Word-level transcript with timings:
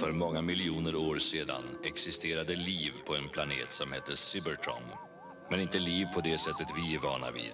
För 0.00 0.12
många 0.12 0.42
miljoner 0.42 0.96
år 0.96 1.18
sedan 1.18 1.62
existerade 1.84 2.56
liv 2.56 2.92
på 3.06 3.16
en 3.16 3.28
planet 3.28 3.72
som 3.72 3.92
hette 3.92 4.16
Cybertron. 4.16 4.82
Men 5.50 5.60
inte 5.60 5.78
liv 5.78 6.06
på 6.14 6.20
det 6.20 6.38
sättet 6.38 6.66
vi 6.76 6.94
är 6.94 7.00
vana 7.00 7.30
vid. 7.30 7.52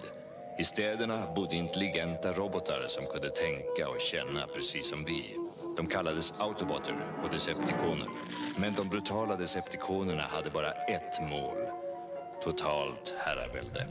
I 0.59 0.63
städerna 0.63 1.33
bodde 1.35 1.55
intelligenta 1.55 2.33
robotar 2.33 2.85
som 2.87 3.05
kunde 3.05 3.29
tänka 3.29 3.89
och 3.89 4.01
känna 4.01 4.47
precis 4.47 4.89
som 4.89 5.05
vi. 5.05 5.35
De 5.77 5.87
kallades 5.87 6.41
autobotter 6.41 6.95
och 7.23 7.29
deceptikoner. 7.29 8.07
Men 8.57 8.73
de 8.73 8.89
brutala 8.89 9.35
deceptikonerna 9.35 10.23
hade 10.23 10.49
bara 10.49 10.71
ett 10.71 11.29
mål. 11.29 11.57
Totalt 12.43 13.13
herravälde. 13.17 13.87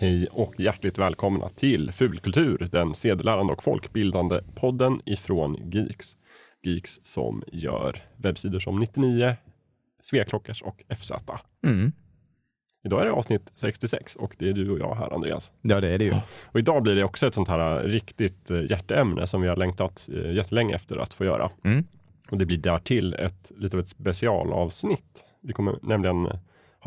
Hej 0.00 0.26
och 0.30 0.60
hjärtligt 0.60 0.98
välkomna 0.98 1.48
till 1.48 1.92
Fulkultur, 1.92 2.68
den 2.72 2.94
sedelärande 2.94 3.52
och 3.52 3.62
folkbildande 3.62 4.40
podden 4.54 5.00
ifrån 5.04 5.70
Geeks. 5.72 6.16
Geeks 6.62 7.00
som 7.04 7.42
gör 7.52 8.02
webbsidor 8.16 8.58
som 8.58 8.78
99, 8.78 9.36
Sveklockers 10.02 10.62
och 10.62 10.82
FZ. 10.98 11.12
Mm. 11.64 11.92
Idag 12.84 13.00
är 13.00 13.04
det 13.04 13.12
avsnitt 13.12 13.52
66 13.54 14.16
och 14.16 14.34
det 14.38 14.48
är 14.48 14.52
du 14.52 14.70
och 14.70 14.78
jag 14.78 14.94
här 14.94 15.14
Andreas. 15.14 15.52
Ja, 15.62 15.80
det 15.80 15.88
är 15.88 15.98
det 15.98 16.04
ju. 16.04 16.12
Och 16.44 16.58
idag 16.58 16.82
blir 16.82 16.94
det 16.94 17.04
också 17.04 17.26
ett 17.26 17.34
sånt 17.34 17.48
här 17.48 17.82
riktigt 17.82 18.50
eh, 18.50 18.70
hjärteämne 18.70 19.26
som 19.26 19.42
vi 19.42 19.48
har 19.48 19.56
längtat 19.56 20.08
eh, 20.12 20.32
jättelänge 20.32 20.74
efter 20.74 20.96
att 20.96 21.14
få 21.14 21.24
göra. 21.24 21.50
Mm. 21.64 21.84
Och 22.30 22.38
det 22.38 22.46
blir 22.46 22.58
därtill 22.58 23.14
ett, 23.14 23.52
lite 23.56 23.76
av 23.76 23.80
ett 23.80 23.88
specialavsnitt. 23.88 25.24
Vi 25.42 25.52
kommer 25.52 25.78
nämligen 25.82 26.28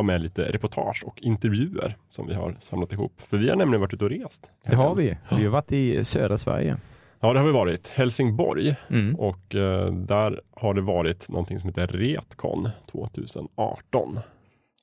ha 0.02 0.06
med 0.06 0.22
lite 0.22 0.52
reportage 0.52 1.04
och 1.06 1.22
intervjuer 1.22 1.98
som 2.10 2.28
vi 2.28 2.34
har 2.34 2.56
samlat 2.60 2.92
ihop. 2.94 3.22
För 3.22 3.38
vi 3.38 3.50
har 3.50 3.56
nämligen 3.56 3.82
varit 3.82 3.94
ute 3.94 4.04
och 4.06 4.12
rest. 4.12 4.52
Det 4.66 4.76
har 4.76 4.96
vi. 4.96 5.18
Vi 5.38 5.44
har 5.44 5.52
varit 5.52 5.72
i 5.72 6.04
södra 6.04 6.38
Sverige. 6.38 6.78
Ja, 7.20 7.34
det 7.34 7.40
har 7.40 7.46
vi 7.46 7.52
varit. 7.54 7.88
Helsingborg. 7.88 8.76
Mm. 8.90 9.16
Och 9.16 9.56
eh, 9.56 9.94
där 9.94 10.42
har 10.56 10.74
det 10.74 10.82
varit 10.82 11.30
någonting 11.30 11.60
som 11.60 11.70
heter 11.70 11.88
Retcon 11.88 12.70
2018. 12.92 14.20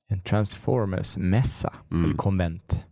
En 0.09 0.19
Transformers-mässa, 0.19 1.73
Mm. 1.91 2.05
eller 2.05 2.17
konvent. 2.17 2.85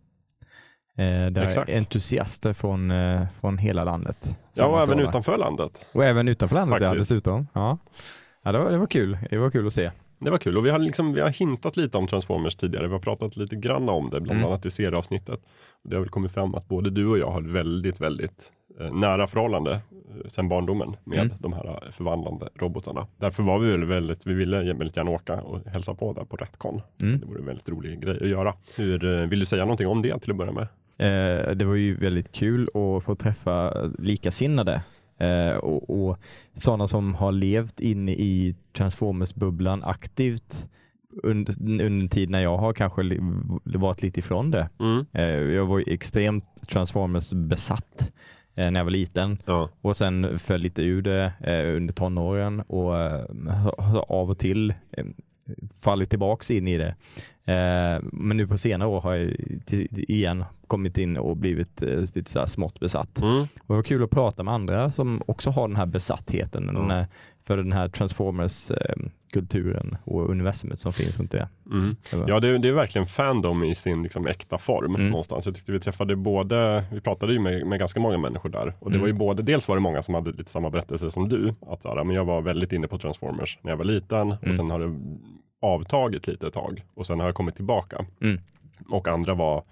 Eh, 0.97 1.31
där 1.31 1.41
Exakt. 1.43 1.69
entusiaster 1.69 2.53
från, 2.53 2.91
eh, 2.91 3.27
från 3.41 3.57
hela 3.57 3.83
landet. 3.83 4.37
Ja, 4.55 4.65
och 4.65 4.81
även 4.81 4.99
utanför 4.99 5.37
landet. 5.37 5.85
Och 5.93 6.05
även 6.05 6.27
utanför 6.27 6.55
landet 6.55 6.81
ja, 6.81 6.93
dessutom. 6.93 7.47
Ja. 7.53 7.77
Ja, 8.43 8.51
det, 8.51 8.59
var, 8.59 8.71
det 8.71 8.77
var 8.77 8.87
kul. 8.87 9.17
Det 9.29 9.37
var 9.37 9.49
kul 9.51 9.67
att 9.67 9.73
se. 9.73 9.91
Det 10.19 10.29
var 10.29 10.37
kul 10.37 10.57
och 10.57 10.65
vi 10.65 10.69
har, 10.69 10.79
liksom, 10.79 11.13
vi 11.13 11.21
har 11.21 11.29
hintat 11.29 11.77
lite 11.77 11.97
om 11.97 12.07
Transformers 12.07 12.55
tidigare. 12.55 12.87
Vi 12.87 12.93
har 12.93 12.99
pratat 12.99 13.37
lite 13.37 13.55
grann 13.55 13.89
om 13.89 14.09
det, 14.09 14.21
bland 14.21 14.39
Mm. 14.39 14.49
annat 14.51 14.65
i 14.65 14.71
serieavsnittet. 14.71 15.39
Det 15.83 15.95
har 15.95 16.01
väl 16.01 16.09
kommit 16.09 16.31
fram 16.31 16.55
att 16.55 16.67
både 16.67 16.89
du 16.89 17.07
och 17.07 17.17
jag 17.17 17.31
har 17.31 17.41
väldigt, 17.41 18.01
väldigt 18.01 18.51
eh, 18.79 18.93
nära 18.93 19.27
förhållande 19.27 19.71
eh, 19.71 20.27
sedan 20.27 20.49
barndomen 20.49 20.95
med 21.03 21.19
Mm. 21.19 21.33
de 21.39 21.53
här 21.53 21.65
eh, 21.85 21.91
förvandlande 21.91 22.49
robotarna. 22.55 23.07
Därför 23.17 23.43
var 23.43 23.59
vi 23.59 23.71
väl 23.71 23.85
väldigt, 23.85 24.27
vi 24.27 24.33
ville 24.33 24.57
väldigt 24.73 24.97
gärna 24.97 25.11
åka 25.11 25.41
och 25.41 25.65
hälsa 25.65 25.93
på 25.93 26.13
där 26.13 26.23
på 26.25 26.37
Retcon. 26.37 26.81
Mm. 27.01 27.19
Det 27.19 27.25
vore 27.25 27.39
en 27.39 27.45
väldigt 27.45 27.69
rolig 27.69 28.01
grej 28.03 28.17
att 28.21 28.29
göra. 28.29 28.53
Hur, 28.77 29.05
eh, 29.21 29.27
vill 29.27 29.39
du 29.39 29.45
säga 29.45 29.63
någonting 29.63 29.87
om 29.87 30.01
det 30.01 30.19
till 30.19 30.31
att 30.31 30.37
börja 30.37 30.51
med? 30.51 30.67
Eh, 30.99 31.51
det 31.55 31.65
var 31.65 31.75
ju 31.75 31.95
väldigt 31.95 32.31
kul 32.31 32.63
att 32.73 33.03
få 33.03 33.15
träffa 33.15 33.73
likasinnade. 33.99 34.81
Eh, 35.17 35.55
och, 35.55 35.89
och 36.09 36.17
sådana 36.53 36.87
som 36.87 37.15
har 37.15 37.31
levt 37.31 37.79
inne 37.79 38.11
i 38.11 38.55
Transformers-bubblan 38.73 39.83
aktivt 39.83 40.67
under, 41.23 41.55
under 41.81 42.07
tid 42.07 42.29
när 42.29 42.39
jag 42.39 42.57
har 42.57 42.73
kanske 42.73 43.01
varit 43.63 44.01
lite 44.01 44.19
ifrån 44.19 44.51
det. 44.51 44.69
Mm. 44.79 45.05
Eh, 45.13 45.25
jag 45.25 45.65
var 45.65 45.83
extremt 45.87 46.61
Transformers-besatt 46.69 48.11
eh, 48.55 48.71
när 48.71 48.79
jag 48.79 48.85
var 48.85 48.91
liten 48.91 49.37
Ja. 49.45 49.69
och 49.81 49.97
sen 49.97 50.39
föll 50.39 50.61
lite 50.61 50.81
ur 50.81 51.01
det 51.01 51.33
eh, 51.39 51.75
under 51.75 51.93
tonåren 51.93 52.61
och 52.61 52.97
eh, 53.01 53.25
av 54.07 54.29
och 54.29 54.37
till 54.37 54.73
eh, 54.91 55.05
fallit 55.81 56.09
tillbaks 56.09 56.51
in 56.51 56.67
i 56.67 56.77
det. 56.77 56.95
Eh, 57.53 58.03
men 58.11 58.37
nu 58.37 58.47
på 58.47 58.57
senare 58.57 58.89
år 58.89 59.01
har 59.01 59.13
jag 59.13 59.31
igen 59.91 60.45
kommit 60.67 60.97
in 60.97 61.17
och 61.17 61.37
blivit 61.37 61.81
eh, 61.81 61.99
lite 62.15 62.31
så 62.31 62.39
här 62.39 62.45
smått 62.45 62.79
besatt. 62.79 63.21
Mm. 63.21 63.41
Och 63.41 63.47
det 63.67 63.73
var 63.73 63.83
kul 63.83 64.03
att 64.03 64.09
prata 64.09 64.43
med 64.43 64.53
andra 64.53 64.91
som 64.91 65.21
också 65.25 65.49
har 65.49 65.67
den 65.67 65.77
här 65.77 65.85
besattheten 65.85 66.65
den 66.65 66.91
här, 66.91 67.07
för 67.47 67.57
den 67.57 67.71
här 67.71 67.87
Transformers-kulturen 67.87 69.97
och 70.03 70.29
universumet 70.29 70.79
som 70.79 70.93
finns 70.93 71.19
runt 71.19 71.31
det. 71.31 71.49
Mm. 71.71 71.95
Ja, 72.27 72.39
det, 72.39 72.57
det 72.57 72.67
är 72.67 72.71
verkligen 72.71 73.07
fandom 73.07 73.63
i 73.63 73.75
sin 73.75 74.03
liksom, 74.03 74.27
äkta 74.27 74.57
form 74.57 74.95
Mm. 74.95 75.09
någonstans. 75.09 75.45
Jag 75.45 75.55
tyckte 75.55 75.71
vi 75.71 75.79
träffade 75.79 76.15
både, 76.15 76.83
vi 76.91 77.01
pratade 77.01 77.33
ju 77.33 77.39
med, 77.39 77.67
med 77.67 77.79
ganska 77.79 77.99
många 77.99 78.17
människor 78.17 78.49
där. 78.49 78.73
Och 78.79 78.91
det 78.91 78.95
Mm. 78.95 79.01
var 79.01 79.07
ju 79.07 79.13
både, 79.13 79.43
dels 79.43 79.67
var 79.67 79.75
det 79.75 79.81
många 79.81 80.03
som 80.03 80.13
hade 80.13 80.31
lite 80.31 80.51
samma 80.51 80.69
berättelse 80.69 81.11
som 81.11 81.29
du. 81.29 81.53
Att 81.67 81.81
så 81.81 81.95
här, 81.95 82.03
men 82.03 82.15
jag 82.15 82.25
var 82.25 82.41
väldigt 82.41 82.73
inne 82.73 82.87
på 82.87 82.97
Transformers 82.97 83.59
när 83.61 83.71
jag 83.71 83.77
var 83.77 83.85
liten. 83.85 84.31
Och 84.31 84.43
Mm. 84.43 84.55
sen 84.57 84.71
har 84.71 84.79
det 84.79 84.99
avtagit 85.61 86.27
lite 86.27 86.47
ett 86.47 86.53
tag. 86.53 86.83
Och 86.95 87.07
sen 87.07 87.19
har 87.19 87.27
jag 87.27 87.35
kommit 87.35 87.55
tillbaka. 87.55 88.05
Mm. 88.21 88.41
Och 88.89 89.07
andra 89.07 89.33
var 89.33 89.63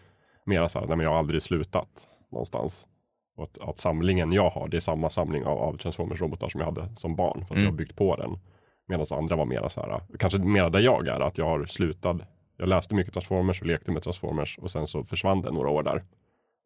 mera 0.46 0.70
så 0.70 0.80
här, 0.80 0.88
nej 0.88 0.98
men 0.98 1.04
jag 1.04 1.12
har 1.12 1.20
aldrig 1.20 1.42
slutat 1.42 1.88
någonstans. 2.32 2.88
Och 3.36 3.44
att, 3.44 3.70
att 3.70 3.80
samlingen 3.80 4.32
jag 4.32 4.50
har, 4.50 4.68
det 4.68 4.78
är 4.78 4.82
samma 4.82 5.10
samling 5.10 5.46
av, 5.46 5.58
av 5.58 5.78
Transformers-robotar 5.78 6.50
som 6.50 6.60
jag 6.60 6.66
hade 6.66 6.90
som 6.98 7.16
barn. 7.16 7.40
Fast 7.40 7.52
Mm. 7.52 7.64
jag 7.64 7.72
har 7.72 7.78
byggt 7.78 7.96
på 7.96 8.16
den. 8.16 8.40
Medan 8.88 9.06
andra 9.12 9.36
var 9.36 9.46
mera 9.46 9.70
så 9.70 9.82
här, 9.82 10.02
kanske 10.20 10.40
mera 10.40 10.70
där 10.70 10.80
jag 10.80 11.08
är, 11.08 11.20
att 11.20 11.38
jag 11.38 11.46
har 11.46 11.66
slutat. 11.66 12.18
Jag 12.58 12.70
läste 12.70 12.96
mycket 12.96 13.14
Transformers 13.14 13.62
och 13.62 13.68
lekte 13.68 13.92
med 13.92 14.04
Transformers 14.04 14.58
och 14.58 14.72
sen 14.72 14.88
så 14.88 15.04
försvann 15.04 15.42
det 15.42 15.52
några 15.52 15.70
år 15.70 15.84
där. 15.84 16.04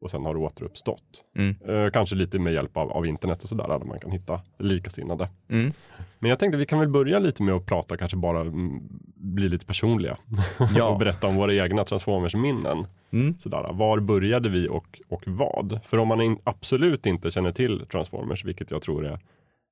Och 0.01 0.11
sen 0.11 0.25
har 0.25 0.33
det 0.33 0.39
återuppstått. 0.39 1.23
Mm. 1.35 1.55
Eh, 1.67 1.91
kanske 1.91 2.15
lite 2.15 2.39
med 2.39 2.53
hjälp 2.53 2.77
av, 2.77 2.91
av 2.91 3.05
internet 3.05 3.43
och 3.43 3.49
sådär, 3.49 3.67
där 3.67 3.79
man 3.79 3.99
kan 3.99 4.11
hitta 4.11 4.41
likasinnade. 4.59 5.29
Mm. 5.49 5.73
Men 6.19 6.29
jag 6.29 6.39
tänkte 6.39 6.57
vi 6.57 6.65
kan 6.65 6.79
väl 6.79 6.89
börja 6.89 7.19
lite 7.19 7.43
med 7.43 7.55
att 7.55 7.65
prata, 7.65 7.97
kanske 7.97 8.17
bara 8.17 8.41
mm, 8.41 8.79
bli 9.15 9.49
lite 9.49 9.65
personliga. 9.65 10.17
Ja. 10.75 10.89
och 10.89 10.99
berätta 10.99 11.27
om 11.27 11.35
våra 11.35 11.53
egna 11.53 11.85
Transformers-minnen. 11.85 12.87
Mm. 13.11 13.39
Sådär, 13.39 13.73
var 13.73 13.99
började 13.99 14.49
vi 14.49 14.67
och, 14.69 15.01
och 15.07 15.23
vad? 15.25 15.79
För 15.83 15.97
om 15.97 16.07
man 16.07 16.21
in, 16.21 16.37
absolut 16.43 17.05
inte 17.05 17.31
känner 17.31 17.51
till 17.51 17.85
Transformers, 17.85 18.45
vilket 18.45 18.71
jag 18.71 18.81
tror 18.81 19.05
är, 19.05 19.19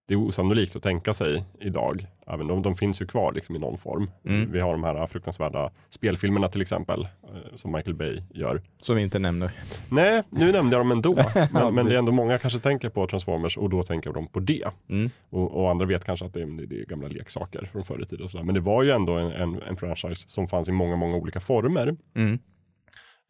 det 0.08 0.14
är 0.14 0.18
osannolikt 0.18 0.76
att 0.76 0.84
tänka 0.84 1.14
sig 1.14 1.44
idag. 1.60 2.08
Även 2.28 2.52
om 2.52 2.62
de 2.62 2.76
finns 2.76 3.02
ju 3.02 3.06
kvar 3.06 3.34
liksom 3.34 3.56
i 3.56 3.60
någon 3.60 3.78
form. 3.78 4.12
Mm. 4.26 4.52
Vi 4.52 4.60
har 4.60 4.72
de 4.72 4.84
här 4.84 5.08
fruktansvärda 5.08 5.72
spelfilmerna 5.90 6.50
till 6.50 6.62
exempel, 6.62 7.02
eh, 7.02 7.56
som 7.56 7.72
Michael 7.72 7.96
Bay 7.96 8.22
gör. 8.34 8.62
Som 8.78 8.96
vi 8.96 9.02
inte 9.02 9.20
nämner. 9.20 9.52
Nej, 9.92 10.24
nu 10.30 10.52
nämnde 10.52 10.76
jag 10.76 10.82
dem 10.82 10.92
ändå. 10.92 11.16
Men, 11.36 11.48
men 11.52 11.74
precis. 11.74 11.90
det 11.90 11.96
är 11.96 12.00
ändå 12.00 12.12
många 12.12 12.38
kanske 12.38 12.60
tänker 12.60 12.90
på 12.90 13.08
Transformers 13.08 13.58
och 13.58 13.70
då 13.70 13.84
tänker 13.84 14.14
de 14.14 14.28
på 14.28 14.40
det. 14.40 14.68
Mm. 14.90 15.10
Och, 15.30 15.62
och 15.62 15.70
andra 15.70 15.86
vet 15.86 16.06
kanske 16.06 16.26
att 16.26 16.34
det 16.34 16.42
är, 16.42 16.68
det 16.68 16.80
är 16.80 16.86
gamla 16.86 17.08
leksaker 17.08 17.70
från 17.72 17.84
förr 17.84 18.04
i 18.04 18.06
tiden. 18.06 18.46
Men 18.46 18.56
det 18.56 18.62
var 18.62 18.84
ju 18.84 18.92
ändå 18.92 19.14
en, 19.14 19.32
en, 19.32 19.62
en 19.62 19.78
franchise 19.78 20.30
som 20.30 20.48
fanns 20.48 20.70
i 20.70 20.72
många, 20.72 20.96
många 20.96 21.18
olika 21.18 21.40
former. 21.40 21.96
Mm. 22.16 22.40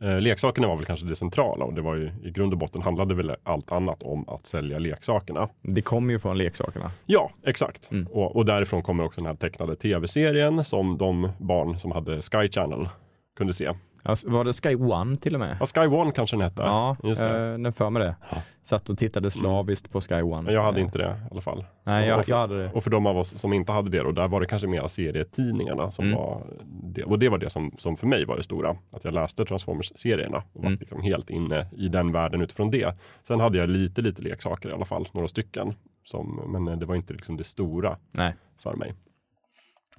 Eh, 0.04 0.22
leksakerna 0.22 0.68
var 0.68 0.76
väl 0.76 0.86
kanske 0.86 1.06
det 1.06 1.16
centrala 1.16 1.66
och 1.66 1.74
det 1.74 1.82
var 1.82 1.96
ju 1.96 2.12
i 2.24 2.32
grund 2.32 2.54
och 2.54 2.60
botten 2.60 2.82
handlade 2.82 3.16
väl 3.16 3.36
allt 3.44 3.72
annat 3.72 4.04
om 4.04 4.30
att 4.30 4.46
sälja 4.46 4.80
leksakerna. 4.80 5.50
Det 5.62 5.82
kommer 5.82 6.14
ju 6.14 6.20
från 6.20 6.38
leksakerna. 6.38 6.92
Ja, 7.06 7.32
exakt. 7.44 7.92
Mm. 7.92 8.08
Och, 8.08 8.36
och 8.36 8.46
därifrån 8.46 8.84
kommer 8.84 9.04
också 9.04 9.22
den 9.22 9.26
här 9.26 9.36
tecknade 9.36 9.76
tv-serien 9.76 10.66
som 10.66 10.98
de 10.98 11.32
barn 11.38 11.80
som 11.80 11.92
hade 11.92 12.22
Sky 12.22 12.48
Channel 12.48 12.90
kunde 13.38 13.54
se. 13.54 13.74
Alltså, 14.08 14.30
var 14.30 14.44
det 14.44 14.54
Sky 14.54 14.76
One 14.76 15.18
till 15.18 15.34
och 15.34 15.40
med? 15.40 15.58
Ja, 15.60 15.66
Sky 15.66 15.88
One 15.88 16.12
kanske 16.12 16.36
den 16.36 16.42
hette. 16.44 16.62
Ja, 16.62 16.98
just 17.04 17.22
det. 17.22 17.52
eh, 17.52 17.58
den 17.58 17.74
för 17.74 17.90
mig 17.90 18.04
det. 18.04 18.16
Satt 18.64 18.90
och 18.90 18.98
tittade 18.98 19.32
slaviskt 19.32 19.92
på 19.92 20.02
Sky 20.02 20.22
One. 20.22 20.52
Jag 20.52 20.64
hade 20.64 20.82
inte 20.82 20.98
det 20.98 21.04
i 21.04 21.32
alla 21.32 21.42
fall. 21.42 21.66
Nej, 21.84 22.08
jag, 22.08 22.26
för, 22.26 22.32
jag 22.32 22.38
hade 22.40 22.64
det. 22.64 22.72
och 22.72 22.84
för 22.84 22.92
de 22.92 23.06
av 23.06 23.18
oss 23.18 23.40
som 23.40 23.54
inte 23.54 23.72
hade 23.72 23.90
det, 23.90 24.04
då, 24.04 24.12
där 24.12 24.28
var 24.28 24.42
det 24.42 24.48
kanske 24.48 24.68
mera 24.68 24.90
serietidningarna 24.90 25.92
som 25.92 26.06
Mm. 26.06 26.18
var 26.18 26.44
det. 26.84 27.04
Och 27.04 27.20
det 27.20 27.30
var 27.30 27.38
det 27.38 27.50
som, 27.50 27.72
som 27.78 27.98
för 27.98 28.08
mig 28.08 28.26
var 28.26 28.38
det 28.38 28.44
stora. 28.44 28.78
Att 28.92 29.04
jag 29.04 29.14
läste 29.14 29.44
Transformers-serierna 29.46 30.38
och 30.54 30.62
var 30.62 30.68
Mm. 30.68 30.80
liksom 30.80 31.02
helt 31.02 31.30
inne 31.30 31.68
i 31.78 31.88
den 31.88 32.12
världen 32.12 32.42
utifrån 32.42 32.72
det. 32.72 32.96
Sen 33.24 33.40
hade 33.40 33.58
jag 33.58 33.70
lite, 33.70 34.02
lite 34.02 34.22
leksaker 34.22 34.70
i 34.70 34.74
alla 34.74 34.86
fall, 34.86 35.08
några 35.12 35.28
stycken. 35.28 35.74
Som, 36.06 36.42
men 36.66 36.80
det 36.80 36.86
var 36.86 36.96
inte 36.96 37.14
liksom 37.14 37.38
det 37.38 37.44
stora 37.44 37.98
Nej. 38.12 38.34
för 38.64 38.76
mig. 38.76 38.94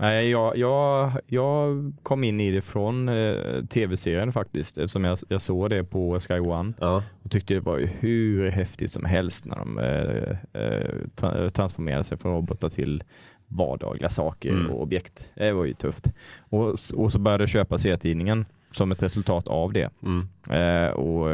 Nej, 0.00 0.30
jag, 0.30 0.56
jag, 0.56 1.12
jag 1.26 1.92
kom 2.02 2.24
in 2.24 2.40
i 2.40 2.50
det 2.50 2.62
från 2.62 3.08
eh, 3.08 3.64
tv-serien 3.68 4.32
faktiskt 4.32 4.78
eftersom 4.78 5.04
jag, 5.04 5.18
jag 5.28 5.42
såg 5.42 5.70
det 5.70 5.84
på 5.84 6.20
Sky 6.20 6.38
One 6.38 6.72
Ja. 6.80 7.02
och 7.22 7.30
tyckte 7.30 7.54
det 7.54 7.60
var 7.60 7.78
hur 7.78 8.50
häftigt 8.50 8.90
som 8.90 9.04
helst 9.04 9.46
när 9.46 9.56
de 9.56 9.78
eh, 9.78 10.62
eh, 10.62 10.94
tra- 11.16 11.48
transformerade 11.48 12.04
sig 12.04 12.18
från 12.18 12.34
robotar 12.34 12.68
till 12.68 13.02
vardagliga 13.46 14.08
saker 14.08 14.50
Mm. 14.50 14.70
och 14.70 14.82
objekt. 14.82 15.32
Det 15.36 15.52
var 15.52 15.64
ju 15.64 15.74
tufft. 15.74 16.12
Och, 16.48 16.68
och 16.96 17.12
så 17.12 17.18
började 17.18 17.42
jag 17.42 17.48
köpa 17.48 17.78
serietidningen 17.78 18.46
som 18.72 18.92
ett 18.92 19.02
resultat 19.02 19.48
av 19.48 19.72
det. 19.72 19.90
Mm. 20.02 20.28
Eh, 20.50 20.90
och 20.90 21.28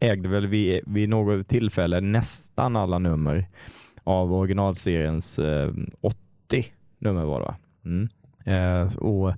ägde 0.00 0.28
väl 0.28 0.46
vid, 0.46 0.80
vid 0.86 1.08
något 1.08 1.48
tillfälle 1.48 2.00
nästan 2.00 2.76
alla 2.76 2.98
nummer 2.98 3.46
av 4.04 4.32
originalseriens 4.34 5.38
eh, 5.38 5.70
80 6.00 6.16
nummer 6.98 7.24
var 7.24 7.40
det 7.40 7.46
va? 7.46 7.56
Mm. 7.84 8.08
Eh, 8.44 8.82
och 8.84 9.32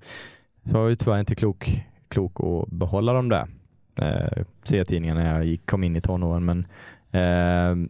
så 0.64 0.78
var 0.78 0.88
jag 0.88 0.98
tyvärr 0.98 1.20
inte 1.20 1.34
klok, 1.34 1.80
klok 2.08 2.32
att 2.40 2.70
behålla 2.70 3.12
dem 3.12 3.28
där 3.28 3.46
eh, 3.96 4.44
serietidningarna 4.62 5.20
när 5.22 5.34
jag 5.34 5.44
gick, 5.44 5.66
kom 5.66 5.84
in 5.84 5.96
i 5.96 6.00
tonåren. 6.00 6.44
Men 6.44 6.58
eh, 7.10 7.88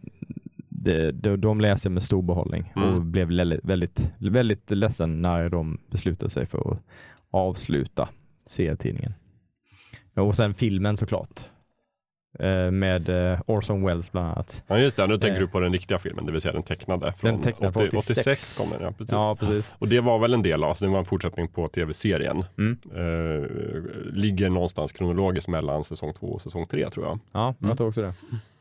det, 0.69 1.11
de, 1.11 1.41
de 1.41 1.61
läste 1.61 1.87
jag 1.87 1.93
med 1.93 2.03
stor 2.03 2.21
behållning 2.21 2.73
Mm. 2.75 2.89
och 2.93 3.01
blev 3.01 3.27
väldigt, 3.27 3.65
väldigt, 3.65 4.13
väldigt 4.17 4.71
ledsen 4.71 5.21
när 5.21 5.49
de 5.49 5.77
beslutade 5.91 6.29
sig 6.29 6.45
för 6.45 6.71
att 6.71 6.79
avsluta 7.31 8.09
serietidningen. 8.45 9.13
Och 10.15 10.35
sen 10.35 10.53
filmen 10.53 10.97
såklart. 10.97 11.41
Eh, 12.39 12.71
med 12.71 13.09
eh, 13.33 13.39
Orson 13.45 13.85
Welles 13.85 14.11
bland 14.11 14.27
annat. 14.27 14.63
Ja 14.67 14.77
just 14.79 14.97
det, 14.97 15.07
nu 15.07 15.17
tänker 15.17 15.35
Eh. 15.35 15.39
du 15.39 15.47
på 15.47 15.59
den 15.59 15.73
riktiga 15.73 15.99
filmen, 15.99 16.25
det 16.25 16.31
vill 16.31 16.41
säga 16.41 16.53
den 16.53 16.63
tecknade. 16.63 17.13
Från 17.17 17.31
Den 17.31 17.41
tecknade 17.41 17.73
från 17.73 17.83
86. 17.87 18.09
86 18.09 18.57
kom 18.59 18.77
den, 18.79 18.87
ja 18.87 18.91
precis. 18.97 19.11
Ja, 19.11 19.35
precis. 19.39 19.75
Och 19.79 19.87
det 19.87 19.99
var 19.99 20.19
väl 20.19 20.33
en 20.33 20.41
del 20.41 20.63
av, 20.63 20.69
alltså 20.69 20.85
det 20.85 20.91
var 20.91 20.99
en 20.99 21.05
fortsättning 21.05 21.47
på 21.47 21.67
tv-serien. 21.67 22.43
Mm. 22.57 22.77
Eh, 22.95 23.49
ligger 24.13 24.49
någonstans 24.49 24.91
kronologiskt 24.91 25.47
mellan 25.49 25.83
säsong 25.83 26.13
två 26.13 26.27
och 26.27 26.41
säsong 26.41 26.65
tre 26.67 26.89
tror 26.89 27.05
jag. 27.05 27.19
Ja, 27.31 27.47
Mm. 27.59 27.69
jag 27.69 27.77
tror 27.77 27.87
också 27.87 28.01
det. 28.01 28.13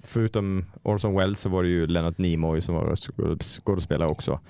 Förutom 0.05 0.65
Orson 0.83 1.15
Welles 1.15 1.41
så 1.41 1.49
var 1.49 1.63
det 1.63 1.69
ju 1.69 1.87
Leonard 1.87 2.15
Nimoy 2.19 2.61
som 2.61 2.75
var 2.75 2.95
skåd- 2.95 3.43
skådespelare 3.43 4.09
också. 4.09 4.41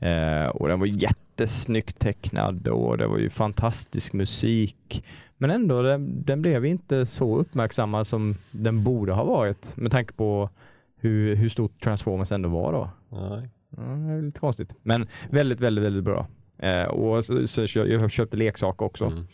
Eh, 0.00 0.48
och 0.48 0.68
den 0.68 0.80
var 0.80 0.86
jättesnyggt 0.86 1.98
tecknad 1.98 2.68
och 2.68 2.98
det 2.98 3.06
var 3.06 3.18
ju 3.18 3.30
fantastisk 3.30 4.12
musik. 4.12 5.04
Men 5.38 5.50
ändå, 5.50 5.82
den, 5.82 6.24
den 6.24 6.42
blev 6.42 6.64
inte 6.64 7.06
så 7.06 7.36
uppmärksammad 7.36 8.06
som 8.06 8.36
den 8.50 8.84
borde 8.84 9.12
ha 9.12 9.24
varit 9.24 9.76
med 9.76 9.92
tanke 9.92 10.12
på 10.12 10.50
hur, 10.96 11.36
hur 11.36 11.48
stort 11.48 11.80
Transformers 11.82 12.32
ändå 12.32 12.48
var 12.48 12.72
då. 12.72 12.90
Nej. 13.08 13.48
Ja, 13.76 13.82
det 13.82 14.12
är 14.12 14.22
lite 14.22 14.40
konstigt. 14.40 14.74
Men 14.82 15.06
väldigt, 15.30 15.60
väldigt, 15.60 15.84
väldigt 15.84 16.04
bra. 16.04 16.26
Eh, 16.58 16.84
och 16.84 17.24
så, 17.24 17.46
så, 17.46 17.66
jag 17.74 18.10
köpte 18.10 18.36
leksaker 18.36 18.86
också. 18.86 19.04
Mm. 19.04 19.26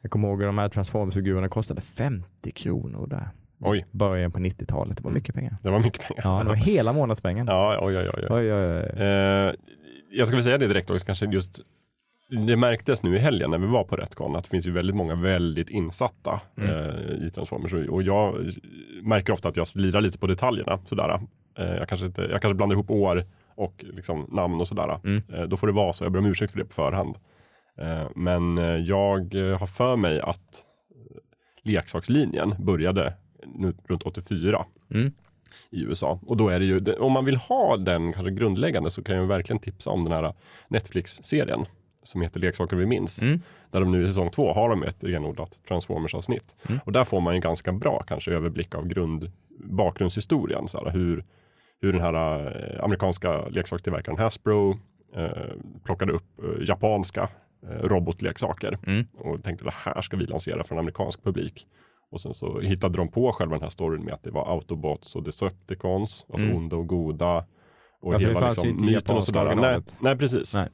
Jag 0.00 0.10
kommer 0.10 0.28
ihåg 0.28 0.42
att 0.42 0.48
de 0.48 0.58
här 0.58 0.68
Transformers-figurerna 0.68 1.48
kostade 1.48 1.80
50 1.80 2.50
kronor 2.50 3.06
där. 3.06 3.28
Oj, 3.60 3.86
Början 3.90 4.32
på 4.32 4.38
90-talet. 4.38 4.96
Det 4.96 5.04
var 5.04 5.10
mycket 5.10 5.34
pengar. 5.34 5.56
det 5.62 5.70
var 5.70 5.78
mycket 5.78 6.02
pengar. 6.02 6.22
Ja, 6.24 6.42
det 6.42 6.48
var 6.48 6.56
hela 6.56 6.92
månadspengen. 6.92 7.46
Ja, 7.46 7.78
oj, 7.82 7.98
oj, 7.98 8.10
oj. 8.14 8.26
oj. 8.30 8.30
Oj, 8.30 8.52
oj, 8.52 8.92
oj. 8.96 9.02
Eh, 9.02 9.54
jag 10.10 10.26
ska 10.26 10.36
väl 10.36 10.44
säga 10.44 10.58
det 10.58 10.66
direkt 10.66 10.90
också, 10.90 11.06
kanske 11.06 11.26
just 11.26 11.60
det 12.28 12.56
märktes 12.56 13.02
nu 13.02 13.16
i 13.16 13.18
helgen 13.18 13.50
när 13.50 13.58
vi 13.58 13.66
var 13.66 13.84
på 13.84 13.96
Retcon 13.96 14.36
att 14.36 14.44
det 14.44 14.50
finns 14.50 14.66
ju 14.66 14.70
väldigt 14.70 14.96
många 14.96 15.14
väldigt 15.14 15.70
insatta 15.70 16.40
Mm. 16.58 16.70
eh, 16.70 17.26
i 17.26 17.30
Transformers 17.30 17.72
och- 17.72 18.02
jag 18.02 18.50
märker 19.02 19.32
ofta 19.32 19.48
att 19.48 19.56
jag 19.56 19.66
slirar 19.68 20.00
lite 20.00 20.18
på 20.18 20.26
detaljerna 20.26 20.78
sådär. 20.86 21.20
Eh, 21.58 21.74
jag, 21.74 21.88
kanske 21.88 22.06
inte, 22.06 22.22
jag 22.22 22.42
kanske 22.42 22.54
blandar 22.56 22.74
ihop 22.74 22.90
år 22.90 23.24
och 23.54 23.84
liksom 23.94 24.26
namn 24.32 24.60
och 24.60 24.68
sådär. 24.68 25.00
Mm. 25.04 25.22
Eh, 25.34 25.42
då 25.42 25.56
får 25.56 25.66
det 25.66 25.72
vara 25.72 25.92
så, 25.92 26.04
jag 26.04 26.12
ber 26.12 26.18
om 26.18 26.26
ursäkt 26.26 26.52
för 26.52 26.58
det 26.58 26.64
på 26.64 26.72
förhand. 26.74 27.16
Eh, 27.78 28.08
men 28.16 28.58
eh, 28.58 28.64
jag 28.64 29.34
har 29.34 29.66
för 29.66 29.96
mig 29.96 30.20
att 30.20 30.64
leksakslinjen 31.62 32.54
började 32.58 33.14
nu 33.46 33.74
runt 33.88 34.02
84 34.02 34.64
Mm. 34.90 35.12
i 35.70 35.82
USA. 35.84 36.20
Och 36.26 36.36
då 36.36 36.48
är 36.48 36.58
det 36.60 36.66
ju, 36.66 36.92
om 36.94 37.12
man 37.12 37.24
vill 37.24 37.36
ha 37.36 37.76
den 37.76 38.12
kanske 38.12 38.30
grundläggande 38.32 38.90
så 38.90 39.02
kan 39.02 39.16
jag 39.16 39.26
verkligen 39.26 39.60
tipsa 39.60 39.90
om 39.90 40.04
den 40.04 40.12
här 40.12 40.34
Netflix-serien 40.68 41.66
som 42.08 42.20
heter 42.22 42.40
Leksaker 42.40 42.76
vi 42.76 42.86
minns. 42.86 43.22
Mm. 43.22 43.40
Där 43.70 43.80
de 43.80 43.92
nu 43.92 44.02
i 44.04 44.06
säsong 44.06 44.30
två 44.30 44.52
har 44.52 44.68
de 44.68 44.82
ett 44.82 45.04
renodlat 45.04 45.58
Transformers-avsnitt. 45.68 46.56
Mm. 46.68 46.80
Och 46.84 46.92
där 46.92 47.04
får 47.04 47.20
man 47.20 47.34
en 47.34 47.40
ganska 47.40 47.72
bra 47.72 48.02
kanske 48.06 48.30
överblick 48.32 48.74
av 48.74 48.86
grund, 48.86 49.30
bakgrundshistorien. 49.64 50.68
Så 50.68 50.84
här, 50.84 50.90
hur, 50.90 51.24
hur 51.80 51.92
den 51.92 52.02
här 52.02 52.14
eh, 52.74 52.84
amerikanska 52.84 53.48
leksakstillverkaren 53.48 54.18
Hasbro 54.18 54.78
eh, 55.16 55.28
plockade 55.84 56.12
upp 56.12 56.38
eh, 56.42 56.68
japanska 56.68 57.28
eh, 57.68 57.82
robotleksaker 57.82 58.78
Mm. 58.86 59.06
och 59.18 59.42
tänkte 59.44 59.64
det 59.64 59.74
här 59.84 60.02
ska 60.02 60.16
vi 60.16 60.26
lansera 60.26 60.64
för 60.64 60.74
en 60.74 60.78
amerikansk 60.78 61.22
publik. 61.24 61.66
Och 62.10 62.20
sen 62.20 62.32
så 62.32 62.60
hittade 62.60 62.98
de 62.98 63.08
på 63.08 63.32
själva 63.32 63.54
den 63.54 63.62
här 63.62 63.70
storyn 63.70 64.04
med 64.04 64.14
att 64.14 64.22
det 64.22 64.30
var 64.30 64.52
Autobots 64.52 65.16
och 65.16 65.22
Decepticons, 65.22 66.26
alltså 66.32 66.46
Mm. 66.46 66.56
onda 66.56 66.76
och 66.76 66.86
goda. 66.86 67.44
Och 68.00 68.14
Ja, 68.14 68.18
det 68.18 68.24
hela 68.26 68.46
liksom, 68.46 68.86
myten 68.86 69.16
och 69.16 69.24
sådär. 69.24 69.54
Nej, 69.54 69.80
nej, 70.00 70.16
precis. 70.16 70.54
Nej. 70.54 70.68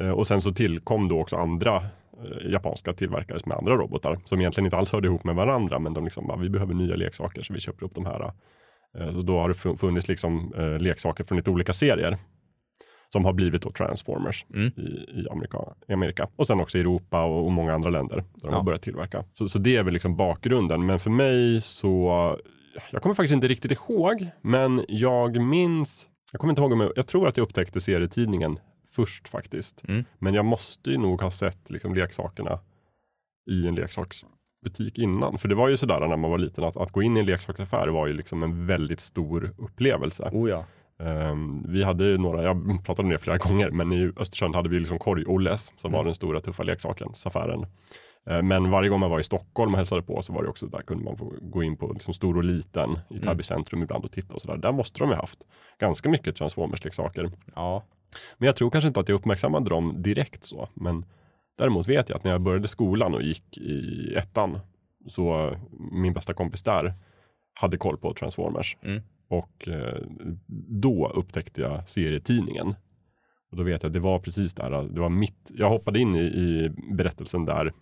Eh, 0.00 0.10
Och 0.10 0.26
sen 0.26 0.40
så 0.42 0.52
tillkom 0.52 1.08
då 1.08 1.20
också 1.20 1.36
andra 1.36 1.76
eh, 1.76 2.50
japanska 2.52 2.92
tillverkare 2.92 3.38
med 3.46 3.56
andra 3.56 3.74
robotar 3.76 4.18
som 4.24 4.40
egentligen 4.40 4.66
inte 4.66 4.76
alls 4.76 4.92
hörde 4.92 5.08
ihop 5.08 5.24
med 5.24 5.34
varandra 5.34 5.78
men 5.78 5.94
de 5.94 6.04
liksom 6.04 6.26
bara, 6.26 6.38
vi 6.38 6.48
behöver 6.50 6.74
nya 6.74 6.96
leksaker 6.96 7.42
så 7.42 7.54
vi 7.54 7.60
köper 7.60 7.84
upp 7.86 7.94
de 7.94 8.06
här. 8.06 8.32
Eh, 8.98 9.12
Så 9.12 9.20
då 9.22 9.38
har 9.38 9.48
det 9.48 9.54
fu- 9.54 9.76
funnits 9.76 10.08
liksom 10.08 10.52
leksaker 10.80 11.24
från 11.24 11.36
lite 11.36 11.50
olika 11.50 11.72
serier 11.72 12.16
som 13.12 13.24
har 13.24 13.32
blivit 13.32 13.62
då 13.62 13.70
Transformers 13.70 14.46
Mm. 14.54 14.66
i, 14.76 14.80
i, 15.20 15.26
Amerika, 15.30 15.58
i 15.88 15.92
Amerika. 15.92 16.28
Och 16.36 16.46
sen 16.46 16.60
också 16.60 16.78
i 16.78 16.80
Europa 16.80 17.24
och, 17.24 17.44
och 17.44 17.52
många 17.52 17.74
andra 17.74 17.90
länder 17.90 18.16
där 18.16 18.24
de 18.40 18.48
Ja. 18.50 18.56
har 18.56 18.62
börjat 18.62 18.82
tillverka. 18.82 19.24
Så, 19.32 19.48
så 19.48 19.58
det 19.58 19.76
är 19.76 19.82
väl 19.82 19.92
liksom 19.92 20.16
bakgrunden. 20.16 20.86
Men 20.86 20.98
för 20.98 21.10
mig 21.10 21.60
så, 21.60 22.08
jag 22.90 23.02
kommer 23.02 23.14
faktiskt 23.14 23.34
inte 23.34 23.48
riktigt 23.48 23.72
ihåg, 23.72 24.26
men 24.42 24.84
jag 24.88 25.40
minns, 25.42 26.08
jag 26.32 26.40
kommer 26.40 26.50
inte 26.52 26.62
ihåg 26.62 26.72
om 26.72 26.80
jag, 26.80 26.92
jag 26.96 27.06
tror 27.06 27.28
att 27.28 27.36
jag 27.36 27.44
upptäckte 27.44 27.80
serietidningen 27.80 28.58
först 28.90 29.28
faktiskt. 29.28 29.82
Mm. 29.88 30.04
Men 30.18 30.34
jag 30.34 30.44
måste 30.44 30.90
ju 30.90 30.98
nog 30.98 31.20
ha 31.22 31.30
sett 31.30 31.70
liksom 31.70 31.94
leksakerna 31.94 32.60
i 33.50 33.68
en 33.68 33.74
leksaksbutik 33.74 34.98
innan. 34.98 35.38
För 35.38 35.48
det 35.48 35.54
var 35.54 35.68
ju 35.68 35.76
sådär 35.76 36.00
när 36.00 36.16
man 36.16 36.30
var 36.30 36.38
liten 36.38 36.64
att, 36.64 36.76
att 36.76 36.92
gå 36.92 37.02
in 37.02 37.16
i 37.16 37.20
en 37.20 37.26
leksaksaffär 37.26 37.88
var 37.88 38.06
ju 38.06 38.12
liksom 38.12 38.42
en 38.42 38.66
väldigt 38.66 39.00
stor 39.00 39.54
upplevelse. 39.58 40.30
Oh 40.32 40.50
ja. 40.50 40.64
Ehm, 41.00 41.64
vi 41.68 41.82
hade 41.84 42.04
ju 42.04 42.18
några, 42.18 42.42
jag 42.42 42.84
pratade 42.84 43.06
om 43.06 43.10
det 43.12 43.18
flera 43.18 43.38
gånger, 43.38 43.70
men 43.70 43.92
i 43.92 44.12
Östersund 44.16 44.54
hade 44.56 44.68
vi 44.68 44.78
liksom 44.78 44.98
Korg-Olles 44.98 45.72
som 45.76 45.88
Mm. 45.90 45.98
var 45.98 46.04
den 46.04 46.14
stora 46.14 46.40
tuffa 46.40 46.62
leksakens-affären. 46.62 47.66
Ehm, 48.26 48.48
men 48.48 48.70
varje 48.70 48.88
gång 48.88 49.00
man 49.00 49.10
var 49.10 49.20
i 49.20 49.22
Stockholm 49.22 49.72
och 49.72 49.78
hälsade 49.78 50.02
på 50.02 50.22
så 50.22 50.32
var 50.32 50.42
det 50.42 50.48
också, 50.48 50.66
där 50.66 50.82
kunde 50.82 51.04
man 51.04 51.16
få 51.16 51.32
gå 51.40 51.62
in 51.62 51.76
på 51.76 51.92
liksom 51.92 52.14
stor 52.14 52.36
och 52.36 52.44
liten 52.44 52.98
i 53.10 53.18
Täby 53.18 53.42
centrum 53.42 53.82
ibland 53.82 54.04
och 54.04 54.12
titta 54.12 54.34
och 54.34 54.40
sådär. 54.40 54.56
Där 54.56 54.72
måste 54.72 54.98
de 54.98 55.08
ju 55.10 55.16
haft 55.16 55.38
ganska 55.80 56.08
mycket 56.08 56.36
Transformers-leksaker. 56.36 57.30
Ja. 57.54 57.84
Men 58.38 58.46
jag 58.46 58.56
tror 58.56 58.70
kanske 58.70 58.88
inte 58.88 59.00
att 59.00 59.08
jag 59.08 59.16
uppmärksammade 59.16 59.70
dem 59.70 60.02
direkt 60.02 60.44
så. 60.44 60.68
Men 60.74 61.04
däremot 61.58 61.88
vet 61.88 62.08
jag 62.08 62.16
att 62.16 62.24
när 62.24 62.30
jag 62.30 62.40
började 62.40 62.68
skolan 62.68 63.14
och 63.14 63.22
gick 63.22 63.58
i 63.58 64.14
ettan 64.16 64.58
så 65.08 65.56
min 65.92 66.12
bästa 66.14 66.34
kompis 66.34 66.62
där 66.62 66.94
hade 67.60 67.76
koll 67.76 67.96
på 67.96 68.14
Transformers. 68.14 68.76
Mm. 68.82 69.02
Och 69.28 69.68
eh, 69.68 70.02
då 70.82 71.08
upptäckte 71.14 71.60
jag 71.60 71.88
serietidningen. 71.88 72.74
Och 73.50 73.56
då 73.56 73.62
vet 73.62 73.82
jag 73.82 73.88
att 73.88 73.92
det 73.92 74.00
var 74.00 74.18
precis 74.18 74.54
där, 74.54 74.70
det 74.94 75.00
var 75.00 75.08
mitt, 75.08 75.50
jag 75.54 75.68
hoppade 75.68 76.00
in 76.00 76.14
i, 76.16 76.20
i 76.20 76.70
berättelsen 76.94 77.44
där 77.44 77.72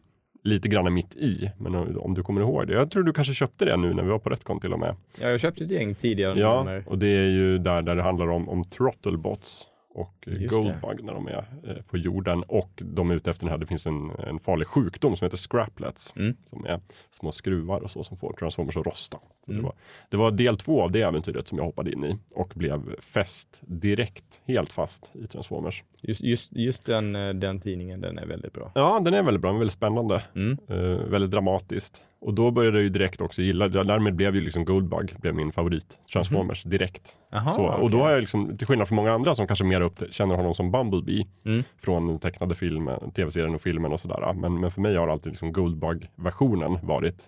lite 0.44 0.68
grann 0.68 0.94
mitt 0.94 1.16
i. 1.16 1.50
Men 1.58 1.74
om, 1.74 1.98
om 1.98 2.14
du 2.14 2.22
kommer 2.22 2.40
ihåg 2.40 2.66
det, 2.66 2.72
jag 2.72 2.90
tror 2.90 3.02
du 3.02 3.12
kanske 3.12 3.34
köpte 3.34 3.64
det 3.64 3.76
nu 3.76 3.94
när 3.94 4.02
vi 4.02 4.08
var 4.08 4.18
på 4.18 4.30
Retcon 4.30 4.60
till 4.60 4.72
och 4.72 4.78
med. 4.78 4.96
ja, 5.20 5.28
jag 5.28 5.40
köpte 5.40 5.64
ett 5.64 5.70
gäng 5.70 5.94
tidigare 5.94 6.40
Ja, 6.40 6.58
nummer. 6.64 6.84
och 6.86 6.98
det 6.98 7.06
är 7.06 7.28
ju 7.28 7.58
där, 7.58 7.82
där 7.82 7.96
det 7.96 8.02
handlar 8.02 8.28
om, 8.28 8.48
om 8.48 8.64
Throttlebots 8.64 9.68
och 9.96 10.14
eh, 10.26 10.42
Just 10.42 10.50
Goldbug 10.50 11.04
när 11.04 11.14
de 11.14 11.28
är 11.28 11.44
eh, 11.66 11.82
på 11.82 11.96
jorden. 11.96 12.42
Och 12.42 12.82
de 12.84 13.10
är 13.10 13.14
ute 13.14 13.30
efter 13.30 13.44
den 13.44 13.50
här, 13.50 13.58
det 13.58 13.66
finns 13.66 13.86
en, 13.86 14.10
en 14.10 14.38
farlig 14.38 14.66
sjukdom 14.66 15.16
som 15.16 15.24
heter 15.24 15.36
scraplets. 15.36 16.14
Mm. 16.16 16.36
Som 16.46 16.66
är 16.66 16.80
små 17.10 17.32
skruvar 17.32 17.80
och 17.80 17.90
så 17.90 18.04
som 18.04 18.16
får 18.16 18.32
Transformers 18.32 18.76
att 18.76 18.86
rosta. 18.86 19.18
Mm. 19.48 19.60
det, 19.60 19.66
var, 19.66 19.74
det 20.10 20.16
var 20.16 20.30
del 20.30 20.56
två 20.56 20.82
av 20.82 20.92
det 20.92 21.02
äventyret 21.02 21.48
som 21.48 21.58
jag 21.58 21.64
hoppade 21.64 21.92
in 21.92 22.04
i 22.04 22.18
och 22.34 22.52
blev 22.54 23.00
fäst 23.00 23.62
direkt, 23.66 24.40
helt 24.46 24.72
fast 24.72 25.12
i 25.14 25.26
Transformers. 25.26 25.84
Just, 26.00 26.20
just, 26.20 26.52
just 26.52 26.86
den, 26.86 27.16
eh, 27.16 27.34
den 27.34 27.60
tidningen, 27.60 28.00
den 28.00 28.18
är 28.18 28.26
väldigt 28.26 28.52
bra. 28.52 28.72
Ja, 28.74 29.00
den 29.04 29.14
är 29.14 29.22
väldigt 29.22 29.40
bra, 29.40 29.52
väldigt 29.52 29.72
spännande. 29.72 30.22
Mm. 30.34 30.58
Eh, 30.68 31.08
väldigt 31.10 31.30
dramatiskt. 31.30 32.02
Och 32.20 32.34
då 32.34 32.50
började 32.50 32.76
jag 32.76 32.82
ju 32.82 32.88
direkt 32.88 33.20
också 33.20 33.42
gilla, 33.42 33.68
därmed 33.68 34.14
blev 34.16 34.34
ju 34.34 34.40
liksom 34.40 34.64
Goldbug 34.64 35.14
blev 35.20 35.34
min 35.34 35.52
favorit 35.52 36.00
Transformers 36.12 36.62
direkt. 36.62 37.18
Aha, 37.32 37.50
Så, 37.50 37.62
och 37.66 37.74
okej. 37.78 37.88
då 37.90 37.98
har 38.04 38.10
jag 38.10 38.20
liksom, 38.20 38.56
till 38.58 38.66
skillnad 38.66 38.88
från 38.88 38.96
många 38.96 39.12
andra 39.12 39.34
som 39.34 39.46
kanske 39.46 39.64
mer 39.64 39.80
upp, 39.80 40.02
känner 40.10 40.34
honom 40.36 40.54
som 40.54 40.70
Bumblebee 40.72 41.26
Mm. 41.46 41.62
från 41.82 42.18
tecknade 42.18 42.54
filmen, 42.54 43.10
tv-serien 43.10 43.54
och 43.54 43.60
filmen 43.60 43.92
och 43.92 44.00
sådär. 44.00 44.32
Men, 44.34 44.60
men 44.60 44.70
för 44.70 44.80
mig 44.80 44.96
har 44.96 45.08
alltid 45.08 45.32
liksom 45.32 45.52
Goldbug-versionen 45.52 46.78
varit 46.82 47.24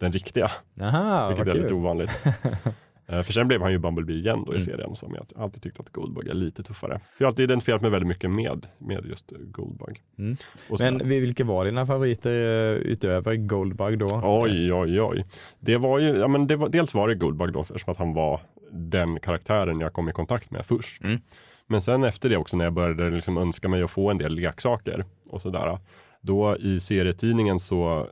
den 0.00 0.12
riktiga, 0.12 0.50
Aha, 0.82 1.28
vilket 1.28 1.46
är 1.48 1.54
lite 1.54 1.68
kul. 1.68 1.76
ovanligt. 1.76 2.24
Eh, 3.08 3.22
för 3.22 3.32
sen 3.32 3.48
blev 3.48 3.62
han 3.62 3.72
ju 3.72 3.78
Bumblebee 3.78 4.16
igen 4.16 4.42
då 4.46 4.52
i 4.52 4.56
Mm. 4.56 4.64
serien 4.66 4.96
som 4.96 5.14
jag 5.14 5.42
alltid 5.42 5.62
tyckt 5.62 5.80
att 5.80 5.90
Goldbug 5.92 6.28
är 6.28 6.34
lite 6.34 6.62
tuffare. 6.62 6.98
För 6.98 7.24
jag 7.24 7.26
har 7.26 7.30
alltid 7.30 7.44
identifierat 7.44 7.82
mig 7.82 7.90
väldigt 7.90 8.08
mycket 8.08 8.30
med, 8.30 8.66
med 8.78 9.06
just 9.06 9.32
Goldbug. 9.36 10.02
Mm. 10.18 10.36
Men 10.80 11.08
vilka 11.08 11.44
var 11.44 11.64
dina 11.64 11.86
favoriter 11.86 12.30
eh, 12.30 12.76
utöver 12.76 13.34
Goldbug 13.36 13.98
då? 13.98 14.20
Oj, 14.24 14.72
oj, 14.72 15.00
oj. 15.02 15.24
Det 15.60 15.76
var 15.76 15.98
ju, 15.98 16.08
ja 16.18 16.28
men 16.28 16.46
var, 16.46 16.68
dels 16.68 16.94
var 16.94 17.08
det 17.08 17.14
Goldbug 17.14 17.52
då, 17.52 17.60
eftersom 17.60 17.92
att 17.92 17.98
han 17.98 18.14
var 18.14 18.40
den 18.70 19.20
karaktären 19.20 19.80
jag 19.80 19.92
kom 19.92 20.08
i 20.08 20.12
kontakt 20.12 20.50
med 20.50 20.66
först. 20.66 21.04
Mm. 21.04 21.18
Men 21.66 21.82
sen 21.82 22.04
efter 22.04 22.28
det 22.28 22.36
också 22.36 22.56
när 22.56 22.64
jag 22.64 22.72
började 22.72 23.10
liksom 23.10 23.38
önska 23.38 23.68
mig 23.68 23.82
att 23.82 23.90
få 23.90 24.10
en 24.10 24.18
del 24.18 24.34
leksaker 24.34 25.04
och 25.30 25.42
sådär. 25.42 25.78
Då 26.20 26.56
i 26.56 26.80
serietidningen 26.80 27.60
så 27.60 28.06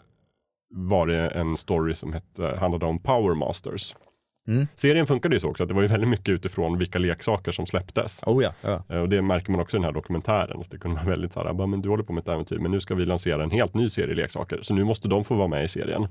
var 0.71 1.07
det 1.07 1.29
en 1.29 1.57
story 1.57 1.95
som 1.95 2.13
hette, 2.13 2.57
handlade 2.61 2.87
om 2.87 2.99
Power 2.99 3.35
Masters. 3.35 3.95
Mm. 4.49 4.67
Serien 4.77 5.07
funkade 5.07 5.37
ju 5.37 5.41
så 5.41 5.49
också 5.51 5.63
att 5.63 5.69
det 5.69 5.75
var 5.75 5.83
ju 5.83 5.89
väldigt 5.89 6.09
mycket 6.11 6.29
utifrån 6.29 6.79
vilka 6.79 6.99
leksaker 6.99 7.53
som 7.53 7.67
släpptes. 7.67 8.23
Oh 8.27 8.43
ja. 8.43 8.53
ja. 8.61 8.83
Eh, 8.89 8.99
Och 8.99 9.09
det 9.09 9.23
märker 9.23 9.51
man 9.51 9.61
också 9.61 9.77
i 9.77 9.79
den 9.79 9.85
här 9.85 9.93
dokumentären. 9.93 10.61
Att 10.61 10.71
det 10.71 10.79
kunde 10.79 10.97
vara 10.97 11.11
väldigt 11.11 11.33
så 11.33 11.43
här, 11.45 11.53
bara, 11.53 11.67
men 11.67 11.83
du 11.83 11.89
håller 11.89 12.05
på 12.05 12.13
med 12.13 12.21
ett 12.23 12.29
äventyr, 12.29 12.59
men 12.59 12.71
nu 12.71 12.81
ska 12.81 12.95
vi 12.95 13.07
lansera 13.07 13.43
en 13.43 13.51
helt 13.51 13.75
ny 13.75 13.91
serie 13.91 14.15
leksaker. 14.15 14.59
Så 14.63 14.75
nu 14.75 14.85
måste 14.85 15.09
de 15.09 15.25
få 15.25 15.35
vara 15.35 15.49
med 15.49 15.65
i 15.65 15.69
serien. 15.69 16.07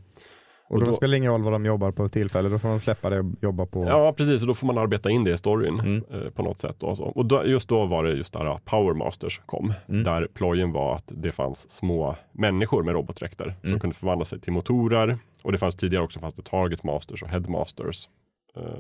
Och 0.70 0.80
då, 0.80 0.86
då- 0.86 0.94
spelar 0.94 1.12
det 1.12 1.18
ingen 1.18 1.32
roll 1.32 1.44
vad 1.44 1.54
de 1.54 1.66
jobbar 1.66 1.92
på 1.92 2.10
tillfälle, 2.10 2.50
då 2.50 2.60
får 2.60 2.70
de 2.70 2.80
släppa 2.80 3.10
det 3.10 3.20
och 3.20 3.26
jobba 3.42 3.66
på... 3.66 3.86
Ja, 3.88 4.14
precis. 4.18 4.42
Och 4.42 4.48
då 4.48 4.54
får 4.54 4.68
man 4.68 4.78
arbeta 4.78 5.10
in 5.10 5.24
det 5.24 5.32
i 5.32 5.38
storyn 5.38 5.80
Mm. 5.80 6.04
eh, 6.12 6.30
på 6.30 6.44
något 6.44 6.60
sätt. 6.60 6.84
Och, 6.84 6.98
så. 6.98 7.04
och 7.04 7.26
då, 7.26 7.46
just 7.46 7.70
då 7.70 7.86
var 7.86 8.04
det 8.04 8.12
just 8.14 8.34
där 8.34 8.46
att 8.56 8.66
Power 8.66 8.94
Masters 8.94 9.42
kom. 9.46 9.74
Mm. 9.90 10.04
Där 10.04 10.28
plojen 10.34 10.72
var 10.72 10.96
att 10.96 11.04
det 11.08 11.32
fanns 11.32 11.72
små 11.72 12.16
människor 12.32 12.84
med 12.84 12.94
robotdräkter 12.94 13.56
som 13.62 13.68
Mm. 13.70 13.80
kunde 13.80 13.96
förvandla 13.96 14.26
sig 14.26 14.40
till 14.40 14.54
motorer. 14.54 15.18
Och 15.44 15.52
det 15.52 15.58
fanns 15.58 15.76
tidigare 15.76 16.04
också 16.04 16.20
fanns 16.20 16.34
det 16.34 16.42
Target 16.44 16.84
Masters 16.84 17.24
och 17.24 17.30
Headmasters 17.30 18.08
eh, 18.08 18.12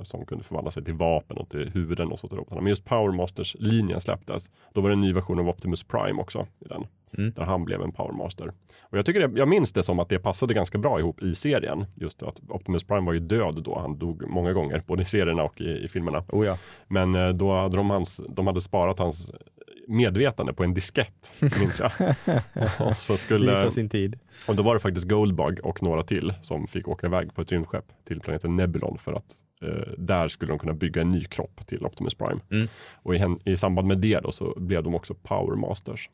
som 0.03 0.25
kunde 0.25 0.43
förvandla 0.43 0.71
sig 0.71 0.83
till 0.83 0.93
vapen 0.93 1.37
och 1.37 1.49
till 1.49 1.69
huvuden 1.69 2.11
och 2.11 2.19
så 2.19 2.27
till 2.27 2.37
robotarna. 2.37 2.61
Men 2.61 2.69
just 2.69 2.85
Power 2.85 3.11
Masters-linjen 3.11 4.01
släpptes. 4.01 4.51
Då 4.73 4.81
var 4.81 4.89
det 4.89 4.93
en 4.93 5.01
ny 5.01 5.13
version 5.13 5.39
av 5.39 5.49
Optimus 5.49 5.83
Prime 5.83 6.21
också 6.21 6.47
i 6.59 6.67
den. 6.67 6.85
Mm. 7.17 7.31
Där 7.35 7.43
han 7.43 7.65
blev 7.65 7.81
en 7.81 7.91
Power 7.91 8.13
Master. 8.13 8.51
Och 8.81 8.97
jag, 8.97 9.05
tycker 9.05 9.27
det, 9.27 9.39
jag 9.39 9.47
minns 9.47 9.73
det 9.73 9.83
som 9.83 9.99
att 9.99 10.09
det 10.09 10.19
passade 10.19 10.53
ganska 10.53 10.77
bra 10.77 10.99
ihop 10.99 11.23
i 11.23 11.35
serien. 11.35 11.85
Just 11.95 12.23
att 12.23 12.41
Optimus 12.49 12.83
Prime 12.83 13.05
var 13.05 13.13
ju 13.13 13.19
död 13.19 13.63
då. 13.63 13.79
Han 13.79 13.97
dog 13.99 14.27
många 14.27 14.53
gånger, 14.53 14.83
både 14.87 15.01
i 15.01 15.05
serierna 15.05 15.43
och 15.43 15.61
i, 15.61 15.83
i 15.83 15.87
filmerna. 15.87 16.23
Oh 16.29 16.45
ja. 16.45 16.57
Men 16.87 17.15
eh, 17.15 17.29
då 17.29 17.53
hade 17.53 17.77
de, 17.77 17.89
hans, 17.89 18.21
de 18.29 18.47
hade 18.47 18.61
sparat 18.61 18.99
hans 18.99 19.31
medvetande 19.87 20.53
på 20.53 20.63
en 20.63 20.73
diskett, 20.73 21.33
minns 21.59 21.79
jag. 21.79 21.91
och, 22.87 22.97
så 22.97 23.17
skulle, 23.17 23.51
Visa 23.51 23.71
sin 23.71 23.89
tid. 23.89 24.19
och 24.47 24.55
då 24.55 24.63
var 24.63 24.73
det 24.73 24.79
faktiskt 24.79 25.09
Goldbug 25.09 25.59
och 25.63 25.83
några 25.83 26.03
till 26.03 26.33
som 26.41 26.67
fick 26.67 26.87
åka 26.87 27.07
iväg 27.07 27.35
på 27.35 27.41
ett 27.41 27.51
rymdskepp 27.51 27.85
till 28.07 28.19
planeten 28.19 28.55
Nebulon 28.55 28.97
för 28.97 29.13
att 29.13 29.25
eh, 29.25 29.42
där 29.97 30.27
skulle 30.27 30.51
de 30.51 30.59
kunna 30.59 30.73
bygga 30.73 31.01
en 31.01 31.11
ny 31.11 31.23
kropp 31.23 31.67
till 31.67 31.85
Optimus 31.85 32.15
Prime. 32.15 32.41
Mm. 32.51 32.67
Och 32.93 33.15
i, 33.15 33.37
i 33.45 33.57
samband 33.57 33.87
med 33.87 33.97
det 33.97 34.19
då 34.19 34.31
så 34.31 34.53
blev 34.57 34.83
de 34.83 34.95
också 34.95 35.13
Power 35.13 35.55
Masters. 35.55 36.09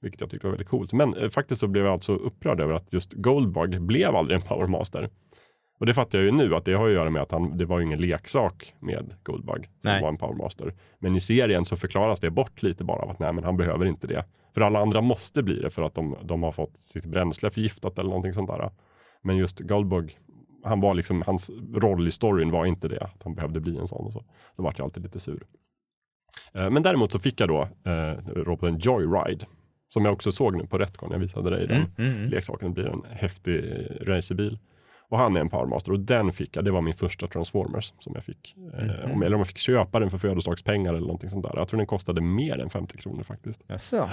Vilket 0.00 0.20
jag 0.20 0.30
tyckte 0.30 0.46
var 0.46 0.52
väldigt 0.52 0.68
coolt. 0.68 0.92
Men 0.92 1.14
eh, 1.14 1.28
faktiskt 1.28 1.60
så 1.60 1.66
blev 1.66 1.84
jag 1.84 1.92
alltså 1.92 2.14
upprörd 2.14 2.60
över 2.60 2.74
att 2.74 2.92
just 2.92 3.12
Goldbug 3.12 3.82
blev 3.82 4.16
aldrig 4.16 4.40
en 4.40 4.46
Power 4.46 4.66
Master. 4.66 5.10
Och 5.78 5.86
det 5.86 5.94
fattar 5.94 6.18
jag 6.18 6.24
ju 6.24 6.32
nu 6.32 6.54
att 6.54 6.64
det 6.64 6.72
har 6.72 6.86
att 6.86 6.92
göra 6.92 7.10
med 7.10 7.22
att 7.22 7.30
han, 7.30 7.58
det 7.58 7.64
var 7.64 7.78
ju 7.78 7.84
ingen 7.84 8.00
leksak 8.00 8.74
med 8.80 9.14
Goldbug 9.22 9.64
som 9.64 9.70
Nej. 9.90 10.02
var 10.02 10.08
en 10.08 10.18
Power 10.18 10.34
Master. 10.34 10.74
Men 10.98 11.16
i 11.16 11.20
serien 11.20 11.64
så 11.64 11.76
förklaras 11.76 12.20
det 12.20 12.30
bort 12.30 12.62
lite 12.62 12.84
bara 12.84 13.02
av 13.02 13.10
att 13.10 13.18
nej 13.18 13.32
men 13.32 13.44
han 13.44 13.56
behöver 13.56 13.86
inte 13.86 14.06
det. 14.06 14.24
För 14.54 14.60
alla 14.60 14.78
andra 14.78 15.00
måste 15.00 15.42
bli 15.42 15.60
det 15.60 15.70
för 15.70 15.82
att 15.82 15.94
de, 15.94 16.16
de 16.22 16.42
har 16.42 16.52
fått 16.52 16.76
sitt 16.76 17.06
bränsle 17.06 17.50
förgiftat 17.50 17.98
eller 17.98 18.08
någonting 18.08 18.32
sånt 18.32 18.48
där. 18.48 18.70
Men 19.22 19.36
just 19.36 19.60
Goldbug, 19.60 20.18
han 20.66 20.80
var 20.80 20.94
liksom, 20.94 21.22
hans 21.26 21.50
roll 21.74 22.08
i 22.08 22.10
storyn 22.10 22.50
var 22.50 22.66
inte 22.66 22.88
det, 22.88 23.00
att 23.00 23.22
han 23.24 23.34
behövde 23.34 23.60
bli 23.60 23.78
en 23.78 23.88
sån 23.88 24.06
och 24.06 24.12
så. 24.12 24.24
Då 24.56 24.62
vart 24.62 24.78
jag 24.78 24.84
alltid 24.84 25.02
lite 25.02 25.20
sur. 25.20 25.46
Eh, 26.52 26.70
Men 26.70 26.82
däremot 26.82 27.12
så 27.12 27.18
fick 27.18 27.40
jag 27.40 27.48
då 27.48 27.62
eh, 27.84 28.14
roboten 28.34 28.78
Joyride. 28.78 29.46
Som 29.88 30.04
jag 30.04 30.14
också 30.14 30.32
såg 30.32 30.56
nu 30.56 30.66
på 30.66 30.78
Retcon, 30.78 31.10
jag 31.12 31.18
visade 31.18 31.50
dig 31.50 31.66
den 31.66 31.76
Mm, 31.76 31.90
mm, 31.98 32.16
mm. 32.18 32.30
leksaken 32.30 32.72
blir 32.72 32.86
en 32.86 33.02
häftig 33.10 33.64
racerbil. 34.00 34.58
Och 35.08 35.18
han 35.18 35.36
är 35.36 35.40
en 35.40 35.48
Powermaster 35.48 35.92
och 35.92 36.00
den 36.00 36.32
fick 36.32 36.56
jag, 36.56 36.64
det 36.64 36.70
var 36.70 36.80
min 36.80 36.94
första 36.94 37.26
Transformers 37.26 37.92
som 37.98 38.12
jag 38.14 38.24
fick. 38.24 38.56
Eh, 38.78 38.84
Mhm. 38.84 39.12
om, 39.12 39.22
eller 39.22 39.34
om 39.34 39.40
jag 39.40 39.46
fick 39.46 39.58
köpa 39.58 40.00
den 40.00 40.10
för 40.10 40.18
födelsedagspengar 40.18 40.90
eller 40.90 41.00
någonting 41.06 41.30
sånt 41.30 41.44
där. 41.44 41.52
Jag 41.56 41.68
tror 41.68 41.78
den 41.78 41.86
kostade 41.86 42.20
mer 42.20 42.58
än 42.58 42.70
50 42.70 42.98
kronor 42.98 43.22
faktiskt. 43.22 43.62
Jaså? 43.66 44.08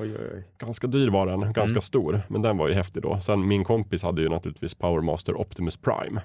Oj, 0.00 0.12
oj, 0.14 0.28
oj. 0.34 0.44
Ganska 0.58 0.86
dyr 0.86 1.08
var 1.08 1.26
den, 1.26 1.40
ganska 1.40 1.62
Mm. 1.74 1.80
stor. 1.82 2.20
Men 2.28 2.42
den 2.42 2.56
var 2.56 2.68
ju 2.68 2.74
häftig 2.74 3.02
då. 3.02 3.20
Sen 3.20 3.48
min 3.48 3.64
kompis 3.64 4.02
hade 4.02 4.22
ju 4.22 4.28
naturligtvis 4.28 4.74
Powermaster 4.74 5.40
Optimus 5.40 5.76
Prime. 5.76 6.20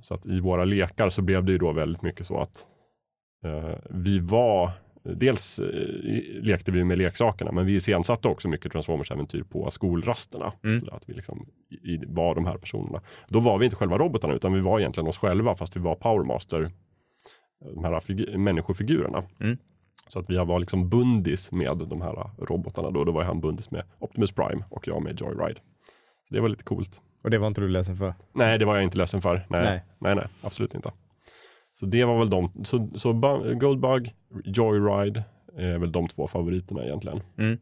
Så 0.00 0.14
att 0.14 0.26
i 0.26 0.40
våra 0.40 0.64
lekar 0.64 1.10
så 1.10 1.22
blev 1.22 1.44
det 1.44 1.52
ju 1.52 1.58
då 1.58 1.72
väldigt 1.72 2.02
mycket 2.02 2.26
så 2.26 2.40
att 2.40 2.66
eh, 3.44 3.74
vi 3.90 4.18
var 4.18 4.70
Dels 5.02 5.58
eh, 5.58 6.42
lekte 6.42 6.72
vi 6.72 6.84
med 6.84 6.98
leksakerna 6.98 7.52
men 7.52 7.66
vi 7.66 7.74
iscensatte 7.74 8.28
också 8.28 8.48
mycket 8.48 8.72
Transformers-äventyr 8.72 9.42
på 9.42 9.70
skolrasterna. 9.70 10.52
Mm. 10.64 10.88
Att 10.92 11.02
vi 11.06 11.12
liksom 11.14 11.46
var 12.06 12.34
de 12.34 12.46
här 12.46 12.56
personerna. 12.58 13.00
Då 13.28 13.40
var 13.40 13.58
vi 13.58 13.64
inte 13.64 13.76
själva 13.76 13.98
robotarna 13.98 14.34
utan 14.34 14.52
vi 14.52 14.60
var 14.60 14.78
egentligen 14.80 15.08
oss 15.08 15.18
själva 15.18 15.54
fast 15.56 15.76
vi 15.76 15.80
var 15.80 15.94
Powermaster. 15.94 16.70
De 17.74 17.84
här 17.84 18.00
figu- 18.00 18.36
människofigurerna. 18.36 19.22
Mm. 19.40 19.56
Så 20.08 20.18
att 20.18 20.30
vi 20.30 20.36
var 20.36 20.58
liksom 20.58 20.88
bundis 20.88 21.52
med 21.52 21.76
de 21.78 22.00
här 22.00 22.30
robotarna 22.46 22.90
då. 22.90 23.04
Då 23.04 23.12
var 23.12 23.22
han 23.24 23.40
bundis 23.40 23.70
med 23.70 23.82
Optimus 23.98 24.32
Prime 24.32 24.64
och 24.70 24.88
jag 24.88 25.02
med 25.02 25.20
Joyride. 25.20 25.60
Så 26.28 26.34
det 26.34 26.40
var 26.40 26.48
lite 26.48 26.64
coolt. 26.64 27.02
Och 27.24 27.30
det 27.30 27.38
var 27.38 27.46
inte 27.48 27.60
du 27.60 27.68
ledsen 27.68 27.96
för? 27.96 28.14
Nej, 28.32 28.58
det 28.58 28.64
var 28.64 28.74
jag 28.74 28.84
inte 28.84 28.98
ledsen 28.98 29.22
för. 29.22 29.34
Nej, 29.34 29.44
Nej. 29.64 29.82
nej, 29.98 30.14
nej, 30.14 30.24
absolut 30.42 30.74
inte. 30.74 30.92
Så 31.80 31.86
det 31.86 32.04
var 32.04 32.18
väl 32.18 32.30
de. 32.30 32.52
Så, 32.64 32.88
så 32.94 33.12
Bu- 33.12 33.54
Goldbug, 33.54 34.14
Joyride 34.44 35.22
är 35.56 35.78
väl 35.78 35.92
de 35.92 36.08
två 36.08 36.26
favoriterna 36.28 36.84
egentligen. 36.84 37.20
Mm. 37.38 37.58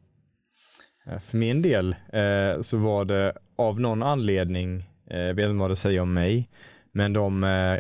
Eh, 1.06 1.18
För 1.18 1.37
min 1.38 1.62
del 1.62 1.96
eh, 2.12 2.62
så 2.62 2.76
var 2.76 3.04
det 3.04 3.32
av 3.56 3.80
någon 3.80 4.02
anledning, 4.02 4.90
eh, 5.10 5.18
jag 5.20 5.34
vet 5.34 5.44
inte 5.44 5.60
vad 5.60 5.70
det 5.70 5.76
säger 5.76 6.00
om 6.00 6.12
mig, 6.14 6.48
men 6.92 7.12
de 7.12 7.44
eh, 7.44 7.78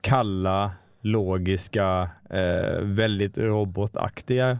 kalla, 0.00 0.72
logiska, 1.00 2.10
eh, 2.30 2.80
väldigt 2.80 3.38
robotaktiga 3.38 4.58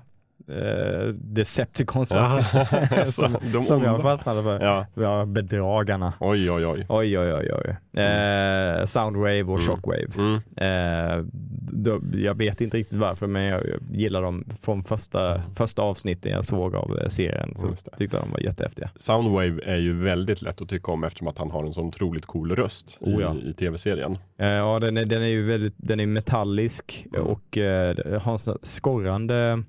eh, 0.53 1.09
Decepticons 1.15 2.09
faktiskt, 2.09 3.15
som, 3.21 3.37
de 3.53 3.65
som 3.65 3.83
jag 3.83 4.03
fastnade 4.03 4.43
för. 4.43 4.61
Ja, 4.61 4.87
Ja, 4.95 5.25
bedragarna. 5.27 6.13
oj, 6.21 6.51
oj, 6.51 6.67
oj. 6.67 6.87
Oj, 6.89 7.19
oj, 7.19 7.35
oj, 7.35 7.51
oj. 7.55 8.03
Eh, 8.03 8.85
Soundwave 8.85 9.43
och 9.43 9.49
Mm. 9.53 9.61
Shockwave. 9.61 10.09
Mm. 10.19 10.35
Eh, 10.57 11.25
då, 11.73 12.01
jag 12.13 12.35
vet 12.39 12.61
inte 12.61 12.77
riktigt 12.77 12.99
varför, 12.99 13.27
men 13.27 13.43
jag, 13.43 13.61
jag 13.69 13.81
gillar 14.01 14.23
dem 14.23 14.45
från 14.63 14.83
första, 14.83 15.43
första 15.57 15.83
avsnittet 15.83 16.33
jag 16.33 16.45
såg 16.45 16.75
av 16.75 16.99
eh, 17.03 17.09
serien. 17.09 17.53
Så 17.57 17.69
tyckte 17.97 18.17
de 18.17 18.31
var 18.31 18.41
jättehäftiga. 18.41 18.91
Soundwave 18.97 19.61
är 19.65 19.77
ju 19.77 20.03
väldigt 20.05 20.43
lätt 20.43 20.61
att 20.63 20.69
tycka 20.69 20.93
om 20.93 21.05
eftersom 21.05 21.29
att 21.29 21.39
han 21.39 21.51
har 21.51 21.65
en 21.65 21.73
sån 21.73 21.87
otroligt 21.87 22.27
cool 22.27 22.57
röst 22.57 22.99
i, 23.01 23.05
Oh 23.05 23.21
ja. 23.23 23.37
i 23.45 23.53
tv-serien. 23.53 24.19
Eh, 24.39 24.47
ja, 24.49 24.79
den 24.79 24.97
är, 24.97 25.05
den 25.05 25.23
är 25.23 25.27
ju 25.27 25.47
väldigt, 25.47 25.75
den 25.77 26.01
är 26.01 26.07
metallisk 26.07 27.07
Mm. 27.15 27.27
och 27.27 27.59
eh, 27.59 28.21
har 28.23 28.33
en 28.51 28.59
skorrande 28.63 29.63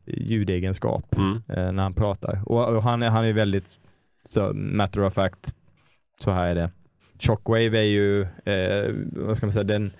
ljudegenskap 0.73 1.15
Mm. 1.17 1.41
eh, 1.47 1.71
när 1.71 1.83
han 1.83 1.93
pratar. 1.93 2.41
Och, 2.45 2.75
och 2.75 2.83
han, 2.83 3.03
är, 3.03 3.09
han 3.09 3.25
är 3.25 3.33
väldigt 3.33 3.79
så 4.25 4.53
matter 4.53 5.03
of 5.03 5.13
fact, 5.13 5.53
så 6.19 6.31
här 6.31 6.47
är 6.47 6.55
det. 6.55 6.71
Shockwave 7.19 7.79
är 7.79 7.83
ju, 7.83 8.21
eh, 8.21 8.93
vad 9.11 9.37
ska 9.37 9.45
man 9.45 9.51
säga, 9.53 9.63
den, 9.63 9.91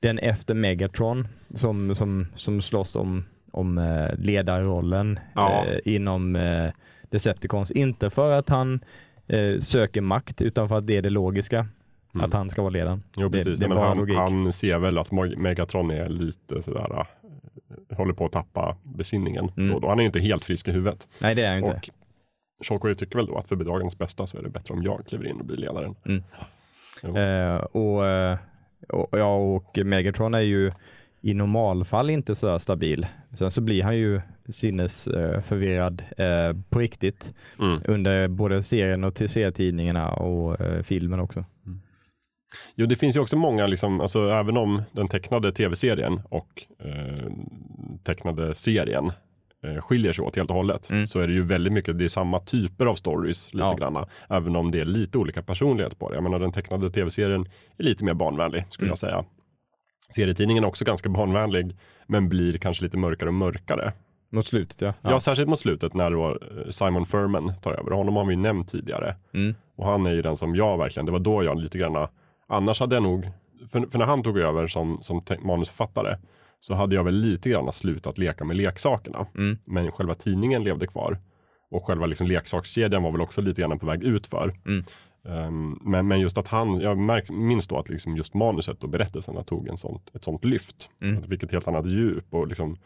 den 0.00 0.18
efter 0.18 0.54
Megatron 0.54 1.28
som, 1.54 1.94
som, 1.94 2.26
som 2.34 2.60
slåss 2.60 2.96
om, 2.96 3.24
om 3.52 3.78
eh, 3.78 4.14
ledarrollen 4.18 5.18
Ja. 5.34 5.64
eh, 5.66 5.78
inom 5.94 6.36
eh, 6.36 6.70
Decepticons. 7.10 7.70
Inte 7.70 8.10
för 8.10 8.30
att 8.32 8.48
han 8.48 8.80
eh, 9.28 9.58
söker 9.58 10.00
makt 10.00 10.42
utan 10.42 10.68
för 10.68 10.78
att 10.78 10.86
det 10.86 10.96
är 10.96 11.02
det 11.02 11.10
logiska. 11.10 11.66
Mm. 12.14 12.24
Att 12.24 12.32
han 12.32 12.50
ska 12.50 12.62
vara 12.62 12.70
ledaren. 12.70 13.02
Jo, 13.16 13.28
det- 13.28 13.38
precis. 13.38 13.60
det 13.60 13.66
är 13.66 13.68
Men 13.68 13.78
han, 13.78 14.10
han 14.16 14.52
ser 14.52 14.78
väl 14.78 14.98
att 14.98 15.12
Megatron 15.36 15.90
är 15.90 16.08
lite 16.08 16.62
sådär, 16.62 17.06
håller 17.96 18.12
på 18.12 18.24
att 18.24 18.32
tappa 18.32 18.76
besinningen. 18.82 19.50
Mm. 19.56 19.72
Då, 19.72 19.78
då. 19.80 19.88
Han 19.88 19.98
är 19.98 20.02
ju 20.02 20.06
inte 20.06 20.20
helt 20.20 20.44
frisk 20.44 20.68
i 20.68 20.72
huvudet. 20.72 21.08
Nej 21.20 21.34
det 21.34 21.42
är 21.44 21.48
han 21.48 21.58
inte. 21.58 21.72
Och 21.72 22.66
Shockwave 22.66 22.94
tycker 22.94 23.16
väl 23.16 23.26
då 23.26 23.38
att 23.38 23.48
för 23.48 23.56
bedragarnas 23.56 23.98
bästa 23.98 24.26
så 24.26 24.38
är 24.38 24.42
det 24.42 24.48
bättre 24.50 24.74
om 24.74 24.82
jag 24.82 25.06
kliver 25.06 25.26
in 25.26 25.36
och 25.40 25.44
blir 25.46 25.56
ledaren. 25.56 25.94
Mm. 26.04 26.22
Eh, 27.02 27.56
och, 27.56 28.06
eh, 28.06 28.38
och, 28.88 29.18
ja, 29.18 29.36
och 29.36 29.78
Megatron 29.84 30.34
är 30.34 30.40
ju 30.40 30.72
i 31.20 31.34
normalfall 31.34 32.10
inte 32.10 32.34
så 32.34 32.58
stabil. 32.58 33.06
Sen 33.34 33.50
så 33.50 33.60
blir 33.60 33.82
han 33.82 33.96
ju 33.96 34.20
sinnesförvirrad 34.48 36.02
eh, 36.16 36.56
på 36.68 36.78
riktigt 36.78 37.34
Mm. 37.58 37.80
under 37.84 38.28
både 38.28 38.62
serien 38.62 39.04
och 39.04 39.14
till 39.14 39.28
serietidningarna 39.28 40.08
och 40.12 40.60
eh, 40.60 40.82
filmen 40.82 41.20
också. 41.20 41.44
Jo, 42.74 42.86
det 42.86 42.96
finns 42.96 43.16
ju 43.16 43.20
också 43.20 43.36
många, 43.36 43.66
liksom, 43.66 44.00
alltså, 44.00 44.28
även 44.28 44.56
om 44.56 44.82
den 44.92 45.08
tecknade 45.08 45.52
tv-serien 45.52 46.20
och 46.28 46.62
eh, 46.84 47.26
tecknade 48.04 48.54
serien 48.54 49.12
eh, 49.64 49.80
skiljer 49.82 50.12
sig 50.12 50.24
åt 50.24 50.36
helt 50.36 50.50
och 50.50 50.56
hållet 50.56 50.90
Mm. 50.90 51.06
så 51.06 51.20
är 51.20 51.26
det 51.26 51.32
ju 51.32 51.42
väldigt 51.42 51.72
mycket, 51.72 51.98
det 51.98 52.04
är 52.04 52.08
samma 52.08 52.38
typer 52.40 52.86
av 52.86 52.94
stories 52.94 53.52
lite 53.52 53.64
Ja. 53.64 53.74
granna. 53.74 54.06
Även 54.28 54.56
om 54.56 54.70
det 54.70 54.80
är 54.80 54.84
lite 54.84 55.18
olika 55.18 55.42
personlighet 55.42 55.98
på 55.98 56.08
det. 56.08 56.14
Jag 56.14 56.22
menar 56.22 56.38
den 56.38 56.52
tecknade 56.52 56.90
tv-serien 56.90 57.46
är 57.78 57.82
lite 57.84 58.04
mer 58.04 58.14
barnvänlig 58.14 58.64
skulle 58.70 58.86
Mm. 58.86 58.90
jag 58.90 58.98
säga. 58.98 59.24
Serietidningen 60.10 60.64
är 60.64 60.68
också 60.68 60.84
ganska 60.84 61.08
barnvänlig 61.08 61.76
men 62.06 62.28
blir 62.28 62.58
kanske 62.58 62.84
lite 62.84 62.96
mörkare 62.96 63.28
och 63.28 63.34
mörkare. 63.34 63.92
Mot 64.32 64.46
slutet 64.46 64.80
ja. 64.80 64.94
Ja, 65.02 65.20
särskilt 65.20 65.48
mot 65.48 65.58
slutet 65.60 65.94
när 65.94 66.10
då 66.10 66.28
eh, 66.30 66.70
Simon 66.70 67.06
Furman 67.06 67.52
tar 67.62 67.72
över. 67.72 67.90
Honom 67.90 68.16
har 68.16 68.24
vi 68.24 68.36
nämnt 68.36 68.68
tidigare. 68.68 69.16
Mm. 69.34 69.54
Och 69.76 69.86
han 69.86 70.06
är 70.06 70.10
ju 70.12 70.22
den 70.22 70.36
som 70.36 70.54
jag 70.56 70.78
verkligen, 70.78 71.06
det 71.06 71.12
var 71.12 71.18
då 71.18 71.44
jag 71.44 71.58
lite 71.60 71.78
grann, 71.78 72.08
annars 72.50 72.80
hade 72.80 72.96
jag 72.96 73.02
nog, 73.02 73.30
för, 73.70 73.86
för 73.90 73.98
när 73.98 74.06
han 74.06 74.22
tog 74.22 74.38
över 74.38 74.66
som, 74.66 75.02
som 75.02 75.22
manusförfattare 75.42 76.18
så 76.60 76.74
hade 76.74 76.94
jag 76.94 77.04
väl 77.04 77.14
lite 77.14 77.50
grann 77.50 77.72
slutat 77.72 78.18
leka 78.18 78.44
med 78.44 78.56
leksakerna. 78.56 79.26
Mm. 79.36 79.58
Men 79.64 79.92
själva 79.92 80.14
tidningen 80.14 80.64
levde 80.64 80.86
kvar. 80.86 81.18
Och 81.70 81.84
själva 81.84 82.06
liksom 82.06 82.26
leksakskedjan 82.26 83.02
var 83.02 83.12
väl 83.12 83.20
också 83.20 83.40
lite 83.40 83.60
grann 83.60 83.78
på 83.78 83.86
väg 83.86 84.04
ut 84.04 84.26
för. 84.26 84.54
Mm. 84.66 84.84
Um, 85.22 85.80
men, 85.82 86.08
men 86.08 86.20
just 86.20 86.38
att 86.38 86.48
han, 86.48 86.80
jag 86.80 86.98
märk, 86.98 87.30
minns 87.30 87.68
då 87.68 87.78
att 87.78 87.88
liksom 87.88 88.16
just 88.16 88.34
manuset 88.34 88.82
och 88.82 88.88
berättelserna 88.88 89.42
tog 89.42 89.68
en 89.68 89.76
sånt, 89.76 90.10
ett 90.14 90.24
sånt 90.24 90.44
lyft. 90.44 90.90
Mm. 91.02 91.16
Att 91.16 91.22
det 91.22 91.28
fick 91.28 91.42
ett 91.42 91.52
helt 91.52 91.68
annat 91.68 91.86
djup 91.86 92.34
och 92.34 92.46
liksom, 92.48 92.76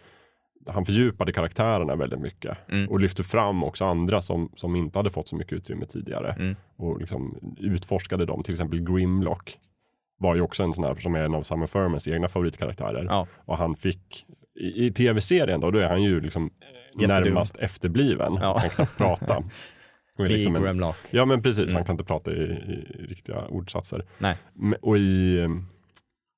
han 0.67 0.85
fördjupade 0.85 1.33
karaktärerna 1.33 1.97
väldigt 1.97 2.21
mycket. 2.21 2.59
Mm. 2.69 2.89
Och 2.91 3.01
lyfte 3.01 3.25
fram 3.25 3.65
också 3.65 3.85
andra 3.85 4.21
som, 4.21 4.51
som 4.57 4.77
inte 4.77 4.99
hade 4.99 5.11
fått 5.11 5.29
så 5.29 5.37
mycket 5.37 5.53
utrymme 5.53 5.87
tidigare. 5.87 6.33
Mm. 6.33 6.57
Och 6.77 7.01
liksom 7.01 7.55
utforskade 7.61 8.27
dem, 8.27 8.43
till 8.43 8.53
exempel 8.55 8.81
Grimlock. 8.81 9.59
Var 10.19 10.35
ju 10.35 10.41
också 10.41 10.63
en 10.63 10.73
sån 10.73 10.85
här 10.85 10.95
som 10.95 11.15
är 11.15 11.25
en 11.25 11.35
av 11.35 11.43
Summer 11.43 11.67
Furmans 11.67 12.09
egna 12.09 12.29
favoritkaraktärer. 12.29 13.05
Ja. 13.09 13.27
Och 13.37 13.59
han 13.59 13.77
fick, 13.77 14.27
i, 14.61 14.87
i 14.87 14.93
tv-serien 14.93 15.61
då, 15.61 15.71
då 15.71 15.79
är 15.79 15.89
han 15.89 16.03
ju 16.03 16.21
liksom 16.21 16.51
Jättedum. 17.01 17.09
närmast 17.25 17.57
efterbliven. 17.57 18.39
Ja. 18.41 18.59
Han 18.61 18.71
kan 18.71 18.87
prata. 18.97 19.37
Och 20.19 20.25
liksom 20.25 20.57
en- 20.57 20.63
Grimlock. 20.63 20.97
Ja 21.11 21.25
men 21.25 21.43
precis, 21.43 21.65
Mm. 21.71 21.75
han 21.75 21.85
kan 21.85 21.93
inte 21.93 22.05
prata 22.05 22.33
i, 22.33 22.35
i 22.43 23.07
riktiga 23.09 23.47
ordsatser. 23.49 24.05
Nej. 24.19 24.37
Och 24.83 24.99
i, 24.99 25.39
eh, 25.39 25.49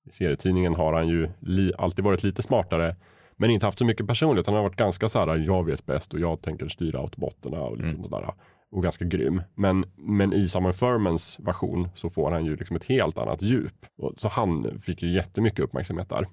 i 0.07 0.11
serietidningen 0.11 0.75
har 0.75 0.93
han 0.93 1.09
ju 1.09 1.29
li, 1.41 1.73
alltid 1.79 2.05
varit 2.05 2.23
lite 2.23 2.43
smartare. 2.43 2.97
Men 3.39 3.51
inte 3.51 3.67
haft 3.67 3.79
så 3.79 3.85
mycket 3.85 4.07
personlighet. 4.07 4.47
Han 4.47 4.57
har 4.57 4.63
varit 4.63 4.77
ganska 4.77 5.09
så 5.09 5.19
här, 5.19 5.37
jag 5.37 5.67
vet 5.67 5.87
bäst 5.87 6.15
och 6.15 6.21
jag 6.21 6.43
tänker 6.43 6.69
styra 6.69 6.99
autobotterna 7.01 7.61
och 7.61 7.77
lite 7.77 7.95
Mm. 7.95 8.03
sånt 8.03 8.11
där. 8.11 8.35
Och 8.71 8.83
ganska 8.83 9.05
grym. 9.05 9.43
Men, 9.55 9.85
men 9.97 10.33
i 10.33 10.49
Summer 10.49 10.73
Furmans 10.73 11.39
version 11.41 11.89
så 11.95 12.11
får 12.11 12.31
han 12.31 12.45
ju 12.45 12.57
liksom 12.57 12.77
ett 12.77 12.85
helt 12.85 13.19
annat 13.19 13.43
djup. 13.43 13.87
Och, 13.99 14.13
så 14.17 14.29
han 14.29 14.81
fick 14.81 15.03
ju 15.03 15.13
jättemycket 15.13 15.61
uppmärksamhet 15.61 16.09
där. 16.09 16.27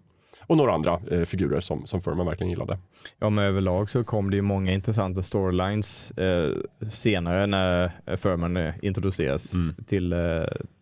Och 0.48 0.57
några 0.57 0.74
andra 0.74 1.00
eh, 1.12 1.22
figurer 1.24 1.60
som, 1.62 1.88
som 1.88 2.01
Furman 2.01 2.25
verkligen 2.25 2.50
gillade. 2.50 2.77
Ja, 3.19 3.29
men 3.29 3.45
överlag 3.45 3.89
så 3.89 4.03
kom 4.03 4.29
det 4.31 4.36
ju 4.36 4.41
många 4.41 4.72
intressanta 4.72 5.22
storylines 5.22 6.12
eh, 6.12 6.51
senare 6.89 7.45
när 7.48 7.91
Furman 8.17 8.57
eh, 8.57 8.74
introduceras 8.81 9.53
Mm. 9.53 9.75
till, 9.88 10.13
eh, 10.13 10.19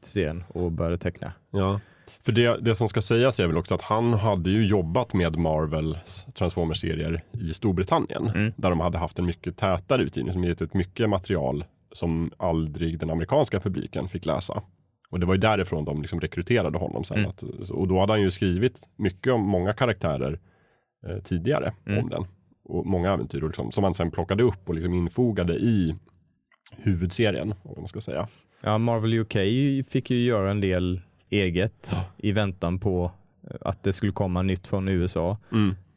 till 0.01 0.09
serien 0.09 0.43
och 0.47 0.71
började 0.71 0.97
teckna. 0.97 1.33
Ja. 1.51 1.79
För 2.25 2.31
det, 2.31 2.57
det 2.61 2.75
som 2.75 2.87
ska 2.87 3.01
sägas 3.01 3.39
är 3.39 3.47
väl 3.47 3.57
också 3.57 3.75
att 3.75 3.81
han 3.81 4.13
hade 4.13 4.49
ju 4.49 4.67
jobbat 4.67 5.13
med 5.13 5.37
Marvels 5.37 6.25
Transformers-serier 6.35 7.23
i 7.31 7.53
Storbritannien. 7.53 8.27
Mm. 8.27 8.53
Där 8.57 8.69
de 8.69 8.79
hade 8.79 8.97
haft 8.97 9.19
en 9.19 9.25
mycket 9.25 9.57
tätare 9.57 10.03
utgivning 10.03 10.33
som 10.33 10.43
gett 10.43 10.61
ut 10.61 10.73
mycket 10.73 11.09
material 11.09 11.63
som 11.91 12.31
aldrig 12.37 12.99
den 12.99 13.09
amerikanska 13.09 13.59
publiken 13.59 14.07
fick 14.07 14.25
läsa. 14.25 14.61
Och 15.09 15.19
det 15.19 15.25
var 15.25 15.33
ju 15.33 15.39
därifrån 15.39 15.85
de 15.85 16.01
liksom 16.01 16.19
rekryterade 16.19 16.77
honom 16.77 17.03
sen. 17.03 17.17
Mm. 17.17 17.29
Att, 17.29 17.43
och 17.71 17.87
då 17.87 17.99
hade 17.99 18.13
han 18.13 18.21
ju 18.21 18.31
skrivit 18.31 18.81
mycket 18.95 19.33
om 19.33 19.41
många 19.41 19.73
karaktärer 19.73 20.39
eh, 21.07 21.17
tidigare 21.17 21.73
Mm. 21.87 22.03
om 22.03 22.09
den. 22.09 22.25
Och 22.63 22.85
många 22.85 23.11
äventyr 23.13 23.41
liksom, 23.41 23.71
som 23.71 23.83
han 23.83 23.93
sen 23.93 24.11
plockade 24.11 24.43
upp 24.43 24.69
och 24.69 24.75
liksom 24.75 24.93
infogade 24.93 25.53
i 25.53 25.95
huvudserien. 26.77 27.53
Om 27.63 27.73
man 27.77 27.87
ska 27.87 28.01
säga. 28.01 28.27
Ja, 28.61 28.77
Marvel 28.77 29.13
UK 29.13 29.35
fick 29.89 30.09
ju 30.09 30.23
göra 30.23 30.51
en 30.51 30.61
del 30.61 31.01
eget 31.31 31.95
i 32.17 32.31
väntan 32.31 32.79
på 32.79 33.11
eh, 33.49 33.55
att 33.61 33.83
det 33.83 33.93
skulle 33.93 34.11
komma 34.11 34.41
nytt 34.41 34.67
från 34.67 34.87
USA. 34.87 35.37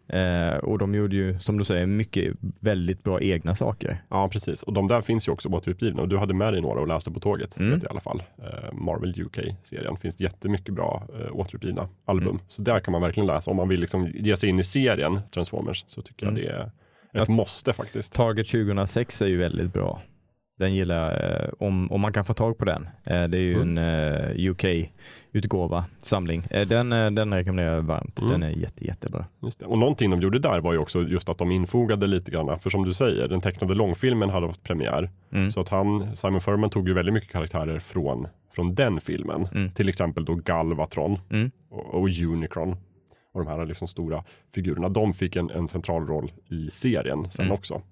Eh, 0.09 0.57
och 0.57 0.79
de 0.79 0.95
gjorde 0.95 1.17
ju, 1.17 1.39
som 1.39 1.59
du 1.59 1.65
säger, 1.65 1.87
mycket 1.87 2.35
väldigt 2.61 3.03
bra 3.03 3.21
egna 3.21 3.55
saker. 3.55 4.03
Ja, 4.11 4.29
precis. 4.29 4.63
Och 4.63 4.73
de 4.73 4.89
där 4.89 5.01
finns 5.01 5.29
ju 5.29 5.33
också 5.33 5.49
återutgivna. 5.49 6.03
Och 6.03 6.09
du 6.09 6.19
hade 6.19 6.35
med 6.35 6.53
dig 6.53 6.61
några 6.63 6.81
och 6.81 6.89
läste 6.89 7.11
på 7.11 7.21
tåget. 7.21 7.57
Mm. 7.57 7.71
Vet 7.71 7.83
jag 7.83 7.91
i 7.91 7.93
alla 7.93 8.01
fall. 8.01 8.23
Eh, 8.39 8.73
Marvel 8.73 9.15
UK-serien. 9.23 9.97
finns 9.97 10.21
jättemycket 10.21 10.75
bra 10.75 11.07
eh, 11.21 11.37
återutgivna 11.37 11.89
album. 12.05 12.29
Mm. 12.29 12.41
Så 12.49 12.63
där 12.63 12.81
kan 12.81 12.93
man 12.93 13.03
verkligen 13.03 13.27
läsa. 13.27 13.51
Om 13.51 13.57
man 13.57 13.69
vill 13.69 13.81
liksom 13.81 14.07
ge 14.15 14.37
sig 14.37 14.49
in 14.49 14.59
i 14.59 14.65
serien 14.65 15.21
Transformers 15.35 15.85
så 15.89 16.03
tycker 16.03 16.27
Mm. 16.27 16.43
jag 16.43 16.71
det 17.13 17.19
är 17.19 17.23
ett 17.23 17.29
måste 17.29 17.73
faktiskt. 17.73 18.13
Target 18.13 18.49
2006 18.49 19.23
är 19.23 19.27
ju 19.27 19.37
väldigt 19.37 19.73
bra. 19.73 20.01
Den 20.59 20.75
gillar 20.75 21.11
eh, 21.45 21.49
om, 21.67 21.93
om 21.93 22.01
man 22.01 22.13
kan 22.13 22.25
få 22.25 22.35
tag 22.35 22.59
på 22.59 22.65
den. 22.65 22.83
Eh, 23.05 23.25
det 23.25 23.39
är 23.39 23.43
ju 23.43 23.55
Mm. 23.63 23.79
en 23.79 23.85
eh, 24.39 24.51
UK-utgåva, 24.51 25.85
samling. 25.99 26.47
Eh, 26.51 26.69
den, 26.69 26.91
den 26.91 27.35
rekommenderar 27.35 27.75
jag 27.75 27.83
varmt. 27.83 28.19
Mm. 28.19 28.31
Den 28.31 28.43
är 28.43 28.51
jätte, 28.51 28.87
jättebra. 28.87 29.25
Just 29.43 29.61
det. 29.61 29.67
Och 29.67 29.79
någonting 29.79 30.11
de 30.11 30.21
gjorde 30.21 30.39
där 30.39 30.61
var 30.61 30.73
ju 30.73 30.79
också 30.79 31.03
just 31.03 31.29
att 31.29 31.39
de 31.39 31.51
infogade 31.51 32.07
lite 32.07 32.31
grann. 32.31 32.61
För 32.61 32.71
som 32.71 32.85
du 32.85 32.95
säger, 32.95 33.29
den 33.29 33.41
tecknade 33.41 33.75
långfilmen 33.75 34.31
hade 34.31 34.47
haft 34.47 34.63
premiär. 34.63 35.11
Mm. 35.33 35.53
Så 35.53 35.61
att 35.61 35.69
han, 35.69 36.17
Simon 36.17 36.41
Furman 36.41 36.71
tog 36.71 36.89
ju 36.89 36.95
väldigt 36.95 37.15
mycket 37.15 37.31
karaktärer 37.31 37.79
från, 37.79 38.27
från 38.55 38.75
den 38.75 39.01
filmen. 39.01 39.49
Mm. 39.55 39.71
Till 39.71 39.89
exempel 39.89 40.25
då 40.25 40.35
Galvatron 40.35 41.19
Mm. 41.31 41.51
och, 41.71 41.95
och 41.95 42.09
Unicron. 42.23 42.77
Och 43.35 43.45
de 43.45 43.47
här 43.51 43.67
liksom 43.67 43.89
stora 43.89 44.25
figurerna. 44.55 44.89
De 44.89 45.13
fick 45.13 45.37
en, 45.37 45.51
en 45.51 45.69
central 45.69 46.07
roll 46.07 46.33
i 46.51 46.71
serien 46.71 47.31
sen 47.31 47.45
Mm. 47.45 47.55
också. 47.55 47.83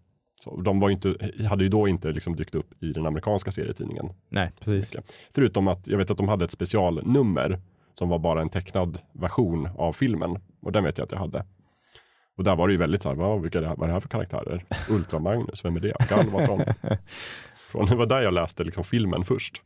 Så 0.43 0.61
de 0.61 0.81
var 0.81 0.91
inte, 0.91 1.15
hade 1.49 1.65
ju 1.65 1.69
då 1.69 1.89
inte 1.89 2.13
liksom 2.13 2.37
dykt 2.37 2.55
upp 2.55 2.83
i 2.83 2.93
den 2.93 3.07
amerikanska 3.07 3.51
serietidningen. 3.51 4.13
Nej, 4.29 4.53
precis. 4.61 4.93
Förutom 5.35 5.69
att 5.69 5.87
jag 5.87 5.99
vet 5.99 6.11
att 6.11 6.19
de 6.19 6.29
hade 6.29 6.45
ett 6.45 6.53
specialnummer 6.53 7.61
som 7.99 8.09
var 8.09 8.19
bara 8.19 8.43
en 8.43 8.49
tecknad 8.49 8.99
version 9.13 9.69
av 9.79 9.93
filmen. 9.93 10.39
Och 10.63 10.73
den 10.73 10.85
vet 10.85 10.99
jag 10.99 11.05
att 11.05 11.13
jag 11.13 11.19
hade. 11.19 11.45
Och 12.37 12.45
där 12.45 12.57
var 12.57 12.69
det 12.69 12.73
ju 12.73 12.79
väldigt 12.79 13.03
så 13.03 13.09
här, 13.09 13.17
vad, 13.17 13.43
vilka 13.43 13.59
är 13.59 13.63
det 13.63 13.69
här, 13.69 13.77
vad 13.77 13.85
är 13.85 13.89
det 13.89 13.93
här 13.93 14.01
för 14.01 14.09
karaktärer? 14.09 14.65
Ultra 14.91 15.19
Magnus, 15.19 15.65
vem 15.65 15.77
är 15.77 15.81
det? 15.81 15.95
Galvatron. 16.11 16.61
Från, 17.73 17.87
det 17.87 17.95
var 17.95 18.07
där 18.07 18.23
jag 18.23 18.35
läste 18.35 18.65
liksom 18.65 18.85
filmen 18.85 19.25
först. 19.25 19.63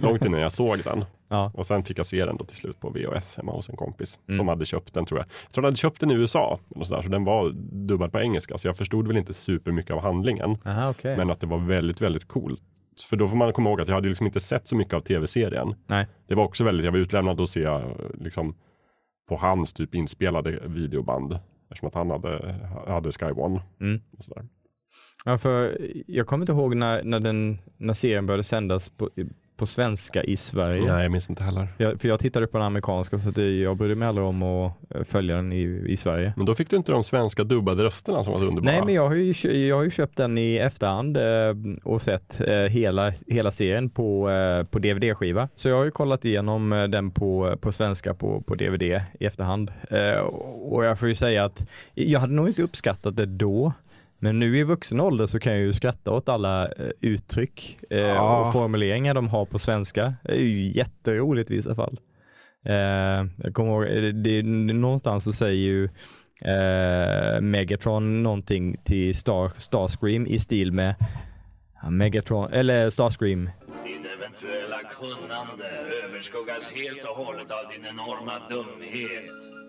Långt 0.00 0.24
innan 0.24 0.40
jag 0.40 0.52
såg 0.52 0.78
den. 0.84 1.04
Ja. 1.28 1.52
Och 1.54 1.66
sen 1.66 1.82
fick 1.82 1.98
jag 1.98 2.06
se 2.06 2.24
den 2.24 2.36
då 2.36 2.44
till 2.44 2.56
slut 2.56 2.80
på 2.80 2.90
VHS 2.90 3.36
hemma 3.36 3.52
hos 3.52 3.68
en 3.68 3.76
kompis. 3.76 4.18
Mm. 4.28 4.36
Som 4.38 4.48
hade 4.48 4.64
köpt 4.64 4.94
den 4.94 5.04
tror 5.04 5.20
jag. 5.20 5.26
Jag 5.26 5.52
tror 5.52 5.62
han 5.62 5.68
hade 5.68 5.76
köpt 5.76 6.00
den 6.00 6.10
i 6.10 6.14
USA. 6.14 6.58
Och 6.68 6.86
så, 6.86 6.94
där, 6.94 7.02
så 7.02 7.08
den 7.08 7.24
var 7.24 7.50
dubbad 7.86 8.12
på 8.12 8.20
engelska. 8.20 8.58
Så 8.58 8.68
jag 8.68 8.76
förstod 8.76 9.06
väl 9.06 9.16
inte 9.16 9.32
supermycket 9.32 9.90
av 9.90 10.02
handlingen. 10.02 10.58
Aha, 10.64 10.90
okej. 10.90 11.16
Men 11.16 11.30
att 11.30 11.40
det 11.40 11.46
var 11.46 11.58
väldigt, 11.58 12.00
väldigt 12.00 12.28
coolt. 12.28 12.62
För 13.08 13.16
då 13.16 13.28
får 13.28 13.36
man 13.36 13.52
komma 13.52 13.70
ihåg 13.70 13.80
att 13.80 13.88
jag 13.88 13.94
hade 13.94 14.08
liksom 14.08 14.26
inte 14.26 14.40
sett 14.40 14.66
så 14.66 14.76
mycket 14.76 14.94
av 14.94 15.00
tv-serien. 15.00 15.74
Nej. 15.86 16.06
Det 16.28 16.34
var 16.34 16.44
också 16.44 16.64
väldigt, 16.64 16.84
jag 16.84 16.92
var 16.92 16.98
utlämnad 16.98 17.40
att 17.40 17.50
se 17.50 17.80
liksom 18.14 18.54
på 19.28 19.36
hans 19.36 19.72
typ 19.72 19.94
inspelade 19.94 20.60
videoband. 20.66 21.38
Eftersom 21.70 21.88
att 21.88 21.94
han 21.94 22.10
hade, 22.10 22.54
hade 22.86 23.12
Sky 23.12 23.30
One. 23.30 23.62
Mm. 23.80 24.02
Och 24.18 24.24
sådär. 24.24 24.44
Ja, 25.24 25.38
för 25.38 25.78
jag 26.06 26.26
kommer 26.26 26.42
inte 26.42 26.52
ihåg 26.52 26.76
när, 26.76 27.02
när, 27.02 27.20
den, 27.20 27.58
när 27.76 27.94
serien 27.94 28.26
började 28.26 28.44
sändas 28.44 28.88
på, 28.88 29.10
på 29.56 29.66
svenska 29.66 30.22
i 30.24 30.36
Sverige. 30.36 30.92
Nej, 30.92 31.02
jag 31.02 31.12
minns 31.12 31.30
inte 31.30 31.42
heller. 31.42 31.68
Jag, 31.78 32.00
för 32.00 32.08
jag 32.08 32.20
tittade 32.20 32.46
på 32.46 32.58
den 32.58 32.66
amerikanska 32.66 33.18
så 33.18 33.30
det, 33.30 33.60
jag 33.60 33.76
brydde 33.76 33.94
mig 33.94 34.08
aldrig 34.08 34.26
om 34.26 34.42
att 34.42 34.72
eh, 34.94 35.02
följa 35.04 35.36
den 35.36 35.52
i, 35.52 35.84
i 35.86 35.96
Sverige. 35.96 36.32
Men 36.36 36.46
då 36.46 36.54
fick 36.54 36.70
du 36.70 36.76
inte 36.76 36.92
de 36.92 37.04
svenska 37.04 37.44
dubbade 37.44 37.84
rösterna 37.84 38.24
som 38.24 38.30
var 38.30 38.38
så 38.38 38.46
underbara. 38.46 38.72
Nej 38.72 38.82
men 38.84 38.94
jag 38.94 39.08
har, 39.08 39.14
ju, 39.14 39.50
jag 39.66 39.76
har 39.76 39.84
ju 39.84 39.90
köpt 39.90 40.16
den 40.16 40.38
i 40.38 40.56
efterhand 40.56 41.16
eh, 41.16 41.22
och 41.84 42.02
sett 42.02 42.40
eh, 42.40 42.54
hela, 42.54 43.12
hela 43.26 43.50
serien 43.50 43.90
på, 43.90 44.30
eh, 44.30 44.64
på 44.64 44.78
DVD-skiva. 44.78 45.48
Så 45.54 45.68
jag 45.68 45.76
har 45.76 45.84
ju 45.84 45.90
kollat 45.90 46.24
igenom 46.24 46.72
eh, 46.72 46.84
den 46.84 47.10
på, 47.10 47.56
på 47.60 47.72
svenska 47.72 48.14
på, 48.14 48.40
på 48.40 48.54
DVD 48.54 48.82
i 48.82 49.26
efterhand. 49.26 49.72
Eh, 49.90 50.18
och 50.18 50.84
jag 50.84 50.98
får 50.98 51.08
ju 51.08 51.14
säga 51.14 51.44
att 51.44 51.66
jag 51.94 52.20
hade 52.20 52.32
nog 52.32 52.48
inte 52.48 52.62
uppskattat 52.62 53.16
det 53.16 53.26
då. 53.26 53.72
Men 54.24 54.38
nu 54.38 54.58
i 54.58 54.62
vuxen 54.62 55.00
ålder 55.00 55.26
så 55.26 55.40
kan 55.40 55.52
jag 55.52 55.62
ju 55.62 55.72
skratta 55.72 56.10
åt 56.10 56.28
alla 56.28 56.68
eh, 56.68 56.90
uttryck 57.00 57.78
eh, 57.90 57.98
Ja. 57.98 58.40
och 58.40 58.52
formuleringar 58.52 59.14
de 59.14 59.28
har 59.28 59.44
på 59.46 59.58
svenska. 59.58 60.14
Det 60.22 60.32
är 60.32 60.40
ju 60.40 60.72
jätteroligt 60.72 61.50
i 61.50 61.54
vissa 61.54 61.74
fall. 61.74 62.00
Eh, 62.66 62.74
jag 63.42 63.54
kommer 63.54 63.70
ihåg, 63.70 63.84
det, 63.84 64.12
det, 64.12 64.42
någonstans 64.72 65.24
så 65.24 65.32
säger 65.32 65.62
ju 65.62 65.84
eh, 66.44 67.40
Megatron 67.40 68.22
någonting 68.22 68.76
till 68.84 69.14
Star, 69.14 69.52
Starscream 69.56 70.26
i 70.26 70.38
stil 70.38 70.72
med 70.72 70.94
ja, 71.82 71.90
Megatron, 71.90 72.52
eller 72.52 72.90
Starscream. 72.90 73.50
Din 73.84 74.06
eventuella 74.16 74.78
kunnande 74.90 75.64
överskuggas 76.04 76.70
helt 76.74 77.04
och 77.04 77.16
hållet 77.24 77.50
av 77.50 77.72
din 77.72 77.84
enorma 77.86 78.32
dumhet. 78.50 79.63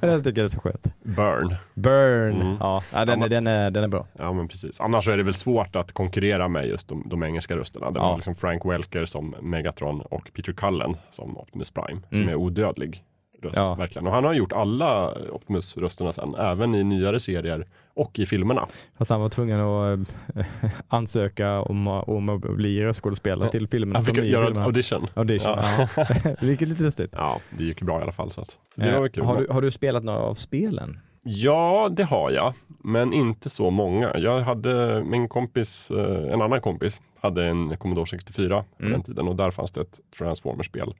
Den 0.00 0.22
tycker 0.22 0.40
jag 0.40 0.44
är 0.44 0.48
så 0.48 0.60
skönt. 0.60 0.94
Burn. 1.02 1.54
Burn, 1.74 2.40
Mm. 2.40 2.56
ja, 2.60 2.82
ja, 2.92 3.04
den, 3.04 3.20
Ja, 3.20 3.26
är, 3.26 3.30
den, 3.30 3.46
är, 3.46 3.70
den 3.70 3.84
är 3.84 3.88
bra. 3.88 4.06
Ja 4.18 4.32
men 4.32 4.48
precis. 4.48 4.80
Annars 4.80 5.08
är 5.08 5.16
det 5.16 5.22
väl 5.22 5.34
svårt 5.34 5.76
att 5.76 5.92
konkurrera 5.92 6.48
med 6.48 6.66
just 6.66 6.88
de, 6.88 7.02
de 7.06 7.22
engelska 7.22 7.56
rösterna. 7.56 7.90
Det 7.90 7.98
Ja. 7.98 8.08
var 8.08 8.16
liksom 8.16 8.34
Frank 8.34 8.64
Welker 8.64 9.06
som 9.06 9.34
Megatron 9.42 10.00
och 10.00 10.30
Peter 10.34 10.52
Cullen 10.52 10.96
som 11.10 11.36
Optimus 11.38 11.70
Prime. 11.70 12.00
Som 12.08 12.18
Mm. 12.18 12.28
är 12.28 12.34
odödlig 12.34 13.02
röst. 13.42 13.56
Ja. 13.56 13.74
Verkligen. 13.74 14.06
Och 14.06 14.12
han 14.12 14.24
har 14.24 14.32
gjort 14.34 14.52
alla 14.52 15.14
Optimus-rösterna 15.32 16.12
sen. 16.12 16.34
Även 16.34 16.74
i 16.74 16.84
nyare 16.84 17.20
serier 17.20 17.64
och 17.94 18.18
i 18.18 18.26
filmerna. 18.26 18.66
Fast 18.98 19.10
han 19.10 19.20
var 19.20 19.28
tvungen 19.28 19.60
att 19.60 20.08
eh, 20.36 20.44
ansöka 20.88 21.60
om, 21.62 21.86
om 21.86 22.28
att 22.28 22.40
bli 22.40 22.84
röstskådespelare 22.84 23.46
Ja. 23.46 23.50
till 23.50 23.68
filmen. 23.68 23.96
Han 23.96 24.04
fick 24.04 24.16
göra 24.18 24.46
filmerna. 24.46 24.66
audition. 24.66 25.06
Audition, 25.14 25.50
Ja. 25.56 25.88
ja. 25.96 26.04
Vilket 26.40 26.68
lite 26.68 26.82
lustigt. 26.82 27.10
Ja, 27.16 27.40
det 27.58 27.64
gick 27.64 27.82
bra 27.82 27.98
i 27.98 28.02
alla 28.02 28.12
fall. 28.12 28.30
Så, 28.30 28.40
att, 28.40 28.58
det 28.76 28.92
var 28.92 29.00
väl 29.00 29.10
kul. 29.10 29.22
Eh, 29.22 29.28
har, 29.28 29.36
du, 29.40 29.46
har 29.50 29.62
du 29.62 29.70
spelat 29.70 30.04
några 30.04 30.18
av 30.20 30.34
spelen? 30.34 30.98
Ja, 31.22 31.88
det 31.92 32.04
har 32.04 32.30
jag. 32.30 32.52
Men 32.84 33.12
inte 33.12 33.50
så 33.50 33.70
många. 33.70 34.18
Jag 34.18 34.40
hade 34.40 35.04
min 35.04 35.28
kompis, 35.28 35.90
eh, 35.90 36.32
en 36.32 36.42
annan 36.42 36.60
kompis, 36.60 37.00
hade 37.20 37.44
en 37.44 37.76
Commodore 37.76 38.06
64 38.06 38.64
på 38.76 38.82
Mm. 38.82 38.92
den 38.92 39.02
tiden 39.02 39.28
och 39.28 39.36
där 39.36 39.50
fanns 39.50 39.70
det 39.70 39.80
ett 39.80 40.00
Transformers-spel 40.18 40.94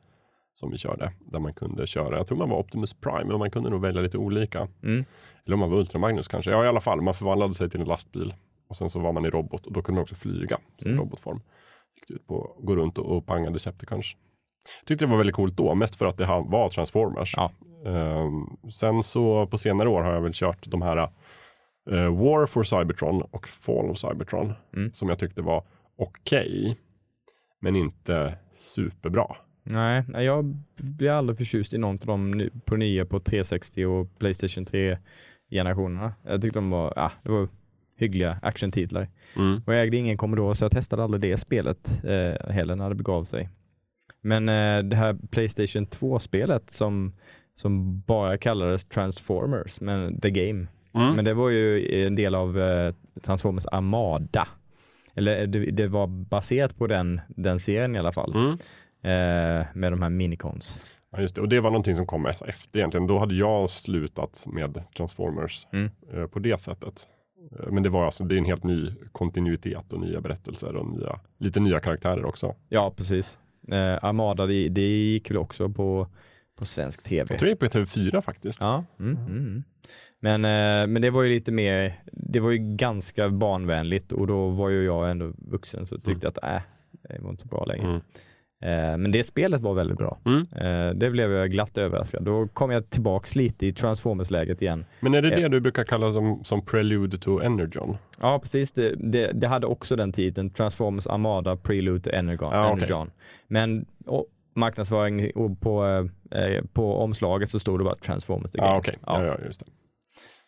som 0.59 0.71
vi 0.71 0.79
körde. 0.79 1.13
Där 1.21 1.41
man 1.41 1.53
kunde 1.55 1.87
köra, 1.87 2.17
jag 2.17 2.27
tror 2.27 2.39
man 2.39 2.49
var 2.51 2.59
Optimus 2.59 2.95
Prime, 2.95 3.25
men 3.25 3.39
man 3.39 3.51
kunde 3.51 3.71
nog 3.71 3.81
välja 3.81 4.03
lite 4.03 4.19
olika. 4.19 4.69
Mm. 4.83 5.05
Eller 5.47 5.55
om 5.55 5.61
man 5.61 5.71
var 5.71 5.79
Ultra 5.79 5.99
Magnus 5.99 6.29
kanske. 6.29 6.51
Ja, 6.51 6.65
i 6.65 6.69
alla 6.69 6.81
fall, 6.81 7.01
man 7.01 7.15
förvandlade 7.15 7.55
sig 7.55 7.71
till 7.71 7.81
en 7.81 7.87
lastbil. 7.87 8.35
Och 8.69 8.77
sen 8.77 8.89
så 8.91 9.01
var 9.01 9.13
man 9.13 9.27
i 9.27 9.31
robot 9.31 9.67
och 9.67 9.73
då 9.73 9.83
kunde 9.83 9.97
man 9.97 10.03
också 10.03 10.15
flyga 10.15 10.59
i 10.79 10.85
Mm. 10.85 10.99
robotform. 10.99 11.41
gick 11.97 12.11
ut 12.11 12.27
på 12.27 12.57
gå 12.61 12.77
runt 12.77 12.99
och, 12.99 13.17
och 13.17 13.27
panga 13.27 13.51
Decepticons. 13.51 14.07
Tyckte 14.87 15.05
det 15.05 15.11
var 15.11 15.19
väldigt 15.19 15.37
coolt 15.37 15.57
då, 15.57 15.75
mest 15.75 15.97
för 15.97 16.07
att 16.07 16.17
det 16.17 16.27
var 16.27 16.69
Transformers. 16.71 17.35
Ja. 17.37 17.51
Ehm, 17.87 18.71
sen 18.71 19.03
så 19.03 19.47
på 19.47 19.59
senare 19.59 19.89
år 19.89 20.03
har 20.03 20.13
jag 20.13 20.21
väl 20.21 20.33
kört 20.35 20.67
de 20.67 20.83
här 20.83 20.97
eh, 21.91 22.17
War 22.17 22.47
for 22.47 22.63
Cybertron 22.65 23.23
och 23.31 23.49
Fall 23.49 23.91
of 23.91 23.99
Cybertron 23.99 24.53
Mm. 24.77 24.93
som 24.93 25.09
jag 25.09 25.19
tyckte 25.19 25.43
var 25.43 25.65
okej, 25.99 26.77
men 27.61 27.77
inte 27.77 28.39
superbra. 28.57 29.37
Nej, 29.71 30.05
jag 30.25 30.57
blir 30.77 31.11
aldrig 31.11 31.39
förtjust 31.39 31.75
i 31.75 31.79
någon 31.79 31.95
av 31.95 32.07
dem 32.07 32.31
nu- 32.31 32.51
på 32.65 32.77
nya 32.77 33.05
på 33.07 33.21
360 33.21 33.85
och 33.87 34.19
Playstation 34.19 34.65
3-generationerna. 34.67 36.13
Jag 36.27 36.43
tyckte 36.43 36.59
de 36.59 36.71
var, 36.71 36.93
ja, 36.97 37.13
det 37.23 37.31
var 37.31 37.49
hyggliga 37.97 38.39
actiontitlar. 38.43 39.09
Mm. 39.37 39.63
Och 39.67 39.75
jag 39.75 39.83
ägde 39.83 39.97
ingen 39.97 40.17
Commodore 40.17 40.55
så 40.55 40.65
jag 40.65 40.73
testade 40.73 41.05
aldrig 41.05 41.21
det 41.21 41.37
spelet 41.37 42.05
eh, 42.05 42.51
heller 42.53 42.77
när 42.77 42.89
det 42.89 42.95
begav 42.95 43.25
sig. 43.25 43.49
Men 44.23 44.49
eh, 44.49 44.83
det 44.83 44.97
här 44.97 45.17
Playstation 45.31 45.87
2-spelet 45.87 46.71
som, 46.71 47.13
som 47.55 48.01
bara 48.01 48.39
kallades 48.39 48.87
Transformers, 48.87 49.81
men 49.81 50.21
The 50.21 50.31
Game. 50.31 50.67
Mm. 50.95 51.15
Men 51.17 51.25
det 51.25 51.35
var 51.35 51.49
ju 51.51 51.89
en 52.07 52.15
del 52.15 52.35
av 52.35 52.61
eh, 52.61 52.95
Transformers 53.23 53.67
Armada. 53.67 54.49
Eller 55.15 55.47
det, 55.47 55.59
det 55.71 55.87
var 55.89 56.07
baserat 56.07 56.79
på 56.79 56.87
den, 56.87 57.21
den 57.29 57.59
serien 57.59 57.97
i 57.97 57.99
alla 57.99 58.13
fall. 58.13 58.35
Mm. 58.35 58.59
Eh, 59.09 59.67
med 59.75 59.93
de 59.93 60.03
här 60.03 60.11
minicons. 60.11 60.81
Ja, 61.13 61.21
just 61.21 61.35
det. 61.35 61.41
Och 61.41 61.49
det 61.49 61.61
var 61.61 61.71
någonting 61.71 61.95
som 61.95 62.07
kom 62.07 62.27
efter 62.27 62.79
egentligen. 62.79 63.07
Då 63.07 63.19
hade 63.19 63.35
jag 63.35 63.71
slutat 63.71 64.45
med 64.47 64.83
Transformers 64.97 65.67
Mm. 65.73 65.91
eh, 66.13 66.27
på 66.27 66.39
det 66.39 66.61
sättet. 66.61 67.09
Eh, 67.61 67.73
Men 67.73 67.83
det 67.83 67.89
var 67.89 68.05
alltså, 68.05 68.25
det 68.25 68.35
är 68.35 68.39
en 68.39 68.45
helt 68.45 68.65
ny 68.65 68.95
kontinuitet 69.13 69.93
och 69.93 70.01
nya 70.01 70.21
berättelser 70.21 70.77
och 70.77 70.87
nya, 70.99 71.21
lite 71.39 71.61
nya 71.61 71.81
karaktärer 71.81 72.25
också. 72.25 72.55
Ja, 72.69 72.93
precis. 72.97 73.39
Eh, 73.73 74.05
Armada, 74.05 74.47
det, 74.47 74.69
det 74.69 74.81
gick 74.81 75.31
väl 75.31 75.39
också 75.39 75.69
på, 75.69 76.07
på 76.59 76.67
svensk 76.67 77.03
tv. 77.03 77.27
Jag 77.31 77.39
tror 77.39 77.47
det 77.47 77.53
är 77.53 77.57
på 77.57 77.79
TV4 77.79 78.21
faktiskt. 78.23 78.59
Ja, 78.63 78.85
mm, 78.99 79.17
mm, 79.17 79.31
mm. 79.33 79.65
Men, 80.21 80.45
eh, 80.45 80.87
men 80.93 81.03
det 81.03 81.11
var 81.11 81.23
ju 81.23 81.29
lite 81.29 81.53
mer, 81.53 82.03
det 82.13 82.41
var 82.41 82.51
ju 82.51 82.59
ganska 82.77 83.29
barnvänligt 83.29 84.13
och 84.13 84.27
då 84.27 84.49
var 84.49 84.69
ju 84.69 84.85
jag 84.85 85.11
ändå 85.11 85.33
vuxen 85.39 85.87
så 85.87 85.99
tyckte 85.99 86.27
jag 86.27 86.31
att 86.39 86.55
äh, 86.55 86.63
det 87.17 87.23
var 87.23 87.31
inte 87.31 87.43
så 87.43 87.49
bra 87.49 87.65
längre. 87.65 88.01
Eh, 88.63 88.97
men 88.99 89.11
det 89.11 89.25
spelet 89.25 89.63
var 89.63 89.75
väldigt 89.75 89.99
bra. 89.99 90.19
Mm. 90.27 90.41
Eh, 90.41 90.95
det 90.95 91.11
blev 91.11 91.33
jag 91.33 91.51
glatt 91.51 91.79
överraskad. 91.79 92.23
Då 92.25 92.49
kom 92.49 92.71
jag 92.71 92.91
tillbaks 92.91 93.37
lite 93.37 93.67
i 93.67 93.73
Transformers-läget 93.73 94.63
igen. 94.63 94.85
Men 95.01 95.15
är 95.15 95.23
det 95.23 95.29
Ja. 95.29 95.37
det 95.37 95.49
du 95.49 95.61
brukar 95.61 95.85
kalla 95.85 96.13
som, 96.13 96.45
som 96.45 96.65
Prelude 96.65 97.19
to 97.19 97.41
Energon? 97.41 97.97
Ja, 98.21 98.39
precis. 98.39 98.73
Det, 98.73 98.95
det, 98.99 99.31
det 99.35 99.47
hade 99.49 99.67
också 99.67 99.97
den 99.97 100.13
titeln, 100.13 100.51
Transformers 100.51 101.07
Armada 101.07 101.57
Prelude 101.57 102.01
to 102.01 102.11
Energon. 102.17 102.53
Ja, 102.53 102.67
okej. 102.73 102.83
Energon. 102.83 103.11
Men 103.49 103.87
och, 104.07 104.27
marknadsföring 104.55 105.31
och 105.35 105.61
på, 105.61 105.85
eh, 106.31 106.65
på 106.73 106.95
omslaget 106.99 107.49
så 107.49 107.59
stod 107.59 107.81
det 107.81 107.85
bara 107.85 107.95
Transformers. 107.95 108.51
okej. 108.59 108.99
Ja. 109.07 109.23
Ja, 109.23 109.27
ja, 109.27 109.39
just 109.47 109.61
det. 109.61 109.67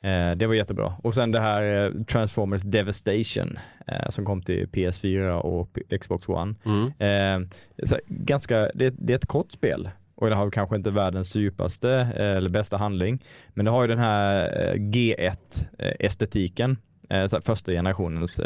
Eh, 0.03 0.31
det 0.37 0.47
var 0.47 0.55
jättebra. 0.55 0.95
Och 1.03 1.15
sen 1.15 1.33
det 1.33 1.41
här 1.41 1.85
eh, 1.85 1.91
Transformers 2.05 2.63
Devastation 2.63 3.59
eh, 3.87 4.09
som 4.09 4.25
kom 4.25 4.43
till 4.43 4.67
PS4 4.67 5.31
och 5.31 5.79
Xbox 6.01 6.29
One. 6.29 6.55
Mm. 6.65 7.49
Ganska, 8.07 8.71
det, 8.75 8.95
det 8.99 9.13
är 9.13 9.17
ett 9.17 9.27
kort 9.27 9.53
spel 9.53 9.91
och 10.15 10.29
det 10.29 10.35
har 10.35 10.51
kanske 10.51 10.77
inte 10.77 10.91
världens 10.91 11.37
djupaste 11.37 11.91
eller 12.17 12.51
bästa 12.51 12.77
handling. 12.77 13.25
Men 13.49 13.65
det 13.65 13.71
har 13.71 13.83
ju 13.83 13.89
den 13.89 13.99
här 13.99 14.45
eh, 14.45 14.75
G1-estetiken. 14.75 16.77
Eh, 17.11 17.27
så 17.27 17.37
här 17.37 17.41
första 17.41 17.73
generationens 17.73 18.41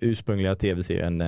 ursprungliga 0.00 0.54
tv-serien, 0.54 1.22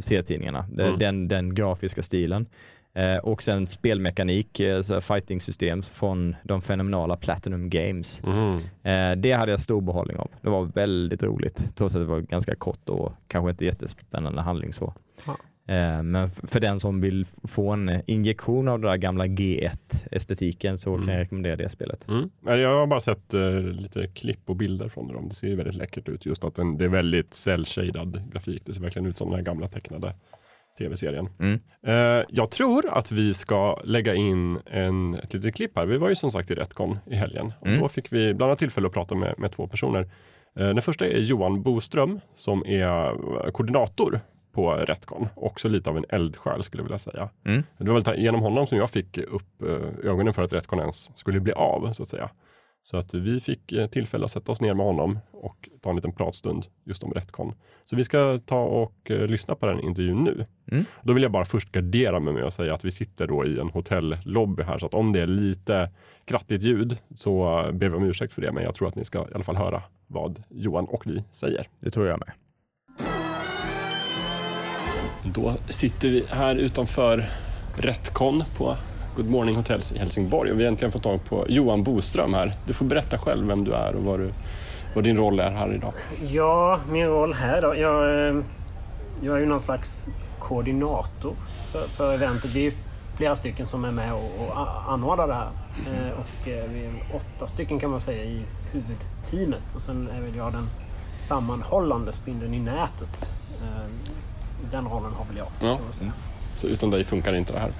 serietidningarna. 0.00 0.66
Mm. 0.78 0.98
Den, 0.98 1.28
den 1.28 1.54
grafiska 1.54 2.02
stilen. 2.02 2.46
Eh, 2.94 3.16
och 3.16 3.42
sen 3.42 3.66
spelmekanik, 3.66 4.60
eh, 4.60 4.82
fighting-system 5.00 5.82
från 5.82 6.36
de 6.44 6.62
fenomenala 6.62 7.16
Platinum 7.16 7.70
Games. 7.70 8.22
Mm. 8.24 8.56
Eh, 8.82 9.20
det 9.22 9.32
hade 9.32 9.50
jag 9.50 9.60
stor 9.60 9.80
behållning 9.80 10.16
av. 10.16 10.30
Det 10.42 10.50
var 10.50 10.64
väldigt 10.64 11.22
roligt, 11.22 11.76
trots 11.76 11.96
att 11.96 12.02
det 12.02 12.06
var 12.06 12.20
ganska 12.20 12.54
kort 12.54 12.88
och 12.88 13.12
kanske 13.28 13.50
inte 13.50 13.64
jättespännande 13.64 14.40
handling 14.42 14.72
så. 14.72 14.94
Ja. 15.26 15.36
Eh, 15.74 16.02
men 16.02 16.30
för 16.30 16.60
den 16.60 16.80
som 16.80 17.00
vill 17.00 17.24
få 17.44 17.70
en 17.70 18.02
injektion 18.06 18.68
av 18.68 18.80
den 18.80 18.90
där 18.90 18.96
gamla 18.96 19.26
G1-estetiken 19.26 20.76
så 20.78 20.94
kan 20.94 21.02
Mm. 21.02 21.14
jag 21.14 21.20
rekommendera 21.20 21.56
det 21.56 21.68
spelet. 21.68 22.08
Mm. 22.08 22.30
Jag 22.44 22.78
har 22.78 22.86
bara 22.86 23.00
sett 23.00 23.32
lite 23.72 24.06
klipp 24.06 24.40
och 24.50 24.56
bilder 24.56 24.88
från 24.88 25.08
dem. 25.08 25.28
Det 25.28 25.34
ser 25.34 25.46
ju 25.48 25.56
väldigt 25.56 25.74
läckert 25.74 26.08
ut. 26.08 26.26
Just 26.26 26.44
att 26.44 26.54
den, 26.54 26.78
det 26.78 26.84
är 26.84 26.88
väldigt 26.88 27.30
cell-shaded 27.30 28.30
grafik. 28.32 28.62
Det 28.66 28.74
ser 28.74 28.80
verkligen 28.82 29.06
ut 29.08 29.18
som 29.18 29.28
den 29.28 29.36
här 29.36 29.44
gamla 29.44 29.68
tecknade 29.68 30.14
tv-serien. 30.78 31.28
Mm. 31.40 31.60
Eh, 31.86 32.24
jag 32.28 32.50
tror 32.50 32.88
att 32.98 33.12
vi 33.12 33.34
ska 33.34 33.80
lägga 33.84 34.14
in 34.14 34.58
en, 34.66 35.14
ett 35.14 35.34
litet 35.34 35.54
klipp 35.54 35.76
här. 35.76 35.86
Vi 35.86 35.98
var 35.98 36.08
ju 36.08 36.14
som 36.14 36.30
sagt 36.32 36.50
i 36.50 36.54
Retcon 36.54 36.98
i 37.06 37.14
helgen. 37.14 37.52
Och 37.60 37.66
Mm. 37.66 37.80
Då 37.80 37.88
fick 37.88 38.12
vi 38.12 38.34
bland 38.34 38.50
annat 38.50 38.58
tillfälle 38.58 38.86
att 38.86 38.92
prata 38.92 39.14
med, 39.14 39.34
med 39.38 39.52
två 39.52 39.66
personer. 39.66 40.00
Eh, 40.58 40.66
den 40.66 40.82
första 40.82 41.06
är 41.06 41.18
Johan 41.18 41.62
Boström 41.62 42.20
som 42.34 42.66
är 42.66 43.06
eh, 43.46 43.50
koordinator 43.50 44.20
på 44.52 44.74
Retcon. 44.74 45.28
Också 45.36 45.68
lite 45.68 45.90
av 45.90 45.96
en 45.96 46.04
eldsjäl 46.08 46.62
skulle 46.62 46.80
jag 46.80 46.84
vilja 46.84 46.98
säga. 46.98 47.28
Mm. 47.46 47.62
Det 47.78 47.90
var 47.90 48.00
väl 48.00 48.18
genom 48.20 48.40
honom 48.40 48.66
som 48.66 48.78
jag 48.78 48.90
fick 48.90 49.18
upp 49.18 49.62
eh, 49.62 50.10
ögonen 50.10 50.34
för 50.34 50.42
att 50.42 50.52
Retcon 50.52 50.78
ens 50.78 51.18
skulle 51.18 51.40
bli 51.40 51.52
av 51.52 51.92
så 51.92 52.02
att 52.02 52.08
säga. 52.08 52.30
Så 52.82 52.96
att 52.96 53.14
vi 53.14 53.40
fick 53.40 53.72
eh, 53.72 53.86
tillfälle 53.86 54.24
att 54.24 54.30
sätta 54.30 54.52
oss 54.52 54.60
ner 54.60 54.74
med 54.74 54.86
honom 54.86 55.18
och 55.30 55.68
ta 55.80 55.90
en 55.90 55.96
liten 55.96 56.12
pratstund 56.12 56.66
just 56.84 57.02
om 57.02 57.12
Retcon. 57.12 57.54
Så 57.84 57.96
vi 57.96 58.04
ska 58.04 58.40
ta 58.46 58.62
och 58.62 59.10
eh, 59.10 59.26
lyssna 59.26 59.54
på 59.54 59.66
den 59.66 59.80
intervjun 59.80 60.24
nu. 60.24 60.46
Mm. 60.72 60.84
Då 61.02 61.12
vill 61.12 61.22
jag 61.22 61.32
bara 61.32 61.44
först 61.44 61.72
gardera 61.72 62.20
mig 62.20 62.34
med 62.34 62.44
att 62.44 62.54
säga 62.54 62.74
att 62.74 62.84
vi 62.84 62.90
sitter 62.90 63.26
då 63.26 63.46
i 63.46 63.58
en 63.58 63.70
hotellobby 63.70 64.62
här 64.62 64.78
så 64.78 64.86
att 64.86 64.94
om 64.94 65.12
det 65.12 65.20
är 65.20 65.26
lite 65.26 65.90
krattigt 66.24 66.62
ljud 66.62 66.98
så 67.16 67.64
eh, 67.66 67.72
ber 67.72 67.88
vi 67.88 67.96
om 67.96 68.04
ursäkt 68.04 68.32
för 68.32 68.42
det. 68.42 68.52
Men 68.52 68.64
jag 68.64 68.74
tror 68.74 68.88
att 68.88 68.94
ni 68.94 69.04
ska 69.04 69.18
i 69.18 69.34
alla 69.34 69.44
fall 69.44 69.56
höra 69.56 69.82
vad 70.06 70.42
Johan 70.48 70.84
och 70.84 71.06
vi 71.06 71.24
säger. 71.32 71.68
Det 71.80 71.90
tror 71.90 72.06
jag 72.06 72.18
med. 72.18 72.32
Då 75.34 75.56
sitter 75.68 76.08
vi 76.08 76.24
här 76.28 76.56
utanför 76.56 77.24
Retcon 77.76 78.42
på 78.58 78.76
Good 79.20 79.30
Morning 79.30 79.56
Hotels 79.56 79.92
i 79.92 79.98
Helsingborg 79.98 80.52
och 80.52 80.58
vi 80.60 80.64
har 80.64 80.70
äntligen 80.70 80.92
fått 80.92 81.02
tag 81.02 81.24
på 81.24 81.46
Johan 81.48 81.82
Boström 81.82 82.34
här. 82.34 82.56
Du 82.66 82.72
får 82.72 82.84
berätta 82.84 83.18
själv 83.18 83.46
vem 83.46 83.64
du 83.64 83.72
är 83.72 83.94
och 83.94 84.04
vad, 84.04 84.20
du, 84.20 84.32
vad 84.94 85.04
din 85.04 85.16
roll 85.16 85.40
är 85.40 85.50
här 85.50 85.74
idag. 85.74 85.92
Ja, 86.28 86.80
min 86.90 87.06
roll 87.06 87.34
här 87.34 87.62
då. 87.62 87.74
Jag, 87.76 88.28
eh, 88.28 88.36
jag 89.22 89.36
är 89.36 89.40
ju 89.40 89.46
någon 89.46 89.60
slags 89.60 90.06
koordinator 90.38 91.34
för, 91.72 91.88
för 91.88 92.14
eventet. 92.14 92.50
Vi 92.50 92.66
är 92.66 92.72
flera 93.16 93.36
stycken 93.36 93.66
som 93.66 93.84
är 93.84 93.90
med 93.90 94.12
och, 94.12 94.32
och 94.48 94.92
anordnar 94.92 95.26
det 95.26 95.34
här. 95.34 95.48
Eh, 95.86 96.12
Och 96.12 96.48
eh, 96.48 96.70
vi 96.70 96.84
är 96.84 96.92
åtta 97.14 97.46
stycken 97.46 97.78
kan 97.78 97.90
man 97.90 98.00
säga 98.00 98.24
i 98.24 98.42
huvudteamet. 98.72 99.74
Och 99.74 99.80
sen 99.80 100.08
är 100.16 100.20
väl 100.20 100.36
jag 100.36 100.52
den 100.52 100.68
sammanhållande 101.18 102.12
spindeln 102.12 102.54
i 102.54 102.58
nätet. 102.60 103.32
Den 104.70 104.88
rollen 104.88 105.12
har 105.12 105.24
väl 105.24 105.36
jag. 105.36 105.46
Ja. 105.60 105.78
Så 106.56 106.66
utan 106.66 106.90
dig 106.90 107.04
funkar 107.04 107.34
inte 107.34 107.52
det 107.52 107.58
här. 107.58 107.70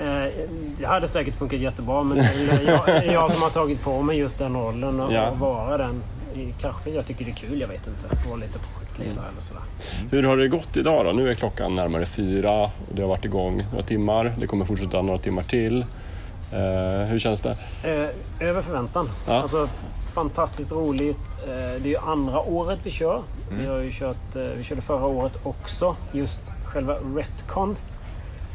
Eh, 0.00 0.32
Det 0.78 0.84
hade 0.86 1.08
säkert 1.08 1.36
funkat 1.36 1.60
jättebra 1.60 2.02
men 2.02 2.24
jag, 2.66 3.06
jag 3.06 3.30
som 3.30 3.42
har 3.42 3.50
tagit 3.50 3.82
på 3.82 4.02
mig 4.02 4.18
just 4.18 4.38
den 4.38 4.54
rollen 4.56 5.00
och, 5.00 5.12
Ja. 5.12 5.30
vara 5.38 5.76
den. 5.78 6.02
Kanske 6.60 6.90
jag 6.90 7.06
tycker 7.06 7.24
det 7.24 7.30
är 7.30 7.34
kul, 7.34 7.60
jag 7.60 7.68
vet 7.68 7.86
inte. 7.86 8.28
Vara 8.28 8.36
lite 8.36 8.58
projektledare 8.58 9.26
eller 9.32 9.40
sådär. 9.40 9.62
Hur 10.10 10.22
har 10.22 10.36
det 10.36 10.48
gått 10.48 10.76
idag 10.76 11.04
då? 11.06 11.12
Nu 11.12 11.30
är 11.30 11.34
klockan 11.34 11.74
närmare 11.76 12.06
fyra 12.06 12.50
och 12.62 12.70
det 12.94 13.02
har 13.02 13.08
varit 13.08 13.24
igång 13.24 13.64
några 13.70 13.84
timmar. 13.84 14.32
Det 14.40 14.46
kommer 14.46 14.64
fortsätta 14.64 15.02
några 15.02 15.18
timmar 15.18 15.42
till. 15.42 15.80
Eh, 16.52 17.06
hur 17.08 17.18
känns 17.18 17.40
det? 17.40 17.56
Eh, 17.84 18.48
över 18.48 18.62
förväntan. 18.62 19.08
Ja. 19.28 19.32
Alltså, 19.42 19.68
fantastiskt 20.14 20.72
roligt. 20.72 21.16
Eh, 21.48 21.54
det 21.54 21.88
är 21.88 21.90
ju 21.90 21.96
andra 21.98 22.40
året 22.40 22.78
vi 22.82 22.90
kör. 22.90 23.22
Vi, 23.60 23.66
har 23.66 23.78
ju 23.78 23.90
kört, 23.92 24.36
vi 24.56 24.64
körde 24.64 24.80
förra 24.80 25.06
året 25.06 25.32
också 25.42 25.96
just 26.12 26.40
själva 26.64 26.94
Retcon. 27.16 27.76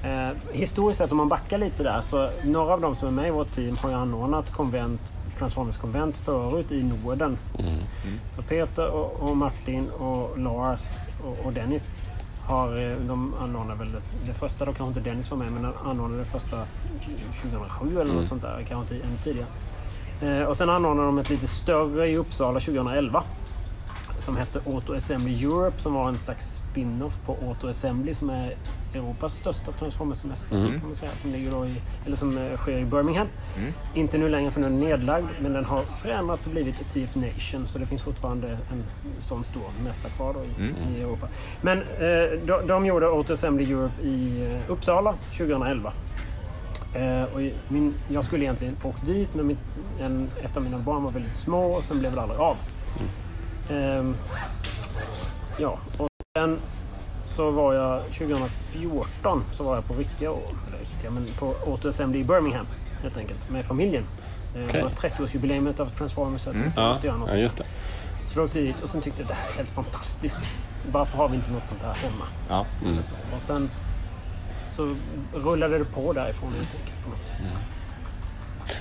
Eh, 0.05 0.31
historiskt 0.51 0.97
sett 0.97 1.11
om 1.11 1.17
man 1.17 1.29
backar 1.29 1.57
lite 1.57 1.83
där 1.83 2.01
så 2.01 2.29
några 2.43 2.73
av 2.73 2.81
de 2.81 2.95
som 2.95 3.07
är 3.07 3.11
med 3.11 3.27
i 3.27 3.31
vårt 3.31 3.51
team 3.51 3.77
har 3.77 3.89
ju 3.89 3.95
anordnat 3.95 4.51
konvent, 4.51 5.01
Transformers-konvent 5.39 6.17
förut 6.17 6.71
i 6.71 6.83
Norden. 6.83 7.37
Så 8.35 8.41
Peter 8.41 8.87
och, 8.87 9.29
och 9.29 9.37
Martin 9.37 9.89
och 9.89 10.39
Lars 10.39 10.81
och, 11.23 11.45
och 11.45 11.53
Dennis 11.53 11.89
har, 12.47 12.91
eh, 12.91 12.97
de 12.97 13.33
anordnade 13.41 13.79
väl 13.79 13.91
det, 13.91 14.01
det 14.27 14.33
första, 14.33 14.65
då 14.65 14.73
kanske 14.73 14.99
inte 14.99 15.09
Dennis 15.09 15.31
var 15.31 15.37
med, 15.37 15.51
men 15.51 15.63
de 15.63 15.73
anordnade 15.89 16.17
det 16.23 16.29
första 16.29 16.57
2007 17.41 18.01
eller 18.01 18.13
något 18.13 18.27
sånt 18.27 18.41
där, 18.41 18.65
kanske 18.69 18.95
inte 18.95 19.07
ännu 19.07 19.17
tidigare. 19.23 19.47
Eh, 20.21 20.43
och 20.43 20.57
sen 20.57 20.69
anordnade 20.69 21.07
de 21.07 21.17
ett 21.17 21.29
lite 21.29 21.47
större 21.47 22.07
i 22.07 22.17
Uppsala 22.17 22.59
2011. 22.59 23.23
Som 24.17 24.38
hette 24.38 24.60
Auto 24.65 24.93
Assembly 24.95 25.43
Europe 25.45 25.82
som 25.82 25.93
var 25.93 26.10
en 26.10 26.17
slags 26.19 26.62
spin-off 26.71 27.19
på 27.25 27.38
Auto 27.47 27.67
Assembly 27.69 28.13
som 28.13 28.30
är 28.30 28.56
Europas 28.93 29.34
största 29.34 29.71
transformersemester 29.71 30.56
Mm. 30.58 30.80
kan 30.80 30.88
man 30.88 30.95
säga. 30.95 31.12
Som, 31.21 31.32
ligger 31.32 31.51
då 31.51 31.65
i, 31.65 31.75
eller 32.06 32.15
som 32.17 32.38
eh, 32.38 32.58
sker 32.58 32.78
i 32.78 32.86
Birmingham. 32.86 33.28
Mm. 33.58 33.73
Inte 33.93 34.17
nu 34.17 34.30
längre 34.30 34.51
för 34.51 34.62
den 34.62 34.73
är 34.84 34.88
nedlagd 34.88 35.25
men 35.41 35.54
den 35.54 35.65
har 35.65 35.82
förändrats 36.01 36.45
och 36.45 36.51
blivit 36.51 36.82
ett 36.82 36.93
TF 36.93 37.15
Nation 37.15 37.67
så 37.67 37.80
det 37.80 37.86
finns 37.86 38.01
fortfarande 38.04 38.47
en 38.71 38.84
sån 39.19 39.43
stor 39.43 39.62
mässa 39.84 40.10
kvar 40.10 40.34
då 40.34 40.39
i, 40.43 40.69
Mm. 40.69 40.75
i 40.95 41.01
Europa. 41.01 41.28
Men 41.62 41.78
eh, 41.78 42.39
de, 42.45 42.67
de 42.67 42.86
gjorde 42.86 43.08
Auto 43.08 43.34
Assembly 43.34 43.71
Europe 43.71 44.01
i 44.04 44.43
eh, 44.65 44.71
Uppsala 44.71 45.13
2011. 45.38 45.93
Eh, 46.93 47.23
och 47.23 47.41
min, 47.67 47.93
jag 48.10 48.23
skulle 48.23 48.43
egentligen 48.43 48.75
åkt 48.84 49.06
dit 49.06 49.30
men 49.36 49.47
min, 49.47 49.58
en, 50.01 50.30
ett 50.43 50.58
av 50.58 50.63
mina 50.63 50.78
barn 50.80 51.04
var 51.04 51.12
väldigt 51.12 51.36
små 51.36 51.73
och 51.73 51.84
sen 51.84 51.99
blev 51.99 52.15
det 52.15 52.21
aldrig 52.21 52.39
av. 52.39 52.56
Ehm, 53.69 54.15
ja, 55.60 55.80
och 55.97 56.08
sen 56.38 56.60
så 57.25 57.51
var 57.51 57.73
jag 57.73 58.01
2014 58.04 59.43
så 59.51 59.63
var 59.63 59.75
jag 59.75 59.86
på 59.88 59.93
riktiga, 59.93 60.30
riktiga 60.80 61.12
men 61.12 61.28
på 61.39 61.54
Assembly 61.89 62.19
i 62.19 62.23
Birmingham 62.23 62.65
helt 63.01 63.17
enkelt 63.17 63.49
med 63.49 63.65
familjen. 63.65 64.04
Eh, 64.56 64.62
Det 64.62 64.69
Okej. 64.69 64.82
var 64.84 64.89
30-årsjubileet 64.89 65.80
av 65.80 65.89
Transformers 65.89 66.41
så 66.41 66.49
jag 66.49 66.56
tänkte 66.56 66.82
jag 66.82 66.86
Ja, 66.86 66.89
måste 66.89 67.08
göra 67.08 67.17
något. 67.17 67.30
ja, 67.32 67.38
just 67.38 67.58
det. 67.58 67.63
Så 68.28 68.39
jag 68.39 68.45
åkte 68.45 68.60
dit 68.60 68.82
och 68.84 68.89
sen 68.89 69.01
tyckte 69.01 69.21
jag 69.21 69.28
det 69.30 69.34
här 69.34 69.49
är 69.49 69.54
helt 69.56 69.69
fantastiskt. 69.69 70.41
Varför 70.91 71.17
har 71.17 71.30
vi 71.30 71.36
inte 71.36 71.51
något 71.51 71.67
sånt 71.67 71.84
här 71.84 71.93
hemma? 71.93 72.25
Ja. 72.49 72.65
Mm. 72.86 73.01
Så, 73.04 73.15
och 73.36 73.41
sen 73.41 73.69
så 74.67 74.95
rullade 75.34 75.78
det 75.80 75.86
på 75.86 76.13
därifrån 76.13 76.54
helt 76.54 76.75
enkelt 76.80 77.04
på 77.04 77.10
något 77.10 77.23
sätt. 77.23 77.39
Mm. 77.39 77.51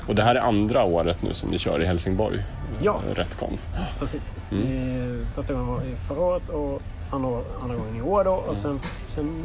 Och 0.06 0.14
det 0.14 0.22
här 0.22 0.34
är 0.34 0.40
andra 0.40 0.84
året 0.84 1.22
nu 1.22 1.34
som 1.34 1.50
ni 1.50 1.58
kör 1.58 1.82
i 1.82 1.84
Helsingborg? 1.84 2.44
Ja. 2.82 3.00
Retcon. 3.14 3.58
Precis. 3.98 4.32
Mm. 4.52 5.14
Eh, 5.14 5.20
Första 5.34 5.52
gången 5.54 5.68
var 5.68 5.82
i 5.82 5.96
förra 5.96 6.20
året 6.20 6.48
och 6.48 6.82
andra, 7.10 7.40
andra 7.62 7.76
gången 7.76 7.96
i 7.96 8.02
år 8.02 8.24
då. 8.24 8.32
Och 8.32 8.56
sen, 8.56 8.80
sen 9.06 9.44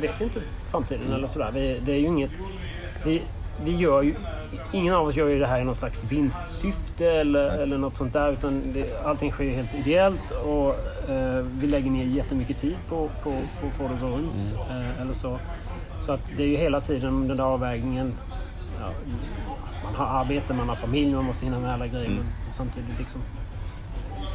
vet 0.00 0.14
vi 0.18 0.24
inte 0.24 0.40
framtiden 0.70 1.12
eller 1.12 1.26
sådär. 1.26 1.50
Vi, 1.54 1.80
det 1.84 1.92
är 1.92 1.98
ju 1.98 2.06
inget... 2.06 2.30
Vi, 3.04 3.22
vi 3.64 3.76
gör 3.76 4.02
ju... 4.02 4.14
Ingen 4.72 4.94
av 4.94 5.06
oss 5.06 5.16
gör 5.16 5.28
ju 5.28 5.38
det 5.38 5.46
här 5.46 5.60
i 5.60 5.64
någon 5.64 5.74
slags 5.74 6.04
vinstsyfte 6.04 7.10
eller, 7.10 7.48
eller 7.48 7.78
något 7.78 7.96
sånt 7.96 8.12
där. 8.12 8.32
Utan 8.32 8.72
det, 8.72 9.04
allting 9.04 9.30
sker 9.30 9.44
ju 9.44 9.50
helt 9.50 9.74
ideellt 9.74 10.30
och 10.30 10.68
eh, 11.10 11.44
vi 11.58 11.66
lägger 11.66 11.90
ner 11.90 12.04
jättemycket 12.04 12.58
tid 12.58 12.76
på, 12.88 13.10
på, 13.22 13.30
på 13.60 13.66
att 13.66 13.74
få 13.74 13.88
det 13.88 13.94
att 13.94 14.00
gå 14.00 14.06
runt. 14.06 14.34
Mm. 14.70 14.82
Eh, 14.82 15.00
eller 15.00 15.12
så. 15.12 15.38
Så 16.00 16.12
att 16.12 16.20
det 16.36 16.42
är 16.42 16.48
ju 16.48 16.56
hela 16.56 16.80
tiden 16.80 17.28
den 17.28 17.36
där 17.36 17.44
avvägningen. 17.44 18.14
Ja, 18.80 18.88
man 19.98 20.08
har 20.08 20.20
arbete, 20.20 20.54
man 20.54 20.68
har 20.68 20.76
familj, 20.76 21.14
man 21.14 21.24
måste 21.24 21.44
hinna 21.44 21.58
med 21.58 21.72
alla 21.72 21.86
grejer. 21.86 22.08
Men 22.08 22.24
samtidigt 22.50 22.98
liksom 22.98 23.20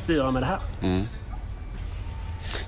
styra 0.04 0.32
med 0.32 0.42
det 0.42 0.46
här. 0.46 0.60
Mm. 0.82 1.04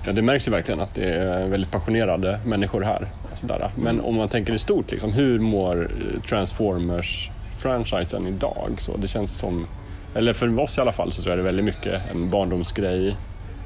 Ja, 0.06 0.12
det 0.12 0.22
märks 0.22 0.48
ju 0.48 0.52
verkligen 0.52 0.80
att 0.80 0.94
det 0.94 1.04
är 1.14 1.48
väldigt 1.48 1.70
passionerade 1.70 2.40
människor 2.46 2.82
här. 2.82 3.06
Sådär. 3.34 3.70
Men 3.76 4.00
om 4.00 4.16
man 4.16 4.28
tänker 4.28 4.54
i 4.54 4.58
stort, 4.58 4.90
liksom, 4.90 5.12
hur 5.12 5.38
mår 5.40 5.90
Transformers-franchisen 6.28 8.26
idag? 8.28 8.70
Så 8.78 8.96
det 8.96 9.08
känns 9.08 9.38
som, 9.38 9.66
eller 10.14 10.32
för 10.32 10.60
oss 10.60 10.78
i 10.78 10.80
alla 10.80 10.92
fall, 10.92 11.12
så 11.12 11.22
tror 11.22 11.30
jag 11.30 11.38
det 11.38 11.42
är 11.42 11.54
väldigt 11.54 11.64
mycket 11.64 12.02
en 12.10 12.30
barndomsgrej, 12.30 13.16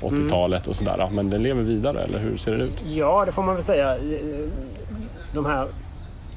80-talet 0.00 0.66
och 0.66 0.76
sådär. 0.76 1.08
Men 1.12 1.30
den 1.30 1.42
lever 1.42 1.62
vidare, 1.62 2.02
eller 2.02 2.18
hur 2.18 2.36
ser 2.36 2.52
det 2.58 2.64
ut? 2.64 2.84
Ja, 2.88 3.24
det 3.26 3.32
får 3.32 3.42
man 3.42 3.54
väl 3.54 3.64
säga. 3.64 3.96
De 5.32 5.46
här 5.46 5.66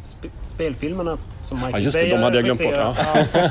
sp- 0.06 0.30
spelfilmerna 0.46 1.18
som 1.50 1.58
Michael 1.58 1.74
Ja, 1.74 1.80
just 1.80 1.98
det, 1.98 2.04
Bay 2.04 2.10
de 2.10 2.24
hade 2.24 2.38
jag 2.38 2.46
glömt 2.46 2.64
bort. 2.64 2.74
Ja, 2.76 2.96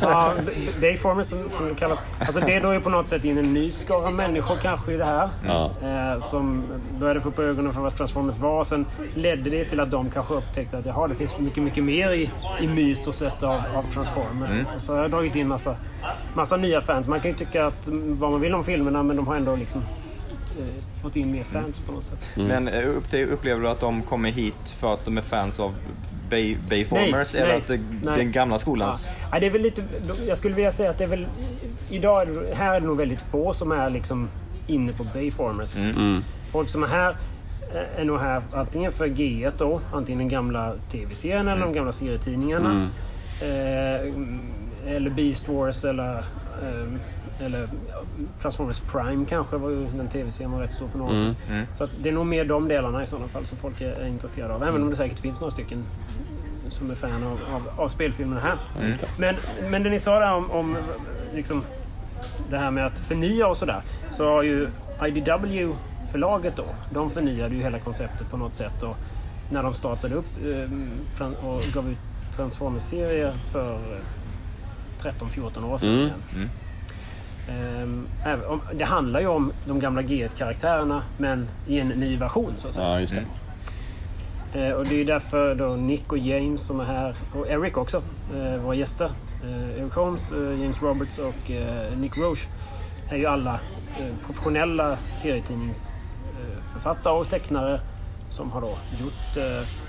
ja, 0.02 0.34
Bayformers 0.80 1.26
som, 1.26 1.50
som 1.52 1.74
kallas. 1.74 1.98
Alltså 2.18 2.40
det 2.40 2.60
drar 2.60 2.72
ju 2.72 2.80
på 2.80 2.90
något 2.90 3.08
sätt 3.08 3.24
in 3.24 3.38
en 3.38 3.52
ny 3.52 3.70
skara 3.70 4.10
människor 4.10 4.56
kanske 4.62 4.92
i 4.92 4.96
det 4.96 5.04
här. 5.04 5.28
Ja. 5.46 5.70
Eh, 5.82 6.20
som 6.20 6.64
började 7.00 7.20
få 7.20 7.28
upp 7.28 7.38
ögonen 7.38 7.72
för 7.72 7.80
vad 7.80 7.96
Transformers 7.96 8.36
var. 8.38 8.64
Sen 8.64 8.86
ledde 9.14 9.50
det 9.50 9.64
till 9.64 9.80
att 9.80 9.90
de 9.90 10.10
kanske 10.10 10.34
upptäckte 10.34 10.78
att 10.78 10.86
jaha, 10.86 11.08
det 11.08 11.14
finns 11.14 11.38
mycket, 11.38 11.62
mycket 11.62 11.84
mer 11.84 12.10
i, 12.12 12.30
i 12.60 12.68
mytoset 12.68 13.42
av, 13.42 13.60
av 13.74 13.82
Transformers. 13.92 14.68
Så, 14.68 14.80
så 14.80 14.92
jag 14.92 15.02
har 15.02 15.08
dragit 15.08 15.36
in 15.36 15.48
massa, 15.48 15.76
massa 16.34 16.56
nya 16.56 16.80
fans. 16.80 17.08
Man 17.08 17.20
kan 17.20 17.30
ju 17.30 17.36
tycka 17.36 17.66
att, 17.66 17.86
mm, 17.86 18.18
vad 18.18 18.30
man 18.30 18.40
vill 18.40 18.54
om 18.54 18.64
filmerna 18.64 19.02
men 19.02 19.16
de 19.16 19.26
har 19.26 19.36
ändå 19.36 19.56
liksom 19.56 19.82
fått 21.02 21.16
in 21.16 21.32
mer 21.32 21.42
fans 21.44 21.80
på 21.80 21.92
något 21.92 22.06
sätt. 22.06 22.26
Men 22.36 22.68
eh, 22.68 22.88
upp 22.88 23.10
till, 23.10 23.28
upplever 23.28 23.62
du 23.62 23.68
att 23.68 23.80
de 23.80 24.02
kommer 24.02 24.30
hit 24.30 24.74
för 24.78 24.94
att 24.94 25.04
de 25.04 25.18
är 25.18 25.22
fans 25.22 25.60
av 25.60 25.74
Bay, 26.30 26.56
Bayformers 26.68 27.34
Nej, 27.34 27.42
eller 27.42 27.52
nej, 27.52 27.62
att 27.62 27.68
det, 27.68 27.80
nej. 28.02 28.18
den 28.18 28.32
gamla 28.32 28.58
skolans... 28.58 29.08
Ja. 29.20 29.28
Ja, 29.32 29.40
det 29.40 29.46
är 29.46 29.50
väl 29.50 29.62
lite, 29.62 29.82
jag 30.26 30.38
skulle 30.38 30.54
vilja 30.54 30.72
säga 30.72 30.90
att 30.90 30.98
det 30.98 31.04
är 31.04 31.08
väl... 31.08 31.26
Idag 31.88 32.22
är 32.22 32.26
det, 32.26 32.54
här 32.54 32.74
är 32.74 32.80
det 32.80 32.86
nog 32.86 32.96
väldigt 32.96 33.22
få 33.22 33.52
som 33.52 33.72
är 33.72 33.90
liksom 33.90 34.28
inne 34.66 34.92
på 34.92 35.04
Bayformers. 35.04 35.76
Mm. 35.76 36.22
Folk 36.52 36.68
som 36.68 36.82
är 36.82 36.86
här 36.86 37.16
eh, 37.74 38.00
är 38.00 38.04
nog 38.04 38.18
här 38.18 38.42
antingen 38.52 38.92
för 38.92 39.06
G1 39.06 39.52
då, 39.58 39.80
antingen 39.92 40.18
den 40.18 40.28
gamla 40.28 40.74
tv-serien 40.90 41.48
eller 41.48 41.62
de 41.62 41.72
gamla 41.72 41.92
serietidningarna. 41.92 42.88
Eh, 43.40 44.00
eller 44.86 45.10
Beast 45.10 45.48
Wars 45.48 45.84
eller, 45.84 46.14
eh, 46.14 46.92
eller 47.40 47.68
Transformers 48.42 48.80
Prime 48.80 49.24
kanske 49.24 49.56
var 49.56 49.70
ju 49.70 49.86
den 49.86 50.08
tv-serien 50.08 50.52
var 50.52 50.60
rätt 50.60 50.72
stor 50.72 50.88
för 50.88 50.98
några 50.98 51.12
år 51.12 51.16
sedan. 51.16 51.36
Mm. 51.48 51.66
Så 51.74 51.84
att 51.84 51.90
det 52.02 52.08
är 52.08 52.12
nog 52.12 52.26
mer 52.26 52.44
de 52.44 52.68
delarna 52.68 53.02
i 53.02 53.06
sådana 53.06 53.28
fall 53.28 53.46
som 53.46 53.58
folk 53.58 53.80
är, 53.80 53.92
är 53.92 54.06
intresserade 54.06 54.54
av. 54.54 54.62
Även 54.62 54.82
om 54.82 54.90
det 54.90 54.96
säkert 54.96 55.18
finns 55.18 55.40
några 55.40 55.50
stycken 55.50 55.84
som 56.68 56.90
är 56.90 56.94
fan 56.94 57.22
av, 57.24 57.38
av, 57.54 57.80
av 57.80 57.88
spelfilmerna 57.88 58.40
här. 58.40 58.58
Det. 58.80 59.18
Men, 59.18 59.36
men 59.70 59.82
det 59.82 59.90
ni 59.90 60.00
sa 60.00 60.18
där 60.18 60.32
om, 60.34 60.50
om 60.50 60.76
liksom, 61.34 61.62
det 62.50 62.58
här 62.58 62.70
med 62.70 62.86
att 62.86 62.98
förnya 62.98 63.46
och 63.46 63.56
sådär. 63.56 63.82
Så 64.10 64.24
har 64.24 64.42
ju 64.42 64.68
IDW-förlaget 65.06 66.56
då, 66.56 66.64
de 66.92 67.10
förnyade 67.10 67.54
ju 67.54 67.62
hela 67.62 67.78
konceptet 67.78 68.30
på 68.30 68.36
något 68.36 68.54
sätt. 68.54 68.82
Och 68.82 68.96
när 69.50 69.62
de 69.62 69.74
startade 69.74 70.14
upp 70.14 70.26
eh, 70.44 70.70
tran- 71.18 71.36
och 71.42 71.62
gav 71.74 71.90
ut 71.90 71.98
Transformers-serier 72.36 73.32
för 73.52 73.74
eh, 73.74 74.00
13-14 75.02 75.72
år 75.72 75.78
sedan. 75.78 76.10
Mm. 76.34 76.48
Ehm, 77.48 78.06
även 78.24 78.60
det 78.74 78.84
handlar 78.84 79.20
ju 79.20 79.26
om 79.26 79.52
de 79.66 79.80
gamla 79.80 80.02
G1-karaktärerna 80.02 81.02
men 81.18 81.48
i 81.66 81.80
en 81.80 81.88
ny 81.88 82.16
version 82.16 82.52
så 82.56 82.68
att 82.68 82.74
säga. 82.74 82.86
Ja, 82.86 83.00
just 83.00 83.14
det. 83.14 83.24
Eh, 84.54 84.72
och 84.72 84.86
det 84.86 85.00
är 85.00 85.04
därför 85.04 85.54
då 85.54 85.76
Nick 85.76 86.12
och 86.12 86.18
James 86.18 86.62
som 86.62 86.80
är 86.80 86.84
här, 86.84 87.14
och 87.34 87.48
Eric 87.48 87.76
också, 87.76 88.02
eh, 88.36 88.56
våra 88.60 88.74
gäster. 88.74 89.10
Eh, 89.44 89.80
Eric 89.82 89.92
Holmes, 89.92 90.32
James 90.32 90.82
Roberts 90.82 91.18
och 91.18 91.50
Nick 91.96 92.16
Roche 92.18 92.48
är 93.10 93.16
ju 93.16 93.26
alla 93.26 93.60
professionella 94.26 94.98
serietidningsförfattare 95.16 97.14
och 97.14 97.28
tecknare 97.28 97.80
som 98.30 98.50
har 98.52 98.60
då 98.60 98.78
gjort, 99.00 99.36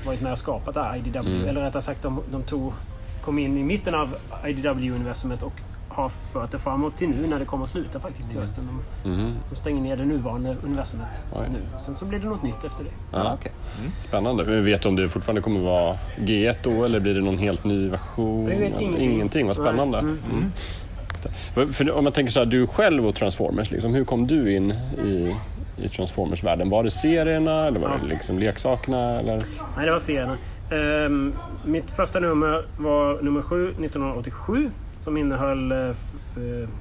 varit 0.06 0.22
med 0.22 0.32
och 0.32 0.38
skapat 0.38 0.74
det 0.74 0.84
här 0.84 0.98
IDW. 0.98 1.48
Eller 1.50 1.62
rättare 1.62 1.82
sagt, 1.82 2.04
de, 2.04 2.22
de 2.32 2.44
tog, 2.44 2.74
kom 3.22 3.40
in 3.40 3.58
i 3.58 3.64
mitten 3.64 3.96
av 3.96 4.16
IDW-universumet 4.46 5.44
och 5.44 5.54
har 5.90 6.10
fört 6.10 6.52
det 6.52 6.60
framåt 6.60 6.98
till 6.98 7.10
nu 7.10 7.28
när 7.28 7.40
det 7.40 7.46
kommer 7.46 7.64
att 7.64 7.70
sluta 7.70 8.00
faktiskt 8.00 8.30
till 8.30 8.40
hösten. 8.40 8.68
De, 9.04 9.10
Mhm. 9.10 9.34
de 9.50 9.56
stänger 9.56 9.82
ner 9.82 9.98
det 9.98 10.06
nuvarande 10.06 10.56
universumet 10.64 11.24
Oj. 11.36 11.46
nu. 11.54 11.80
Sen 11.80 11.96
så 11.96 12.06
blir 12.06 12.20
det 12.20 12.28
något 12.28 12.44
nytt 12.44 12.64
efter 12.66 12.84
det. 12.84 12.90
Ja. 13.12 13.34
okej. 13.40 13.52
Spännande. 14.00 14.44
Men 14.44 14.66
Vet 14.66 14.82
du 14.82 14.90
om 14.90 14.96
det 14.96 15.10
fortfarande 15.10 15.42
kommer 15.42 15.60
vara 15.60 15.98
G1 16.18 16.56
då 16.64 16.84
eller 16.86 17.00
blir 17.00 17.14
det 17.14 17.22
någon 17.22 17.38
helt 17.38 17.64
ny 17.64 17.90
version? 17.90 18.46
Vi 18.46 18.56
vet 18.56 18.82
ingenting. 18.82 19.12
Ingenting, 19.12 19.48
vad 19.48 19.56
spännande. 19.56 20.00
Mm. 20.00 20.20
Mm. 20.32 21.94
Om 21.98 22.04
man 22.04 22.14
tänker 22.14 22.32
så 22.32 22.40
här, 22.40 22.46
du 22.46 22.68
själv 22.68 23.08
och 23.08 23.16
Transformers, 23.16 23.72
liksom, 23.72 23.94
hur 23.94 24.06
kom 24.06 24.28
du 24.28 24.56
in 24.56 24.72
i, 25.06 25.36
i 25.84 25.88
Transformers-världen? 25.90 26.70
Var 26.70 26.84
det 26.84 26.92
serierna 26.92 27.68
eller 27.68 27.80
var 27.80 27.90
Ja. 27.90 27.96
det 28.02 28.08
liksom 28.08 28.40
leksakerna? 28.40 29.20
Eller? 29.20 29.44
Nej, 29.78 29.86
det 29.86 29.92
var 29.92 30.00
serierna. 30.00 30.38
Ehm, 30.72 31.34
mitt 31.66 31.92
första 31.92 32.20
nummer 32.20 32.66
var 32.80 33.22
nummer 33.22 33.42
7, 33.42 33.70
1987. 33.70 34.72
Som 34.98 35.18
innehöll 35.18 35.72
uh, 35.72 35.96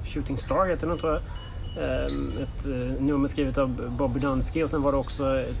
Shooting 0.05 0.37
Star, 0.37 0.69
heter 0.69 0.87
den 0.87 0.97
tror 0.97 1.11
jag. 1.13 1.21
Ehm, 1.83 2.31
ett 2.43 2.65
eh, 2.65 3.03
nummer 3.03 3.27
skrivet 3.27 3.57
av 3.57 3.91
Bob 3.97 4.13
Budansky 4.13 4.63
och 4.63 4.69
sen 4.69 4.81
var 4.81 4.91
det 4.91 4.97
också... 4.97 5.39
Ett, 5.39 5.57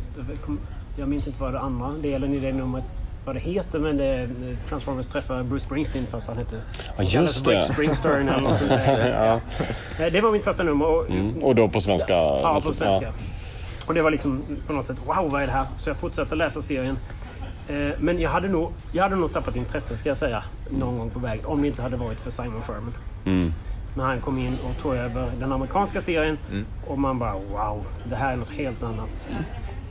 jag 0.97 1.07
minns 1.09 1.27
inte 1.27 1.41
vad 1.41 1.53
det 1.53 1.59
andra 1.59 1.91
delen 2.01 2.33
i 2.33 2.39
det 2.39 2.53
numret 2.53 2.83
vad 3.29 3.35
det 3.35 3.39
heter 3.39 3.79
men 3.79 3.97
det 3.97 4.29
Transformers 4.69 5.07
träffar 5.07 5.43
Bruce 5.43 5.65
Springsteen 5.65 6.05
fast 6.05 6.27
han 6.27 6.37
hette... 6.37 6.61
Ja, 6.97 7.03
just 7.03 7.45
det. 7.45 7.63
Springstern 7.63 8.29
eller 8.29 8.41
något 8.41 8.57
sånt 8.57 8.69
där. 8.69 9.09
ja. 9.97 10.05
Eh, 10.05 10.11
Det 10.13 10.21
var 10.21 10.31
mitt 10.31 10.43
första 10.43 10.63
nummer. 10.63 10.85
Och, 10.85 11.09
mm. 11.09 11.37
Och 11.43 11.55
då 11.55 11.69
på 11.69 11.81
svenska? 11.81 12.13
Ja, 12.13 12.61
på 12.63 12.73
svenska. 12.73 13.05
Ja. 13.05 13.11
Och 13.85 13.93
det 13.93 14.01
var 14.01 14.11
liksom 14.11 14.41
på 14.67 14.73
något 14.73 14.87
sätt, 14.87 14.97
wow 15.05 15.31
vad 15.31 15.41
är 15.41 15.45
det 15.45 15.51
här? 15.51 15.65
Så 15.77 15.89
jag 15.89 15.97
fortsatte 15.97 16.35
läsa 16.35 16.61
serien. 16.61 16.97
Eh, 17.67 17.75
Men 17.99 18.19
jag 18.19 18.29
hade, 18.29 18.47
nog, 18.47 18.71
jag 18.91 19.03
hade 19.03 19.15
nog 19.15 19.33
tappat 19.33 19.55
intresse 19.55 19.97
ska 19.97 20.09
jag 20.09 20.17
säga, 20.17 20.43
någon 20.69 20.97
gång 20.97 21.09
på 21.09 21.19
vägen. 21.19 21.45
Om 21.45 21.61
det 21.61 21.67
inte 21.67 21.81
hade 21.81 21.97
varit 21.97 22.21
för 22.21 22.31
Simon 22.31 22.61
Furman. 22.61 22.93
Mm. 23.25 23.53
När 23.97 24.03
han 24.03 24.19
kom 24.21 24.39
in 24.39 24.57
och 24.69 24.81
tog 24.81 24.95
över 24.95 25.27
den 25.39 25.51
amerikanska 25.51 26.01
serien. 26.01 26.37
Och 26.87 26.99
man 26.99 27.19
bara 27.19 27.33
wow, 27.33 27.83
det 28.09 28.15
här 28.15 28.33
är 28.33 28.37
något 28.37 28.49
helt 28.49 28.83
annat. 28.83 29.25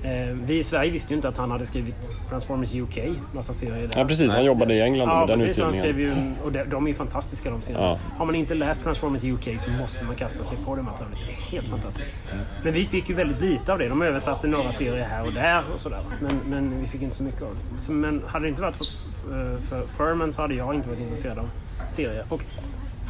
Eh, 0.03 0.37
vi 0.47 0.59
i 0.59 0.65
Sverige 0.65 0.91
visste 0.91 1.13
ju 1.13 1.17
inte 1.17 1.29
att 1.29 1.37
han 1.37 1.51
hade 1.51 1.67
skrivit 1.67 2.11
Transformers 2.29 2.75
UK, 2.75 2.99
massa 3.33 3.55
serier 3.55 3.89
där. 3.89 4.01
Ja, 4.01 4.05
precis. 4.05 4.35
Han 4.35 4.45
jobbade 4.45 4.75
i 4.75 4.81
England 4.81 5.09
Ja, 5.09 5.19
med 5.19 5.29
den 5.29 5.47
precis. 5.47 5.63
Han 5.63 5.73
skrev 5.73 6.01
utgivningen. 6.01 6.35
ju, 6.41 6.45
och 6.45 6.53
de, 6.53 6.65
de 6.65 6.85
är 6.85 6.89
ju 6.89 6.95
fantastiska 6.95 7.51
de 7.51 7.63
serierna. 7.63 7.85
Ja. 7.87 7.99
Har 8.19 8.27
man 8.27 8.35
inte 8.35 8.55
läst 8.55 8.83
Transformers 8.83 9.25
UK 9.25 9.61
så 9.61 9.71
måste 9.71 10.05
man 10.05 10.17
kasta 10.17 10.45
sig 10.45 10.59
på 10.65 10.77
det 10.77 10.83
materialet. 10.83 11.19
Det 11.27 11.33
är 11.33 11.51
helt 11.53 11.69
fantastiskt. 11.69 12.29
Men 12.65 12.73
vi 12.73 12.87
fick 12.87 13.09
ju 13.09 13.15
väldigt 13.15 13.41
lite 13.41 13.73
av 13.73 13.79
det. 13.79 13.89
De 13.89 14.03
översatte 14.03 14.47
några 14.49 14.73
serier 14.73 15.05
här 15.11 15.27
och 15.27 15.33
där 15.33 15.63
och 15.75 15.81
sådär. 15.81 16.01
Men, 16.21 16.41
men 16.51 16.81
vi 16.81 16.87
fick 16.87 17.03
inte 17.03 17.17
så 17.17 17.23
mycket 17.23 17.43
av 17.43 17.49
det. 17.75 17.81
Så, 17.81 17.93
men 17.93 18.23
hade 18.27 18.45
det 18.45 18.49
inte 18.49 18.63
varit 18.63 18.77
för, 18.77 19.57
för 19.69 19.83
Furman 19.87 20.33
så 20.33 20.43
hade 20.43 20.55
jag 20.55 20.75
inte 20.75 20.89
varit 20.89 21.01
intresserad 21.01 21.39
av 21.39 21.49
serier. 21.91 22.25
Och 22.29 22.43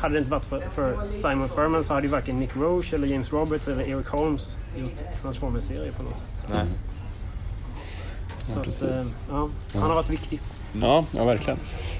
hade 0.00 0.14
det 0.14 0.18
inte 0.18 0.30
varit 0.30 0.44
för, 0.44 0.60
för 0.60 1.12
Simon 1.12 1.48
Furman 1.48 1.84
så 1.84 1.94
hade 1.94 2.06
ju 2.06 2.12
varken 2.12 2.36
Nick 2.36 2.56
Roche 2.56 2.94
eller 2.94 3.06
James 3.08 3.32
Roberts 3.32 3.68
eller 3.68 3.84
Eric 3.84 4.08
Holmes 4.08 4.56
gjort 4.76 5.22
Transformers-serier 5.22 5.92
på 5.92 6.02
något 6.02 6.18
sätt. 6.18 6.44
Nej. 6.52 6.66
Så 8.38 8.58
att, 8.58 8.64
precis. 8.64 9.10
eh, 9.10 9.16
ja, 9.30 9.48
han 9.72 9.82
har 9.82 9.94
varit 9.94 10.10
viktig. 10.10 10.40
Ja, 10.80 11.04
ja 11.16 11.24
verkligen. 11.24 11.58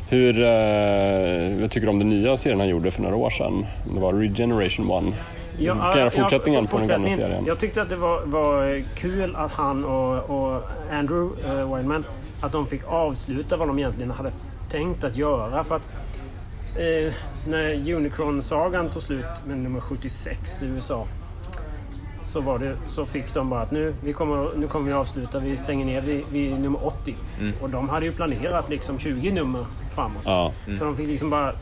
Hur, 0.08 0.40
eh, 0.40 1.60
vad 1.60 1.70
tycker 1.70 1.86
du 1.86 1.88
om 1.88 1.98
den 1.98 2.08
nya 2.08 2.36
serien 2.36 2.60
han 2.60 2.68
gjorde 2.68 2.90
för 2.90 3.02
några 3.02 3.16
år 3.16 3.30
sedan? 3.30 3.66
Det 3.94 4.00
var 4.00 4.12
Regeneration 4.12 4.90
One. 4.90 5.12
Ja, 5.58 5.74
Vilken 5.74 5.92
är 5.92 6.04
ja, 6.04 6.10
fortsättningen 6.10 6.66
för- 6.66 6.72
på 6.72 6.78
den 6.78 6.88
gamla 6.88 7.10
serien? 7.10 7.44
Jag 7.46 7.58
tyckte 7.58 7.82
att 7.82 7.88
det 7.88 7.96
var, 7.96 8.22
var 8.24 8.84
kul 8.94 9.36
att 9.36 9.52
han 9.52 9.84
och, 9.84 10.30
och 10.30 10.62
Andrew 10.92 11.52
uh, 11.52 11.76
Wildman 11.76 12.04
att 12.40 12.52
de 12.52 12.66
fick 12.66 12.82
avsluta 12.86 13.56
vad 13.56 13.68
de 13.68 13.78
egentligen 13.78 14.10
hade 14.10 14.32
tänkt 14.70 15.04
att 15.04 15.16
göra. 15.16 15.64
För 15.64 15.76
att 15.76 15.86
eh, 16.76 17.12
när 17.48 17.92
Unicron-sagan 17.94 18.90
tog 18.90 19.02
slut 19.02 19.24
med 19.46 19.58
nummer 19.58 19.80
76 19.80 20.62
i 20.62 20.66
USA 20.66 21.06
så, 22.24 22.40
var 22.40 22.58
det, 22.58 22.76
så 22.88 23.06
fick 23.06 23.34
de 23.34 23.50
bara 23.50 23.60
att 23.62 23.70
nu, 23.70 23.94
vi 24.04 24.12
kommer, 24.12 24.48
nu 24.56 24.68
kommer 24.68 24.86
vi 24.86 24.92
avsluta, 24.92 25.38
vi 25.38 25.56
stänger 25.56 25.84
ner 25.86 26.00
vid, 26.02 26.24
vid 26.28 26.60
nummer 26.60 26.86
80. 26.86 27.14
Och 27.60 27.70
de 27.70 27.88
hade 27.88 28.06
ju 28.06 28.12
planerat 28.12 28.68
liksom 28.70 28.98
20 28.98 29.30
nummer 29.32 29.64
framåt. 29.94 30.22
Ja, 30.24 30.52
Så 30.78 30.84
de 30.84 30.96
fick 30.96 31.06
liksom 31.08 31.30
bara 31.30 31.52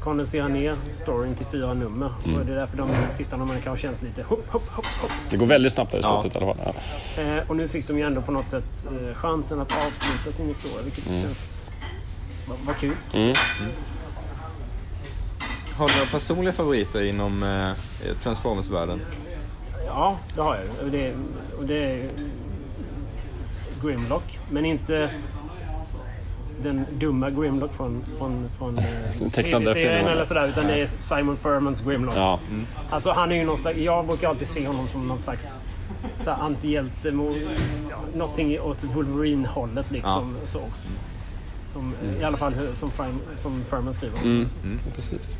kondensera 0.00 0.48
ner 0.48 0.74
storyn 0.92 1.34
till 1.34 1.46
fyra 1.46 1.74
nummer. 1.74 2.12
Och 2.24 2.46
det 2.46 2.52
är 2.52 2.56
därför 2.56 2.76
de 2.76 2.88
sista 3.12 3.36
numren 3.36 3.60
kanske 3.62 3.86
känns 3.86 4.02
lite 4.02 4.22
hopp, 4.22 4.46
hopp, 4.48 4.68
hopp, 4.68 4.86
hopp. 4.86 5.10
det 5.30 5.36
går 5.36 5.46
väldigt 5.46 5.72
snabbt 5.72 5.92
där 5.92 5.98
i 5.98 6.02
Ja. 6.02 6.20
slutet 6.22 6.42
i 6.42 6.44
alla 6.44 6.54
fall. 6.54 6.74
Ja. 7.16 7.22
Eh, 7.22 7.50
och 7.50 7.56
nu 7.56 7.68
fick 7.68 7.88
de 7.88 7.98
ju 7.98 8.04
ändå 8.06 8.22
på 8.22 8.32
något 8.32 8.48
sätt 8.48 8.86
eh, 8.90 9.14
chansen 9.14 9.60
att 9.60 9.72
avsluta 9.86 10.32
sin 10.32 10.46
historia, 10.48 10.82
vilket 10.84 11.04
känns... 11.04 11.60
Vad 12.66 12.76
kul. 12.76 12.96
Mm. 13.12 13.34
Har 15.76 15.88
du 15.88 15.94
några 15.94 16.10
personliga 16.10 16.52
favoriter 16.52 17.04
inom 17.04 17.42
eh, 17.42 18.14
Transformers-världen? 18.22 19.00
Ja, 19.86 20.18
det 20.34 20.40
har 20.40 20.56
jag. 20.56 20.84
Och 20.84 20.90
det, 20.90 21.14
och 21.58 21.64
det 21.64 21.84
är 21.84 22.10
Grimlock, 23.82 24.38
men 24.50 24.64
inte 24.64 25.10
den 26.62 26.86
dumma 26.92 27.30
Grimlock 27.30 27.74
från, 27.74 28.04
från, 28.18 28.48
från 28.58 28.78
eh, 28.78 28.84
TV-serien 29.32 30.06
eller 30.06 30.24
sådär, 30.24 30.48
utan 30.48 30.66
det 30.66 30.80
är 30.80 30.86
Simon 30.86 31.36
Furmans 31.36 31.84
Grimlock. 31.84 32.16
Ja. 32.16 32.38
Alltså 32.90 33.12
han 33.12 33.32
är 33.32 33.36
ju 33.36 33.44
någon 33.44 33.58
slags, 33.58 33.78
jag 33.78 34.06
brukar 34.06 34.28
alltid 34.28 34.48
se 34.48 34.66
honom 34.66 34.88
som 34.88 35.08
någon 35.08 35.18
slags 35.18 35.50
antihjälte, 36.26 37.08
ja, 37.90 37.96
någonting 38.14 38.60
åt 38.60 38.84
Wolverine-hållet 38.84 39.90
liksom. 39.90 40.36
Så. 40.44 40.60
Som, 41.74 41.94
I 42.20 42.24
alla 42.24 42.36
fall 42.36 42.54
som, 42.74 42.90
Furman, 42.90 43.20
som 43.34 43.64
Furman 43.64 43.94
skriver. 43.94 44.18
Mm. 44.24 44.46
Precis. 44.96 45.36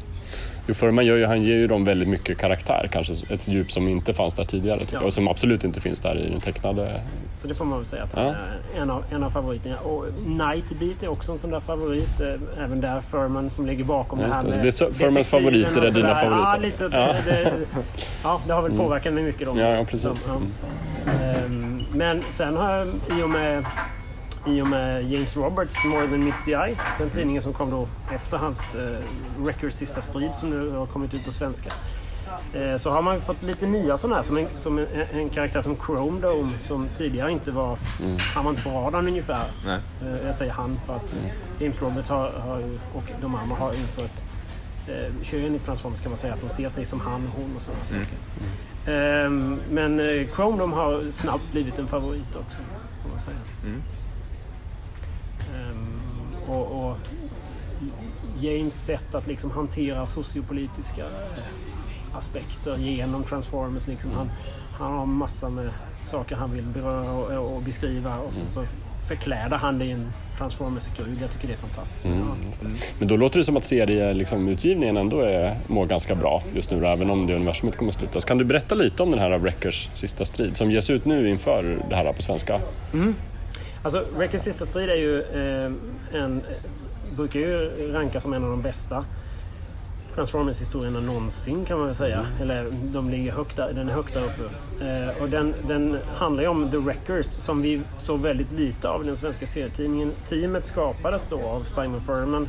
Jo, 0.66 0.74
Furman 0.74 1.06
gör 1.06 1.16
ju, 1.16 1.26
han 1.26 1.42
ger 1.42 1.54
ju 1.54 1.66
dem 1.66 1.84
väldigt 1.84 2.08
mycket 2.08 2.38
karaktär, 2.38 2.88
kanske 2.92 3.12
ett 3.34 3.48
djup 3.48 3.72
som 3.72 3.88
inte 3.88 4.14
fanns 4.14 4.34
där 4.34 4.44
tidigare 4.44 4.78
tycker 4.80 4.94
Ja. 4.94 5.00
jag, 5.00 5.06
och 5.06 5.12
som 5.12 5.28
absolut 5.28 5.64
inte 5.64 5.80
finns 5.80 6.00
där 6.00 6.18
i 6.18 6.30
den 6.30 6.40
tecknade. 6.40 7.02
Så 7.38 7.48
det 7.48 7.54
får 7.54 7.64
man 7.64 7.78
väl 7.78 7.84
säga 7.86 8.02
att 8.02 8.14
han 8.14 8.24
Ja. 8.26 8.34
är 8.76 8.80
en 8.82 8.90
av, 8.90 9.04
en 9.10 9.22
av 9.22 9.30
favoriterna. 9.30 9.78
Och 9.78 10.06
Nightbeat 10.26 11.02
är 11.02 11.08
också 11.08 11.32
en 11.32 11.38
sån 11.38 11.50
där 11.50 11.60
favorit. 11.60 12.20
eh, 12.20 12.64
Även 12.64 12.80
där 12.80 13.00
Furman 13.00 13.50
som 13.50 13.66
ligger 13.66 13.84
bakom 13.84 14.20
Ja, 14.20 14.26
det 14.26 14.34
här 14.34 14.42
det. 14.42 14.48
med 14.48 14.62
det 14.62 14.68
är 14.68 14.72
så- 14.72 14.94
Furmans 14.94 15.28
favoriter 15.28 15.82
är 15.82 15.90
dina 15.90 15.90
sådär. 15.90 16.08
Ja, 16.08 16.14
favoriter. 16.50 16.60
lite, 16.84 16.96
Ja. 16.96 17.14
Det, 17.26 17.52
ja, 18.24 18.40
det 18.46 18.52
har 18.52 18.62
väl 18.62 18.76
påverkat 18.78 19.12
mig 19.14 19.24
mycket. 19.24 19.46
Då. 19.46 19.58
Ja, 19.60 19.84
precis. 19.90 20.26
Ja. 20.28 20.40
Ehm, 21.24 21.80
Men 21.92 22.22
sen 22.30 22.56
har 22.56 22.72
jag 22.72 22.88
i 22.88 23.22
och 23.22 23.30
med 23.30 23.64
i 24.46 24.62
och 24.62 24.66
med 24.66 25.04
James 25.10 25.36
Roberts 25.36 25.84
More 25.84 26.06
than 26.06 26.24
meets 26.24 26.44
the 26.44 26.52
eye, 26.52 26.76
den 26.98 27.10
tidningen 27.10 27.42
som 27.42 27.52
kom 27.52 27.70
då 27.70 27.88
efter 28.14 28.36
hans 28.36 28.74
eh, 28.74 28.98
Records 29.44 29.76
sista 29.76 30.00
strid 30.00 30.34
som 30.34 30.50
nu 30.50 30.70
har 30.70 30.86
kommit 30.86 31.14
ut 31.14 31.24
på 31.24 31.30
svenska. 31.32 31.72
Eh, 32.54 32.76
så 32.76 32.90
har 32.90 33.02
man 33.02 33.20
fått 33.20 33.42
lite 33.42 33.66
nya 33.66 33.98
sådana 33.98 34.16
här, 34.16 34.22
som 34.22 34.36
en, 34.36 34.46
som 34.56 34.78
en, 34.78 34.86
en 35.12 35.28
karaktär 35.28 35.60
som 35.60 35.76
Chrome 35.86 36.20
Dome 36.20 36.58
som 36.60 36.88
tidigare 36.96 37.30
inte 37.32 37.50
var, 37.50 37.78
han 38.34 38.44
var 38.44 38.50
inte 38.50 38.62
på 38.62 38.70
radarn 38.70 39.06
ungefär. 39.08 39.44
Eh, 40.02 40.26
jag 40.26 40.34
säger 40.34 40.52
han 40.52 40.80
för 40.86 40.96
att 40.96 41.14
James 41.60 41.82
Roberts 41.82 42.08
har, 42.08 42.30
har, 42.30 42.62
och 42.94 43.04
de 43.20 43.34
andra 43.34 43.56
har 43.56 43.68
infört 43.72 44.22
eh, 44.88 45.22
kön 45.22 45.54
i 45.54 45.58
Transformers 45.58 46.00
kan 46.00 46.10
man 46.10 46.18
säga, 46.18 46.34
att 46.34 46.40
de 46.40 46.48
ser 46.48 46.68
sig 46.68 46.84
som 46.84 47.00
han, 47.00 47.30
hon 47.36 47.56
och 47.56 47.62
sådana 47.62 47.84
saker. 47.84 48.18
Ehm, 48.92 49.60
men 49.70 50.00
eh, 50.00 50.26
Chrome 50.34 50.58
de 50.58 50.72
har 50.72 51.10
snabbt 51.10 51.52
blivit 51.52 51.78
en 51.78 51.86
favorit 51.88 52.36
också, 52.36 52.58
får 53.02 53.10
man 53.10 53.20
säga. 53.20 53.36
Mm. 55.54 55.70
Ehm, 55.70 56.50
och, 56.50 56.90
och 56.90 56.96
James 58.38 58.84
sätt 58.84 59.14
att 59.14 59.26
liksom 59.26 59.50
hantera 59.50 60.06
sociopolitiska 60.06 61.04
eh, 61.04 62.16
aspekter 62.16 62.76
genom 62.76 63.24
Transformers. 63.24 63.86
Liksom. 63.86 64.10
Han, 64.10 64.30
han 64.78 64.92
har 64.92 65.06
massor 65.06 65.50
med 65.50 65.70
saker 66.02 66.36
han 66.36 66.52
vill 66.52 66.64
beröra 66.64 67.12
och, 67.12 67.54
och 67.54 67.62
beskriva 67.62 68.18
och 68.18 68.32
så, 68.32 68.44
så 68.46 68.64
förkläder 69.08 69.56
han 69.56 69.78
det 69.78 69.84
i 69.84 69.90
en 69.90 70.12
Transformers-skrud. 70.38 71.18
Jag 71.22 71.32
tycker 71.32 71.48
det 71.48 71.54
är 71.54 71.58
fantastiskt. 71.58 72.04
Mm. 72.04 72.26
Men 72.98 73.08
då 73.08 73.16
låter 73.16 73.38
det 73.38 73.44
som 73.44 73.56
att 73.56 73.64
serieutgivningen 73.64 74.18
liksom, 74.18 74.48
utgivningen 74.48 74.96
ändå 74.96 75.20
är, 75.20 75.56
mår 75.66 75.86
ganska 75.86 76.14
bra 76.14 76.42
just 76.54 76.70
nu, 76.70 76.86
även 76.86 77.10
om 77.10 77.26
det 77.26 77.34
universumet 77.34 77.76
kommer 77.76 77.88
att 77.90 77.98
slutas. 77.98 78.24
Kan 78.24 78.38
du 78.38 78.44
berätta 78.44 78.74
lite 78.74 79.02
om 79.02 79.10
den 79.10 79.20
här 79.20 79.38
Wreckers 79.38 79.90
sista 79.94 80.24
strid 80.24 80.56
som 80.56 80.70
ges 80.70 80.90
ut 80.90 81.04
nu 81.04 81.28
inför 81.28 81.82
det 81.90 81.96
här 81.96 82.12
på 82.12 82.22
svenska? 82.22 82.60
Alltså, 83.84 84.04
Records 84.18 84.44
sista 84.44 84.66
strid 84.66 84.90
är 84.90 84.94
ju 84.94 85.22
eh, 85.22 85.72
en... 86.12 86.42
Brukar 87.16 87.40
ju 87.40 87.70
rankas 87.92 88.22
som 88.22 88.32
en 88.32 88.44
av 88.44 88.50
de 88.50 88.62
bästa 88.62 89.04
Transformers-historierna 90.14 91.00
någonsin 91.00 91.64
kan 91.64 91.78
man 91.78 91.86
väl 91.86 91.94
säga. 91.94 92.26
Eller 92.40 92.70
de 92.70 93.10
ligger 93.10 93.32
högt 93.32 93.56
där, 93.56 93.72
den 93.72 93.88
är 93.88 93.92
högt 93.92 94.14
där 94.14 94.24
uppe. 94.24 94.42
Eh, 94.86 95.22
och 95.22 95.28
den, 95.28 95.54
den 95.68 95.98
handlar 96.16 96.42
ju 96.42 96.48
om 96.48 96.70
The 96.70 96.76
Wreckers 96.76 97.26
som 97.26 97.62
vi 97.62 97.80
såg 97.96 98.20
väldigt 98.20 98.52
lite 98.52 98.88
av 98.88 99.02
i 99.02 99.06
den 99.06 99.16
svenska 99.16 99.46
serietidningen. 99.46 100.12
Teamet 100.24 100.64
skapades 100.64 101.28
då 101.28 101.40
av 101.40 101.64
Simon 101.64 102.00
Furman 102.00 102.48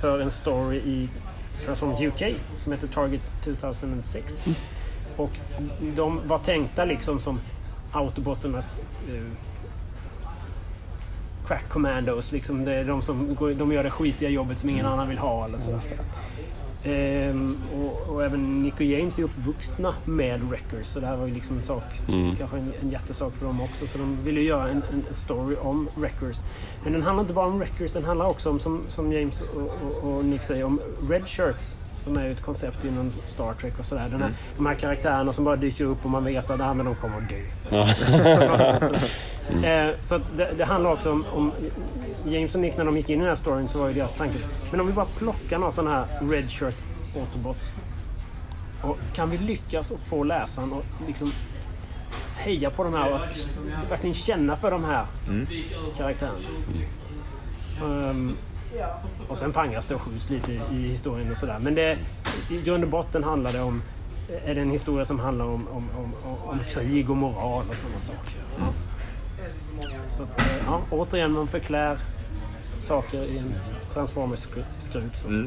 för 0.00 0.18
en 0.20 0.30
story 0.30 0.76
i 0.76 1.08
Transformers 1.64 2.00
UK 2.00 2.22
som 2.56 2.72
heter 2.72 2.88
Target 2.88 3.22
2006. 3.44 4.44
Och 5.16 5.30
de 5.96 6.20
var 6.28 6.38
tänkta 6.38 6.84
liksom 6.84 7.20
som 7.20 7.40
Autobotternas 7.92 8.80
eh, 9.08 9.53
crack 11.46 11.68
commandos. 11.68 12.32
Liksom 12.32 12.64
det 12.64 12.74
är 12.74 12.84
de 12.84 13.02
som 13.02 13.34
går, 13.34 13.50
de 13.50 13.72
gör 13.72 13.84
det 13.84 13.90
skitiga 13.90 14.28
jobbet 14.28 14.58
som 14.58 14.70
ingen 14.70 14.86
annan 14.86 15.08
vill 15.08 15.18
ha. 15.18 15.44
Eller 15.44 15.58
så. 15.58 15.70
Ehm, 16.84 17.56
och, 17.74 18.14
och 18.14 18.24
även 18.24 18.62
Nick 18.62 18.74
och 18.74 18.82
James 18.82 19.18
är 19.18 19.22
uppvuxna 19.22 19.94
med 20.04 20.40
Wreckers. 20.40 20.86
Så 20.86 21.00
det 21.00 21.06
här 21.06 21.16
var 21.16 21.26
ju 21.26 21.34
liksom 21.34 21.56
en 21.56 21.62
sak, 21.62 21.82
kanske 22.38 22.56
en, 22.56 22.72
en 22.82 22.90
jättesak 22.90 23.36
för 23.36 23.46
dem 23.46 23.60
också. 23.60 23.86
Så 23.86 23.98
de 23.98 24.24
ville 24.24 24.40
göra 24.40 24.68
en, 24.68 24.82
en 24.92 25.14
story 25.14 25.56
om 25.56 25.88
Wreckers. 25.94 26.42
Men 26.82 26.92
den 26.92 27.02
handlar 27.02 27.22
inte 27.22 27.34
bara 27.34 27.46
om 27.46 27.58
Wreckers, 27.58 27.92
den 27.92 28.04
handlar 28.04 28.26
också 28.26 28.50
om, 28.50 28.60
som, 28.60 28.82
som 28.88 29.12
James 29.12 29.42
och, 29.42 29.62
och, 29.62 30.16
och 30.16 30.24
Nick 30.24 30.42
säger, 30.42 30.64
om 30.64 30.80
Red 31.10 31.28
Shirts. 31.28 31.78
Som 32.04 32.16
är 32.16 32.24
ju 32.24 32.32
ett 32.32 32.42
koncept 32.42 32.84
inom 32.84 33.12
Star 33.26 33.52
Trek 33.52 33.78
och 33.78 33.86
sådär. 33.86 34.08
Den 34.08 34.22
här, 34.22 34.32
De 34.56 34.66
här 34.66 34.74
karaktärerna 34.74 35.32
som 35.32 35.44
bara 35.44 35.56
dyker 35.56 35.84
upp 35.84 36.04
och 36.04 36.10
man 36.10 36.24
vet 36.24 36.50
att 36.50 36.60
ah, 36.60 36.74
men 36.74 36.86
de 36.86 36.94
kommer 36.94 37.16
att 37.16 37.28
dö. 37.28 37.40
så, 38.88 39.66
eh, 39.66 39.88
så 40.02 40.20
det, 40.36 40.50
det 40.58 40.64
handlar 40.64 40.92
också 40.92 41.12
om, 41.12 41.24
om 41.34 41.52
James 42.26 42.54
och 42.54 42.60
Nick 42.60 42.76
när 42.76 42.84
de 42.84 42.96
gick 42.96 43.10
in 43.10 43.16
i 43.16 43.18
den 43.18 43.28
här 43.28 43.36
storyn 43.36 43.68
så 43.68 43.78
var 43.78 43.88
ju 43.88 43.94
deras 43.94 44.14
tanke 44.14 44.38
Men 44.70 44.80
om 44.80 44.86
vi 44.86 44.92
bara 44.92 45.06
plockar 45.18 45.58
några 45.58 45.72
sådana 45.72 45.90
här 45.90 46.30
Red 46.30 46.50
Shirt 46.50 46.76
Autobots 47.16 47.72
och 48.82 48.98
kan 49.14 49.30
vi 49.30 49.38
lyckas 49.38 49.92
få 50.08 50.24
läsaren 50.24 50.72
att 50.72 51.06
liksom 51.06 51.32
heja 52.36 52.70
på 52.70 52.84
de 52.84 52.94
här 52.94 53.12
och 53.12 53.20
verkligen 53.90 54.14
känna 54.14 54.56
för 54.56 54.70
de 54.70 54.84
här 54.84 55.06
karaktärerna. 55.96 56.38
Ehm, 57.86 58.36
och 59.28 59.38
sen 59.38 59.52
pangas 59.52 59.86
det 59.86 59.94
och 59.94 60.00
skjuts 60.00 60.30
lite 60.30 60.52
i, 60.52 60.60
i 60.72 60.88
historien 60.88 61.30
och 61.30 61.36
sådär. 61.36 61.58
Men 61.60 61.74
det, 61.74 61.98
i 62.50 62.62
grund 62.64 62.84
och 62.84 62.90
botten 62.90 63.24
handlar 63.24 63.52
det 63.52 63.62
om 63.62 63.82
är 64.44 64.54
det 64.54 64.60
en 64.60 64.70
historia 64.70 65.04
som 65.04 65.20
handlar 65.20 65.44
om, 65.44 65.68
om, 65.68 65.88
om, 65.96 66.12
om, 66.24 66.48
om 66.48 66.58
krig 66.68 67.10
och 67.10 67.16
moral 67.16 67.64
och 67.68 67.74
sådana 67.74 68.00
saker. 68.00 68.34
Ja. 68.58 68.64
Så 70.10 70.22
att, 70.22 70.38
eh, 70.38 70.46
ja, 70.66 70.80
återigen, 70.90 71.32
man 71.32 71.48
förklär 71.48 71.98
saker 72.80 73.18
i 73.18 73.38
en 73.38 73.54
Transformers-skrud. 73.92 74.64
så. 75.12 75.46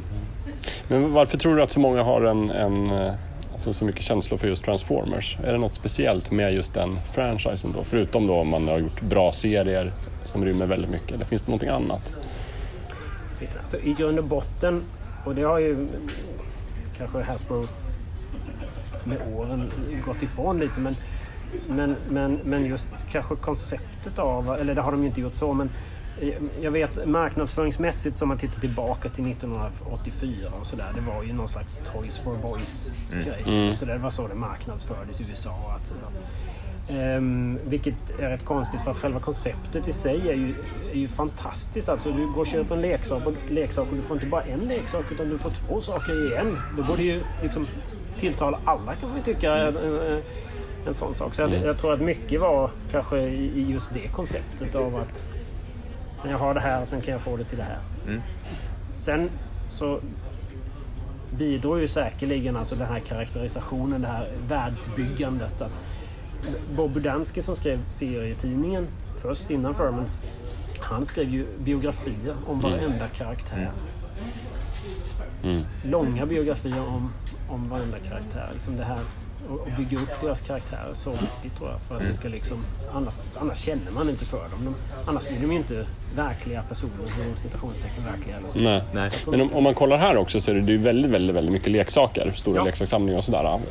Men 0.88 1.14
varför 1.14 1.38
tror 1.38 1.56
du 1.56 1.64
att 1.64 1.72
så 1.72 1.80
många 1.80 2.04
har 2.04 2.22
en, 2.22 2.50
en, 2.50 2.90
eh, 2.90 3.14
alltså, 3.54 3.74
så 3.74 3.86
mycket 3.86 4.02
känslor 4.02 4.38
för 4.38 4.48
just 4.48 4.64
Transformers? 4.64 5.38
Är 5.44 5.52
det 5.52 5.58
något 5.58 5.74
speciellt 5.74 6.32
med 6.32 6.54
just 6.54 6.74
den 6.74 7.00
franchisen 7.14 7.72
då? 7.72 7.84
Förutom 7.84 8.28
då 8.28 8.40
om 8.40 8.48
man 8.48 8.68
har 8.68 8.80
gjort 8.80 9.02
bra 9.02 9.32
serier 9.32 9.94
som 10.26 10.46
rymmer 10.46 10.66
väldigt 10.66 10.92
mycket, 10.92 11.16
eller 11.16 11.26
finns 11.26 11.42
det 11.42 11.52
någonting 11.52 11.70
annat? 11.70 12.14
Alltså, 13.60 13.78
I 13.78 13.94
grund 13.94 14.20
och 14.20 14.26
botten, 14.26 14.84
och 15.26 15.36
det 15.36 15.42
har 15.42 15.60
ju 15.60 15.88
kanske 16.98 17.22
Hasbro 17.22 17.68
med 19.04 19.18
åren 19.36 19.72
gått 20.06 20.24
ifrån 20.24 20.60
lite, 20.60 20.80
men, 20.80 20.96
men, 21.68 21.96
men, 22.10 22.40
men 22.44 22.66
just 22.66 22.88
kanske 23.12 23.36
konceptet 23.36 24.20
av, 24.20 24.58
eller 24.60 24.76
det 24.76 24.82
har 24.82 24.92
de 24.92 25.02
ju 25.02 25.08
inte 25.08 25.22
gjort 25.22 25.34
så, 25.34 25.54
men 25.54 25.70
jag 26.62 26.72
vet 26.72 27.08
marknadsföringsmässigt 27.08 28.18
som 28.18 28.28
man 28.28 28.38
tittar 28.38 28.60
tillbaka 28.60 29.10
till 29.10 29.32
1984 29.32 30.50
och 30.60 30.66
sådär. 30.66 30.92
Det 30.96 31.02
var 31.02 31.24
ju 31.24 31.34
någon 31.34 31.48
slags 31.48 31.80
Toys 31.94 32.18
for 32.18 32.38
Boys 32.38 32.92
grej. 33.24 33.44
Mm. 33.46 33.74
Så 33.74 33.86
det 33.86 33.98
var 33.98 34.10
så 34.10 34.28
det 34.28 34.36
marknadsfördes 34.36 35.22
i 35.22 35.26
USA. 35.30 35.76
Att, 35.76 35.94
Um, 36.90 37.60
vilket 37.66 38.20
är 38.20 38.30
rätt 38.30 38.46
konstigt 38.46 38.82
för 38.82 38.92
att 38.92 38.98
själva 38.98 39.20
konceptet 39.20 39.88
i 39.88 39.92
sig 39.92 40.30
är 40.30 40.34
ju, 40.34 40.56
är 40.92 40.98
ju 40.98 41.08
fantastiskt. 41.08 41.90
Alltså, 41.90 42.12
du 42.12 42.28
går 42.34 42.42
och 42.42 42.48
köper 42.48 42.76
en 42.76 42.82
leksak 42.82 43.26
och, 43.26 43.34
leksak 43.50 43.88
och 43.90 43.96
du 43.96 44.02
får 44.02 44.18
inte 44.18 44.28
bara 44.28 44.44
en 44.44 44.60
leksak 44.60 45.12
utan 45.12 45.30
du 45.30 45.38
får 45.38 45.50
två 45.50 45.82
saker 45.82 46.34
i 46.34 46.36
en. 46.36 46.58
Det 46.78 46.84
borde 46.84 47.04
ju 47.04 47.22
liksom 47.42 47.68
tilltala 48.18 48.60
alla 48.66 48.96
kan 48.96 49.10
man 49.10 49.18
ju 49.18 49.24
tycka. 49.24 49.56
En, 49.56 49.78
en, 49.78 50.22
en 50.88 50.94
sån 50.94 51.16
sak. 51.16 51.36
Så 51.36 51.42
jag, 51.42 51.50
mm. 51.50 51.66
jag, 51.66 51.78
tror 51.78 51.94
att 51.94 52.02
mycket 52.02 52.42
var 52.42 52.70
kanske 52.92 53.20
i, 53.20 53.60
i 53.60 53.72
just 53.72 53.94
det 53.94 54.08
konceptet 54.08 54.76
av 54.76 54.96
att 54.96 55.26
jag 56.30 56.38
har 56.38 56.54
det 56.54 56.60
här 56.60 56.82
och 56.82 56.88
sen 56.88 57.02
kan 57.02 57.12
jag 57.12 57.22
få 57.22 57.38
det 57.38 57.44
till 57.44 57.58
det 57.58 57.64
här. 57.64 57.80
Mm. 58.08 58.22
Sen 58.96 59.30
så 59.70 60.00
bidrar 61.32 61.78
ju 61.78 61.88
säkerligen 61.88 62.56
alltså 62.56 62.76
den 62.76 62.88
här 62.88 63.00
karaktärisationen, 63.00 64.02
det 64.02 64.08
här 64.08 64.32
världsbyggandet. 64.48 65.62
Att 65.62 65.82
Bob 66.76 66.92
Budansky 66.94 67.42
som 67.42 67.56
skrev 67.56 67.80
serietidningen 67.90 68.88
först 69.18 69.50
innan 69.50 69.74
Furman, 69.74 70.06
han 70.80 71.06
skrev 71.06 71.30
ju 71.30 71.46
biografier 71.60 72.36
om 72.46 72.60
mm. 72.60 72.72
varenda 72.72 73.08
karaktär. 73.08 73.72
Mm. 75.44 75.64
Långa 75.84 76.26
biografier 76.26 76.88
om, 76.88 77.14
om 77.50 77.70
varenda 77.70 78.00
karaktär. 78.00 78.50
Liksom 78.54 78.78
det 78.78 78.84
här 78.84 79.00
och 79.50 79.68
bygga 79.78 79.98
upp 79.98 80.22
deras 80.22 80.48
karaktärer 80.48 80.94
så 80.94 81.12
viktigt 81.12 81.58
tror 81.58 81.70
jag. 81.70 81.80
För 81.82 81.96
att 81.96 82.02
mm. 82.02 82.12
det 82.12 82.18
ska 82.18 82.28
liksom, 82.28 82.58
annars, 82.94 83.14
annars 83.40 83.58
känner 83.58 83.92
man 83.92 84.10
inte 84.10 84.26
för 84.26 84.38
dem. 84.38 84.66
De, 84.66 84.76
annars 85.10 85.28
blir 85.28 85.40
de 85.40 85.52
ju 85.52 85.58
inte 85.58 85.86
verkliga 86.16 86.64
personer, 86.70 86.94
inom 87.26 87.38
citationstecken 87.38 88.04
verkliga. 88.06 88.38
Eller 88.38 88.50
så. 88.50 88.60
Nej. 88.60 88.82
Nej. 88.94 89.12
Men 89.28 89.42
om, 89.42 89.54
om, 89.54 89.64
man 89.64 89.74
kollar 89.74 89.98
här 89.98 90.18
också 90.18 90.40
så 90.40 90.52
är 90.52 90.56
det 90.56 90.72
ju 90.72 90.78
väldigt, 90.78 91.12
väldigt, 91.12 91.36
väldigt 91.36 91.54
mycket 91.54 91.72
leksaker. 91.72 92.32
Stora 92.36 92.58
ja. 92.58 92.64
leksakssamlingar 92.64 93.18
och 93.18 93.24
sådär. 93.24 93.44
Uh, 93.46 93.62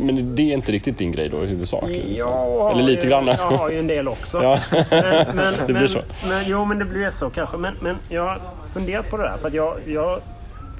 men 0.00 0.34
det 0.34 0.42
är 0.42 0.54
inte 0.54 0.72
riktigt 0.72 0.98
din 0.98 1.12
grej 1.12 1.28
då 1.28 1.44
i 1.44 1.46
huvudsak? 1.46 1.90
Eller 1.90 2.82
lite 2.82 3.02
ju, 3.02 3.10
grann? 3.10 3.26
Jag 3.26 3.34
har 3.34 3.70
ju 3.70 3.78
en 3.78 3.86
del 3.86 4.08
också. 4.08 4.42
ja. 4.42 4.60
men, 4.90 5.36
men, 5.36 5.54
det 5.66 5.72
blir 5.72 5.74
men, 5.74 5.88
så? 5.88 6.02
Men, 6.28 6.42
jo, 6.46 6.64
men 6.64 6.78
det 6.78 6.84
blir 6.84 7.10
så 7.10 7.30
kanske. 7.30 7.56
Men, 7.56 7.74
men 7.80 7.96
jag 8.08 8.22
har 8.22 8.40
funderat 8.72 9.10
på 9.10 9.16
det 9.16 9.22
där. 9.22 9.36
För 9.36 9.48
att 9.48 9.54
jag, 9.54 9.76
jag 9.86 10.20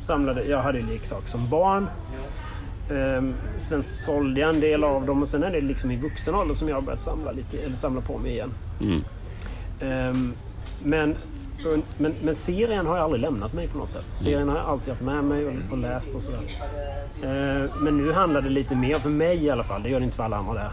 samlade, 0.06 0.44
jag 0.44 0.62
hade 0.62 0.80
leksaker 0.80 1.28
som 1.28 1.48
barn. 1.48 1.88
Um, 2.90 3.34
sen 3.56 3.82
sålde 3.82 4.40
jag 4.40 4.54
en 4.54 4.60
del 4.60 4.84
av 4.84 5.06
dem 5.06 5.22
och 5.22 5.28
sen 5.28 5.42
är 5.42 5.50
det 5.50 5.60
liksom 5.60 5.90
i 5.90 5.96
vuxen 5.96 6.34
ålder 6.34 6.54
som 6.54 6.68
jag 6.68 6.76
har 6.76 6.82
börjat 6.82 7.02
samla, 7.02 7.32
lite, 7.32 7.58
eller 7.58 7.76
samla 7.76 8.00
på 8.00 8.18
mig 8.18 8.32
igen. 8.32 8.50
Mm. 8.80 9.02
Um, 9.80 10.34
men, 10.82 11.14
men, 11.98 12.14
men 12.22 12.34
serien 12.34 12.86
har 12.86 12.96
jag 12.96 13.04
aldrig 13.04 13.22
lämnat 13.22 13.52
mig 13.52 13.68
på 13.68 13.78
något 13.78 13.92
sätt. 13.92 14.04
Serien 14.08 14.48
har 14.48 14.56
jag 14.56 14.66
alltid 14.66 14.88
haft 14.88 15.02
med 15.02 15.24
mig 15.24 15.46
och, 15.46 15.52
och 15.70 15.78
läst 15.78 16.14
och 16.14 16.22
sådär. 16.22 16.40
Uh, 17.24 17.70
men 17.80 17.96
nu 17.96 18.12
handlar 18.12 18.42
det 18.42 18.48
lite 18.48 18.76
mer, 18.76 18.94
för 18.94 19.10
mig 19.10 19.44
i 19.44 19.50
alla 19.50 19.64
fall, 19.64 19.82
det 19.82 19.88
gör 19.88 20.00
det 20.00 20.04
inte 20.04 20.16
för 20.16 20.24
alla 20.24 20.36
andra 20.36 20.54
där. 20.54 20.70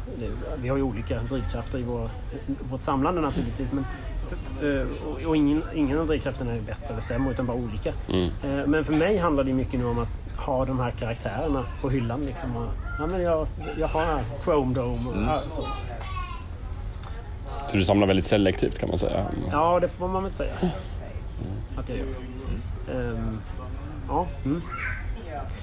Vi 0.62 0.70
har 0.70 0.78
ju 0.78 0.84
olika 0.84 1.20
drivkrafter 1.22 1.80
i 1.80 1.84
vår, 1.84 2.10
vårt 2.70 2.82
samlande 2.82 3.22
naturligtvis. 3.22 3.72
Men, 3.74 3.86
uh, 4.64 4.88
och 5.28 5.36
ingen, 5.36 5.64
ingen 5.74 6.00
av 6.00 6.08
drivkrafterna 6.08 6.52
är 6.52 6.62
bättre 6.62 6.88
eller 6.90 7.02
sämre 7.02 7.32
utan 7.32 7.46
bara 7.46 7.58
olika. 7.58 7.94
Mm. 8.10 8.32
Men 8.72 8.86
för 8.86 8.94
mig 8.94 9.18
handlar 9.18 9.44
det 9.44 9.54
mycket 9.54 9.80
nu 9.80 9.86
om 9.86 10.00
att 10.00 10.23
ha 10.46 10.66
de 10.66 10.80
här 10.80 10.92
karaktärerna 10.92 11.66
på 11.82 11.90
hyllan. 11.90 12.26
Liksom. 12.26 12.56
Och, 12.56 12.68
ja, 13.00 13.08
men 13.08 13.22
jag, 13.22 13.48
jag 13.78 13.88
har 13.88 14.24
Chrome 14.44 14.76
Dome 14.76 15.10
och 15.10 15.18
mm. 15.18 15.50
så. 15.50 15.68
Så 17.68 17.78
du 17.78 17.84
samlar 17.84 18.08
väldigt 18.08 18.26
selektivt 18.26 18.80
kan 18.80 18.90
man 18.90 18.98
säga? 18.98 19.26
Ja, 19.52 19.80
det 19.80 19.88
får 19.88 20.08
man 20.08 20.24
väl 20.24 20.32
säga. 20.32 20.54
Mm. 20.62 20.74
Att 21.78 21.90
jag 21.90 21.98
gör. 21.98 22.06
Um, 22.92 23.42
ja. 24.08 24.28
Mm. 24.46 24.62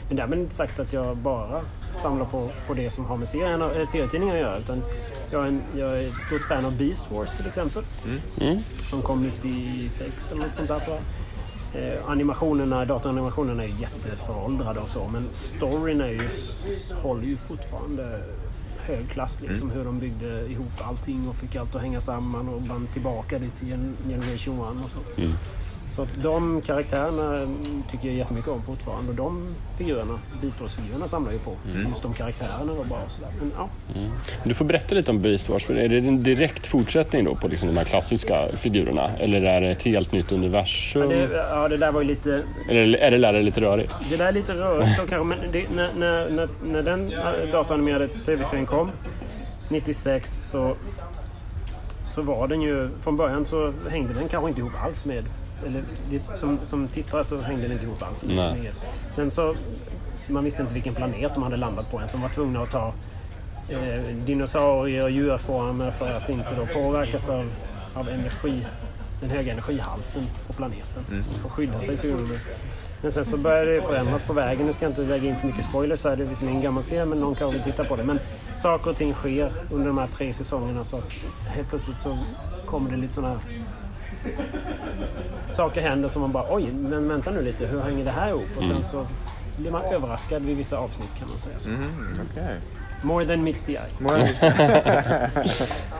Men 0.08 0.16
därmed 0.16 0.38
inte 0.38 0.54
sagt 0.54 0.80
att 0.80 0.92
jag 0.92 1.16
bara 1.16 1.60
samlar 2.02 2.26
på, 2.26 2.50
på 2.66 2.74
det 2.74 2.90
som 2.90 3.04
har 3.04 3.16
med 3.16 3.28
serien, 3.28 3.62
äh, 3.62 3.84
serietidningar 3.86 4.34
att 4.34 4.40
göra. 4.40 4.58
Utan 4.58 4.82
jag, 5.30 5.42
är 5.42 5.48
en, 5.48 5.62
jag 5.76 5.98
är 5.98 6.08
ett 6.08 6.20
stort 6.20 6.44
fan 6.48 6.64
av 6.64 6.78
Beast 6.78 7.10
Wars 7.10 7.36
till 7.36 7.46
exempel. 7.46 7.82
Mm. 8.04 8.20
mm. 8.40 8.62
Som 8.90 9.02
kom 9.02 9.22
96 9.42 10.32
eller 10.32 10.42
något 10.42 10.54
sånt 10.54 10.68
där 10.68 10.78
tror 10.78 10.96
jag. 10.96 11.04
Eh, 11.74 12.10
animationerna, 12.10 12.84
datoranimationerna 12.84 13.62
är 13.62 13.68
ju 13.68 13.74
jätteföråldrade 13.74 14.80
och 14.80 14.88
så 14.88 15.08
men 15.08 15.28
storyn 15.30 16.00
är 16.00 16.08
ju, 16.08 16.28
håller 17.02 17.24
ju 17.24 17.36
fortfarande 17.36 18.20
hög 18.78 19.08
klass. 19.10 19.40
Liksom, 19.40 19.70
mm. 19.70 19.78
Hur 19.78 19.84
de 19.84 19.98
byggde 19.98 20.46
ihop 20.50 20.88
allting 20.88 21.28
och 21.28 21.36
fick 21.36 21.56
allt 21.56 21.74
att 21.74 21.82
hänga 21.82 22.00
samman 22.00 22.48
och 22.48 22.62
band 22.62 22.92
tillbaka 22.92 23.38
det 23.38 23.50
till 23.50 23.92
Generation 24.08 24.78
1 24.78 24.84
och 24.84 24.90
så. 24.90 25.20
Mm. 25.20 25.32
Så 25.90 26.06
de 26.22 26.60
karaktärerna 26.60 27.54
tycker 27.90 28.08
jag 28.08 28.16
jättemycket 28.16 28.50
om 28.50 28.62
fortfarande. 28.62 29.10
Och 29.10 29.16
de 29.16 29.54
figurerna, 29.78 30.18
Beast 30.40 30.58
samlar 31.06 31.32
ju 31.32 31.38
på. 31.38 31.56
Mm. 31.74 31.88
Just 31.88 32.02
de 32.02 32.14
karaktärerna 32.14 32.74
då 32.74 32.84
bara. 32.84 33.08
Sådär. 33.08 33.30
Men, 33.38 33.52
ja. 33.56 33.68
Mm. 33.94 34.10
Du 34.44 34.54
får 34.54 34.64
berätta 34.64 34.94
lite 34.94 35.10
om 35.10 35.20
Beast 35.20 35.48
Wars. 35.48 35.70
Är 35.70 35.88
det 35.88 35.98
en 35.98 36.22
direkt 36.22 36.66
fortsättning 36.66 37.24
då 37.24 37.34
på 37.34 37.48
liksom 37.48 37.68
de 37.68 37.76
här 37.76 37.84
klassiska 37.84 38.48
figurerna? 38.56 39.10
Eller 39.18 39.42
är 39.42 39.60
det 39.60 39.70
ett 39.70 39.82
helt 39.82 40.12
nytt 40.12 40.32
universum? 40.32 41.02
Ja, 41.02 41.08
det, 41.08 41.46
ja, 41.50 41.68
det 41.68 41.76
där 41.76 41.92
var 41.92 42.00
ju 42.00 42.06
lite... 42.06 42.42
Eller 42.68 42.98
är 42.98 43.10
det, 43.10 43.18
där 43.18 43.34
är 43.34 43.42
lite 43.42 43.60
rörigt? 43.60 43.96
Det 44.10 44.16
där 44.16 44.26
är 44.26 44.32
lite 44.32 44.54
rörigt 44.54 44.96
så 44.96 45.06
kanske. 45.06 45.24
Men 45.24 45.52
det, 45.52 45.64
när, 45.74 45.92
när, 45.94 46.30
när, 46.30 46.48
när 46.64 46.82
den 46.82 47.12
datoranimerade 47.52 48.08
tv-serien 48.08 48.66
kom 48.66 48.90
96 49.68 50.40
så 50.44 50.76
så 52.10 52.22
var 52.22 52.48
den 52.48 52.60
ju, 52.60 52.90
från 53.00 53.16
början 53.16 53.46
så 53.46 53.72
hängde 53.90 54.14
den 54.14 54.28
kanske 54.28 54.48
inte 54.48 54.60
ihop 54.60 54.72
alls 54.84 55.04
med 55.04 55.24
eller 55.66 55.82
som, 56.36 56.58
som 56.64 56.88
tittare 56.88 57.24
så 57.24 57.40
hängde 57.40 57.68
det 57.68 57.72
inte 57.72 57.86
ihop 57.86 58.02
alls. 58.02 58.24
Sen 59.10 59.30
så, 59.30 59.54
man 60.26 60.44
visste 60.44 60.62
inte 60.62 60.74
vilken 60.74 60.94
planet 60.94 61.34
de 61.34 61.42
hade 61.42 61.56
landat 61.56 61.90
på 61.90 61.96
ens. 61.96 62.12
De 62.12 62.20
var 62.20 62.28
tvungna 62.28 62.62
att 62.62 62.70
ta 62.70 62.94
eh, 63.68 64.02
dinosaurier 64.24 65.04
och 65.04 65.10
djurformer 65.10 65.90
för 65.90 66.10
att 66.10 66.28
inte 66.28 66.54
då 66.56 66.66
påverkas 66.66 67.28
av, 67.28 67.50
av 67.94 68.08
energi, 68.08 68.66
den 69.20 69.30
höga 69.30 69.52
energihalten 69.52 70.26
på 70.46 70.52
planeten. 70.52 71.04
Mm. 71.10 71.22
Så 71.22 71.30
för 71.30 71.48
att 71.48 71.52
skydda 71.52 71.78
sig 71.78 71.96
så 71.96 72.06
gjorde 72.06 72.22
de 72.22 72.38
men 73.02 73.12
sen 73.12 73.24
så 73.24 73.36
började 73.36 73.74
det 73.74 73.80
förändras 73.80 74.22
på 74.22 74.32
vägen. 74.32 74.66
Nu 74.66 74.72
ska 74.72 74.84
jag 74.84 74.90
inte 74.90 75.02
lägga 75.02 75.28
in 75.28 75.36
för 75.36 75.46
mycket 75.46 75.64
spoilers 75.64 76.04
här. 76.04 76.16
Det 76.16 76.22
är 76.22 76.26
visserligen 76.26 76.56
en 76.56 76.62
gammal 76.62 76.82
serie 76.82 77.04
men 77.04 77.20
någon 77.20 77.34
kanske 77.34 77.58
vill 77.58 77.72
titta 77.72 77.84
på 77.84 77.96
det. 77.96 78.04
Men 78.04 78.18
saker 78.56 78.90
och 78.90 78.96
ting 78.96 79.14
sker 79.14 79.52
under 79.70 79.86
de 79.86 79.98
här 79.98 80.06
tre 80.06 80.32
säsongerna 80.32 80.84
så 80.84 81.02
helt 81.54 81.68
plötsligt 81.68 81.96
så 81.96 82.18
kommer 82.66 82.90
det 82.90 82.96
lite 82.96 83.12
sådana 83.12 83.40
saker 85.54 85.80
händer 85.80 86.08
som 86.08 86.22
man 86.22 86.32
bara 86.32 86.44
oj, 86.54 86.72
men 86.72 87.08
vänta 87.08 87.30
nu 87.30 87.42
lite, 87.42 87.66
hur 87.66 87.80
hänger 87.80 88.04
det 88.04 88.10
här 88.10 88.28
ihop? 88.28 88.48
Och 88.56 88.64
sen 88.64 88.82
så 88.82 89.06
blir 89.56 89.70
man 89.70 89.82
överraskad 89.82 90.42
vid 90.42 90.56
vissa 90.56 90.78
avsnitt 90.78 91.10
kan 91.18 91.28
man 91.28 91.38
säga. 91.38 91.58
Så. 91.58 91.68
Mm, 91.68 92.20
okay. 92.30 92.56
More 93.02 93.26
than 93.26 93.44
meets 93.44 93.64
the 93.64 93.72
eye. 93.72 93.90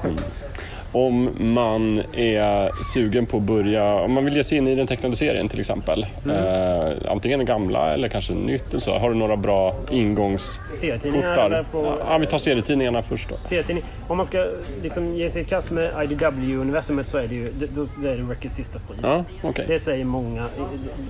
om 0.92 1.30
man 1.38 1.98
är 2.12 2.82
sugen 2.82 3.26
på 3.26 3.36
att 3.36 3.42
börja, 3.42 3.94
om 3.94 4.12
man 4.12 4.24
vill 4.24 4.36
ge 4.36 4.44
sig 4.44 4.58
in 4.58 4.68
i 4.68 4.74
den 4.74 4.86
tecknade 4.86 5.16
serien 5.16 5.48
till 5.48 5.60
exempel. 5.60 6.06
Mm. 6.24 6.36
Eh, 6.36 7.12
antingen 7.12 7.44
gamla 7.44 7.94
eller 7.94 8.08
kanske 8.08 8.34
nytt. 8.34 8.68
Eller 8.68 8.80
så. 8.80 8.98
Har 8.98 9.08
du 9.08 9.16
några 9.16 9.36
bra 9.36 9.76
ingångsportar? 9.90 11.64
På... 11.72 11.98
Ja, 12.08 12.18
vi 12.18 12.26
tar 12.26 12.38
serietidningarna 12.38 13.02
först 13.02 13.28
då. 13.28 13.34
Serietidning. 13.40 13.84
Om 14.08 14.16
man 14.16 14.26
ska 14.26 14.46
liksom 14.82 15.14
ge 15.14 15.30
sig 15.30 15.42
i 15.42 15.44
kast 15.44 15.70
med 15.70 15.92
IDW-universumet 16.02 17.06
så 17.06 17.18
är 17.18 17.26
det 17.26 17.34
ju 17.34 17.50
det, 17.50 18.02
det 18.02 18.10
är 18.10 18.36
det 18.42 18.48
sista 18.48 18.78
strid. 18.78 19.00
Ja, 19.02 19.24
okay. 19.42 19.66
Det 19.66 19.78
säger 19.78 20.04
många, 20.04 20.46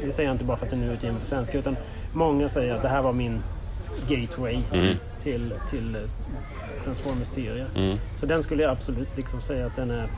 det 0.04 0.12
säger 0.12 0.28
jag 0.28 0.34
inte 0.34 0.44
bara 0.44 0.56
för 0.56 0.66
att 0.66 0.70
den 0.70 0.82
är 0.82 0.92
utgiven 0.92 1.16
på 1.20 1.26
svenska 1.26 1.58
utan 1.58 1.76
många 2.12 2.48
säger 2.48 2.74
att 2.74 2.82
det 2.82 2.88
här 2.88 3.02
var 3.02 3.12
min 3.12 3.42
gateway 4.08 4.58
mm. 4.72 4.96
till, 5.18 5.54
till 5.70 5.96
Transformers-serie. 6.84 7.66
Mm. 7.76 7.98
Så 8.16 8.26
den 8.26 8.42
skulle 8.42 8.62
jag 8.62 8.72
absolut 8.72 9.16
liksom 9.16 9.40
säga 9.40 9.66
att 9.66 9.76
den 9.76 9.90
är, 9.90 10.08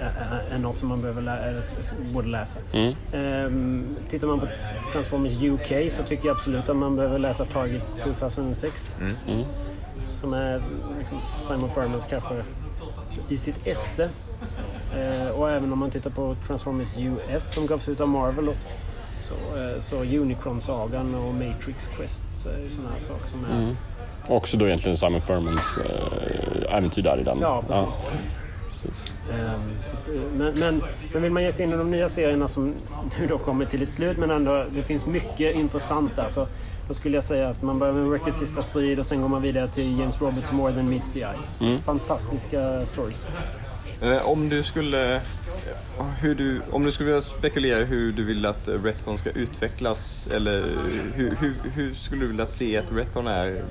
är, 0.00 0.54
är 0.54 0.58
något 0.58 0.78
som 0.78 0.88
man 0.88 1.00
behöver 1.00 1.22
lä 1.22 1.62
borde 2.12 2.28
läsa. 2.28 2.58
Mm. 2.72 2.94
Um, 3.46 3.96
tittar 4.08 4.28
man 4.28 4.40
på 4.40 4.46
Transformers 4.92 5.32
UK 5.42 5.92
så 5.92 6.02
tycker 6.02 6.26
jag 6.26 6.36
absolut 6.36 6.68
att 6.68 6.76
man 6.76 6.96
behöver 6.96 7.18
läsa 7.18 7.44
Target 7.44 7.82
2006. 8.02 8.96
Mm. 9.00 9.14
mm. 9.28 9.46
Som 10.10 10.34
är 10.34 10.62
liksom 10.98 11.20
Simon 11.42 11.70
Furmans 11.70 12.06
kanske 12.06 12.44
i 13.28 13.38
sitt 13.38 13.66
esse. 13.66 14.10
Uh, 14.96 15.28
och 15.28 15.50
även 15.50 15.72
om 15.72 15.78
man 15.78 15.90
tittar 15.90 16.10
på 16.10 16.36
Transformers 16.46 16.88
US 16.98 17.54
som 17.54 17.66
gavs 17.66 17.88
ut 17.88 18.00
av 18.00 18.08
Marvel. 18.08 18.48
Och, 18.48 18.56
Så, 19.20 19.34
eh, 19.34 19.80
så 19.80 19.96
Unicron-sagan 20.04 21.14
och 21.14 21.34
Matrix 21.34 21.88
Quest 21.96 22.24
så 22.34 22.48
är 22.48 22.58
ju 22.58 22.70
sådana 22.70 22.92
här 22.92 22.98
saker 22.98 23.28
som 23.28 23.44
är... 23.44 23.76
Mm. 24.26 24.36
Också 24.36 24.56
då 24.56 24.66
egentligen 24.66 24.96
Simon 24.96 25.20
Furmans 25.20 25.78
äh, 25.78 26.76
äventyr 26.76 27.02
där 27.02 27.18
i 27.20 27.22
den. 27.22 27.38
Ja, 27.40 27.62
precis. 27.68 28.04
precis. 28.70 29.12
Ehm, 29.32 29.60
så 29.86 29.96
att, 29.96 30.08
eh, 30.08 30.14
men, 30.36 30.54
men, 30.58 30.82
men 31.12 31.22
vill 31.22 31.32
man 31.32 31.42
ge 31.42 31.52
sig 31.52 31.64
in 31.64 31.72
i 31.72 31.76
de 31.76 31.90
nya 31.90 32.08
serierna 32.08 32.48
som 32.48 32.74
nu 33.20 33.26
då 33.26 33.38
kommer 33.38 33.64
till 33.64 33.82
ett 33.82 33.92
slut, 33.92 34.18
men 34.18 34.30
ändå 34.30 34.64
det 34.74 34.82
finns 34.82 35.06
mycket 35.06 35.54
intressant 35.56 36.16
där. 36.16 36.28
Så 36.28 36.46
då 36.88 36.94
skulle 36.94 37.16
jag 37.16 37.24
säga 37.24 37.48
att 37.48 37.62
man 37.62 37.78
börjar 37.78 37.94
med 37.94 38.12
Records 38.12 38.38
sista 38.38 38.62
strid 38.62 38.98
och 38.98 39.06
sen 39.06 39.22
går 39.22 39.28
man 39.28 39.42
vidare 39.42 39.68
till 39.68 39.98
James 39.98 40.20
Roberts 40.20 40.52
More 40.52 40.72
Than 40.72 40.90
Meets 40.90 41.12
the 41.12 41.20
Eye. 41.20 41.78
Fantastiska 41.84 42.86
stories. 42.86 43.26
Eh, 44.02 44.28
om 44.28 44.48
du 44.48 44.62
skulle... 44.62 45.16
Eh, 45.16 45.22
hur 46.20 46.34
du, 46.34 46.62
om 46.70 46.84
du 46.84 46.92
skulle 46.92 47.06
vilja 47.06 47.22
spekulera 47.22 47.84
hur 47.84 48.12
du 48.12 48.24
vill 48.24 48.46
att 48.46 48.68
Retcon 48.84 49.18
ska 49.18 49.30
utvecklas 49.30 50.28
eller 50.34 50.64
hur, 51.14 51.36
hur, 51.40 51.54
hur 51.74 51.94
skulle 51.94 52.20
du 52.22 52.26
vilja 52.28 52.46
se 52.46 52.76
att 52.76 52.92
Retcon 52.92 53.26
är 53.26 53.62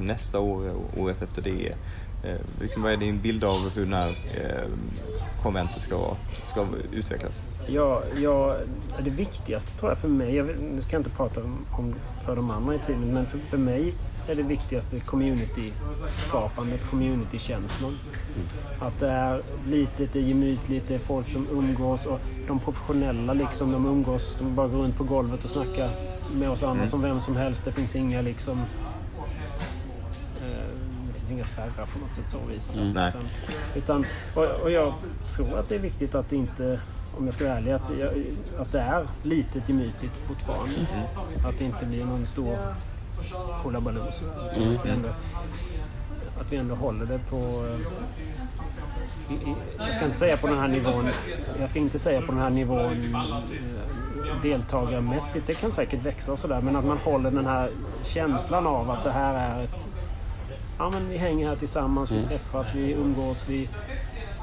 nästa 0.00 0.40
år 0.40 0.70
och 0.70 1.00
året 1.02 1.22
efter 1.22 1.42
det? 1.42 1.74
Eh, 2.24 2.40
liksom, 2.60 2.82
vad 2.82 2.92
är 2.92 2.96
din 2.96 3.20
bild 3.20 3.44
av 3.44 3.74
hur 3.74 3.84
den 3.84 3.92
här 3.92 4.08
eh, 4.34 4.68
konventet 5.42 5.82
ska, 5.82 6.14
ska 6.46 6.66
utvecklas? 6.92 7.40
Ja, 7.66 8.02
ja, 8.22 8.56
det 9.04 9.10
viktigaste 9.10 9.78
tror 9.78 9.90
jag 9.90 9.98
för 9.98 10.08
mig, 10.08 10.34
jag, 10.36 10.44
vet- 10.44 10.60
nu 10.74 10.80
ska 10.82 10.92
jag 10.92 11.00
inte 11.00 11.10
prata 11.10 11.40
om, 11.40 11.58
om 11.78 11.94
för 12.26 12.36
de 12.36 12.50
andra 12.50 12.74
i 12.74 12.78
teamet, 12.78 13.08
men 13.08 13.26
för, 13.26 13.38
för 13.38 13.58
mig 13.58 13.94
är 14.28 14.34
det 14.34 14.42
viktigaste 14.42 15.00
community-skapandet, 15.00 16.90
community-känslan. 16.90 17.98
Att 18.80 19.00
det 19.00 19.08
är 19.08 19.42
litet, 19.68 20.12
det 20.12 20.18
är 20.18 20.22
gemytligt, 20.22 20.88
det 20.88 20.94
är 20.94 20.98
folk 20.98 21.30
som 21.30 21.48
umgås 21.50 22.06
och 22.06 22.20
de 22.46 22.60
professionella 22.60 23.32
liksom, 23.32 23.72
de 23.72 23.86
umgås, 23.86 24.36
de 24.38 24.54
bara 24.54 24.68
går 24.68 24.78
runt 24.78 24.96
på 24.96 25.04
golvet 25.04 25.44
och 25.44 25.50
snackar 25.50 25.90
med 26.32 26.50
oss 26.50 26.62
andra 26.62 26.86
som 26.86 27.02
vem 27.02 27.20
som 27.20 27.36
helst. 27.36 27.64
Det 27.64 27.72
finns 27.72 27.96
inga 27.96 28.22
liksom 28.22 28.58
eh, 30.40 30.68
det 31.06 31.18
finns 31.18 31.30
inga 31.30 31.44
spärrar 31.44 31.88
på 31.92 31.98
något 31.98 32.14
sätt 32.14 32.28
så 32.30 32.38
vis. 32.50 32.78
Nej. 32.94 33.08
Utan, 33.08 33.24
utan, 33.74 34.04
och, 34.34 34.62
och 34.62 34.70
jag 34.70 34.94
tror 35.36 35.58
att 35.58 35.68
det 35.68 35.74
är 35.74 35.78
viktigt 35.78 36.14
att 36.14 36.30
det 36.30 36.36
inte, 36.36 36.80
om 37.18 37.24
jag 37.24 37.34
ska 37.34 37.44
vara 37.44 37.56
ärlig, 37.56 37.72
att, 37.72 37.90
att 38.58 38.72
det 38.72 38.80
är 38.80 39.06
litet 39.22 39.68
gemytligt 39.68 40.16
fortfarande. 40.16 40.74
Att 41.46 41.58
det 41.58 41.64
inte 41.64 41.86
blir 41.86 42.04
någon 42.04 42.26
stor 42.26 42.56
hullabaloo. 43.62 44.12
så. 44.12 44.24
Att, 44.24 44.84
vi 44.84 44.90
ändå, 44.90 45.08
att 46.40 46.52
vi 46.52 46.56
ändå 46.56 46.74
håller 46.74 47.06
det 47.06 47.18
på... 47.30 47.36
eh, 47.36 47.78
jag 49.78 49.94
ska 49.94 50.04
inte 50.04 50.18
säga 50.18 50.36
på 50.36 50.46
den 50.46 50.58
här 50.58 50.68
nivån. 50.68 51.08
Jag 51.60 51.68
ska 51.68 51.78
inte 51.78 51.98
säga 51.98 52.20
på 52.20 52.32
den 52.32 52.40
här 52.40 52.50
nivån 52.50 53.14
eh, 53.14 54.42
deltagarmässigt. 54.42 55.46
Det 55.46 55.54
kan 55.54 55.72
säkert 55.72 56.02
växa 56.02 56.32
och 56.32 56.38
sådär. 56.38 56.60
Men 56.60 56.76
att 56.76 56.84
man 56.84 56.98
håller 56.98 57.30
den 57.30 57.46
här 57.46 57.70
känslan 58.02 58.66
av 58.66 58.90
att 58.90 59.04
det 59.04 59.12
här 59.12 59.34
är 59.34 59.64
ett... 59.64 59.86
Ja 60.78 60.90
men 60.90 61.08
vi 61.08 61.16
hänger 61.16 61.48
här 61.48 61.56
tillsammans, 61.56 62.12
vi 62.12 62.24
träffas, 62.24 62.74
vi 62.74 62.92
umgås, 62.92 63.48
vi... 63.48 63.68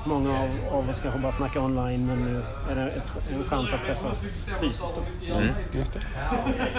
Många 0.05 0.39
av, 0.43 0.49
av 0.71 0.89
oss 0.89 0.99
kanske 0.99 1.19
bara 1.19 1.31
snackar 1.31 1.59
online 1.65 2.07
men 2.07 2.17
nu 2.17 2.41
är 2.71 2.75
det 2.75 2.81
ett, 2.91 3.07
en 3.33 3.43
chans 3.43 3.73
att 3.73 3.83
träffas 3.83 4.47
fysiskt. 4.61 4.95
Då. 5.29 5.41
Just 5.79 5.93
det. 5.93 5.99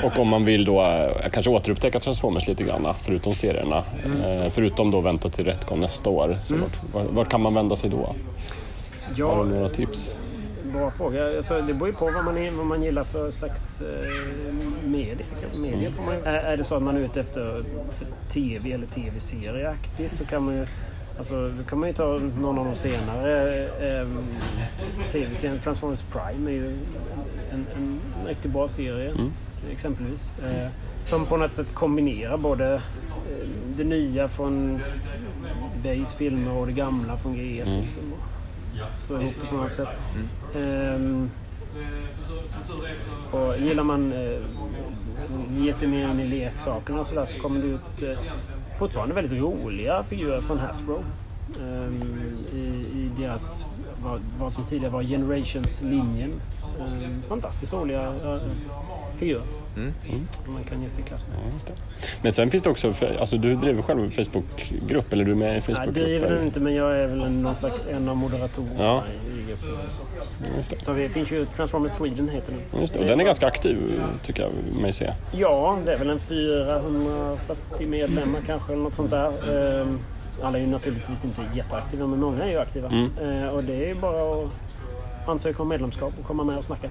Och 0.06 0.18
om 0.18 0.28
man 0.28 0.44
vill 0.44 0.64
då 0.64 0.82
eh, 0.82 1.28
kanske 1.32 1.50
återupptäcka 1.50 2.00
Transformers 2.00 2.48
lite 2.48 2.62
grann, 2.64 2.94
förutom 3.00 3.34
serierna. 3.34 3.78
Eh, 4.24 4.48
förutom 4.50 4.90
då 4.90 5.00
vänta 5.00 5.28
till 5.28 5.44
Retcon 5.44 5.80
nästa 5.80 6.10
år. 6.10 6.38
Så 6.46 6.56
vart, 6.56 6.80
vart, 6.94 7.10
vart 7.10 7.28
kan 7.28 7.40
man 7.40 7.54
vända 7.54 7.76
sig 7.76 7.90
då? 7.90 7.96
Har 8.06 8.14
Ja, 9.16 9.44
du 9.44 9.50
några 9.54 9.68
tips? 9.68 10.18
Bra 10.72 10.90
fråga. 10.90 11.36
Alltså, 11.36 11.60
det 11.60 11.74
beror 11.74 11.88
ju 11.88 11.94
på 11.94 12.04
vad 12.04 12.24
man, 12.24 12.38
är, 12.38 12.50
vad 12.50 12.66
man 12.66 12.82
gillar 12.82 13.04
för 13.04 13.30
slags 13.30 13.80
eh, 13.80 13.86
får 15.92 16.02
man, 16.02 16.14
ju- 16.14 16.22
är, 16.24 16.34
är 16.34 16.56
det 16.56 16.64
så 16.64 16.74
att 16.76 16.82
man 16.82 16.96
är 16.96 17.00
ute 17.00 17.20
efter 17.20 17.62
för 17.98 18.06
TV 18.32 18.72
eller 18.72 18.86
tv-serieaktigt 18.86 20.16
så 20.16 20.24
kan 20.24 20.42
man 20.44 20.54
ju 20.54 20.66
Alltså, 21.18 21.48
då 21.58 21.64
kan 21.64 21.78
man 21.78 21.88
ju 21.88 21.94
ta 21.94 22.18
någon 22.40 22.58
av 22.58 22.64
de 22.64 22.76
senare 22.76 23.62
eh, 23.64 24.08
tv-serierna. 25.12 25.60
Transformers 25.62 26.02
Prime 26.02 26.50
är 26.50 26.54
ju 26.54 26.76
en, 27.52 27.66
en 27.76 28.00
riktigt 28.26 28.50
bra 28.50 28.68
serie 28.68 29.12
exempelvis. 29.72 30.34
Eh, 30.44 30.68
som 31.06 31.26
på 31.26 31.36
något 31.36 31.54
sätt 31.54 31.74
kombinerar 31.74 32.36
både 32.36 32.74
eh, 32.74 32.80
det 33.76 33.84
nya 33.84 34.28
från 34.28 34.80
Bays 35.82 36.14
filmer 36.14 36.52
och 36.52 36.66
det 36.66 36.72
gamla 36.72 37.16
från 37.16 37.36
G1. 37.36 37.80
Liksom, 37.80 38.12
och 38.12 38.98
slå 39.00 39.20
ihop 39.20 39.34
det 39.40 39.46
på 39.46 39.56
något 39.56 39.72
sätt. 39.72 39.88
Ehm, 40.56 41.30
och 43.30 43.58
gillar 43.58 43.84
man 43.84 44.12
eh, 44.12 44.38
ge 45.50 45.72
sig 45.72 45.88
mer 45.88 46.10
in 46.10 46.20
i 46.20 46.28
leksakerna 46.28 47.00
och 47.00 47.06
så, 47.06 47.14
där, 47.14 47.24
så 47.24 47.38
kommer 47.38 47.60
det 47.60 47.66
ut 47.66 48.02
eh, 48.02 48.18
fortfarande 48.82 49.14
väldigt 49.14 49.40
roliga 49.40 50.02
figurer 50.02 50.40
från 50.40 50.58
Hasbro. 50.58 51.04
Ehm, 51.60 52.02
I, 52.52 52.58
I 52.58 53.10
deras, 53.18 53.66
vad, 54.04 54.20
vad 54.38 54.52
som 54.52 54.64
tidigare 54.64 54.92
var 54.92 55.02
Generations-linjen. 55.02 56.30
Ehm, 56.80 57.22
fantastiskt 57.28 57.72
roliga 57.72 58.02
eh, 58.02 58.40
figurer 59.16 59.42
som 59.74 60.52
Man 60.54 60.64
kan 60.64 60.82
ge 60.82 60.88
sig 60.88 61.04
i 61.04 61.08
kast 61.08 61.28
med. 61.28 61.36
Ja, 61.46 61.52
just 61.52 61.66
det. 61.66 61.72
Men 62.22 62.32
sen 62.32 62.50
finns 62.50 62.62
det 62.62 62.70
också, 62.70 62.92
alltså 63.20 63.36
du 63.38 63.56
driver 63.56 63.82
själv 63.82 64.00
en 64.04 64.10
Facebookgrupp, 64.10 65.12
eller 65.12 65.24
du 65.24 65.30
är 65.30 65.36
med 65.36 65.56
i 65.58 65.62
Jag 65.68 65.94
driver 65.94 66.30
den 66.30 66.44
inte 66.44 66.60
men 66.60 66.74
jag 66.74 66.98
är 66.98 67.06
väl 67.06 67.22
en, 67.22 67.42
någon 67.42 67.54
slags 67.54 67.88
en 67.88 68.08
av 68.08 68.16
moderatorerna 68.16 68.74
Ja. 68.78 69.02
i, 69.34 69.38
gruppen. 69.46 69.56
Så. 70.62 70.74
Så 70.80 70.92
det 70.92 71.08
finns 71.08 71.32
ju 71.32 71.46
Transformers 71.56 71.92
Sweden 71.92 72.28
heter 72.28 72.52
den. 72.52 72.80
Just 72.80 72.94
det. 72.94 73.00
Och 73.00 73.06
den 73.06 73.20
är 73.20 73.24
ganska 73.24 73.46
aktiv, 73.46 74.00
tycker 74.22 74.42
jag 74.42 74.52
mig 74.82 74.92
se. 74.92 75.12
Ja, 75.32 75.78
det 75.84 75.92
är 75.92 75.98
väl 75.98 76.10
en 76.10 76.18
440 76.18 77.86
medlemmar 77.88 78.40
kanske 78.46 78.72
eller 78.72 78.82
något 78.82 78.94
sånt 78.94 79.10
där. 79.10 79.80
Ehm, 79.82 79.98
Alla 80.42 80.58
är 80.58 80.62
ju 80.62 80.68
naturligtvis 80.68 81.24
inte 81.24 81.42
jätteaktiva 81.54 82.06
men 82.06 82.20
många 82.20 82.44
är 82.44 82.48
ju 82.50 82.58
aktiva. 82.58 82.88
Eh, 83.22 83.48
Och 83.48 83.64
det 83.64 83.84
är 83.84 83.88
ju 83.88 83.94
bara 83.94 84.42
att 84.44 84.48
ansöka 85.26 85.62
om 85.62 85.68
medlemskap 85.68 86.12
och 86.20 86.26
komma 86.26 86.44
med 86.44 86.58
och 86.58 86.64
snacka. 86.64 86.88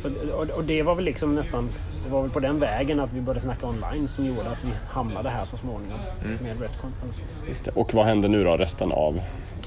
Så, 0.00 0.10
och, 0.34 0.50
och 0.50 0.64
det 0.64 0.82
var 0.82 0.94
väl 0.94 1.04
liksom 1.04 1.34
nästan, 1.34 1.68
det 2.04 2.10
var 2.10 2.22
väl 2.22 2.30
på 2.30 2.40
den 2.40 2.58
vägen 2.58 3.00
att 3.00 3.12
vi 3.12 3.20
började 3.20 3.40
snacka 3.40 3.66
online 3.66 4.08
som 4.08 4.26
gjorde 4.26 4.50
att 4.50 4.64
vi 4.64 4.70
hamnade 4.88 5.30
här 5.30 5.44
så 5.44 5.56
småningom 5.56 5.98
med 6.42 6.60
Retcon. 6.60 6.92
Alltså. 7.02 7.22
Och 7.74 7.94
vad 7.94 8.06
händer 8.06 8.28
nu 8.28 8.44
då 8.44 8.56
resten 8.56 8.92
av 8.92 9.20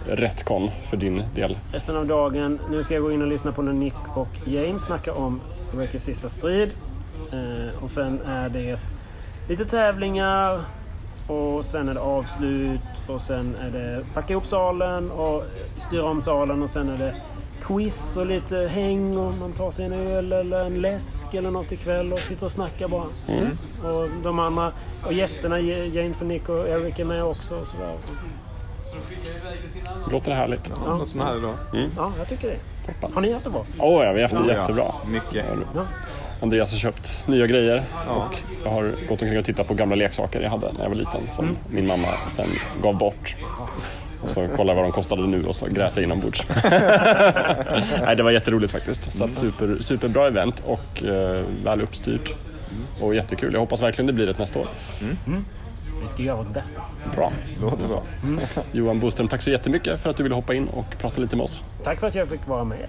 Retcon 0.08 0.70
för 0.90 0.98
din 0.98 1.24
del? 1.36 1.58
Resten 1.72 1.98
av 1.98 2.08
dagen, 2.08 2.60
nu 2.72 2.84
ska 2.84 2.94
jag 2.94 3.04
gå 3.04 3.12
in 3.12 3.22
och 3.22 3.28
lyssna 3.28 3.52
på 3.52 3.62
när 3.62 3.74
Nick 3.74 4.18
och 4.18 4.48
James 4.48 4.84
snackar 4.84 5.12
om 5.12 5.42
Records 5.78 6.04
sista 6.04 6.30
strid. 6.30 6.70
Eh, 7.32 7.84
och 7.84 7.90
sen 7.90 8.22
är 8.22 8.50
det 8.50 8.80
lite 9.50 9.66
tävlingar 9.66 10.60
och 11.28 11.66
sen 11.66 11.90
är 11.90 11.94
det 11.94 12.00
avslut 12.00 12.80
och 13.08 13.22
sen 13.22 13.56
är 13.56 13.70
det 13.70 14.06
packa 14.14 14.34
ihop 14.34 14.46
salen 14.46 15.12
och 15.12 15.44
styra 15.78 16.04
om 16.04 16.22
salen 16.22 16.64
och 16.64 16.70
sen 16.70 16.90
är 16.90 16.98
det 16.98 17.16
quiz 17.64 18.18
och 18.18 18.26
lite 18.26 18.58
häng 18.58 19.18
och 19.18 19.34
man 19.34 19.54
tar 19.54 19.72
sig 19.72 19.86
en 19.86 19.94
öl 19.94 20.34
eller 20.34 20.66
en 20.66 20.82
läsk 20.82 21.34
eller 21.34 21.52
något 21.52 21.72
ikväll 21.72 22.12
och 22.12 22.20
sitter 22.20 22.46
och 22.46 22.52
snackar 22.52 22.88
bara. 22.88 23.06
Och 23.94 24.08
de 24.24 24.40
andra, 24.40 24.72
och 25.06 25.14
gästerna, 25.14 25.60
James 25.60 26.22
och 26.22 26.28
Nick 26.28 26.50
och 26.50 26.68
Eric 26.70 27.00
är 27.00 27.06
med 27.06 27.24
också. 27.24 27.56
Och 27.60 27.68
sådär. 27.68 27.98
Låter 30.12 30.30
det 30.32 30.38
härligt? 30.38 30.74
Ja. 30.86 30.96
Vad 30.98 31.08
som 31.08 31.22
är 31.22 31.40
då? 31.42 31.54
Ja, 31.98 32.12
jag 32.18 32.28
tycker 32.30 32.48
det. 32.48 33.08
Har 33.14 33.22
ni 33.22 33.34
haft 33.34 33.46
det 33.46 33.52
bra? 33.52 33.66
Åh 33.80 34.04
ja, 34.06 34.12
vi 34.12 34.22
har 34.22 34.30
haft 34.30 34.48
det 34.48 34.54
Ja, 34.54 34.60
jättebra. 34.60 34.94
Mycket. 35.08 35.46
Ja. 35.76 35.82
Andreas 36.42 36.72
har 36.72 36.78
köpt 36.78 37.28
nya 37.28 37.48
grejer 37.48 37.84
Ja. 38.08 38.14
och 38.16 38.38
jag 38.64 38.72
har 38.72 38.84
gått 39.08 39.22
omkring 39.22 39.40
och 39.40 39.46
tittat 39.46 39.68
på 39.68 39.74
gamla 39.74 39.96
leksaker 39.96 40.42
jag 40.42 40.50
hade 40.50 40.72
när 40.74 40.82
jag 40.84 40.90
var 40.90 40.96
liten 40.96 41.22
som 41.32 41.58
min 41.70 41.88
mamma 41.88 42.08
sen 42.30 42.48
gav 42.82 42.98
bort. 42.98 43.36
Och 44.24 44.30
så 44.30 44.48
kollade 44.48 44.70
jag 44.70 44.76
vad 44.76 44.86
de 44.86 44.92
kostade 44.92 45.28
nu 45.28 45.46
och 45.46 45.56
så 45.56 45.68
grät 45.68 45.96
jag 45.96 46.04
inombords. 46.04 46.44
Nej, 48.02 48.16
det 48.16 48.24
var 48.24 48.32
jätteroligt 48.32 48.72
faktiskt. 48.72 49.14
Så 49.14 49.24
att 49.24 49.36
super, 49.36 49.78
superbra 49.80 50.28
event 50.28 50.64
och 50.66 51.04
eh, 51.04 51.46
väl 51.64 51.82
uppstyrt. 51.82 52.34
Och 53.02 53.16
jättekul. 53.16 53.54
Jag 53.54 53.60
hoppas 53.60 53.82
verkligen 53.82 54.08
det 54.08 54.14
blir 54.14 54.28
ett 54.28 54.40
nästa 54.40 54.60
år. 54.60 54.68
Vi 56.02 56.08
ska 56.08 56.24
göra 56.24 56.38
vårt 56.38 56.54
bästa. 56.54 56.82
Bra. 57.16 57.32
Låter 57.62 57.88
bra. 57.88 58.04
Johan 58.72 59.00
Boström, 59.00 59.28
tack 59.28 59.42
så 59.42 59.50
jättemycket 59.50 60.00
för 60.00 60.10
att 60.10 60.18
du 60.18 60.24
ville 60.24 60.36
hoppa 60.36 60.54
in 60.54 60.68
och 60.68 60.98
prata 61.00 61.22
lite 61.22 61.36
med 61.36 61.44
oss. 61.44 61.64
Tack 61.84 62.00
för 62.00 62.08
att 62.08 62.16
jag 62.16 62.28
fick 62.28 62.48
vara 62.48 62.64
med. 62.64 62.88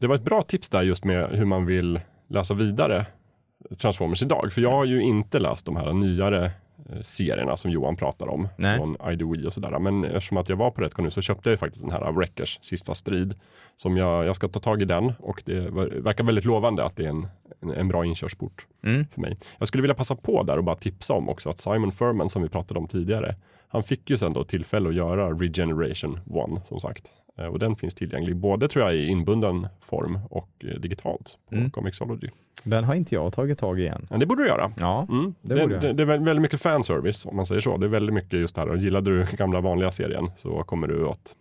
Det 0.00 0.06
var 0.06 0.14
ett 0.14 0.24
bra 0.24 0.42
tips 0.42 0.68
där 0.68 0.82
just 0.82 1.04
med 1.04 1.30
hur 1.30 1.44
man 1.44 1.66
vill 1.66 2.00
läsa 2.30 2.54
vidare 2.54 3.06
Transformers 3.78 4.22
idag. 4.22 4.52
För 4.52 4.60
jag 4.60 4.70
har 4.70 4.84
ju 4.84 5.02
inte 5.02 5.38
läst 5.38 5.66
de 5.66 5.76
här 5.76 5.92
nyare 5.92 6.50
serierna 7.02 7.56
som 7.56 7.70
Johan 7.70 7.96
pratar 7.96 8.26
om 8.28 8.48
Nej. 8.56 8.78
från 8.78 8.96
IDWE 9.12 9.46
och 9.46 9.52
sådär. 9.52 9.78
Men 9.78 10.04
eftersom 10.04 10.36
att 10.36 10.48
jag 10.48 10.56
var 10.56 10.70
på 10.70 10.82
Retcon 10.82 11.04
nu 11.04 11.10
så 11.10 11.22
köpte 11.22 11.48
jag 11.48 11.52
ju 11.52 11.56
faktiskt 11.56 11.82
den 11.84 11.92
här 11.92 12.00
av 12.00 12.14
Wreckers 12.14 12.58
sista 12.62 12.94
strid. 12.94 13.34
Som 13.76 13.96
jag, 13.96 14.24
jag 14.24 14.36
ska 14.36 14.48
ta 14.48 14.60
tag 14.60 14.82
i 14.82 14.84
den 14.84 15.12
och 15.18 15.42
det 15.46 15.60
ver- 15.60 16.00
verkar 16.02 16.24
väldigt 16.24 16.44
lovande 16.44 16.84
att 16.84 16.96
det 16.96 17.04
är 17.04 17.08
en, 17.08 17.26
en, 17.62 17.70
en 17.70 17.88
bra 17.88 18.04
inkörsport 18.04 18.66
Mm. 18.84 19.06
för 19.06 19.20
mig. 19.20 19.36
Jag 19.58 19.68
skulle 19.68 19.82
vilja 19.82 19.94
passa 19.94 20.16
på 20.16 20.42
där 20.42 20.56
och 20.58 20.64
bara 20.64 20.76
tipsa 20.76 21.14
om 21.14 21.28
också 21.28 21.50
att 21.50 21.58
Simon 21.58 21.92
Furman 21.92 22.30
som 22.30 22.42
vi 22.42 22.48
pratade 22.48 22.80
om 22.80 22.86
tidigare. 22.88 23.36
Han 23.68 23.82
fick 23.82 24.10
ju 24.10 24.18
sen 24.18 24.32
då 24.32 24.44
tillfälle 24.44 24.88
att 24.88 24.94
göra 24.94 25.30
Regeneration 25.30 26.14
1 26.58 26.66
som 26.66 26.80
sagt. 26.80 27.10
Eh, 27.38 27.46
och 27.46 27.58
den 27.58 27.76
finns 27.76 27.94
tillgänglig 27.94 28.36
både 28.36 28.68
tror 28.68 28.84
jag 28.84 28.94
i 28.96 29.06
inbunden 29.06 29.66
form 29.80 30.18
och 30.30 30.50
eh, 30.58 30.80
digitalt 30.80 31.38
på 31.48 31.54
Mm. 31.54 31.70
Comixology. 31.70 32.28
Den 32.64 32.84
har 32.84 32.94
inte 32.94 33.14
jag 33.14 33.32
tagit 33.32 33.58
tag 33.58 33.80
i 33.80 33.86
än. 33.86 34.06
Men 34.10 34.20
det 34.20 34.26
borde 34.26 34.42
du 34.42 34.48
göra. 34.48 34.72
Ja, 34.80 35.06
Mm. 35.10 35.34
Det 35.42 35.54
Det, 35.54 35.60
borde 35.60 35.78
det, 35.78 35.92
det 35.92 36.02
är 36.02 36.06
väldigt 36.06 36.42
mycket 36.42 36.60
fanservice 36.62 37.26
om 37.26 37.36
man 37.36 37.46
säger 37.46 37.60
så. 37.60 37.76
Det 37.76 37.86
är 37.86 37.88
väldigt 37.88 38.14
mycket 38.14 38.32
just 38.32 38.54
det 38.54 38.60
här. 38.60 38.76
Gillade 38.76 39.10
du 39.10 39.26
gamla 39.36 39.60
vanliga 39.60 39.90
serien 39.90 40.30
så 40.36 40.62
kommer 40.62 40.86
du 40.88 41.08
att 41.08 41.36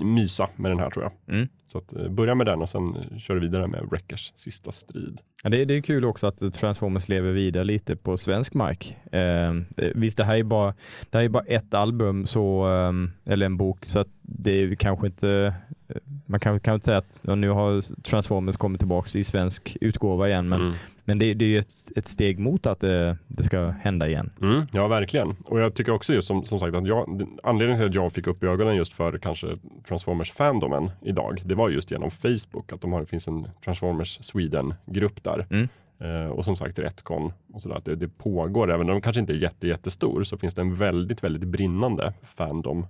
mysa 0.00 0.48
med 0.56 0.70
den 0.70 0.78
här 0.78 0.90
tror 0.90 1.04
jag. 1.04 1.36
Mm. 1.36 1.48
Så 1.66 1.78
att, 1.78 1.92
eh, 1.92 2.08
börja 2.08 2.34
med 2.34 2.46
den 2.46 2.62
och 2.62 2.68
sen 2.68 2.96
eh, 2.96 3.18
kör 3.18 3.34
du 3.34 3.40
vidare 3.40 3.66
med 3.66 3.86
Wreckers 3.90 4.32
sista 4.36 4.72
strid. 4.72 5.20
Ja, 5.42 5.50
det, 5.50 5.64
det 5.64 5.74
är 5.74 5.80
kul 5.80 6.04
också 6.04 6.26
att 6.26 6.52
Transformers 6.54 7.08
lever 7.08 7.32
vidare 7.32 7.64
lite 7.64 7.96
på 7.96 8.16
svensk 8.16 8.54
mark. 8.54 8.96
Eh, 9.12 9.54
visst, 9.94 10.16
det 10.16 10.24
här 10.24 10.36
är 10.36 10.42
bara, 10.42 10.74
det 11.10 11.18
här 11.18 11.24
är 11.24 11.28
bara 11.28 11.44
ett 11.44 11.74
album, 11.74 12.26
så, 12.26 12.68
eh, 12.72 13.32
eller 13.32 13.46
en 13.46 13.56
bok, 13.56 13.84
så 13.84 14.04
det 14.22 14.50
är 14.62 14.74
kanske 14.74 15.06
inte, 15.06 15.54
eh, 15.88 15.96
man 16.26 16.40
kan, 16.40 16.60
kan 16.60 16.74
inte 16.74 16.84
säga 16.84 16.98
att 16.98 17.20
ja, 17.22 17.34
nu 17.34 17.48
har 17.48 18.02
Transformers 18.02 18.56
kommit 18.56 18.80
tillbaka 18.80 19.18
i 19.18 19.24
svensk 19.24 19.76
utgåva 19.80 20.28
igen, 20.28 20.48
men, 20.48 20.60
Mm. 20.60 20.74
Men 21.04 21.18
det, 21.18 21.34
det 21.34 21.44
är 21.44 21.48
ju 21.48 21.58
ett, 21.58 21.72
ett 21.96 22.06
steg 22.06 22.38
mot 22.38 22.66
att 22.66 22.80
det, 22.80 23.18
det 23.28 23.42
ska 23.42 23.66
hända 23.68 24.08
igen. 24.08 24.30
Mm, 24.42 24.66
ja, 24.72 24.88
verkligen. 24.88 25.36
Och 25.44 25.60
jag 25.60 25.74
tycker 25.74 25.92
också 25.92 26.14
just 26.14 26.28
som, 26.28 26.44
som 26.44 26.60
sagt 26.60 26.74
att 26.74 26.86
jag, 26.86 27.28
anledningen 27.42 27.80
till 27.80 27.88
att 27.88 27.94
jag 28.04 28.12
fick 28.12 28.26
upp 28.26 28.44
ögonen 28.44 28.76
just 28.76 28.92
för 28.92 29.18
kanske 29.18 29.46
Transformers-fandomen 29.88 30.90
idag, 31.02 31.42
det 31.44 31.54
var 31.54 31.68
just 31.70 31.90
genom 31.90 32.10
Facebook, 32.10 32.72
att 32.72 32.80
de 32.80 32.92
har, 32.92 33.00
det 33.00 33.06
finns 33.06 33.28
en 33.28 33.48
Transformers 33.64 34.18
Sweden-grupp 34.22 35.22
där. 35.24 35.46
Mm. 35.50 35.68
Eh, 36.00 36.30
och 36.30 36.44
som 36.44 36.56
sagt 36.56 36.78
Retcon 36.78 37.32
och 37.52 37.62
sådär, 37.62 37.76
att 37.76 37.84
det, 37.84 37.96
det 37.96 38.08
pågår, 38.08 38.70
även 38.70 38.80
om 38.80 38.94
de 38.94 39.00
kanske 39.00 39.20
inte 39.20 39.32
är 39.32 39.36
jätte, 39.36 39.68
jättestor, 39.68 40.24
så 40.24 40.36
finns 40.38 40.54
det 40.54 40.62
en 40.62 40.74
väldigt, 40.74 41.24
väldigt 41.24 41.48
brinnande 41.48 42.12
fandom 42.36 42.86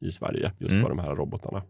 i 0.00 0.10
Sverige 0.10 0.52
just 0.58 0.72
Mm. 0.72 0.82
för 0.82 0.88
de 0.88 0.98
här 0.98 1.14
robotarna. 1.14 1.62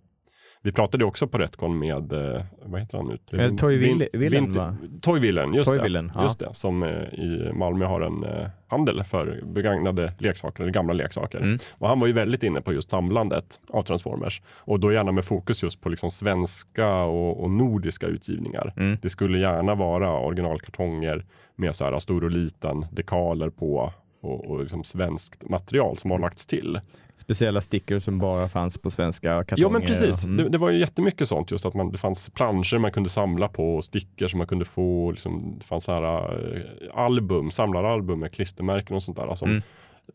Vi 0.62 0.72
pratade 0.72 1.04
också 1.04 1.28
på 1.28 1.38
Retcon 1.38 1.78
med, 1.78 2.12
eh, 2.12 2.44
vad 2.62 2.80
heter 2.80 2.98
han 2.98 3.18
nu? 3.32 3.44
Eh, 3.44 3.54
Toy 3.54 3.76
Villen, 4.12 4.52
va? 4.52 4.76
Toy 5.02 5.20
Villen, 5.20 5.54
just, 5.54 5.68
Toy 5.68 5.76
det. 5.76 5.82
Villen, 5.82 6.12
ja. 6.14 6.24
just 6.24 6.38
det. 6.38 6.54
Som 6.54 6.82
eh, 6.82 6.90
i 7.14 7.50
Malmö 7.54 7.84
har 7.84 8.00
en 8.00 8.24
eh, 8.24 8.46
handel 8.66 9.04
för 9.04 9.40
begagnade 9.44 10.12
leksaker, 10.18 10.62
eller 10.62 10.72
gamla 10.72 10.92
leksaker. 10.92 11.38
Mm. 11.38 11.58
Och 11.72 11.88
han 11.88 12.00
var 12.00 12.06
ju 12.06 12.12
väldigt 12.12 12.42
inne 12.42 12.60
på 12.60 12.72
just 12.72 12.90
samlandet 12.90 13.60
av 13.68 13.82
Transformers. 13.82 14.42
Och 14.56 14.80
då 14.80 14.92
gärna 14.92 15.12
med 15.12 15.24
fokus 15.24 15.62
just 15.62 15.80
på 15.80 15.88
liksom 15.88 16.10
svenska 16.10 17.02
och, 17.02 17.42
och 17.42 17.50
nordiska 17.50 18.06
utgivningar. 18.06 18.72
Mm. 18.76 18.98
Det 19.02 19.10
skulle 19.10 19.38
gärna 19.38 19.74
vara 19.74 20.18
originalkartonger 20.18 21.24
med 21.56 21.76
så 21.76 21.84
här 21.84 21.98
stor 21.98 22.24
och 22.24 22.30
liten, 22.30 22.86
dekaler 22.92 23.50
på 23.50 23.92
och, 24.20 24.50
och 24.50 24.60
liksom 24.60 24.84
svenskt 24.84 25.48
material 25.48 25.96
som 25.98 26.10
har 26.10 26.18
lagts 26.18 26.46
till. 26.46 26.80
Speciella 27.16 27.60
stickers 27.60 28.02
som 28.02 28.18
bara 28.18 28.48
fanns 28.48 28.78
på 28.78 28.90
svenska 28.90 29.28
kartonger. 29.44 29.62
Ja 29.62 29.68
men 29.70 29.82
precis, 29.82 30.24
Mm. 30.24 30.36
det, 30.36 30.48
det 30.48 30.58
var 30.58 30.70
ju 30.70 30.78
jättemycket 30.78 31.28
sånt 31.28 31.50
just 31.50 31.66
att 31.66 31.74
man, 31.74 31.92
det 31.92 31.98
fanns 31.98 32.30
planscher 32.30 32.78
man 32.78 32.92
kunde 32.92 33.08
samla 33.08 33.48
på 33.48 33.76
och 33.76 33.84
stickers 33.84 34.30
som 34.30 34.38
man 34.38 34.46
kunde 34.46 34.64
få. 34.64 35.10
Liksom, 35.10 35.54
det 35.58 35.64
fanns 35.64 35.84
så 35.84 35.92
här, 35.92 36.32
eh, 36.56 36.62
album, 36.94 37.50
samlaralbum 37.50 38.20
med 38.20 38.32
klistermärken 38.32 38.96
och 38.96 39.02
sånt 39.02 39.16
där. 39.16 39.34
Som, 39.34 39.48
Mm. 39.50 39.62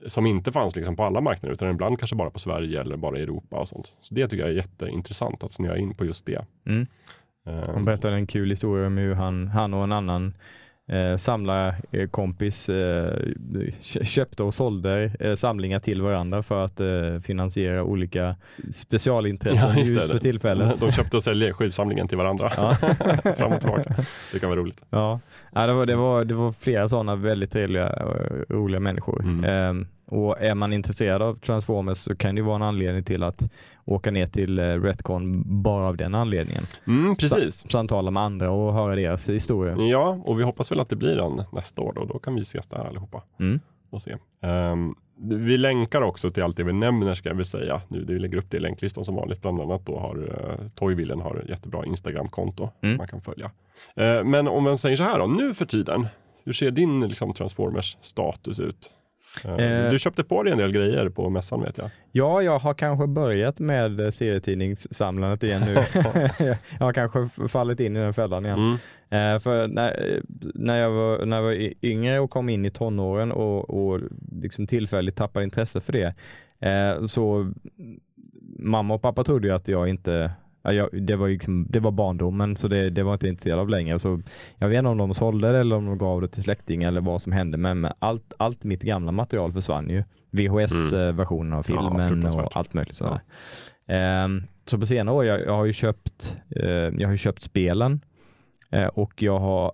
som 0.06 0.26
inte 0.26 0.52
fanns 0.52 0.76
liksom 0.76 0.96
på 0.96 1.04
alla 1.04 1.22
marknader 1.22 1.54
utan 1.54 1.70
ibland 1.70 2.00
kanske 2.00 2.16
bara 2.16 2.30
på 2.30 2.40
Sverige 2.40 2.82
eller 2.82 2.98
bara 2.98 3.20
i 3.20 3.22
Europa 3.22 3.58
och 3.58 3.68
sånt. 3.68 3.96
Så 4.00 4.14
det 4.16 4.28
tycker 4.28 4.44
jag 4.44 4.52
är 4.52 4.56
jätteintressant 4.56 5.44
att 5.44 5.52
snöa 5.52 5.78
in 5.78 5.94
på 5.94 6.06
just 6.06 6.26
det. 6.26 6.46
Mm. 6.66 6.88
Eh, 7.48 7.74
Han 7.74 7.86
berättade 7.86 8.16
en 8.16 8.28
kul 8.28 8.50
historia 8.50 8.88
om 8.88 8.98
hur 8.98 9.14
han, 9.16 9.48
han 9.48 9.74
och 9.74 9.84
en 9.84 9.92
annan 9.92 10.34
eh, 10.92 11.18
samlarkompis 11.18 12.70
eh, 12.70 13.14
kö- 13.82 14.04
köpte 14.04 14.44
och 14.44 14.54
sålde 14.54 15.12
eh, 15.20 15.36
samlingar 15.36 15.80
till 15.80 16.02
varandra 16.02 16.44
för 16.44 16.66
att 16.66 16.80
eh, 16.80 17.20
finansiera 17.24 17.84
olika 17.84 18.36
specialintressen 18.72 19.70
Ja, 19.70 19.80
just 19.80 19.94
just, 19.94 20.12
för 20.12 20.20
tillfället. 20.20 20.80
De 20.80 20.92
köpte 20.92 21.18
och 21.18 21.24
sålde 21.24 21.54
skivsamlingen 21.54 22.08
till 22.08 22.18
varandra. 22.18 22.52
Ja. 22.58 22.74
Fram 23.38 23.52
och 23.54 23.60
tillbaka. 23.60 23.96
Det 24.34 24.40
kan 24.40 24.50
vara 24.50 24.60
roligt. 24.60 24.84
Ja, 24.90 25.20
ja 25.54 25.68
det, 25.68 25.74
var, 25.74 25.86
det, 25.86 25.96
var, 25.96 26.26
det 26.26 26.34
var 26.34 26.52
flera 26.52 26.88
sådana 26.90 27.16
väldigt 27.16 27.52
trevliga 27.52 27.90
och 27.90 28.16
roliga 28.50 28.80
människor. 28.80 29.22
Mm. 29.24 29.88
Och 30.06 30.42
är 30.42 30.56
man 30.56 30.74
intresserad 30.74 31.22
av 31.22 31.40
Transformers 31.40 31.98
så 31.98 32.16
kan 32.16 32.36
det 32.36 32.40
ju 32.40 32.46
vara 32.46 32.56
en 32.56 32.62
anledning 32.62 33.04
till 33.04 33.24
att 33.24 33.52
åka 33.86 34.12
ner 34.12 34.26
till 34.26 34.60
eh, 34.60 34.64
Retcon 34.64 35.44
bara 35.64 35.88
av 35.88 35.98
den 35.98 36.16
anledningen. 36.16 36.64
Mm, 36.88 37.16
precis. 37.16 37.72
Samtala 37.72 38.12
med 38.12 38.24
andra 38.24 38.52
och 38.52 38.74
höra 38.74 38.96
deras 38.96 39.30
historia. 39.30 39.76
Ja, 39.78 40.22
och 40.26 40.40
vi 40.40 40.44
hoppas 40.44 40.72
väl 40.72 40.80
att 40.80 40.90
det 40.90 40.96
blir 40.96 41.18
en 41.20 41.44
nästa 41.52 41.82
år 41.82 41.94
då. 41.96 42.06
Då 42.06 42.20
kan 42.20 42.36
vi 42.36 42.42
ses 42.42 42.68
där 42.68 42.88
allihopa. 42.88 43.24
Mm. 43.40 43.60
och 43.90 44.02
se. 44.02 44.16
Ehm, 44.42 44.96
vi 45.18 45.58
länkar 45.58 46.02
också 46.02 46.32
till 46.32 46.44
allt 46.44 46.58
det 46.58 46.64
vi 46.64 46.74
nämner 46.74 47.16
ska 47.16 47.30
jag 47.30 47.36
väl 47.36 47.46
säga. 47.46 47.82
Nu, 47.88 48.06
vi 48.06 48.20
lägger 48.20 48.38
upp 48.38 48.50
det 48.52 48.58
i 48.58 48.60
länklistan 48.60 49.06
som 49.06 49.16
vanligt. 49.16 49.42
Bland 49.42 49.62
annat 49.62 49.86
då 49.86 50.00
har 50.00 50.18
uh, 50.18 50.70
Toyvillen 50.76 51.22
har 51.22 51.36
ett 51.36 51.50
jättebra 51.50 51.86
Instagramkonto 51.86 52.70
Mm. 52.82 52.98
man 52.98 53.08
kan 53.08 53.22
följa. 53.22 53.52
Eh, 53.96 54.24
men 54.24 54.48
om 54.48 54.64
man 54.64 54.78
säger 54.78 54.96
så 54.96 55.04
här 55.04 55.20
då, 55.20 55.26
nu 55.26 55.54
för 55.54 55.66
tiden. 55.66 56.08
Hur 56.46 56.54
ser 56.54 56.72
din 56.72 57.08
liksom, 57.08 57.34
Transformers 57.34 57.98
status 58.02 58.60
ut? 58.60 58.92
Eh, 59.46 59.52
Eh. 59.52 59.92
Du 59.92 60.00
köpte 60.00 60.24
på 60.24 60.44
dig 60.44 60.52
en 60.54 60.60
del 60.60 60.72
grejer 60.72 61.10
på 61.10 61.30
mässan 61.30 61.62
vet 61.62 61.78
jag. 61.78 61.90
Ja, 62.12 62.42
jag 62.42 62.60
har 62.60 62.74
kanske 62.74 63.08
börjat 63.08 63.60
med 63.60 64.14
serietidningssamlandet 64.14 65.44
igen 65.44 65.62
nu. 65.62 65.74
jag 66.80 66.86
har 66.86 66.94
kanske 66.94 67.48
fallit 67.48 67.80
in 67.80 67.96
i 67.96 68.00
den 68.00 68.14
fällan 68.14 68.46
igen. 68.46 68.60
Mm. 69.10 69.36
Eh, 69.36 69.40
för 69.40 69.68
när, 69.68 70.22
när, 70.54 70.80
jag 70.80 70.92
var, 70.92 71.26
när 71.26 71.38
jag 71.38 71.44
var 71.44 71.86
yngre 71.86 72.20
och 72.20 72.30
kom 72.30 72.50
in 72.50 72.66
i 72.66 72.72
tonåren 72.72 73.32
och, 73.32 73.70
och 73.70 74.00
liksom 74.32 74.68
tillfälligt 74.68 75.16
tappade 75.16 75.44
intresse 75.44 75.82
för 75.82 75.94
det, 75.94 76.14
så 77.08 77.54
mamma 78.60 78.94
och 78.94 79.02
pappa 79.02 79.24
trodde 79.24 79.48
ju 79.48 79.54
att 79.54 79.68
jag 79.68 79.88
inte 79.88 80.32
jag, 80.64 80.90
det, 81.06 81.16
var 81.16 81.28
ju, 81.28 81.34
liksom- 81.34 81.66
det 81.70 81.80
var 81.80 81.92
barndomen 81.92 82.56
så 82.56 82.68
det, 82.68 82.90
det 82.90 83.04
var 83.04 83.12
jag 83.12 83.16
inte 83.16 83.28
intresserad 83.28 83.60
av 83.60 83.70
längre. 83.70 84.00
Så 84.00 84.22
jag 84.58 84.68
vet 84.70 84.78
inte 84.78 84.90
om 84.90 84.98
de 84.98 85.14
sålde 85.14 85.52
det 85.52 85.60
eller 85.60 85.76
om 85.76 85.86
de 85.86 85.98
gav 85.98 86.22
det 86.22 86.28
till 86.28 86.44
släktingar 86.44 86.88
eller 86.88 87.02
vad 87.02 87.22
som 87.22 87.32
hände 87.32 87.58
men 87.58 87.88
allt, 88.00 88.34
allt 88.38 88.64
mitt 88.64 88.82
gamla 88.82 89.12
material 89.12 89.52
försvann 89.54 89.90
ju. 89.90 90.04
VHS-versionen 90.32 91.54
av 91.54 91.58
Ja, 91.58 91.64
filmen 91.64 92.10
fruktansvärt. 92.10 92.46
och 92.46 92.58
allt 92.58 92.74
möjligt 92.74 92.96
sådär. 92.96 93.20
Ehm, 93.88 94.44
så 94.66 94.78
på 94.80 94.86
senare 94.86 95.16
år, 95.16 95.26
jag, 95.26 95.42
jag 95.42 95.54
har 95.54 95.66
ju 95.66 95.74
köpt, 95.74 96.38
eh, 96.56 96.66
jag 96.72 97.08
har 97.10 97.16
köpt 97.16 97.42
spelen 97.42 98.02
eh, 98.72 98.86
och 98.88 99.22
jag 99.24 99.40
har, 99.40 99.72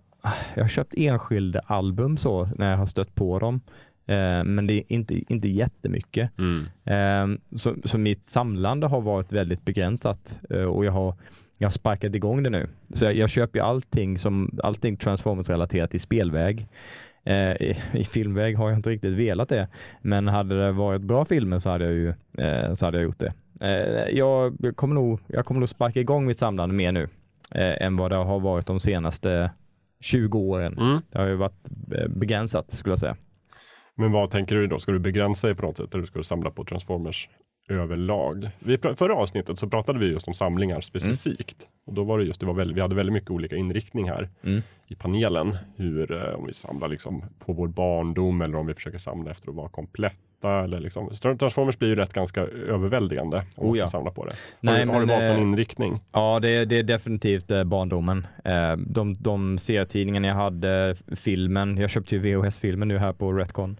jag 0.55 0.63
har 0.63 0.67
köpt 0.67 0.93
enskilda 0.97 1.59
album 1.65 2.17
så 2.17 2.49
när 2.55 2.71
jag 2.71 2.77
har 2.77 2.85
stött 2.85 3.15
på 3.15 3.39
dem. 3.39 3.61
Eh, 4.09 4.43
men 4.43 4.67
det 4.67 4.73
är 4.73 4.83
inte, 4.87 5.33
inte 5.33 5.47
jättemycket. 5.47 6.31
Mm. 6.37 6.65
Ehm, 6.85 7.39
så, 7.55 7.75
så 7.83 7.97
mitt 7.97 8.23
samlande 8.23 8.87
har 8.87 9.01
varit 9.01 9.31
väldigt 9.31 9.65
begränsat 9.65 10.39
eh, 10.49 10.63
och 10.63 10.85
jag 10.85 10.91
har, 10.91 11.15
jag 11.57 11.67
har 11.67 11.71
sparkat 11.71 12.15
igång 12.15 12.43
det 12.43 12.49
nu. 12.49 12.67
Så 12.93 13.05
jag, 13.05 13.15
jag 13.15 13.29
köper 13.29 13.59
allting, 13.59 14.17
som, 14.17 14.59
allting 14.63 14.97
Transformers-relaterat 14.97 15.95
i 15.95 15.99
spelväg. 15.99 16.67
Eh, 17.23 17.51
i, 17.51 17.77
I 17.93 18.03
filmväg 18.03 18.57
har 18.57 18.69
jag 18.69 18.77
inte 18.77 18.89
riktigt 18.89 19.13
velat 19.13 19.49
det, 19.49 19.67
men 20.01 20.27
hade 20.27 20.65
det 20.65 20.71
varit 20.71 21.01
bra 21.01 21.25
filmer 21.25 21.59
så 21.59 21.69
hade 21.69 21.85
jag 21.85 21.93
ju 21.93 22.13
så 22.75 22.85
hade 22.85 22.97
jag 22.97 23.03
gjort 23.03 23.19
det. 23.19 23.33
Eh, 23.61 24.17
jag, 24.17 24.57
kommer 24.75 24.95
nog, 24.95 25.19
jag 25.27 25.45
kommer 25.45 25.59
nog 25.59 25.69
sparka 25.69 25.99
igång 25.99 26.25
mitt 26.25 26.37
samlande 26.37 26.75
mer 26.75 26.91
nu 26.91 27.07
än 27.55 27.97
vad 27.97 28.11
det 28.11 28.15
har 28.15 28.39
varit 28.39 28.65
de 28.65 28.79
senaste 28.79 29.51
20 30.01 30.39
åren. 30.39 30.77
Mm. 30.77 31.01
Det 31.11 31.19
har 31.19 31.27
ju 31.27 31.35
varit 31.35 31.69
begränsat 32.09 32.71
skulle 32.71 32.91
jag 32.91 32.99
säga. 32.99 33.15
Men 33.99 34.11
vad 34.11 34.31
tänker 34.31 34.55
du 34.55 34.67
då? 34.67 34.79
Ska 34.79 34.91
du 34.91 34.99
begränsa 34.99 35.47
dig 35.47 35.55
på 35.55 35.65
något 35.65 35.77
sätt 35.77 35.95
eller 35.95 36.05
ska 36.05 36.17
du 36.19 36.23
samla 36.23 36.51
på 36.51 36.63
Transformers 36.63 37.29
överlag? 37.69 38.49
Vi, 38.59 38.77
förra 38.77 39.15
avsnittet 39.15 39.59
så 39.59 39.69
pratade 39.69 39.99
vi 39.99 40.05
just 40.05 40.27
om 40.27 40.33
samlingar 40.33 40.81
specifikt. 40.81 41.57
Och 41.85 41.93
då 41.93 42.03
var 42.03 42.17
det 42.19 42.25
just, 42.25 42.39
det 42.39 42.45
var 42.45 42.53
väldigt, 42.53 42.77
vi 42.77 42.81
hade 42.81 42.95
väldigt 42.95 43.13
mycket 43.13 43.29
olika 43.31 43.55
inriktning 43.55 44.09
här 44.09 44.29
Mm. 44.43 44.61
i 44.87 44.95
panelen. 44.95 45.57
Hur, 45.75 46.11
eh, 46.11 46.35
om 46.35 46.45
vi 46.47 46.53
samlar 46.53 46.87
liksom 46.87 47.23
på 47.39 47.53
vår 47.53 47.67
barndom 47.67 48.41
eller 48.41 48.57
om 48.57 48.67
vi 48.67 48.73
försöker 48.73 48.97
samla 48.97 49.31
efter 49.31 49.49
att 49.49 49.55
vara 49.55 49.69
kompletta. 50.41 50.63
Eller 50.63 50.79
liksom. 50.79 51.09
Transformers 51.39 51.77
blir 51.79 51.89
ju 51.89 51.95
rätt 51.95 52.13
ganska 52.13 52.41
överväldigande 52.41 53.37
om 53.37 53.43
man 53.57 53.69
Oh 53.69 53.73
ska 53.73 53.81
ja. 53.83 53.87
samla 53.87 54.11
på 54.11 54.25
det. 54.25 54.31
Nej, 54.61 54.79
har, 54.79 54.85
du- 54.85 54.91
har 54.91 54.99
du 54.99 55.05
men, 55.05 55.15
valt 55.19 55.29
någon 55.29 55.37
eh, 55.47 55.49
inriktning? 55.51 55.99
Ja, 56.11 56.39
det, 56.41 56.65
det 56.65 56.79
är 56.79 56.83
definitivt 56.83 57.51
eh, 57.51 57.63
barndomen. 57.63 58.27
Eh, 58.45 58.73
de, 58.77 59.13
de 59.19 59.57
serietidningarna 59.57 60.27
jag 60.27 60.35
hade, 60.35 60.95
filmen, 61.15 61.77
jag 61.77 61.89
köpte 61.89 62.15
ju 62.15 62.21
VHS-filmen 62.21 62.87
nu 62.87 62.97
här 62.97 63.13
på 63.13 63.31
Retcon. 63.33 63.77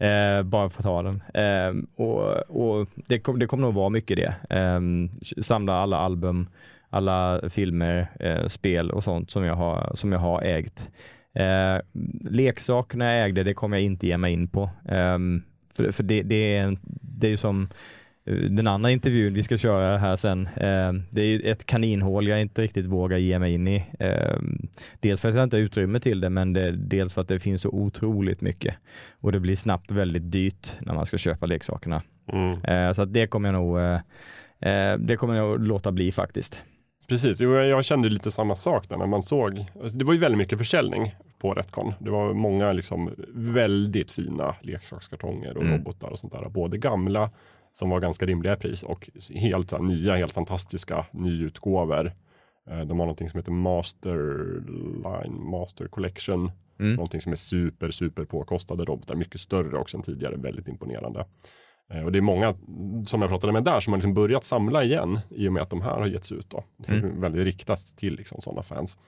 Eh, 0.00 0.42
bara 0.42 0.70
för 0.70 0.80
att 0.80 0.84
ha 0.86 1.02
den. 1.02 1.22
Eh, 1.34 1.84
och 1.96 2.38
och 2.48 2.88
det, 3.06 3.18
kom, 3.18 3.38
det 3.38 3.46
kommer 3.46 3.62
nog 3.62 3.74
vara 3.74 3.88
mycket 3.88 4.16
det. 4.16 4.56
Eh, 4.56 4.80
samla 5.42 5.74
alla 5.74 5.96
album, 5.96 6.48
alla 6.90 7.40
filmer, 7.50 8.08
spel 8.48 8.90
och 8.90 9.04
sånt 9.04 9.30
som 9.30 9.44
jag 9.44 9.54
har, 9.54 9.92
som 9.94 10.12
jag 10.12 10.18
har 10.18 10.42
ägt. 10.42 10.90
Eh, 11.34 11.78
leksakerna 12.30 13.14
jag 13.14 13.24
ägde, 13.26 13.42
det 13.42 13.54
kommer 13.54 13.76
jag 13.76 13.84
inte 13.84 14.06
ge 14.06 14.16
mig 14.16 14.32
in 14.32 14.48
på. 14.48 14.70
För 15.78 15.92
för 15.92 16.02
det, 16.02 16.22
det, 16.22 16.56
är, 16.56 16.78
det 17.00 17.26
är 17.26 17.30
ju 17.30 17.36
som 17.36 17.68
eh, 18.26 18.34
den 18.34 18.66
andra 18.66 18.90
intervjun 18.90 19.34
vi 19.34 19.42
ska 19.42 19.56
köra 19.56 19.98
här 19.98 20.16
sen. 20.16 20.46
Eh, 20.46 20.92
det 21.10 21.22
är 21.22 21.26
ju 21.26 21.40
ett 21.40 21.66
kaninhål 21.66 22.28
jag 22.28 22.40
inte 22.40 22.62
riktigt 22.62 22.86
vågar 22.86 23.18
ge 23.18 23.38
mig 23.38 23.54
in 23.54 23.68
i. 23.68 23.84
Eh, 23.98 24.38
dels 25.00 25.20
för 25.20 25.28
att 25.28 25.34
jag 25.34 25.44
inte 25.44 25.56
har 25.56 25.62
utrymme 25.62 26.00
till 26.00 26.20
det, 26.20 26.30
men 26.30 26.52
det, 26.52 26.72
dels 26.72 27.14
för 27.14 27.20
att 27.20 27.28
det 27.28 27.40
finns 27.40 27.62
så 27.62 27.68
otroligt 27.68 28.40
mycket. 28.40 28.74
Och 29.20 29.32
det 29.32 29.40
blir 29.40 29.56
snabbt 29.56 29.90
väldigt 29.90 30.32
dyrt 30.32 30.68
när 30.80 30.94
man 30.94 31.06
ska 31.06 31.18
köpa 31.18 31.46
leksakerna. 31.46 32.02
Mm. 32.32 32.94
Så 32.94 33.04
det 33.04 33.26
kommer 33.26 33.52
jag 33.52 33.54
nog 33.54 33.78
det 34.98 35.16
kommer 35.16 35.34
jag 35.34 35.66
låta 35.66 35.92
bli 35.92 36.12
faktiskt. 36.12 36.58
Precis, 37.08 37.40
jag 37.40 37.84
kände 37.84 38.08
lite 38.08 38.30
samma 38.30 38.56
sak 38.56 38.88
där 38.88 38.96
när 38.96 39.06
man 39.06 39.22
såg. 39.22 39.64
alltså, 39.82 39.98
Det 39.98 40.04
var 40.04 40.12
ju 40.12 40.18
väldigt 40.18 40.38
mycket 40.38 40.58
försäljning 40.58 41.14
på 41.38 41.54
Retcon. 41.54 41.92
Det 41.98 42.10
var 42.10 42.32
många 42.34 42.72
liksom 42.72 43.10
väldigt 43.34 44.10
fina 44.10 44.54
leksakskartonger 44.60 45.56
och 45.56 45.62
Mm. 45.62 45.78
robotar 45.78 46.08
och 46.08 46.18
sånt 46.18 46.32
där. 46.32 46.48
Både 46.48 46.78
gamla 46.78 47.30
som 47.72 47.90
var 47.90 48.00
ganska 48.00 48.26
rimliga 48.26 48.56
pris 48.56 48.82
och 48.82 49.10
helt 49.34 49.72
här, 49.72 49.78
nya, 49.78 50.16
helt 50.16 50.32
fantastiska 50.32 51.06
nyutgåvor. 51.10 52.12
Eh, 52.70 52.80
De 52.80 52.88
har 52.98 53.06
någonting 53.06 53.28
som 53.30 53.38
heter 53.38 53.52
Masterline, 53.52 55.50
Master 55.50 55.88
Collection. 55.88 56.50
Mm. 56.80 56.94
Någonting 56.94 57.20
som 57.20 57.32
är 57.32 57.36
super, 57.36 57.90
super 57.90 58.24
påkostade 58.24 58.84
robotar. 58.84 59.14
Mycket 59.14 59.40
större 59.40 59.78
också 59.78 59.96
än 59.96 60.02
tidigare. 60.02 60.36
Väldigt 60.36 60.68
imponerande. 60.68 61.24
Eh, 61.94 62.02
Och 62.04 62.12
det 62.12 62.18
är 62.18 62.22
många 62.22 62.54
som 63.06 63.20
jag 63.22 63.30
pratade 63.30 63.52
med 63.52 63.64
där 63.64 63.80
som 63.80 63.92
har 63.92 63.98
liksom 63.98 64.14
börjat 64.14 64.44
samla 64.44 64.84
igen 64.84 65.20
i 65.30 65.48
och 65.48 65.52
med 65.52 65.62
att 65.62 65.70
de 65.70 65.82
här 65.82 65.90
har 65.90 66.06
getts 66.06 66.32
ut. 66.32 66.50
Då. 66.50 66.64
Mm. 66.88 67.20
väldigt 67.20 67.44
riktat 67.44 67.96
till 67.96 68.16
liksom 68.16 68.40
sådana 68.40 68.62
fans. 68.62 68.98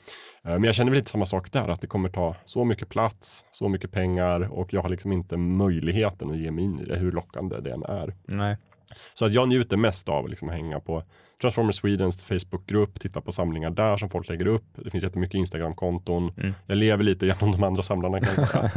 Eh, 0.45 0.51
Men 0.53 0.64
jag 0.64 0.74
känner 0.74 0.91
väl 0.91 0.99
lite 0.99 1.11
samma 1.11 1.26
sak 1.26 1.53
där, 1.53 1.68
att 1.68 1.81
det 1.81 1.87
kommer 1.87 2.09
ta 2.09 2.37
så 2.45 2.64
mycket 2.64 2.89
plats, 2.89 3.45
så 3.53 3.68
mycket 3.68 3.93
pengar 3.93 4.53
och 4.53 4.72
jag 4.72 4.83
har 4.83 4.89
liksom 4.89 5.12
inte 5.12 5.37
möjligheten 5.37 6.31
att 6.31 6.39
ge 6.39 6.51
mig 6.51 6.64
in 6.64 6.81
i 6.81 6.85
det, 6.85 6.97
hur 6.97 7.12
lockande 7.12 7.61
det 7.61 7.70
än 7.72 7.83
är. 7.83 8.14
Nej. 8.24 8.57
Så 9.14 9.24
att 9.26 9.33
jag 9.33 9.49
njuter 9.49 9.76
mest 9.76 10.09
av 10.09 10.28
liksom 10.28 10.49
att 10.49 10.55
hänga 10.55 10.81
på 10.81 11.03
Transformers 11.41 11.76
Swedens 11.76 12.24
Facebookgrupp, 12.24 13.01
titta 13.01 13.20
på 13.20 13.33
samlingar 13.33 13.70
där 13.70 13.97
som 13.97 14.11
folk 14.11 14.28
lägger 14.28 14.47
upp. 14.47 14.64
Det 14.74 14.91
finns 14.91 15.05
jättemycket 15.05 15.35
Instagramkonton. 15.39 16.33
Mm. 16.37 16.55
Jag 16.66 16.78
lever 16.78 17.05
lite 17.05 17.26
genom 17.26 17.53
de 17.53 17.62
andra 17.62 17.83
samlarna 17.83 18.20
kan 18.20 18.45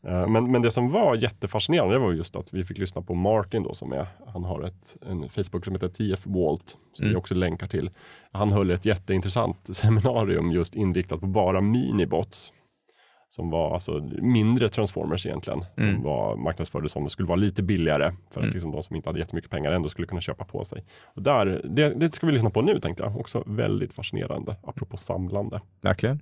Men, 0.00 0.50
men 0.52 0.62
det 0.62 0.70
som 0.70 0.90
var 0.90 1.14
jättefascinerande 1.16 1.94
det 1.94 1.98
var 1.98 2.12
just 2.12 2.36
att 2.36 2.54
vi 2.54 2.64
fick 2.64 2.78
lyssna 2.78 3.02
på 3.02 3.14
Martin 3.14 3.62
då 3.62 3.74
som 3.74 3.92
är, 3.92 4.06
han 4.26 4.44
har 4.44 4.62
ett, 4.62 4.96
en 5.06 5.28
Facebook 5.28 5.64
som 5.64 5.74
heter 5.74 5.88
TF 5.88 6.26
Walt, 6.26 6.76
som 6.92 7.04
Mm. 7.04 7.10
vi 7.14 7.16
också 7.20 7.34
länkar 7.34 7.66
till. 7.66 7.90
Han 8.32 8.52
höll 8.52 8.70
ett 8.70 8.84
jätteintressant 8.84 9.56
seminarium 9.76 10.52
just 10.52 10.74
inriktat 10.76 11.20
på 11.20 11.26
bara 11.26 11.60
minibots. 11.60 12.52
Som 13.30 13.50
var 13.50 13.74
alltså 13.74 14.10
mindre 14.22 14.68
transformers 14.68 15.26
egentligen, 15.26 15.64
som 15.74 15.88
Mm. 15.88 16.02
var 16.02 16.36
marknadsförde 16.36 16.88
som 16.88 17.04
det 17.04 17.10
skulle 17.10 17.28
vara 17.28 17.36
lite 17.36 17.62
billigare 17.62 18.12
för 18.30 18.40
att 18.40 18.44
Mm. 18.44 18.54
liksom 18.54 18.70
de 18.72 18.82
som 18.82 18.96
inte 18.96 19.08
hade 19.08 19.18
jättemycket 19.18 19.50
pengar 19.50 19.72
ändå 19.72 19.88
skulle 19.88 20.06
kunna 20.06 20.20
köpa 20.20 20.44
på 20.44 20.64
sig. 20.64 20.84
Och 21.04 21.22
där, 21.22 21.60
det, 21.64 21.94
det 21.94 22.14
ska 22.14 22.26
vi 22.26 22.32
lyssna 22.32 22.50
på 22.50 22.62
nu 22.62 22.80
tänkte 22.80 23.02
jag, 23.02 23.16
också 23.20 23.42
väldigt 23.46 23.92
fascinerande, 23.92 24.56
apropå 24.62 24.96
samlande. 24.96 25.60
Verkligen. 25.80 26.20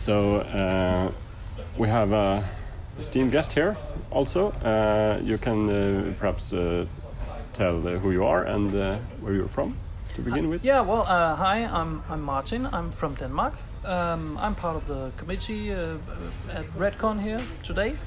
So 0.00 0.36
uh, 0.36 1.12
we 1.76 1.86
have 1.88 2.12
a 2.12 2.42
esteemed 2.98 3.32
guest 3.32 3.52
here 3.52 3.76
also. 4.10 4.50
Uh, 4.64 5.20
you 5.22 5.36
can 5.36 5.68
uh, 5.68 6.14
perhaps 6.18 6.54
uh, 6.54 6.86
tell 7.52 7.86
uh, 7.86 7.98
who 7.98 8.10
you 8.10 8.24
are 8.24 8.44
and 8.44 8.72
where 9.20 9.34
you're 9.34 9.46
from 9.48 9.76
to 10.14 10.22
begin 10.22 10.48
with. 10.48 10.64
Yeah, 10.64 10.80
well, 10.80 11.04
hi, 11.04 11.66
I'm, 11.66 12.02
I'm 12.08 12.22
Martin. 12.22 12.66
I'm 12.72 12.92
from 12.92 13.14
Denmark. 13.14 13.52
Um, 13.84 14.38
I'm 14.38 14.54
part 14.54 14.74
of 14.74 14.86
the 14.86 15.10
committee 15.18 15.70
at 15.70 16.64
Redcon 16.78 17.20
here 17.20 17.40
today. 17.62 17.98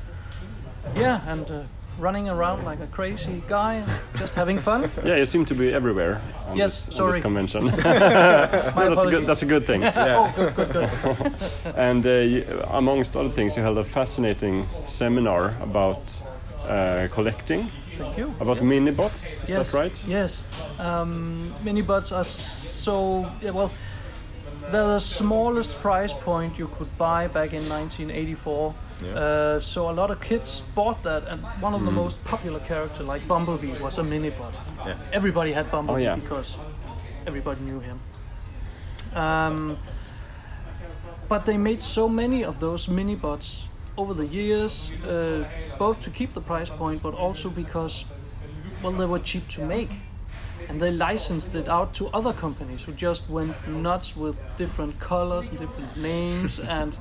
Yeah, 0.95 1.21
and 1.27 1.67
running 1.99 2.29
around 2.29 2.65
like 2.65 2.79
a 2.79 2.87
crazy 2.87 3.41
guy, 3.47 3.83
just 4.17 4.33
having 4.35 4.59
fun. 4.59 4.89
Yeah, 5.05 5.17
you 5.17 5.25
seem 5.25 5.45
to 5.45 5.55
be 5.55 5.73
everywhere 5.73 6.21
on, 6.49 6.57
Yes, 6.57 6.85
this, 6.87 6.99
on 6.99 7.11
this 7.11 7.21
convention. 7.21 7.65
My 8.75 8.85
No, 8.85 8.95
that's, 8.95 9.05
a 9.05 9.09
good, 9.11 9.27
that's 9.27 9.43
a 9.43 9.45
good 9.45 9.65
thing. 9.65 9.83
Oh, 9.83 10.33
good, 10.35 10.55
good, 10.55 10.71
good. 10.71 11.33
And 11.75 12.05
uh, 12.05 12.09
you, 12.09 12.61
amongst 12.67 13.15
other 13.15 13.29
things, 13.31 13.55
you 13.55 13.63
held 13.63 13.77
a 13.77 13.83
fascinating 13.83 14.65
seminar 14.85 15.55
about 15.61 16.21
uh, 16.67 17.07
collecting, 17.11 17.69
Thank 17.97 18.17
you. 18.17 18.33
about 18.39 18.57
Yeah. 18.57 18.63
mini-bots. 18.63 19.33
Is 19.43 19.49
yes, 19.49 19.71
that 19.71 19.77
right? 19.77 20.05
Yes. 20.07 20.43
Um, 20.79 21.53
mini 21.63 21.81
buds 21.81 22.11
are 22.11 22.25
so 22.25 23.25
yeah, 23.41 23.51
well. 23.51 23.71
They're 24.71 24.87
the 24.87 24.99
smallest 24.99 25.77
price 25.81 26.13
point 26.13 26.57
you 26.57 26.69
could 26.69 26.97
buy 26.97 27.27
back 27.27 27.51
in 27.53 27.67
1984. 27.67 28.73
Uh, 29.09 29.59
so 29.59 29.89
a 29.89 29.93
lot 29.93 30.11
of 30.11 30.21
kids 30.21 30.61
bought 30.75 31.03
that, 31.03 31.27
and 31.27 31.41
one 31.61 31.73
of 31.73 31.83
the 31.85 31.91
most 31.91 32.23
popular 32.23 32.59
character, 32.59 33.03
like 33.03 33.27
Bumblebee, 33.27 33.77
was 33.79 33.97
a 33.97 34.03
mini 34.03 34.29
bud. 34.29 34.53
Yeah. 34.85 34.97
Everybody 35.11 35.51
had 35.51 35.69
Bumblebee 35.71 36.03
yeah. 36.03 36.15
because 36.15 36.57
everybody 37.27 37.61
knew 37.61 37.79
him. 37.79 37.99
Um, 39.13 39.77
but 41.29 41.45
they 41.45 41.57
made 41.57 41.81
so 41.81 42.09
many 42.09 42.43
of 42.43 42.59
those 42.59 42.87
mini 42.87 43.15
bots 43.15 43.67
over 43.97 44.13
the 44.13 44.25
years, 44.25 44.91
uh, 45.07 45.47
both 45.77 46.01
to 46.03 46.09
keep 46.09 46.33
the 46.33 46.41
price 46.41 46.69
point, 46.69 47.01
but 47.01 47.13
also 47.13 47.49
because, 47.49 48.05
well, 48.81 48.91
they 48.91 49.05
were 49.05 49.19
cheap 49.19 49.47
to 49.49 49.63
make. 49.65 49.91
And 50.69 50.81
they 50.81 50.91
licensed 50.91 51.55
it 51.55 51.67
out 51.67 51.93
to 51.95 52.07
other 52.07 52.33
companies 52.33 52.83
who 52.83 52.93
just 52.93 53.29
went 53.29 53.67
nuts 53.67 54.15
with 54.15 54.45
different 54.57 54.97
colors 54.99 55.49
and 55.49 55.59
different 55.59 55.97
names. 55.97 56.59
and, 56.59 56.95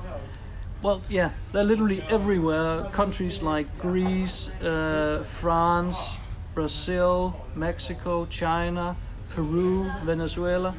well, 0.83 1.01
yeah, 1.09 1.31
they're 1.51 1.63
literally 1.63 2.03
everywhere. 2.09 2.83
Countries 2.91 3.41
like 3.41 3.65
Greece, 3.79 4.49
uh, 4.61 5.23
France, 5.25 6.17
Brazil, 6.53 7.45
Mexico, 7.55 8.25
China, 8.27 8.95
Peru, 9.29 9.91
Venezuela 10.03 10.75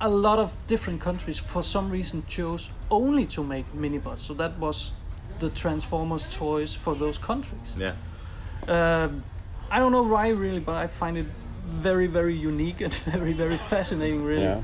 a 0.00 0.08
lot 0.08 0.38
of 0.38 0.56
different 0.66 1.00
countries 1.00 1.38
for 1.38 1.62
some 1.62 1.90
reason 1.90 2.24
chose 2.26 2.70
only 2.90 3.26
to 3.26 3.44
make 3.44 3.66
minibots. 3.74 4.22
So 4.22 4.34
that 4.34 4.58
was 4.58 4.92
the 5.38 5.50
Transformers 5.50 6.26
toys 6.34 6.74
for 6.74 6.94
those 6.94 7.18
countries. 7.18 7.60
Yeah. 7.76 7.94
Um, 8.66 9.22
I 9.70 9.78
don't 9.78 9.92
know 9.92 10.02
why 10.02 10.30
really, 10.30 10.60
but 10.60 10.76
I 10.76 10.86
find 10.86 11.16
it 11.18 11.26
very, 11.66 12.06
very 12.06 12.34
unique 12.34 12.80
and 12.80 12.94
very, 13.12 13.32
very 13.32 13.56
fascinating. 13.56 14.24
Really. 14.24 14.42
Yeah. 14.42 14.62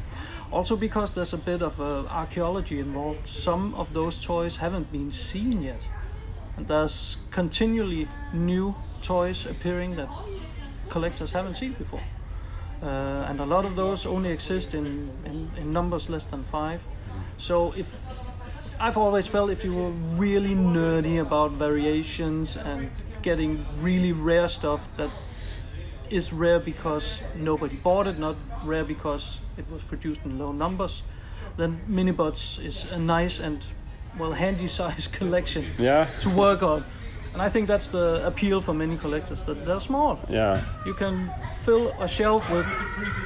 Also 0.52 0.76
because 0.76 1.12
there's 1.12 1.32
a 1.32 1.38
bit 1.38 1.62
of 1.62 1.80
uh, 1.80 2.04
archaeology 2.10 2.78
involved. 2.78 3.26
Some 3.26 3.74
of 3.74 3.94
those 3.94 4.22
toys 4.22 4.56
haven't 4.56 4.92
been 4.92 5.10
seen 5.10 5.62
yet, 5.62 5.88
and 6.56 6.68
there's 6.68 7.16
continually 7.30 8.06
new 8.34 8.74
toys 9.00 9.46
appearing 9.46 9.96
that 9.96 10.08
collectors 10.90 11.32
haven't 11.32 11.54
seen 11.54 11.72
before. 11.72 12.02
Uh, 12.82 13.26
and 13.28 13.40
a 13.40 13.46
lot 13.46 13.64
of 13.64 13.76
those 13.76 14.04
only 14.04 14.30
exist 14.30 14.74
in, 14.74 15.10
in, 15.24 15.50
in 15.56 15.72
numbers 15.72 16.10
less 16.10 16.24
than 16.24 16.44
five. 16.44 16.82
So 17.38 17.72
if 17.72 18.04
I've 18.78 18.98
always 18.98 19.26
felt 19.26 19.50
if 19.50 19.64
you 19.64 19.72
were 19.72 19.90
really 20.18 20.54
nerdy 20.54 21.20
about 21.20 21.52
variations 21.52 22.56
and 22.56 22.90
getting 23.22 23.64
really 23.76 24.12
rare 24.12 24.48
stuff 24.48 24.88
that 24.96 25.10
is 26.10 26.32
rare 26.32 26.58
because 26.58 27.22
nobody 27.36 27.76
bought 27.76 28.06
it, 28.06 28.18
not 28.18 28.36
rare 28.64 28.84
because 28.84 29.38
it 29.56 29.64
was 29.70 29.82
produced 29.82 30.24
in 30.24 30.38
low 30.38 30.52
numbers, 30.52 31.02
then 31.56 31.80
Minibots 31.88 32.58
is 32.64 32.90
a 32.92 32.98
nice 32.98 33.38
and 33.40 33.58
well 34.18 34.32
handy 34.32 34.66
size 34.66 35.06
collection 35.18 35.64
Yeah. 35.78 36.06
to 36.20 36.28
work 36.30 36.62
on. 36.62 36.84
And 37.32 37.40
I 37.40 37.48
think 37.48 37.66
that's 37.66 37.86
the 37.88 38.26
appeal 38.26 38.60
for 38.60 38.74
many 38.74 38.96
collectors 38.98 39.44
that 39.46 39.64
they're 39.64 39.80
small. 39.80 40.18
Yeah. 40.28 40.60
You 40.84 40.92
can 40.94 41.30
fill 41.64 41.90
a 41.98 42.06
shelf 42.06 42.50
with 42.50 42.66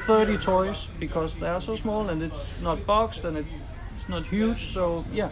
30 0.07 0.37
toys 0.37 0.87
because 0.99 1.35
they 1.35 1.47
are 1.49 1.59
so 1.61 1.75
small 1.75 2.09
and 2.09 2.23
it's 2.23 2.49
not 2.61 2.85
boxed 2.85 3.25
and 3.25 3.45
it's 3.95 4.07
not 4.07 4.25
huge. 4.25 4.57
So 4.73 5.03
yeah. 5.11 5.29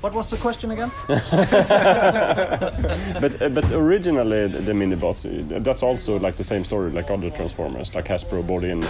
What 0.00 0.14
was 0.14 0.30
the 0.30 0.36
question 0.36 0.70
again? 0.70 0.90
But 3.20 3.42
uh, 3.42 3.48
but 3.50 3.70
originally 3.72 4.48
the, 4.48 4.60
the 4.60 4.72
mini-bots, 4.72 5.26
uh, 5.26 5.42
that's 5.60 5.82
also 5.82 6.18
like 6.18 6.36
the 6.36 6.44
same 6.44 6.64
story 6.64 6.90
like 6.90 7.10
other 7.10 7.30
Transformers, 7.30 7.94
like 7.94 8.06
Hasbro 8.06 8.46
bought 8.46 8.64
in 8.64 8.82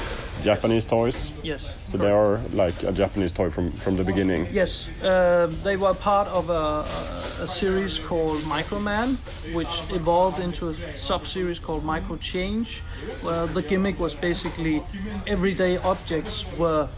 Japanese 0.42 0.86
toys. 0.86 1.32
Yes. 1.42 1.74
So 1.86 1.98
they 1.98 2.10
are 2.10 2.38
like 2.52 2.74
a 2.84 2.92
Japanese 2.92 3.32
toy 3.32 3.50
from, 3.50 3.72
from 3.72 3.96
the 3.96 4.04
beginning. 4.04 4.46
Yes, 4.52 4.88
uh, 5.02 5.48
they 5.64 5.76
were 5.76 5.94
part 5.94 6.28
of 6.28 6.48
a, 6.50 6.52
a, 6.52 6.80
a 6.82 7.48
series 7.48 7.98
called 7.98 8.38
Microman, 8.42 9.16
which 9.54 9.90
evolved 9.92 10.40
into 10.44 10.68
a 10.68 10.92
sub-series 10.92 11.58
called 11.58 11.84
Micro 11.84 12.16
Change, 12.18 12.80
where 13.22 13.46
the 13.46 13.62
gimmick 13.62 13.98
was 13.98 14.14
basically 14.14 14.82
everyday 15.26 15.76
objects 15.78 16.46
were 16.56 16.88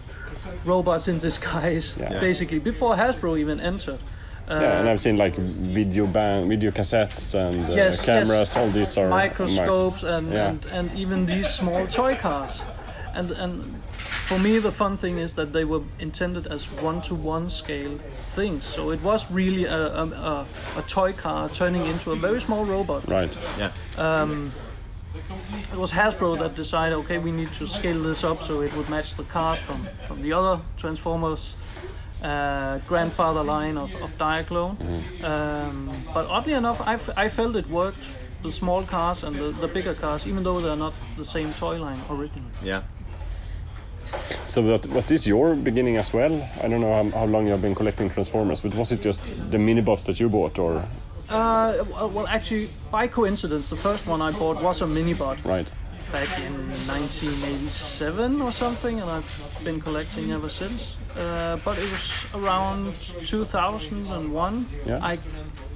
robots 0.65 1.09
in 1.09 1.19
disguise, 1.19 1.97
Yeah. 1.99 2.21
basically 2.21 2.59
before 2.59 2.97
Hasbro 2.97 3.39
even 3.39 3.61
entered. 3.61 3.99
Uh, 4.49 4.59
Yeah, 4.61 4.81
and 4.81 4.89
I've 4.89 5.01
seen 5.01 5.17
like 5.17 5.37
video 5.37 6.07
band, 6.07 6.49
video 6.49 6.71
cassettes 6.71 7.35
and 7.35 7.57
uh, 7.71 7.75
Yes, 7.75 8.05
cameras. 8.05 8.29
yes. 8.55 8.57
All 8.57 8.69
these 8.69 8.99
are 9.01 9.09
microscopes 9.09 10.03
and, 10.03 10.33
Yeah. 10.33 10.49
and, 10.51 10.67
and 10.67 10.99
even 10.99 11.27
these 11.27 11.49
small 11.49 11.87
toy 11.87 12.15
cars. 12.17 12.61
And, 13.15 13.31
and 13.39 13.65
for 14.29 14.39
me, 14.39 14.59
the 14.59 14.71
fun 14.73 14.97
thing 14.97 15.19
is 15.19 15.35
that 15.35 15.53
they 15.53 15.65
were 15.65 15.83
intended 15.99 16.47
as 16.47 16.81
one 16.83 17.01
to 17.03 17.15
one 17.15 17.51
scale 17.51 17.97
things. 18.35 18.65
So 18.65 18.91
it 18.91 19.03
was 19.03 19.31
really 19.31 19.65
a, 19.67 19.87
a, 19.95 20.05
a, 20.07 20.47
a 20.79 20.83
toy 20.89 21.13
car 21.13 21.49
turning 21.51 21.83
into 21.85 22.11
a 22.13 22.17
very 22.17 22.41
small 22.41 22.65
robot. 22.65 23.07
Right. 23.09 23.37
Yeah. 23.59 23.71
Um, 23.99 24.51
it 25.73 25.79
was 25.79 25.93
Hasbro 25.93 26.39
that 26.39 26.55
decided, 26.55 26.95
okay, 26.99 27.19
we 27.19 27.31
need 27.33 27.53
to 27.55 27.67
scale 27.67 28.01
this 28.03 28.25
up 28.25 28.43
so 28.43 28.63
it 28.63 28.75
would 28.77 28.89
match 28.91 29.15
the 29.15 29.25
cars 29.25 29.59
from, 29.59 29.77
from 30.07 30.23
the 30.23 30.33
other 30.33 30.61
Transformers 30.77 31.55
uh, 32.23 32.79
grandfather 32.89 33.43
line 33.43 33.77
of, 33.77 33.95
of 33.97 34.11
Diaclone. 34.19 34.77
Um, 35.25 35.91
but 36.15 36.27
oddly 36.27 36.53
enough, 36.53 36.81
I, 36.87 36.95
f- 36.95 37.17
I 37.17 37.29
felt 37.29 37.57
it 37.57 37.69
worked 37.69 37.99
the 38.43 38.51
small 38.53 38.83
cars 38.83 39.23
and 39.25 39.35
the, 39.37 39.51
the 39.51 39.69
bigger 39.69 39.95
cars, 39.95 40.27
even 40.27 40.43
though 40.43 40.61
they're 40.61 40.77
not 40.77 40.95
the 41.17 41.25
same 41.25 41.51
toy 41.53 41.81
line 41.81 41.99
originally. 42.11 42.51
Yeah. 42.63 42.83
So 44.49 44.63
that, 44.63 44.87
was 44.91 45.07
this 45.07 45.27
your 45.27 45.57
beginning 45.57 45.97
as 45.97 46.13
well? 46.13 46.33
I 46.63 46.69
don't 46.69 46.81
know 46.81 46.93
how, 46.93 47.19
how 47.21 47.25
long 47.25 47.47
you 47.47 47.53
have 47.53 47.63
been 47.63 47.75
collecting 47.75 48.11
Transformers, 48.11 48.61
but 48.61 48.75
was 48.75 48.93
it 48.93 49.01
just 49.01 49.25
the 49.51 49.59
minibus 49.59 50.05
that 50.07 50.21
you 50.21 50.29
bought, 50.29 50.59
or 50.59 50.85
Uh, 51.33 51.85
well, 52.13 52.27
actually, 52.27 52.69
by 52.91 53.07
coincidence, 53.09 53.69
the 53.71 53.77
first 53.77 54.07
one 54.07 54.21
I 54.21 54.31
bought 54.33 54.63
was 54.63 54.83
a 54.83 54.87
minibot 54.87 55.43
right? 55.45 55.71
back 56.13 56.29
in 56.41 56.53
1987 56.53 58.43
or 58.43 58.51
something, 58.51 59.01
and 59.01 59.09
I've 59.09 59.61
been 59.65 59.81
collecting 59.81 60.31
ever 60.33 60.49
since. 60.49 60.97
Uh, 61.17 61.57
but 61.65 61.79
it 61.79 61.91
was 61.91 62.29
around 62.35 62.95
2001. 63.25 64.67
Yeah. 64.87 64.99
I, 65.03 65.19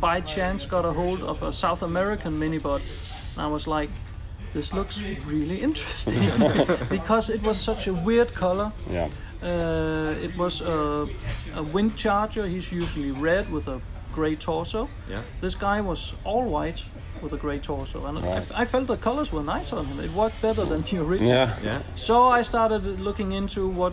by 0.01 0.21
chance, 0.21 0.67
got 0.67 0.85
a 0.85 0.93
hold 0.93 1.23
of 1.23 1.43
a 1.43 1.53
South 1.53 1.83
American 1.83 2.39
minibot, 2.39 2.83
and 3.37 3.47
I 3.47 3.49
was 3.51 3.67
like, 3.67 3.89
"This 4.53 4.73
looks 4.73 5.03
really 5.27 5.61
interesting," 5.63 6.21
because 6.91 7.31
it 7.31 7.43
was 7.43 7.59
such 7.59 7.87
a 7.87 7.95
weird 7.95 8.35
color. 8.35 8.73
Yeah, 8.91 9.09
Uh, 9.43 10.15
it 10.27 10.37
was 10.37 10.61
a, 10.63 11.07
a 11.55 11.63
wind 11.63 11.97
charger. 11.97 12.47
He's 12.47 12.73
usually 12.73 13.11
red 13.11 13.51
with 13.53 13.69
a 13.69 13.81
grey 14.17 14.37
torso. 14.37 14.89
Yeah. 15.11 15.23
This 15.41 15.55
guy 15.55 15.81
was 15.81 16.15
all 16.25 16.45
white 16.57 16.83
with 17.23 17.33
a 17.33 17.37
grey 17.37 17.59
torso, 17.59 17.99
and 18.07 18.19
Right. 18.23 18.45
I, 18.55 18.63
I 18.63 18.65
felt 18.65 18.87
the 18.87 18.97
colors 18.97 19.31
were 19.33 19.43
nice 19.57 19.73
on 19.77 19.85
him. 19.87 20.01
It 20.01 20.13
worked 20.13 20.41
better 20.43 20.65
than 20.67 20.83
the 20.83 20.99
original. 21.07 21.33
yeah, 21.35 21.51
Yeah. 21.65 21.81
So 21.95 22.15
I 22.39 22.43
started 22.45 22.83
looking 23.01 23.33
into 23.33 23.61
what 23.81 23.93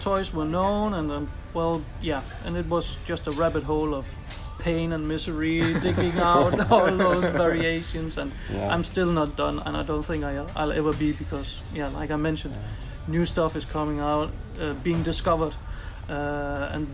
toys 0.00 0.32
were 0.34 0.44
known, 0.48 0.94
and 0.94 1.10
um, 1.10 1.26
well, 1.54 1.80
yeah, 2.02 2.22
and 2.44 2.56
it 2.56 2.66
was 2.68 2.98
just 3.08 3.26
a 3.26 3.30
rabbit 3.42 3.64
hole 3.64 3.94
of 3.94 4.04
pain 4.58 4.92
and 4.92 5.08
misery, 5.08 5.60
digging 5.82 6.18
out 6.20 6.70
all 6.70 6.96
those 6.96 7.26
variations, 7.44 8.18
and 8.18 8.30
Yeah. 8.52 8.74
I'm 8.74 8.84
still 8.84 9.10
not 9.12 9.36
done, 9.36 9.62
and 9.66 9.76
I 9.76 9.82
don't 9.86 10.04
think 10.06 10.24
I, 10.24 10.32
I'll 10.56 10.72
ever 10.72 10.92
be 10.92 11.12
because, 11.12 11.62
yeah, 11.74 12.00
like 12.00 12.14
I 12.14 12.16
mentioned, 12.16 12.54
new 13.08 13.24
stuff 13.24 13.56
is 13.56 13.64
coming 13.64 14.00
out, 14.00 14.28
uh, 14.60 14.72
being 14.84 15.02
discovered, 15.04 15.54
uh, 16.08 16.74
and 16.74 16.86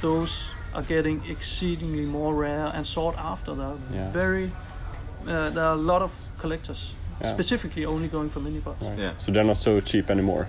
those 0.00 0.50
are 0.74 0.82
getting 0.82 1.22
exceedingly 1.28 2.04
more 2.06 2.34
rare 2.34 2.70
and 2.74 2.86
sought 2.86 3.16
after. 3.18 3.54
They're 3.54 3.76
Yeah. 3.92 4.10
very, 4.12 4.50
uh, 5.26 5.50
there 5.50 5.64
are 5.64 5.72
a 5.74 5.82
lot 5.92 6.02
of 6.02 6.12
collectors. 6.38 6.92
Yeah. 7.20 7.28
Specifically, 7.32 7.84
only 7.86 8.08
going 8.08 8.30
for 8.30 8.40
minibots. 8.40 8.82
right. 8.82 8.98
Yeah. 8.98 9.12
So 9.18 9.32
they're 9.32 9.44
not 9.46 9.58
so 9.62 9.80
cheap 9.80 10.10
anymore. 10.10 10.46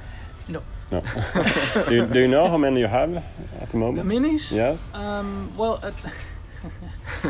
No. 0.48 0.62
No. 0.92 1.02
do, 1.90 1.96
you, 1.96 2.06
do 2.08 2.20
you 2.20 2.28
know 2.28 2.48
how 2.50 2.58
many 2.58 2.80
you 2.80 2.88
have 2.88 3.16
at 3.62 3.70
the 3.70 3.72
The 3.72 3.78
moment? 3.78 4.10
minis? 4.10 4.52
Yes. 4.52 4.86
Um, 4.94 5.52
well, 5.58 5.80
at, 5.84 5.94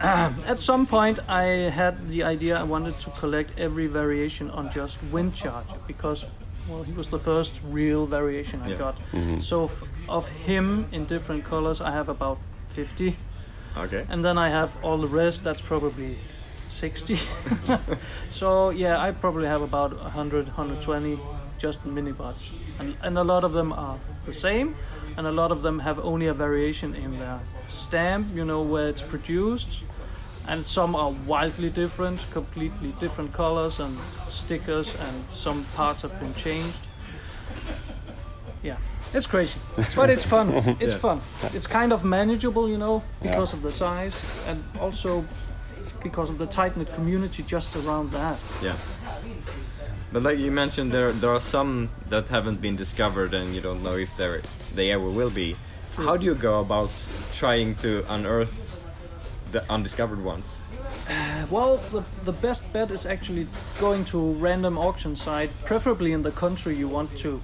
um, 0.00 0.34
at 0.46 0.60
some 0.60 0.86
point, 0.86 1.18
I 1.28 1.70
had 1.70 2.08
the 2.08 2.22
idea 2.24 2.58
I 2.58 2.62
wanted 2.64 2.94
to 3.00 3.10
collect 3.10 3.58
every 3.58 3.86
variation 3.86 4.50
on 4.50 4.70
just 4.70 4.98
Wind 5.12 5.34
Charger 5.34 5.76
because, 5.86 6.26
well, 6.68 6.82
he 6.82 6.92
was 6.92 7.06
the 7.08 7.18
first 7.18 7.60
real 7.72 8.06
variation 8.06 8.60
I 8.62 8.68
Yeah. 8.70 8.78
got. 8.78 8.96
Mm-hmm. 9.12 9.40
So 9.40 9.64
f- 9.64 9.82
of 10.08 10.28
him 10.46 10.86
in 10.92 11.04
different 11.06 11.44
colors, 11.44 11.80
I 11.80 11.90
have 11.92 12.08
about 12.08 12.38
50, 12.68 13.16
Okay. 13.76 14.04
and 14.08 14.24
then 14.24 14.38
I 14.38 14.48
have 14.50 14.70
all 14.82 14.98
the 14.98 15.06
rest. 15.08 15.44
That's 15.44 15.62
probably 15.62 16.18
60. 16.70 17.18
so 18.30 18.70
yeah, 18.70 18.98
I 19.08 19.12
probably 19.12 19.46
have 19.46 19.62
about 19.62 19.92
100, 20.02 20.46
120 20.48 21.18
just 21.58 21.86
minibots, 21.86 22.52
and 22.78 22.96
and 23.02 23.16
a 23.18 23.24
lot 23.24 23.42
of 23.44 23.52
them 23.52 23.72
are 23.72 23.98
the 24.26 24.32
same, 24.32 24.74
and 25.16 25.26
a 25.26 25.32
lot 25.32 25.50
of 25.50 25.62
them 25.62 25.78
have 25.78 25.98
only 26.04 26.26
a 26.28 26.34
variation 26.34 26.94
in 26.94 27.18
their 27.18 27.40
stamp. 27.68 28.26
You 28.34 28.44
know 28.44 28.60
where 28.62 28.88
it's 28.88 29.02
produced. 29.02 29.68
And 30.48 30.64
some 30.64 30.94
are 30.94 31.10
wildly 31.26 31.70
different, 31.70 32.24
completely 32.32 32.92
different 33.00 33.32
colors 33.32 33.80
and 33.80 33.92
stickers, 34.30 34.94
and 35.00 35.24
some 35.30 35.64
parts 35.76 36.02
have 36.02 36.18
been 36.20 36.34
changed. 36.34 36.78
Yeah, 38.62 38.76
it's 39.12 39.26
crazy, 39.26 39.58
but 39.96 40.10
it's 40.10 40.24
fun. 40.24 40.50
It's 40.80 40.94
Yeah. 40.94 40.98
fun. 40.98 41.20
It's 41.54 41.66
kind 41.66 41.92
of 41.92 42.04
manageable, 42.04 42.68
you 42.68 42.78
know, 42.78 43.02
Yeah. 43.22 43.30
because 43.30 43.52
of 43.56 43.62
the 43.62 43.72
size, 43.72 44.44
and 44.48 44.62
also 44.80 45.24
because 46.02 46.30
of 46.30 46.38
the 46.38 46.46
tight 46.46 46.76
knit 46.76 46.94
community 46.94 47.42
just 47.46 47.74
around 47.76 48.10
that. 48.12 48.38
Yeah. 48.62 48.74
But 50.12 50.22
like 50.22 50.38
you 50.38 50.52
mentioned, 50.52 50.92
there 50.92 51.12
there 51.12 51.30
are 51.30 51.40
some 51.40 51.88
that 52.10 52.28
haven't 52.28 52.60
been 52.60 52.76
discovered, 52.76 53.34
and 53.34 53.54
you 53.54 53.60
don't 53.60 53.82
know 53.82 53.96
if 53.98 54.10
they 54.16 54.40
they 54.74 54.92
ever 54.92 55.10
will 55.10 55.30
be. 55.30 55.56
How 55.96 56.16
do 56.16 56.24
you 56.24 56.34
go 56.34 56.60
about 56.60 56.90
trying 57.34 57.74
to 57.82 58.04
unearth 58.08 58.52
the 59.56 59.72
undiscovered 59.72 60.22
ones? 60.22 60.56
Well, 61.50 61.76
the, 61.92 62.04
the 62.24 62.32
best 62.32 62.62
bet 62.72 62.90
is 62.90 63.06
actually 63.06 63.46
going 63.80 64.04
to 64.06 64.18
a 64.18 64.32
random 64.32 64.78
auction 64.78 65.16
site, 65.16 65.50
preferably 65.64 66.12
in 66.12 66.22
the 66.22 66.32
country 66.32 66.74
you 66.74 66.88
want 66.88 67.10
to 67.18 67.40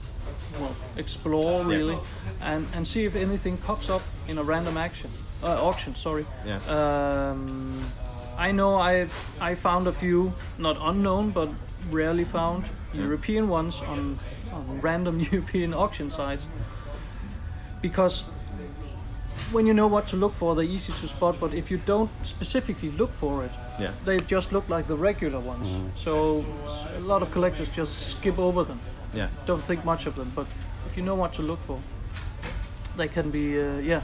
well, 0.60 0.74
explore 0.96 1.64
really, 1.64 1.98
and, 2.40 2.66
and 2.74 2.86
see 2.86 3.04
if 3.04 3.14
anything 3.16 3.56
pops 3.56 3.88
up 3.88 4.02
in 4.28 4.38
a 4.38 4.42
random 4.42 4.76
action 4.76 5.10
uh, 5.42 5.68
auction. 5.68 5.94
Sorry. 5.94 6.26
Yeah. 6.44 6.60
Um, 6.78 7.80
I 8.36 8.52
know 8.52 8.76
I 8.76 9.08
I 9.40 9.54
found 9.54 9.86
a 9.86 9.92
few 9.92 10.32
not 10.58 10.76
unknown 10.80 11.30
but 11.30 11.48
rarely 11.90 12.24
found 12.24 12.64
European 12.94 13.48
ones 13.48 13.80
on, 13.80 14.18
on 14.52 14.80
random 14.80 15.20
European 15.32 15.74
auction 15.74 16.10
sites 16.10 16.46
because 17.80 18.24
when 19.52 19.66
you 19.66 19.74
know 19.74 19.86
what 19.86 20.06
to 20.08 20.16
look 20.16 20.34
for, 20.34 20.54
they're 20.54 20.64
easy 20.64 20.92
to 20.92 21.06
spot. 21.08 21.36
But 21.40 21.52
if 21.54 21.70
you 21.70 21.78
don't 21.86 22.10
specifically 22.24 22.90
look 22.90 23.12
for 23.12 23.44
it, 23.44 23.52
Yeah. 23.78 23.92
they 24.04 24.18
just 24.20 24.52
look 24.52 24.68
like 24.68 24.86
the 24.86 24.96
regular 24.96 25.40
ones. 25.40 25.68
So 25.94 26.44
a 26.96 27.00
lot 27.00 27.22
of 27.22 27.30
collectors 27.30 27.68
just 27.76 28.10
skip 28.10 28.38
over 28.38 28.64
them, 28.64 28.80
Yeah. 29.14 29.28
don't 29.46 29.62
think 29.64 29.84
much 29.84 30.06
of 30.06 30.14
them. 30.14 30.32
But 30.34 30.46
if 30.86 30.96
you 30.96 31.02
know 31.04 31.14
what 31.14 31.32
to 31.34 31.42
look 31.42 31.58
for, 31.66 31.78
they 32.96 33.08
can 33.08 33.30
be 33.30 33.60
uh, 33.60 33.78
yeah 33.78 34.00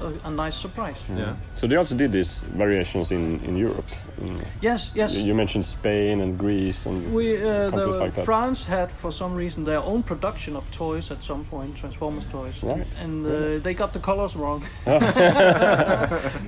a, 0.00 0.28
a 0.28 0.30
nice 0.30 0.56
surprise. 0.56 0.96
Yeah. 1.14 1.36
So 1.56 1.66
they 1.66 1.76
also 1.76 1.94
did 1.96 2.12
these 2.12 2.42
variations 2.58 3.10
in, 3.12 3.40
in 3.44 3.56
Europe. 3.56 3.88
In, 4.20 4.40
Yes, 4.60 4.90
yes. 4.94 5.16
you 5.16 5.34
mentioned 5.34 5.64
Spain 5.64 6.20
and 6.20 6.38
Greece 6.38 6.86
and 6.86 7.12
We 7.14 7.36
uh, 7.36 7.70
countries 7.70 7.94
the, 7.96 8.00
like 8.04 8.14
that. 8.14 8.24
France 8.24 8.64
had 8.64 8.90
for 8.90 9.12
some 9.12 9.34
reason 9.34 9.64
their 9.64 9.80
own 9.82 10.02
production 10.02 10.56
of 10.56 10.70
toys 10.70 11.10
at 11.10 11.22
some 11.22 11.44
point, 11.44 11.76
Transformers 11.76 12.24
toys, 12.24 12.62
Right. 12.62 12.86
and 13.00 13.26
uh, 13.26 13.58
they 13.62 13.74
got 13.74 13.92
the 13.92 14.00
colors 14.00 14.34
wrong. 14.36 14.64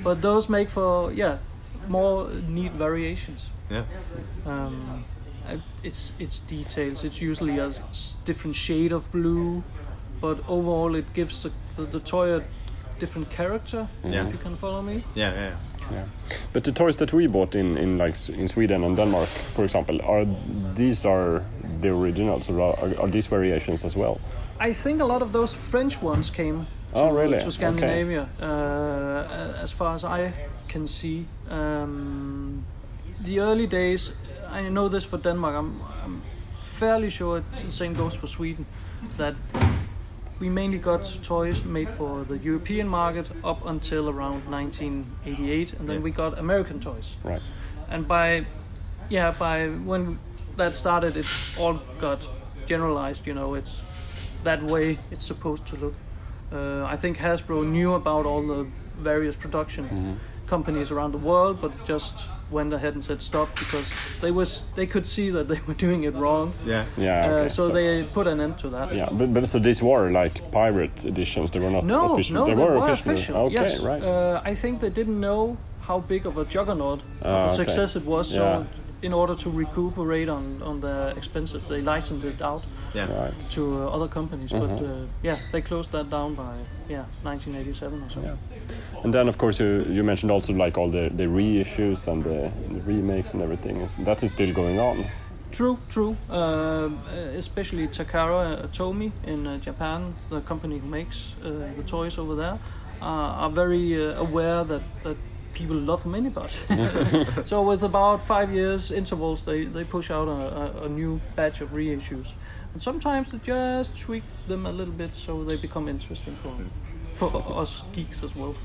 but 0.05 0.21
those 0.23 0.49
make 0.49 0.71
for 0.71 1.13
yeah 1.13 1.39
more 1.89 2.29
neat 2.49 2.73
variations. 2.73 3.49
Yeah. 3.71 3.85
Um, 4.47 5.05
uh, 5.49 5.57
it's 5.83 6.13
it's 6.19 6.41
details. 6.41 7.05
It's 7.05 7.21
usually 7.21 7.59
a 7.59 7.73
different 8.25 8.57
shade 8.57 8.93
of 8.93 9.11
blue, 9.13 9.63
but 10.21 10.39
overall 10.49 10.95
it 10.95 11.13
gives 11.15 11.43
the, 11.43 11.51
the, 11.77 11.85
the 11.85 12.01
toy 12.01 12.37
a 12.37 12.43
different 12.99 13.31
character. 13.31 13.89
Yeah. 14.05 14.27
If 14.27 14.33
you 14.33 14.39
can 14.39 14.57
follow 14.57 14.83
me. 14.83 15.03
Yeah. 15.15 15.33
Yeah. 15.35 15.57
Yeah. 15.93 16.05
But 16.53 16.65
the 16.65 16.73
toys 16.73 16.97
that 16.97 17.13
we 17.13 17.27
bought 17.29 17.55
in, 17.55 17.77
in 17.79 17.99
like 17.99 18.15
in 18.29 18.49
Sweden 18.49 18.85
and 18.85 18.97
Denmark, 18.97 19.27
for 19.27 19.65
example, 19.65 20.01
are 20.03 20.27
these 20.75 21.05
are 21.09 21.43
the 21.81 21.89
originals, 21.89 22.49
or 22.51 22.61
are, 22.61 23.01
are 23.01 23.11
these 23.11 23.27
variations 23.27 23.85
as 23.85 23.97
well? 23.97 24.19
I 24.61 24.73
think 24.73 25.01
a 25.01 25.05
lot 25.05 25.23
of 25.23 25.33
those 25.33 25.53
French 25.57 26.03
ones 26.03 26.31
came 26.31 26.67
to, 26.95 27.01
Oh, 27.01 27.11
really? 27.11 27.39
to 27.39 27.51
Scandinavia, 27.51 28.29
uh, 28.41 29.63
as 29.63 29.73
far 29.73 29.95
as 29.95 30.05
I 30.05 30.33
can 30.69 30.87
see. 30.87 31.27
Um, 31.51 32.65
the 33.25 33.41
early 33.41 33.67
days, 33.67 34.13
I 34.51 34.69
know 34.69 34.89
this 34.89 35.05
for 35.05 35.19
Denmark, 35.19 35.55
I'm, 35.57 35.81
I'm 36.05 36.23
fairly 36.61 37.11
sure 37.11 37.43
the 37.67 37.73
same 37.73 37.95
goes 37.95 38.15
for 38.15 38.27
Sweden, 38.29 38.65
that 39.17 39.35
we 40.41 40.49
mainly 40.49 40.79
got 40.79 41.03
toys 41.23 41.65
made 41.65 41.89
for 41.89 42.25
the 42.25 42.37
European 42.39 42.89
market 42.89 43.27
up 43.45 43.65
until 43.67 44.09
around 44.09 44.43
1988, 44.51 45.73
and 45.79 45.89
then 45.89 45.97
Yeah. 45.97 46.03
we 46.03 46.11
got 46.11 46.39
American 46.39 46.81
toys 46.81 47.15
Right. 47.25 47.43
and 47.89 48.07
by 48.09 48.47
yeah 49.11 49.33
by 49.39 49.69
when 49.69 50.19
that 50.57 50.75
started 50.75 51.17
it 51.17 51.27
all 51.61 51.81
got 52.01 52.19
generalized 52.67 53.27
you 53.27 53.35
know 53.35 53.55
it's 53.55 53.83
that 54.45 54.63
way 54.63 54.99
it's 55.11 55.27
supposed 55.27 55.67
to 55.67 55.77
look 55.77 55.95
uh, 56.53 56.85
i 56.95 56.97
think 56.97 57.19
hasbro 57.19 57.63
knew 57.65 57.93
about 57.95 58.25
all 58.27 58.43
the 58.47 58.67
various 59.03 59.37
production 59.37 60.19
companies 60.47 60.91
around 60.91 61.13
the 61.13 61.19
world 61.19 61.61
but 61.61 61.73
just 61.89 62.15
went 62.51 62.73
ahead 62.73 62.95
and 62.95 63.05
said 63.05 63.23
stop 63.23 63.49
because 63.59 63.87
they 64.21 64.31
was 64.31 64.67
they 64.75 64.87
could 64.87 65.07
see 65.07 65.31
that 65.31 65.49
they 65.49 65.59
were 65.67 65.75
doing 65.75 66.05
it 66.05 66.15
wrong 66.15 66.53
Yeah. 66.67 66.85
Yeah. 66.97 67.27
uh, 67.27 67.29
Okay. 67.31 67.49
so, 67.49 67.69
they 67.69 68.03
put 68.05 68.27
an 68.27 68.41
end 68.41 68.59
to 68.59 68.69
that 68.71 68.95
Yeah, 68.95 69.09
but, 69.11 69.33
but 69.35 69.49
so 69.49 69.59
these 69.59 69.83
were 69.83 70.11
like 70.11 70.51
pirate 70.53 71.05
editions. 71.05 71.51
They 71.51 71.61
were 71.61 71.71
not 71.71 71.85
no 71.85 72.13
official. 72.15 72.35
no 72.35 72.45
they, 72.45 72.55
they 72.55 72.63
were, 72.63 72.79
were 72.79 72.89
official. 72.89 73.13
official 73.13 73.37
Okay, 73.47 73.55
yes 73.55 73.81
right. 73.81 74.03
uh, 74.03 74.41
i 74.45 74.55
think 74.55 74.81
they 74.81 74.91
didn't 74.91 75.19
know 75.21 75.57
how 75.83 76.01
big 76.01 76.27
of 76.27 76.37
a 76.39 76.45
juggernaut 76.45 77.01
Ah, 77.23 77.27
of 77.27 77.41
a 77.41 77.45
okay. 77.45 77.55
success 77.63 77.97
it 77.97 78.05
was. 78.05 78.29
So 78.35 78.43
Yeah. 78.43 78.84
In 79.05 79.13
order 79.13 79.35
to 79.35 79.51
recuperate 79.51 80.29
on 80.29 80.63
on 80.63 80.81
their 80.81 81.17
expenses, 81.17 81.63
they 81.65 81.81
licensed 81.81 82.25
it 82.27 82.43
out. 82.43 82.65
Yeah. 82.95 83.13
Right. 83.13 83.51
to 83.51 83.63
uh, 83.83 83.97
other 83.97 84.09
companies. 84.09 84.53
But 84.53 84.71
uh, 84.81 85.07
yeah, 85.23 85.37
they 85.51 85.61
closed 85.63 85.91
that 85.91 86.11
down 86.11 86.35
by 86.37 86.55
yeah 86.89 87.05
1987 87.23 88.03
or 88.03 88.11
so. 88.11 88.21
Yeah. 88.21 89.03
And 89.03 89.13
then, 89.13 89.29
of 89.29 89.37
course, 89.37 89.59
you, 89.59 89.85
you 89.91 90.05
mentioned 90.05 90.31
also 90.31 90.53
like 90.53 90.79
all 90.79 90.89
the, 90.89 91.11
the 91.13 91.25
reissues 91.25 92.07
and 92.07 92.23
the, 92.25 92.53
the 92.73 92.81
remakes 92.93 93.35
and 93.35 93.43
everything. 93.43 93.87
That 94.05 94.23
is 94.23 94.33
still 94.33 94.53
going 94.55 94.79
on. 94.79 95.05
True, 95.53 95.79
true. 95.89 96.17
Um, 96.31 96.99
uh, 97.07 97.39
especially 97.39 97.87
Takara 97.87 98.67
Tomy 98.73 99.13
in 99.25 99.47
uh, 99.47 99.59
Japan, 99.59 100.15
the 100.31 100.41
company 100.41 100.79
who 100.79 100.89
makes 100.89 101.35
uh, 101.45 101.51
the 101.77 101.83
toys 101.87 102.19
over 102.19 102.35
there, 102.35 102.59
uh, 103.01 103.05
are 103.45 103.51
very 103.51 103.95
uh, 103.95 104.21
aware 104.21 104.65
that, 104.65 104.83
that 105.03 105.17
people 105.55 105.77
love 105.77 106.05
minibots. 106.05 106.61
so 107.47 107.63
with 107.63 107.83
about 107.83 108.23
five 108.23 108.53
years 108.53 108.91
intervals, 108.91 109.43
they, 109.45 109.65
they 109.65 109.85
push 109.85 110.11
out 110.11 110.29
a, 110.29 110.81
a, 110.81 110.85
a 110.85 110.89
new 110.89 111.21
batch 111.37 111.61
of 111.61 111.71
reissues. 111.73 112.33
And 112.73 112.83
sometimes 112.83 113.31
they 113.31 113.39
just 113.39 113.99
tweak 113.99 114.25
them 114.49 114.67
a 114.67 114.73
little 114.73 114.95
bit 114.95 115.15
so 115.15 115.45
they 115.45 115.57
become 115.57 115.89
interesting 115.89 116.35
for, 116.35 117.31
for 117.31 117.61
us 117.61 117.85
geeks 117.93 118.23
as 118.23 118.35
well. 118.35 118.55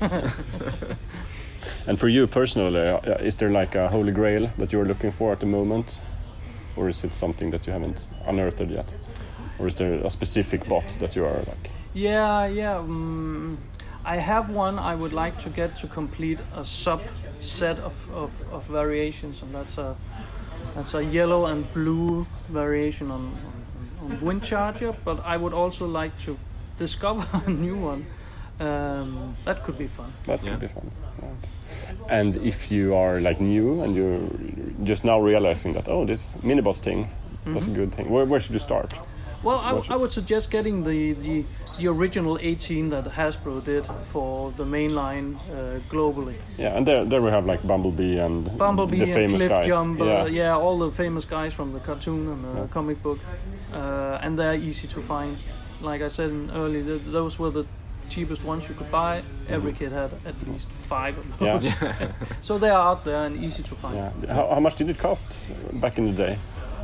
And 1.86 1.98
for 1.98 2.08
you 2.08 2.26
personally, 2.26 2.80
uh, 2.80 3.16
is 3.18 3.36
there 3.36 3.50
like 3.50 3.74
a 3.74 3.88
holy 3.88 4.12
grail 4.12 4.50
that 4.58 4.72
you're 4.72 4.84
looking 4.84 5.12
for 5.12 5.32
at 5.32 5.40
the 5.40 5.46
moment? 5.46 6.00
Or 6.76 6.88
is 6.88 7.04
it 7.04 7.14
something 7.14 7.50
that 7.50 7.66
you 7.66 7.72
haven't 7.72 8.08
unearthed 8.26 8.70
yet? 8.70 8.94
Or 9.58 9.66
is 9.66 9.76
there 9.76 9.94
a 10.04 10.10
specific 10.10 10.66
box 10.68 10.96
that 10.96 11.16
you 11.16 11.24
are 11.24 11.38
like, 11.38 11.70
Yeah, 11.92 12.46
yeah. 12.46 12.78
Um, 12.78 13.58
I 14.10 14.16
have 14.16 14.50
one 14.50 14.76
I 14.76 14.96
would 14.96 15.12
like 15.12 15.38
to 15.44 15.50
get 15.50 15.76
to 15.76 15.86
complete 15.86 16.40
a 16.52 16.62
subset 16.62 17.78
of, 17.78 17.94
of, 18.12 18.32
of 18.52 18.64
variations, 18.64 19.40
and 19.42 19.54
that's 19.54 19.78
a 19.78 19.96
that's 20.74 20.94
a 20.94 21.04
yellow 21.04 21.46
and 21.46 21.72
blue 21.72 22.26
variation 22.48 23.10
on, 23.12 23.20
on, 24.00 24.12
on 24.12 24.20
Wind 24.20 24.42
Charger. 24.42 24.92
But 25.04 25.24
I 25.24 25.36
would 25.36 25.52
also 25.52 25.86
like 25.86 26.18
to 26.24 26.36
discover 26.76 27.24
a 27.46 27.50
new 27.50 27.76
one. 27.76 28.04
Um, 28.58 29.36
that 29.44 29.62
could 29.62 29.78
be 29.78 29.86
fun. 29.86 30.12
that 30.24 30.42
Yeah. 30.42 30.50
could 30.50 30.60
be 30.60 30.66
fun. 30.66 30.90
Right. 31.22 31.48
And 32.08 32.36
if 32.36 32.72
you 32.72 32.96
are 32.96 33.20
like 33.20 33.40
new 33.40 33.80
and 33.82 33.94
you're 33.94 34.28
just 34.82 35.04
now 35.04 35.20
realizing 35.20 35.72
that, 35.74 35.88
oh, 35.88 36.04
this 36.04 36.34
miniboss 36.42 36.80
thing, 36.80 37.08
that's 37.46 37.68
a 37.68 37.70
good 37.70 37.94
thing. 37.94 38.10
Where, 38.10 38.26
where 38.26 38.40
should 38.40 38.54
you 38.54 38.58
start? 38.60 38.92
Well, 39.42 39.58
I, 39.60 39.72
What 39.72 39.90
I 39.90 39.96
would 39.96 40.10
suggest 40.12 40.50
getting 40.50 40.84
the, 40.84 41.12
the 41.14 41.44
the 41.78 41.86
original 41.88 42.38
18 42.40 42.90
that 42.90 43.04
Hasbro 43.04 43.64
did 43.64 43.86
for 44.04 44.52
the 44.52 44.64
main 44.64 44.94
line 44.94 45.36
uh, 45.50 45.78
globally. 45.88 46.34
Yeah, 46.58 46.76
and 46.76 46.86
there, 46.86 47.04
there 47.04 47.22
we 47.22 47.30
have 47.30 47.46
like 47.46 47.66
Bumblebee 47.66 48.18
and 48.18 48.56
Bumblebee 48.58 48.96
the 48.98 49.04
and 49.04 49.12
famous 49.12 49.40
Cliff 49.40 49.50
guys. 49.50 49.66
Jumper, 49.66 50.04
yeah. 50.04 50.26
yeah. 50.26 50.56
all 50.56 50.78
the 50.78 50.90
famous 50.90 51.24
guys 51.24 51.52
from 51.54 51.72
the 51.72 51.80
cartoon 51.80 52.28
and 52.28 52.44
the 52.44 52.60
Yes. 52.62 52.72
comic 52.72 53.02
book, 53.02 53.18
uh, 53.72 54.18
and 54.22 54.38
they're 54.38 54.54
easy 54.56 54.86
to 54.88 55.00
find. 55.00 55.36
Like 55.80 56.02
I 56.02 56.08
said 56.08 56.30
earlier, 56.52 56.82
th- 56.84 57.02
those 57.06 57.38
were 57.38 57.50
the 57.50 57.64
cheapest 58.10 58.44
ones 58.44 58.68
you 58.68 58.74
could 58.74 58.90
buy. 58.90 59.22
Every 59.48 59.72
kid 59.72 59.92
had 59.92 60.10
at 60.26 60.34
least 60.48 60.68
five 60.68 61.16
of 61.16 61.26
Yeah. 61.40 61.58
those, 61.58 61.72
so 62.42 62.58
they 62.58 62.68
are 62.70 62.90
out 62.90 63.04
there 63.04 63.24
and 63.24 63.42
easy 63.42 63.62
to 63.62 63.74
find. 63.74 63.96
Yeah. 63.96 64.34
How, 64.34 64.48
how 64.54 64.60
much 64.60 64.74
did 64.76 64.88
it 64.90 64.98
cost 64.98 65.26
back 65.74 65.96
in 65.98 66.04
the 66.06 66.12
day? 66.12 66.38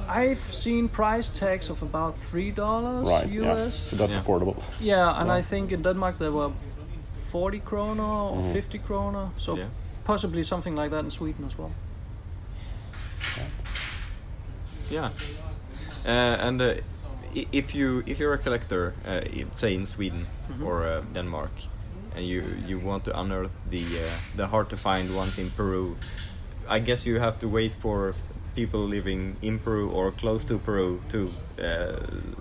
I've 0.09 0.39
seen 0.55 0.89
price 0.89 1.29
tags 1.31 1.71
of 1.71 1.83
about 1.83 2.17
three 2.31 2.51
dollars 2.51 3.09
Right. 3.09 3.29
US. 3.29 3.59
Yeah. 3.59 3.71
So 3.91 3.97
that's 3.97 4.15
Yeah. 4.15 4.23
affordable. 4.23 4.57
Yeah, 4.81 5.21
and 5.21 5.29
Yeah. 5.29 5.39
I 5.39 5.43
think 5.43 5.73
in 5.73 5.83
Denmark 5.83 6.19
there 6.19 6.33
were 6.33 6.51
40 7.33 7.59
kroner 7.61 8.03
or 8.31 8.43
Mhm. 8.43 8.53
50 8.53 8.79
kroner, 8.79 9.29
so 9.39 9.57
Yeah. 9.57 9.69
possibly 10.05 10.45
something 10.45 10.77
like 10.79 10.91
that 10.91 11.05
in 11.05 11.11
Sweden 11.11 11.45
as 11.47 11.59
well. 11.59 11.71
Yeah. 14.91 15.11
Uh, 16.05 16.47
and 16.49 16.63
uh, 16.63 16.75
if 17.53 17.75
you 17.75 18.03
if 18.07 18.19
you're 18.21 18.35
a 18.35 18.39
collector, 18.39 18.95
uh, 19.05 19.21
say 19.57 19.75
in 19.75 19.87
Sweden 19.87 20.27
Mm-hmm. 20.51 20.67
or 20.67 20.87
uh, 20.87 21.03
Denmark, 21.15 21.51
and 22.17 22.25
you 22.25 22.43
you 22.69 22.79
want 22.79 23.05
to 23.05 23.21
unearth 23.21 23.51
the 23.71 23.83
uh, 23.83 24.37
the 24.37 24.47
hard 24.47 24.69
to 24.71 24.77
find 24.77 25.09
ones 25.17 25.39
in 25.39 25.51
Peru, 25.51 25.97
I 26.69 26.79
guess 26.79 27.07
you 27.07 27.21
have 27.21 27.39
to 27.39 27.49
wait 27.49 27.75
for 27.75 28.15
people 28.57 28.81
living 28.81 29.37
in 29.43 29.59
Peru 29.59 29.91
or 29.91 30.11
close 30.11 30.45
to 30.47 30.59
Peru 30.59 31.01
to 31.11 31.21
uh, 31.25 31.97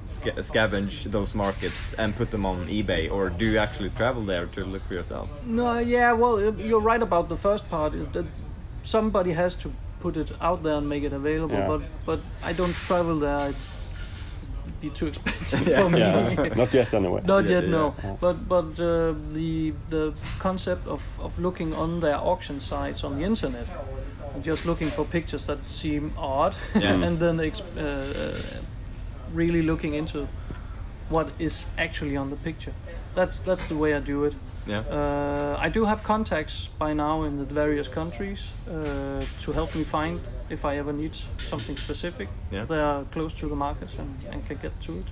sca- 0.06 0.42
scavenge 0.50 1.04
those 1.12 1.36
markets 1.36 1.94
and 2.00 2.16
put 2.16 2.30
them 2.32 2.46
on 2.46 2.66
eBay, 2.68 3.12
or 3.12 3.30
do 3.30 3.46
you 3.46 3.58
actually 3.60 3.90
travel 3.90 4.24
there 4.24 4.46
to 4.48 4.64
look 4.64 4.84
for 4.88 4.94
yourself? 4.96 5.28
No, 5.46 5.78
yeah, 5.80 6.14
well, 6.14 6.36
uh, 6.48 6.52
you're 6.70 6.82
right 6.92 7.02
about 7.02 7.28
the 7.30 7.38
first 7.38 7.70
part. 7.70 7.94
uh, 7.94 8.06
That 8.14 8.26
somebody 8.84 9.32
has 9.34 9.56
to 9.56 9.70
put 10.00 10.18
it 10.18 10.32
out 10.42 10.64
there 10.64 10.76
and 10.78 10.88
make 10.90 11.04
it 11.04 11.14
available. 11.14 11.56
Yeah. 11.58 11.68
But 11.68 11.82
but 12.06 12.20
I 12.50 12.54
don't 12.54 12.74
travel 12.88 13.20
there. 13.20 13.50
It'd 13.50 14.82
be 14.82 14.90
too 14.90 15.08
expensive 15.08 15.60
for 15.82 15.90
me. 15.90 16.00
Yeah. 16.00 16.56
Not 16.56 16.74
yet 16.74 16.94
anyway. 16.94 17.22
Not 17.26 17.44
Yeah, 17.46 17.52
yet, 17.56 17.64
yeah, 17.64 17.70
no. 17.78 17.94
yeah. 18.04 18.16
But 18.22 18.36
but 18.48 18.66
uh, 18.80 19.14
the 19.34 19.74
the 19.90 20.14
concept 20.40 20.88
of, 20.88 21.02
of 21.20 21.40
looking 21.40 21.74
on 21.76 22.00
their 22.00 22.18
auction 22.18 22.60
sites 22.60 23.04
on 23.04 23.16
the 23.18 23.24
internet, 23.26 23.68
and 23.68 24.15
just 24.44 24.66
looking 24.66 24.90
for 24.90 25.06
pictures 25.06 25.46
that 25.46 25.58
seem 25.70 26.12
odd, 26.18 26.56
Yeah. 26.76 27.04
and 27.08 27.20
then 27.20 27.38
exp- 27.38 27.78
uh, 27.78 27.82
uh, 27.82 28.62
really 29.34 29.62
looking 29.62 29.94
into 29.94 30.28
what 31.10 31.28
is 31.40 31.68
actually 31.78 32.18
on 32.18 32.30
the 32.30 32.36
picture. 32.36 32.74
That's 33.16 33.40
that's 33.40 33.64
the 33.68 33.76
way 33.76 33.94
I 33.96 34.00
do 34.00 34.26
it. 34.26 34.34
Yeah. 34.68 34.80
Uh, 34.90 35.66
I 35.68 35.70
do 35.70 35.86
have 35.86 36.04
contacts 36.04 36.70
by 36.80 36.94
now 36.94 37.24
in 37.24 37.38
the 37.38 37.54
various 37.54 37.88
countries 37.88 38.50
uh, 38.68 39.24
to 39.42 39.52
help 39.54 39.76
me 39.76 39.84
find 39.84 40.20
if 40.50 40.64
I 40.66 40.78
ever 40.80 40.94
need 40.94 41.16
something 41.38 41.78
specific. 41.78 42.28
Yeah. 42.52 42.66
They 42.66 42.80
are 42.80 43.04
close 43.12 43.34
to 43.34 43.48
the 43.48 43.56
markets 43.56 43.96
and, 44.00 44.10
and 44.32 44.48
can 44.48 44.58
get 44.62 44.72
to 44.82 44.92
it. 44.94 45.06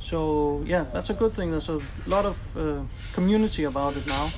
So 0.00 0.62
yeah, 0.66 0.84
that's 0.92 1.10
a 1.10 1.14
good 1.14 1.32
thing. 1.34 1.50
There's 1.50 1.68
a 1.68 1.80
lot 2.06 2.24
of 2.24 2.36
uh, 2.56 2.80
community 3.14 3.64
about 3.64 3.96
it 3.96 4.06
now, 4.06 4.28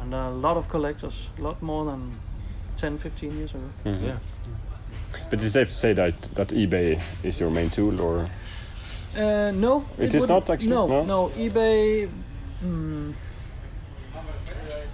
and 0.00 0.14
a 0.14 0.30
lot 0.30 0.56
of 0.56 0.68
collectors, 0.68 1.28
a 1.38 1.42
lot 1.42 1.62
more 1.62 1.84
than 1.84 2.12
10, 2.78 2.98
15 2.98 3.36
years 3.38 3.50
ago. 3.54 3.64
Mhm. 3.84 4.02
Yeah. 4.06 4.18
But 5.30 5.42
it's 5.42 5.52
safe 5.52 5.68
to 5.70 5.76
say 5.76 5.92
that 5.94 6.14
that 6.34 6.48
eBay 6.52 7.00
is 7.24 7.40
your 7.40 7.50
main 7.50 7.70
tool, 7.70 8.00
or 8.00 8.28
Uh, 9.16 9.50
no, 9.54 9.84
It 9.98 10.14
is 10.14 10.22
wouldn't- 10.22 10.50
actually? 10.50 10.70
No, 10.70 10.86
No? 10.86 11.04
no. 11.04 11.28
eBay. 11.36 12.08
Hmm, 12.60 13.10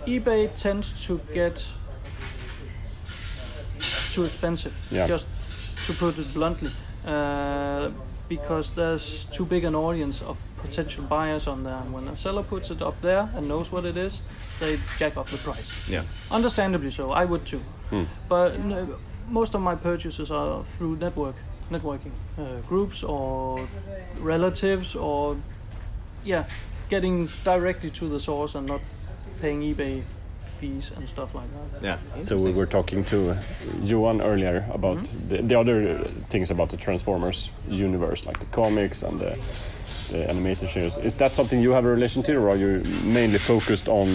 eBay 0.07 0.49
tends 0.63 1.07
to 1.07 1.21
get 1.35 1.67
too 4.15 4.25
expensive. 4.25 4.73
Yeah. 4.91 5.09
Just 5.09 5.27
to 5.87 5.93
put 5.93 6.19
it 6.19 6.33
bluntly, 6.35 6.71
uh, 7.07 7.91
because 8.29 8.71
there's 8.75 9.27
too 9.31 9.45
big 9.47 9.65
an 9.65 9.75
audience 9.75 10.23
of 10.25 10.37
potential 10.65 11.05
buyers 11.05 11.47
on 11.47 11.65
there. 11.65 11.77
And 11.77 11.93
when 11.93 12.09
a 12.09 12.17
seller 12.17 12.43
puts 12.43 12.71
it 12.71 12.83
up 12.83 13.01
there 13.01 13.29
and 13.35 13.47
knows 13.49 13.71
what 13.71 13.85
it 13.85 13.97
is, 13.97 14.21
they 14.61 14.79
jack 14.99 15.17
up 15.17 15.27
the 15.27 15.37
price. 15.39 15.89
Yeah. 15.89 16.03
Understandably 16.31 16.91
so. 16.91 17.11
I 17.13 17.25
would 17.25 17.45
too. 17.47 17.63
Hmm. 17.91 18.05
But 18.29 18.59
no, 18.59 18.99
most 19.29 19.55
of 19.55 19.61
my 19.61 19.75
purchases 19.75 20.31
are 20.31 20.65
through 20.77 20.97
network, 20.97 21.37
networking 21.71 22.13
uh, 22.39 22.61
groups 22.69 23.03
or 23.03 23.67
relatives 24.19 24.97
or 24.97 25.37
yeah, 26.25 26.45
getting 26.89 27.29
directly 27.45 27.91
to 27.91 28.09
the 28.09 28.21
source 28.21 28.55
and 28.55 28.67
not 28.67 28.81
paying 29.41 29.61
eBay 29.61 30.03
fees 30.65 30.93
and 30.97 31.09
stuff 31.09 31.35
like 31.35 31.51
that. 31.55 31.83
Yeah. 31.89 32.19
so 32.19 32.37
we 32.37 32.53
were 32.59 32.67
talking 32.67 33.05
to 33.13 33.37
Johan 33.83 34.21
earlier 34.21 34.59
about 34.73 34.99
the, 35.29 35.43
the 35.51 35.57
other 35.63 36.05
things 36.33 36.51
about 36.51 36.69
the 36.71 36.77
Transformers 36.77 37.51
universe, 37.69 38.27
like 38.27 38.39
the 38.45 38.51
comics 38.61 39.03
and 39.03 39.19
the, 39.19 39.31
the 40.13 40.27
animated 40.31 40.69
series. 40.69 40.97
Is 40.99 41.15
that 41.17 41.31
something 41.31 41.61
you 41.61 41.73
have 41.73 41.85
a 41.85 41.93
relation 41.99 42.23
to, 42.25 42.33
or 42.37 42.51
are 42.51 42.57
you 42.57 42.83
mainly 43.05 43.39
focused 43.39 43.89
on 43.89 44.07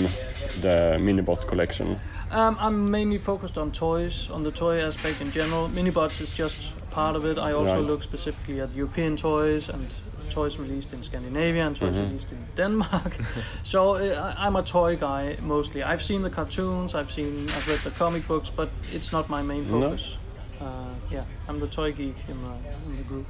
the 0.66 0.98
Minibot 1.00 1.48
collection? 1.48 2.00
Um, 2.32 2.58
I'm 2.60 2.92
mainly 2.92 3.18
focused 3.18 3.58
on 3.58 3.72
toys, 3.72 4.30
on 4.30 4.44
the 4.44 4.52
toy 4.52 4.82
aspect 4.88 5.22
in 5.22 5.32
general. 5.32 5.70
Minibots 5.70 6.22
is 6.22 6.34
just 6.34 6.72
part 6.92 7.16
of 7.16 7.26
it. 7.26 7.38
I 7.38 7.52
also 7.54 7.76
Right. 7.80 7.90
look 7.92 8.04
specifically 8.04 8.62
at 8.62 8.70
European 8.76 9.16
toys 9.16 9.70
and 9.70 9.82
toys 10.30 10.58
released 10.60 10.94
in 10.94 11.04
Scandinavia 11.04 11.66
and 11.66 11.76
toys 11.80 11.96
Mhm. 11.96 12.04
released 12.08 12.32
in 12.32 12.38
Denmark. 12.58 13.16
so 13.64 13.80
uh, 13.96 14.00
I- 14.02 14.48
I'm 14.48 14.56
a 14.56 14.64
toy 14.64 14.96
guy 14.98 15.38
mostly. 15.42 15.82
I've 15.84 16.02
seen 16.04 16.22
the 16.24 16.30
cartoons, 16.36 16.94
I've 16.94 17.12
seen, 17.12 17.34
I've 17.58 17.68
read 17.72 17.80
the 17.84 18.00
comic 18.00 18.28
books, 18.28 18.50
but 18.56 18.70
it's 18.96 19.12
not 19.12 19.30
my 19.30 19.42
main 19.44 19.64
No. 19.72 19.82
focus. 19.82 20.18
Uh, 20.62 20.66
yeah, 21.12 21.24
I'm 21.50 21.60
the 21.60 21.68
toy 21.68 21.92
geek 21.92 22.16
in 22.30 22.38
the, 22.42 22.54
in 22.90 22.98
the 22.98 23.04
group. 23.10 23.26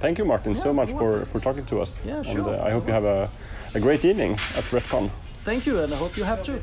Thank 0.00 0.18
you, 0.18 0.24
Martin, 0.26 0.56
so 0.56 0.72
much 0.72 0.90
for, 0.90 1.24
for 1.26 1.40
talking 1.40 1.64
to 1.66 1.82
us. 1.82 2.00
Yeah, 2.06 2.16
And 2.16 2.26
sure. 2.26 2.54
uh, 2.60 2.68
I 2.68 2.72
hope 2.72 2.86
you 2.88 2.94
have 2.94 3.04
a, 3.08 3.28
a 3.74 3.80
great 3.80 4.04
evening 4.04 4.32
at 4.32 4.64
Retcon. 4.72 5.10
Thank 5.44 5.66
you, 5.66 5.82
and 5.82 5.92
I 5.92 5.96
hope 5.96 6.16
you 6.20 6.26
have 6.26 6.42
too. 6.44 6.58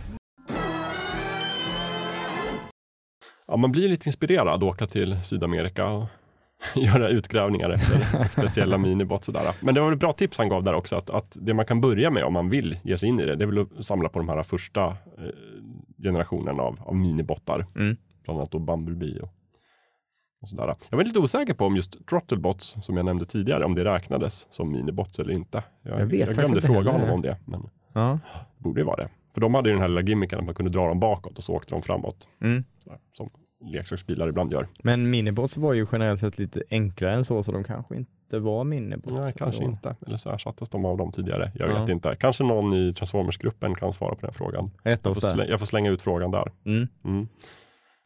Ja, 3.47 3.57
man 3.57 3.71
blir 3.71 3.89
lite 3.89 4.09
inspirerad 4.09 4.47
att 4.47 4.63
åka 4.63 4.88
till 4.88 5.17
Sydamerika 5.23 5.86
och 5.86 6.05
göra 6.76 7.09
utgrävningar 7.09 7.70
efter 7.70 8.24
speciella 8.30 8.78
minibots. 8.78 9.26
Sådär. 9.26 9.41
Men 9.61 9.76
det 9.76 9.82
var 9.82 9.91
ett 9.91 9.99
bra 9.99 10.13
tips 10.13 10.38
han 10.38 10.49
gav 10.49 10.63
där 10.63 10.74
också, 10.74 10.95
att, 10.95 11.09
att 11.09 11.38
det 11.41 11.53
man 11.53 11.66
kan 11.66 11.82
börja 11.82 12.11
med 12.11 12.24
om 12.24 12.34
man 12.34 12.49
vill 12.49 12.78
ge 12.84 12.97
sig 12.97 13.09
in 13.09 13.20
i 13.20 13.26
det, 13.26 13.36
det 13.36 13.43
är 13.43 13.47
väl 13.47 13.59
att 13.78 13.86
samla 13.86 14.09
på 14.09 14.20
de 14.20 14.30
här 14.30 14.43
första 14.43 14.86
eh, 14.88 14.93
generationen 16.03 16.59
av, 16.59 16.78
av 16.86 16.95
minibottar. 16.95 17.66
Mm. 17.76 17.97
Bland 18.24 18.39
annat 18.39 18.51
då 18.51 18.59
Bumblebee 18.59 19.20
och 19.20 19.30
Och 20.41 20.49
sådär. 20.49 20.76
Jag 20.89 20.97
var 20.97 21.03
lite 21.03 21.20
osäker 21.20 21.53
på 21.53 21.66
om 21.66 21.76
just 21.76 22.07
Throttlebots, 22.07 22.76
som 22.82 22.97
jag 22.97 23.05
nämnde 23.05 23.26
tidigare, 23.26 23.66
om 23.66 23.76
det 23.76 23.84
räknades 23.86 24.47
som 24.53 24.72
minibots 24.72 25.20
eller 25.20 25.34
inte. 25.34 25.63
Jag, 25.82 25.99
Jag 25.99 26.05
vet 26.05 26.20
jag 26.28 26.36
glömde 26.36 26.55
inte 26.55 26.61
fråga 26.68 26.80
heller. 26.80 26.91
honom 26.91 27.09
om 27.09 27.22
det, 27.22 27.38
men 27.45 27.70
Ja. 27.93 28.20
det 28.57 28.63
borde 28.63 28.82
ju 28.82 28.86
vara 28.86 28.95
det. 29.03 29.09
För 29.34 29.41
de 29.41 29.53
hade 29.55 29.70
ju 29.70 29.74
den 29.74 29.82
här 29.82 29.88
lilla 29.88 30.01
gimmicken 30.01 30.39
att 30.39 30.45
man 30.45 30.55
kunde 30.55 30.72
dra 30.72 30.88
dem 30.88 30.99
bakåt 30.99 31.38
och 31.38 31.43
så 31.43 31.53
åkte 31.53 31.74
de 31.74 31.82
framåt. 31.82 32.28
Mm. 32.41 32.63
Sådär, 32.84 32.99
som 33.13 33.30
leksaksbilar 33.66 34.28
ibland 34.28 34.51
gör. 34.53 34.68
Men 34.84 35.09
minibots 35.09 35.57
var 35.57 35.74
ju 35.74 35.86
generellt 35.91 36.20
sett 36.20 36.39
lite 36.39 36.63
enklare 36.70 37.13
än 37.13 37.26
så, 37.26 37.43
så 37.43 37.51
de 37.51 37.63
kanske 37.63 37.95
inte 37.95 38.39
var 38.39 38.63
minibots. 38.63 39.13
Nej, 39.13 39.34
kanske 39.38 39.61
ändå. 39.63 39.72
inte. 39.72 39.95
Eller 40.07 40.18
så 40.18 40.30
ersattes 40.32 40.70
de 40.70 40.86
av 40.86 40.97
dem 40.97 41.11
tidigare. 41.11 41.51
Jag 41.55 41.70
Ja. 41.70 41.80
vet 41.82 41.89
inte. 41.89 42.16
Kanske 42.20 42.43
någon 42.43 42.74
i 42.74 42.93
Transformers-gruppen 42.93 43.76
kan 43.76 43.93
svara 43.93 44.16
på 44.16 44.26
den 44.26 44.34
frågan. 44.34 44.72
Jag 44.84 44.99
får, 45.03 45.13
slä, 45.13 45.45
jag 45.45 45.59
får 45.59 45.66
slänga 45.66 45.91
ut 45.91 46.01
frågan 46.01 46.32
där. 46.32 46.51
Mm. 46.66 46.88
Mm. 47.05 47.28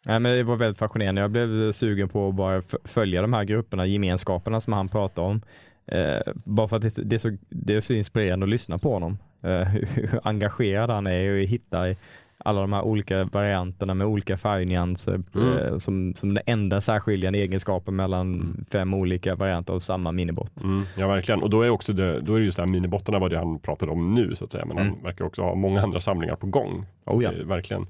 Nej, 0.06 0.20
men 0.20 0.32
det 0.38 0.44
var 0.44 0.56
väldigt 0.56 0.78
fascinerande. 0.78 1.22
Jag 1.22 1.32
blev 1.32 1.72
sugen 1.72 2.10
på 2.10 2.30
att 2.30 2.36
bara 2.36 2.62
följa 2.84 3.22
de 3.22 3.34
här 3.34 3.44
grupperna, 3.44 3.86
gemenskaperna 3.86 4.62
som 4.62 4.74
han 4.74 4.88
pratade 4.90 5.28
om. 5.28 5.42
Eh, 5.88 6.34
bara 6.46 6.68
för 6.68 6.76
att 6.76 6.82
det, 6.82 6.88
är 6.88 6.92
så- 6.92 7.02
det, 7.02 7.16
är 7.16 7.20
så, 7.20 7.38
det 7.50 7.74
är 7.76 7.82
så 7.82 7.94
inspirerande 7.94 8.44
att 8.44 8.50
lyssna 8.50 8.78
på 8.78 8.94
honom. 8.94 9.18
Eh, 9.44 9.50
hur, 9.68 10.20
engagerad 10.24 10.90
han 10.90 11.08
är 11.08 11.32
och 11.32 11.38
hitta 11.40 11.90
i 11.90 11.98
alla 12.46 12.62
de 12.62 12.74
här 12.74 12.82
olika 12.82 13.24
varianterna 13.24 13.94
med 13.94 14.08
olika 14.08 14.38
färgnyanser 14.38 15.22
Mm. 15.36 15.58
eh, 15.58 15.78
som, 15.78 16.14
som 16.16 16.34
den 16.34 16.44
enda 16.46 16.82
särskiljande 16.82 17.40
egenskapen 17.40 17.96
mellan 17.96 18.34
Mm. 18.34 18.66
fem 18.72 18.94
olika 18.94 19.36
varianter 19.36 19.74
av 19.74 19.80
samma 19.80 20.12
minibot. 20.12 20.62
Mm, 20.64 20.84
ja, 20.98 21.08
verkligen. 21.08 21.42
Och 21.42 21.50
då 21.50 21.62
är 21.62 21.70
också 21.70 21.94
det, 21.94 22.20
då 22.20 22.36
är 22.36 22.40
det 22.40 22.46
just 22.46 22.56
det 22.58 22.62
här 22.64 22.68
minibottarna 22.70 23.20
var 23.20 23.30
det 23.30 23.38
han 23.38 23.60
pratade 23.60 23.92
om 23.92 24.14
nu 24.16 24.36
så 24.36 24.46
att 24.46 24.52
säga. 24.52 24.66
Men 24.66 24.78
han 24.78 24.88
Mm. 24.88 25.04
verkar 25.04 25.26
också 25.26 25.42
ha 25.42 25.56
många 25.56 25.82
andra 25.82 26.02
samlingar 26.02 26.36
på 26.36 26.48
gång. 26.48 26.86
Så 27.06 27.16
Oh 27.16 27.24
ja. 27.24 27.32
Det 27.32 27.40
är 27.40 27.44
verkligen 27.44 27.88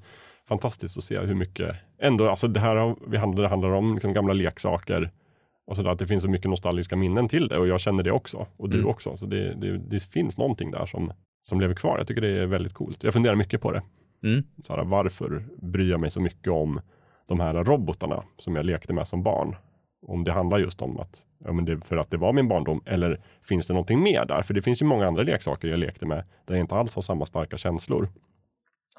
fantastiskt 0.48 0.98
att 0.98 1.04
se 1.04 1.18
hur 1.20 1.34
mycket, 1.34 1.76
ändå, 2.02 2.28
alltså 2.28 2.48
det 2.48 2.60
här 2.60 2.94
vi 3.06 3.16
handlar, 3.16 3.42
det 3.42 3.48
handlar 3.48 3.70
om 3.70 3.94
liksom 3.94 4.12
gamla 4.12 4.32
leksaker 4.32 5.10
och 5.66 5.76
sådär, 5.76 5.90
att 5.90 5.98
det 5.98 6.06
finns 6.06 6.22
så 6.22 6.30
mycket 6.30 6.50
nostalgiska 6.50 6.96
minnen 6.96 7.28
till 7.28 7.48
det 7.48 7.58
och 7.58 7.68
jag 7.68 7.80
känner 7.80 8.02
det 8.02 8.10
också 8.12 8.46
och 8.56 8.68
du 8.70 8.78
Mm. 8.78 8.90
också. 8.90 9.16
Så 9.16 9.26
det, 9.26 9.54
det, 9.54 9.78
det 9.78 10.02
finns 10.02 10.38
någonting 10.38 10.70
där 10.70 10.86
som, 10.86 11.12
som 11.48 11.60
lever 11.60 11.74
kvar. 11.74 11.98
Jag 11.98 12.06
tycker 12.06 12.20
det 12.20 12.28
är 12.42 12.46
väldigt 12.46 12.74
coolt. 12.74 13.04
Jag 13.04 13.12
funderar 13.12 13.34
mycket 13.34 13.60
på 13.60 13.72
det. 13.72 13.82
Mm. 14.22 14.42
Så 14.66 14.76
här, 14.76 14.84
varför 14.84 15.44
bryr 15.56 15.90
jag 15.90 16.00
mig 16.00 16.10
så 16.10 16.20
mycket 16.20 16.52
om 16.52 16.80
de 17.26 17.40
här 17.40 17.54
robotarna 17.54 18.22
som 18.36 18.56
jag 18.56 18.66
lekte 18.66 18.92
med 18.92 19.06
som 19.06 19.22
barn? 19.22 19.56
Om 20.06 20.24
det 20.24 20.32
handlar 20.32 20.58
just 20.58 20.82
om 20.82 20.98
att 20.98 21.26
ja, 21.44 21.52
men 21.52 21.64
det 21.64 21.80
för 21.80 21.96
att 21.96 22.10
det 22.10 22.16
var 22.16 22.32
min 22.32 22.48
barndom 22.48 22.82
eller 22.86 23.20
finns 23.48 23.66
det 23.66 23.72
någonting 23.72 24.02
mer 24.02 24.24
där? 24.24 24.42
För 24.42 24.54
det 24.54 24.62
finns 24.62 24.82
ju 24.82 24.86
många 24.86 25.06
andra 25.06 25.22
leksaker 25.22 25.68
jag 25.68 25.78
lekte 25.78 26.06
med 26.06 26.24
där 26.46 26.54
jag 26.54 26.60
inte 26.60 26.74
alls 26.74 26.94
har 26.94 27.02
samma 27.02 27.26
starka 27.26 27.56
känslor 27.56 28.08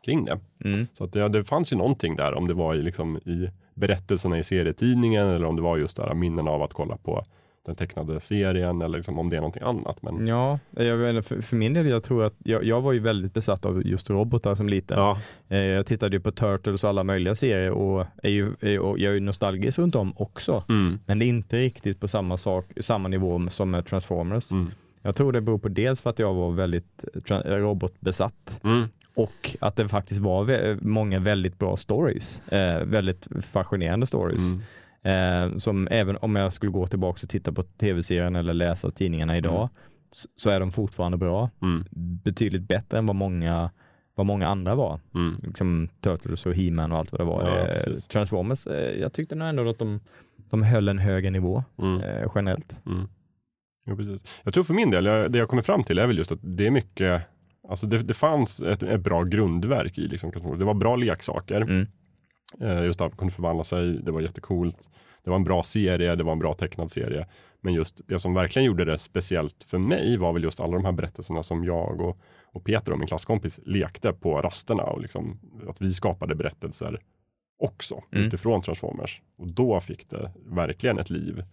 kring 0.06 0.26
det. 0.26 0.40
Mm. 0.66 0.88
Så 0.94 1.04
att 1.04 1.14
det, 1.14 1.30
det 1.30 1.44
fanns 1.44 1.74
ju 1.74 1.78
någonting 1.78 2.16
där 2.16 2.34
om 2.34 2.48
det 2.48 2.54
var 2.54 2.76
i, 2.76 2.82
liksom, 2.82 3.18
i 3.18 3.50
berättelserna 3.74 4.40
i 4.40 4.44
serietidningen 4.44 5.28
eller 5.28 5.46
om 5.46 5.56
det 5.56 5.62
var 5.62 5.78
just 5.78 5.98
där 5.98 6.14
minnen 6.14 6.48
av 6.48 6.62
att 6.64 6.74
kolla 6.74 6.98
på 6.98 7.24
den 7.66 7.76
tecknade 7.76 8.20
serien 8.20 8.82
eller 8.82 8.98
liksom 8.98 9.20
om 9.20 9.30
det 9.30 9.36
är 9.36 9.42
någonting 9.42 9.64
annat. 9.64 10.02
Men, 10.02 10.28
Ja, 10.28 10.60
jag, 10.76 11.26
för, 11.26 11.42
för 11.42 11.56
min 11.56 11.74
del, 11.74 11.88
jag 11.88 12.04
tror 12.04 12.24
att 12.26 12.34
jag, 12.44 12.64
jag 12.64 12.82
var 12.82 12.92
ju 12.94 13.00
väldigt 13.00 13.34
besatt 13.34 13.66
av 13.66 13.88
just 13.88 14.10
robotar 14.10 14.56
som 14.56 14.70
liten. 14.70 14.98
ja. 15.00 15.20
Eh, 15.50 15.58
Jag 15.58 15.86
tittade 15.86 16.16
ju 16.16 16.20
på 16.20 16.32
Turtles 16.32 16.84
och 16.84 16.90
alla 16.90 17.04
möjliga 17.04 17.36
serier 17.36 17.72
och, 17.72 18.06
är 18.24 18.30
ju, 18.30 18.80
och 18.80 19.00
jag 19.00 19.10
är 19.10 19.14
ju 19.14 19.20
nostalgisk 19.20 19.80
runt 19.80 19.96
om 19.96 20.14
också. 20.16 20.64
Mm. 20.70 21.00
Men 21.06 21.20
det 21.20 21.26
är 21.26 21.28
inte 21.30 21.58
riktigt 21.60 22.00
på 22.00 22.08
samma, 22.08 22.38
sak, 22.38 22.66
samma 22.82 23.08
nivå 23.10 23.48
som 23.50 23.72
med 23.72 23.86
Transformers. 23.86 24.52
Mm. 24.52 24.72
Jag 25.02 25.16
tror 25.16 25.32
det 25.32 25.42
beror 25.42 25.58
på 25.58 25.70
dels 25.70 26.02
för 26.02 26.10
att 26.10 26.20
jag 26.20 26.34
var 26.34 26.52
väldigt 26.52 27.06
robotbesatt 27.46 28.60
Mm. 28.64 28.88
och 29.16 29.56
att 29.60 29.76
det 29.76 29.88
faktiskt 29.90 30.22
var 30.22 30.78
många 30.88 31.20
väldigt 31.20 31.60
bra 31.60 31.78
stories. 31.78 32.42
Eh, 32.52 32.84
väldigt 32.86 33.28
fascinerande 33.42 34.06
stories. 34.06 34.48
Mm. 34.50 34.62
Eh, 35.04 35.56
som 35.58 35.88
även 35.92 36.18
om 36.18 36.36
jag 36.36 36.54
skulle 36.54 36.72
gå 36.72 36.88
tillbaka 36.88 37.20
och 37.24 37.30
titta 37.30 37.52
på 37.52 37.64
tv-serien 37.64 38.36
eller 38.36 38.54
läsa 38.54 38.92
tidningarna 38.92 39.38
idag 39.38 39.56
Mm. 39.62 39.70
så, 40.12 40.28
så 40.36 40.50
är 40.50 40.60
de 40.60 40.72
fortfarande 40.72 41.18
bra. 41.18 41.50
Mm. 41.62 41.86
Betydligt 42.24 42.68
bättre 42.68 42.98
än 42.98 43.06
vad 43.06 43.16
många, 43.16 43.72
vad 44.16 44.26
många 44.26 44.48
andra 44.48 44.76
var. 44.76 45.00
Mm. 45.16 45.36
Liksom 45.44 45.90
Turtles 46.02 46.46
och 46.46 46.54
He-Man 46.56 46.92
och 46.92 46.98
allt 46.98 47.12
vad 47.12 47.22
det 47.22 47.26
var. 47.26 47.48
Ja, 47.50 47.68
Eh. 47.68 47.94
Transformers, 48.12 48.68
eh, 48.68 49.00
jag 49.00 49.14
tyckte 49.14 49.36
nog 49.36 49.48
ändå 49.48 49.70
att 49.70 49.80
de, 49.80 50.00
de 50.50 50.64
höll 50.64 50.88
en 50.88 51.00
högre 51.00 51.30
nivå 51.30 51.64
Mm. 51.78 52.02
eh, 52.02 52.32
generellt. 52.36 52.82
Mm. 52.86 53.08
Ja, 53.86 53.96
precis. 53.96 54.40
Jag 54.44 54.54
tror 54.54 54.64
för 54.64 54.74
min 54.74 54.92
del, 54.92 55.06
jag, 55.06 55.32
det 55.32 55.38
jag 55.38 55.50
kommer 55.50 55.64
fram 55.64 55.84
till 55.84 56.00
är 56.00 56.08
väl 56.08 56.18
just 56.18 56.32
att 56.32 56.40
det 56.42 56.68
är 56.68 56.72
mycket, 56.72 57.22
alltså 57.70 57.88
det, 57.88 57.98
det 57.98 58.14
fanns 58.14 58.60
ett, 58.60 58.84
ett 58.84 59.02
bra 59.02 59.24
grundverk 59.24 59.98
i 59.98 60.08
liksom, 60.08 60.32
det 60.58 60.66
var 60.66 60.74
bra 60.74 60.96
leksaker. 60.96 61.62
Mm. 61.62 61.88
Eh, 62.60 62.84
just 62.84 63.02
att 63.02 63.12
man 63.12 63.18
kunde 63.18 63.34
förvandla 63.34 63.64
sig, 63.64 63.94
det 64.04 64.12
var 64.12 64.22
jättecoolt. 64.22 64.90
Det 65.24 65.30
var 65.30 65.38
en 65.38 65.44
bra 65.44 65.64
serie, 65.64 66.16
det 66.16 66.24
var 66.24 66.32
en 66.32 66.40
bra 66.40 66.54
tecknad 66.54 66.92
serie. 66.92 67.28
Men 67.62 67.74
just 67.74 68.02
det 68.08 68.20
som 68.20 68.34
verkligen 68.34 68.66
gjorde 68.66 68.86
det 68.86 68.98
speciellt 68.98 69.64
för 69.64 69.78
mig 69.78 70.18
var 70.18 70.34
väl 70.34 70.44
just 70.44 70.60
alla 70.60 70.74
de 70.74 70.86
här 70.86 70.92
berättelserna 70.92 71.44
som 71.44 71.64
jag 71.64 72.02
och, 72.02 72.18
och 72.46 72.64
Peter 72.64 72.92
och 72.92 73.00
min 73.00 73.08
klasskompis 73.08 73.60
lekte 73.66 74.14
på 74.14 74.42
rasterna 74.42 74.84
och 74.84 75.02
liksom 75.02 75.40
att 75.68 75.82
vi 75.82 75.94
skapade 75.94 76.36
berättelser 76.36 77.00
också 77.60 78.04
Mm. 78.12 78.28
utifrån 78.28 78.62
Transformers. 78.62 79.22
Och 79.38 79.48
då 79.48 79.80
fick 79.80 80.10
det 80.10 80.32
verkligen 80.46 81.00
ett 81.00 81.10
liv. 81.10 81.44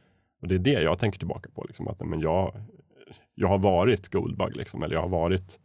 Och 0.43 0.49
det 0.49 0.55
är 0.55 0.59
det 0.59 0.71
jag 0.83 0.99
tänker 0.99 1.19
tillbaka 1.19 1.51
på. 1.55 1.65
Liksom, 1.69 1.89
att, 1.89 2.01
men 2.07 2.21
jag, 2.21 2.61
jag 3.35 3.49
har 3.49 3.59
varit 3.59 4.09
Goldbug, 4.09 4.57
liksom, 4.57 4.83
eller 4.83 4.95
jag 4.95 5.03
har 5.03 5.09
varit 5.09 5.59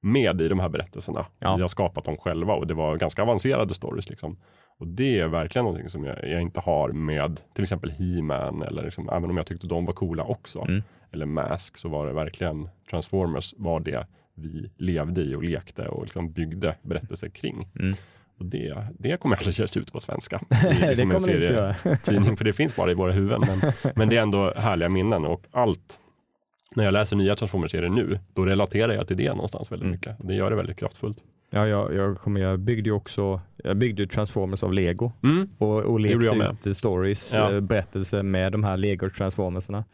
med 0.00 0.40
i 0.40 0.48
de 0.48 0.60
här 0.60 0.68
berättelserna. 0.68 1.26
Ja. 1.38 1.56
Vi 1.56 1.60
har 1.60 1.68
skapat 1.68 2.04
dem 2.04 2.16
själva 2.16 2.54
och 2.54 2.66
det 2.66 2.74
var 2.74 2.96
ganska 2.96 3.22
avancerade 3.22 3.74
stories. 3.74 4.10
Liksom. 4.10 4.36
Och 4.78 4.86
det 4.86 5.20
är 5.20 5.28
verkligen 5.28 5.64
någonting 5.64 5.88
som 5.88 6.04
jag, 6.04 6.28
jag 6.28 6.40
inte 6.40 6.60
har 6.60 6.88
med 6.88 7.40
till 7.54 7.62
exempel 7.62 7.90
He-Man 7.90 8.62
eller 8.62 8.82
liksom, 8.82 9.08
även 9.08 9.30
om 9.30 9.36
jag 9.36 9.46
tyckte 9.46 9.66
de 9.66 9.86
var 9.86 9.92
coola 9.92 10.24
också. 10.24 10.60
Mm. 10.60 10.82
Eller 11.12 11.26
Mask 11.26 11.78
så 11.78 11.88
var 11.88 12.06
det 12.06 12.12
verkligen 12.12 12.68
Transformers 12.90 13.54
var 13.56 13.80
det 13.80 14.06
vi 14.34 14.70
levde 14.76 15.20
i 15.20 15.34
och 15.34 15.42
lekte 15.42 15.88
och 15.88 16.04
liksom 16.04 16.32
byggde 16.32 16.74
berättelser 16.82 17.28
kring. 17.28 17.68
Mm. 17.80 17.94
Och 18.38 18.44
det, 18.46 18.86
det 18.98 19.20
kommer 19.20 19.36
aldrig 19.36 19.58
ges 19.58 19.76
ut 19.76 19.92
på 19.92 20.00
svenska. 20.00 20.40
det 20.62 20.88
liksom 20.88 21.10
en 21.10 21.20
kommer 21.20 21.38
det 21.38 21.42
inte 21.42 21.54
göra. 21.54 21.96
tidning, 21.96 22.36
för 22.36 22.44
det 22.44 22.52
finns 22.52 22.76
bara 22.76 22.90
i 22.90 22.94
våra 22.94 23.12
huvuden. 23.12 23.40
Men, 23.46 23.72
men 23.96 24.08
det 24.08 24.16
är 24.16 24.22
ändå 24.22 24.52
härliga 24.56 24.88
minnen 24.88 25.24
och 25.24 25.46
allt. 25.50 25.98
När 26.76 26.84
jag 26.84 26.92
läser 26.92 27.16
nya 27.16 27.36
Transformers-serier 27.36 27.88
nu, 27.90 28.18
då 28.34 28.44
relaterar 28.44 28.92
jag 28.92 29.06
till 29.08 29.16
det 29.16 29.28
någonstans 29.34 29.72
väldigt 29.72 29.84
Mm. 29.86 29.90
mycket. 29.92 30.16
Det 30.28 30.34
gör 30.34 30.50
det 30.50 30.56
väldigt 30.56 30.76
kraftfullt. 30.76 31.18
Ja, 31.50 31.66
jag, 31.66 31.94
jag, 31.94 32.18
kommer, 32.18 32.40
jag 32.40 32.58
byggde 32.58 32.88
ju 32.90 32.94
också 32.94 33.40
jag 33.64 33.76
byggde 33.76 34.06
Transformers 34.06 34.62
av 34.62 34.72
Lego 34.72 35.12
Mm. 35.22 35.48
och, 35.58 35.76
och 35.80 36.00
lekte 36.00 36.54
ut 36.64 36.76
stories, 36.76 37.32
Ja. 37.34 37.52
eh, 37.54 37.60
berättelser 37.60 38.22
med 38.22 38.52
de 38.52 38.64
här 38.64 38.76
Lego 38.76 39.10
Transformersarna. 39.10 39.84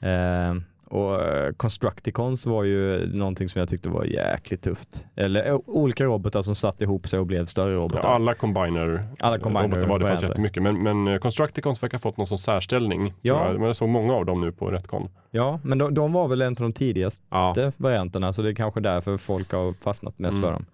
Mm. 0.00 0.56
Eh, 0.56 0.62
och 0.90 1.22
eh, 1.24 1.52
Constructicons 1.52 2.46
var 2.46 2.64
ju 2.64 3.06
någonting 3.16 3.48
som 3.48 3.58
jag 3.58 3.68
tyckte 3.68 3.88
var 3.88 4.04
jäkligt 4.04 4.62
tufft. 4.62 5.06
Eller 5.16 5.46
eh, 5.48 5.58
olika 5.66 6.04
robotar 6.04 6.42
som 6.42 6.54
satt 6.54 6.82
ihop 6.82 7.08
sig 7.08 7.18
och 7.18 7.26
blev 7.26 7.46
större 7.46 7.74
robotar. 7.74 8.00
Ja, 8.08 8.14
alla 8.14 8.34
combiner, 8.34 9.04
Alla 9.20 9.38
combiner 9.38 9.68
robotar 9.68 9.88
var 9.88 9.98
det 9.98 10.06
fanns 10.06 10.22
jättemycket. 10.22 10.62
Men, 10.62 10.82
men 10.82 11.08
eh, 11.08 11.18
Constructicons 11.18 11.82
verkar 11.82 11.98
ha 11.98 12.02
fått 12.02 12.16
någon 12.16 12.26
sån 12.26 12.38
särställning. 12.38 13.14
Ja. 13.22 13.52
Ja. 13.54 13.66
Jag 13.66 13.76
såg 13.76 13.88
många 13.88 14.12
av 14.14 14.26
dem 14.26 14.40
nu 14.40 14.52
på 14.52 14.70
Retcon. 14.70 15.08
Ja, 15.30 15.60
men 15.64 15.78
de, 15.78 15.94
de 15.94 16.12
var 16.12 16.28
väl 16.28 16.42
en 16.42 16.52
av 16.52 16.54
de 16.62 16.72
tidigaste 16.72 17.24
Ja. 17.30 17.54
varianterna 17.76 18.32
så 18.32 18.42
det 18.42 18.48
är 18.50 18.54
kanske 18.54 18.80
därför 18.80 19.16
folk 19.16 19.52
har 19.52 19.72
fastnat 19.72 20.18
mest 20.18 20.38
Mm. 20.38 20.42
för 20.48 20.52
dem. 20.52 20.64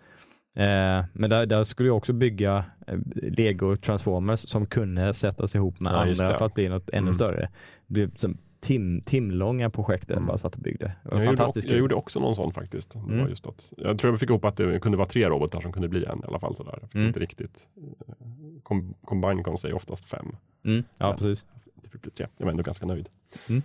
Eh, 0.56 1.04
men 1.12 1.30
där, 1.30 1.46
där 1.46 1.64
skulle 1.64 1.88
jag 1.88 1.96
också 1.96 2.12
bygga 2.12 2.64
Lego 3.14 3.76
Transformers 3.76 4.40
som 4.48 4.66
kunde 4.66 5.14
sättas 5.14 5.54
ihop 5.54 5.80
med 5.80 5.92
Ja, 5.92 5.96
andra 5.96 6.38
för 6.38 6.46
att 6.46 6.54
bli 6.54 6.68
något 6.68 6.88
ännu 6.90 6.98
Mm. 7.02 7.14
större. 7.14 7.48
Det 7.86 7.92
blev 7.94 8.10
tim, 8.64 9.00
timlånga 9.04 9.70
projekt 9.70 10.10
jag 10.10 10.16
Mm. 10.16 10.26
bara 10.26 10.38
satt 10.38 10.54
och 10.56 10.62
byggde. 10.62 10.92
Jag 11.02 11.12
gjorde, 11.12 11.24
fantastiskt 11.26 11.66
också, 11.66 11.74
jag 11.74 11.78
gjorde 11.80 11.94
också 11.94 12.20
någon 12.20 12.36
sån 12.36 12.52
faktiskt. 12.52 12.94
Mm. 12.94 13.28
just 13.28 13.46
att, 13.46 13.72
jag 13.76 13.98
tror 13.98 14.12
jag 14.12 14.20
fick 14.20 14.30
ihop 14.30 14.44
att 14.44 14.56
det 14.56 14.80
kunde 14.80 14.98
vara 14.98 15.08
tre 15.08 15.28
robotar 15.28 15.60
som 15.60 15.72
kunde 15.72 15.88
bli 15.88 16.04
en 16.04 16.18
i 16.18 16.22
alla 16.28 16.38
fall. 16.38 16.56
Sådär. 16.56 16.78
Jag 16.80 16.88
fick 16.90 16.94
Mm. 16.94 17.06
inte 17.06 17.20
riktigt. 17.20 17.66
eh, 17.76 18.14
Com, 18.62 18.94
combine 19.04 19.44
kan 19.44 19.58
säga 19.58 19.74
oftast 19.74 20.04
fem. 20.08 20.36
Mm, 20.64 20.84
ja, 20.98 21.08
Ja. 21.08 21.12
precis. 21.18 21.44
Det 21.95 21.99
fick 21.99 22.03
bli 22.03 22.11
tre. 22.11 22.26
Jag 22.38 22.45
var 22.47 22.51
ändå 22.51 22.62
ganska 22.62 22.86
nöjd. 22.86 23.09
Mm. 23.49 23.62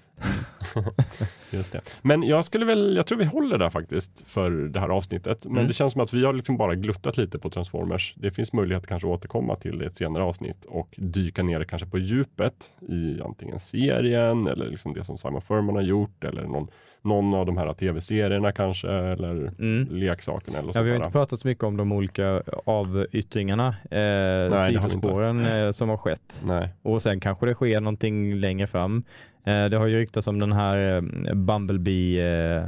Just 1.53 1.71
det. 1.71 1.81
Men 2.01 2.23
jag 2.23 2.45
skulle 2.45 2.65
väl, 2.65 2.95
jag 2.95 3.05
tror 3.05 3.17
vi 3.17 3.25
håller 3.25 3.57
där 3.57 3.69
faktiskt 3.69 4.21
för 4.27 4.51
det 4.51 4.79
här 4.79 4.89
avsnittet. 4.89 5.45
Men 5.45 5.53
Mm. 5.55 5.67
det 5.67 5.73
känns 5.73 5.93
som 5.93 6.01
att 6.01 6.13
vi 6.13 6.25
har 6.25 6.33
liksom 6.33 6.57
bara 6.57 6.75
gluttat 6.75 7.17
lite 7.17 7.39
på 7.39 7.49
Transformers. 7.49 8.13
Det 8.17 8.31
finns 8.31 8.53
möjlighet 8.53 8.87
kanske 8.87 9.07
att 9.07 9.13
återkomma 9.13 9.55
till 9.55 9.81
ett 9.81 9.95
senare 9.97 10.23
avsnitt 10.23 10.65
och 10.65 10.95
dyka 10.97 11.43
ner 11.43 11.63
kanske 11.63 11.87
på 11.87 11.97
djupet 11.97 12.71
i 12.89 13.21
antingen 13.21 13.59
serien 13.59 14.47
eller 14.47 14.69
liksom 14.69 14.93
det 14.93 15.03
som 15.03 15.17
Simon 15.17 15.41
Furman 15.41 15.75
har 15.75 15.81
gjort 15.83 16.23
eller 16.23 16.43
någon, 16.43 16.67
någon 17.01 17.33
av 17.33 17.45
de 17.45 17.57
här 17.57 17.73
tv-serierna 17.73 18.51
kanske 18.51 18.89
eller 18.89 19.31
Mm. 19.59 19.87
leksakerna 19.91 20.59
eller 20.59 20.71
Ja, 20.75 20.81
vi 20.81 20.89
har 20.89 20.97
inte 20.97 21.11
pratat 21.11 21.39
så 21.39 21.47
mycket 21.47 21.63
om 21.63 21.77
de 21.77 21.91
olika 21.91 22.41
avyttringarna, 22.65 23.67
eh, 23.91 24.67
vi 24.67 24.73
sidospåren 24.73 25.45
eh, 25.45 25.71
som 25.71 25.89
har 25.89 25.97
skett. 25.97 26.39
Nej. 26.43 26.69
Och 26.81 27.01
sen 27.01 27.19
kanske 27.19 27.45
det 27.45 27.53
sker 27.53 27.79
någonting 27.79 28.35
längre 28.35 28.67
fram. 28.67 29.03
Eh, 29.45 29.65
det 29.65 29.77
har 29.77 29.85
ju 29.87 29.97
ryktats 29.99 30.27
om 30.27 30.39
den 30.39 30.51
här 30.51 30.95
eh, 30.95 31.33
Bumblebee 31.35 32.55
eh, 32.57 32.63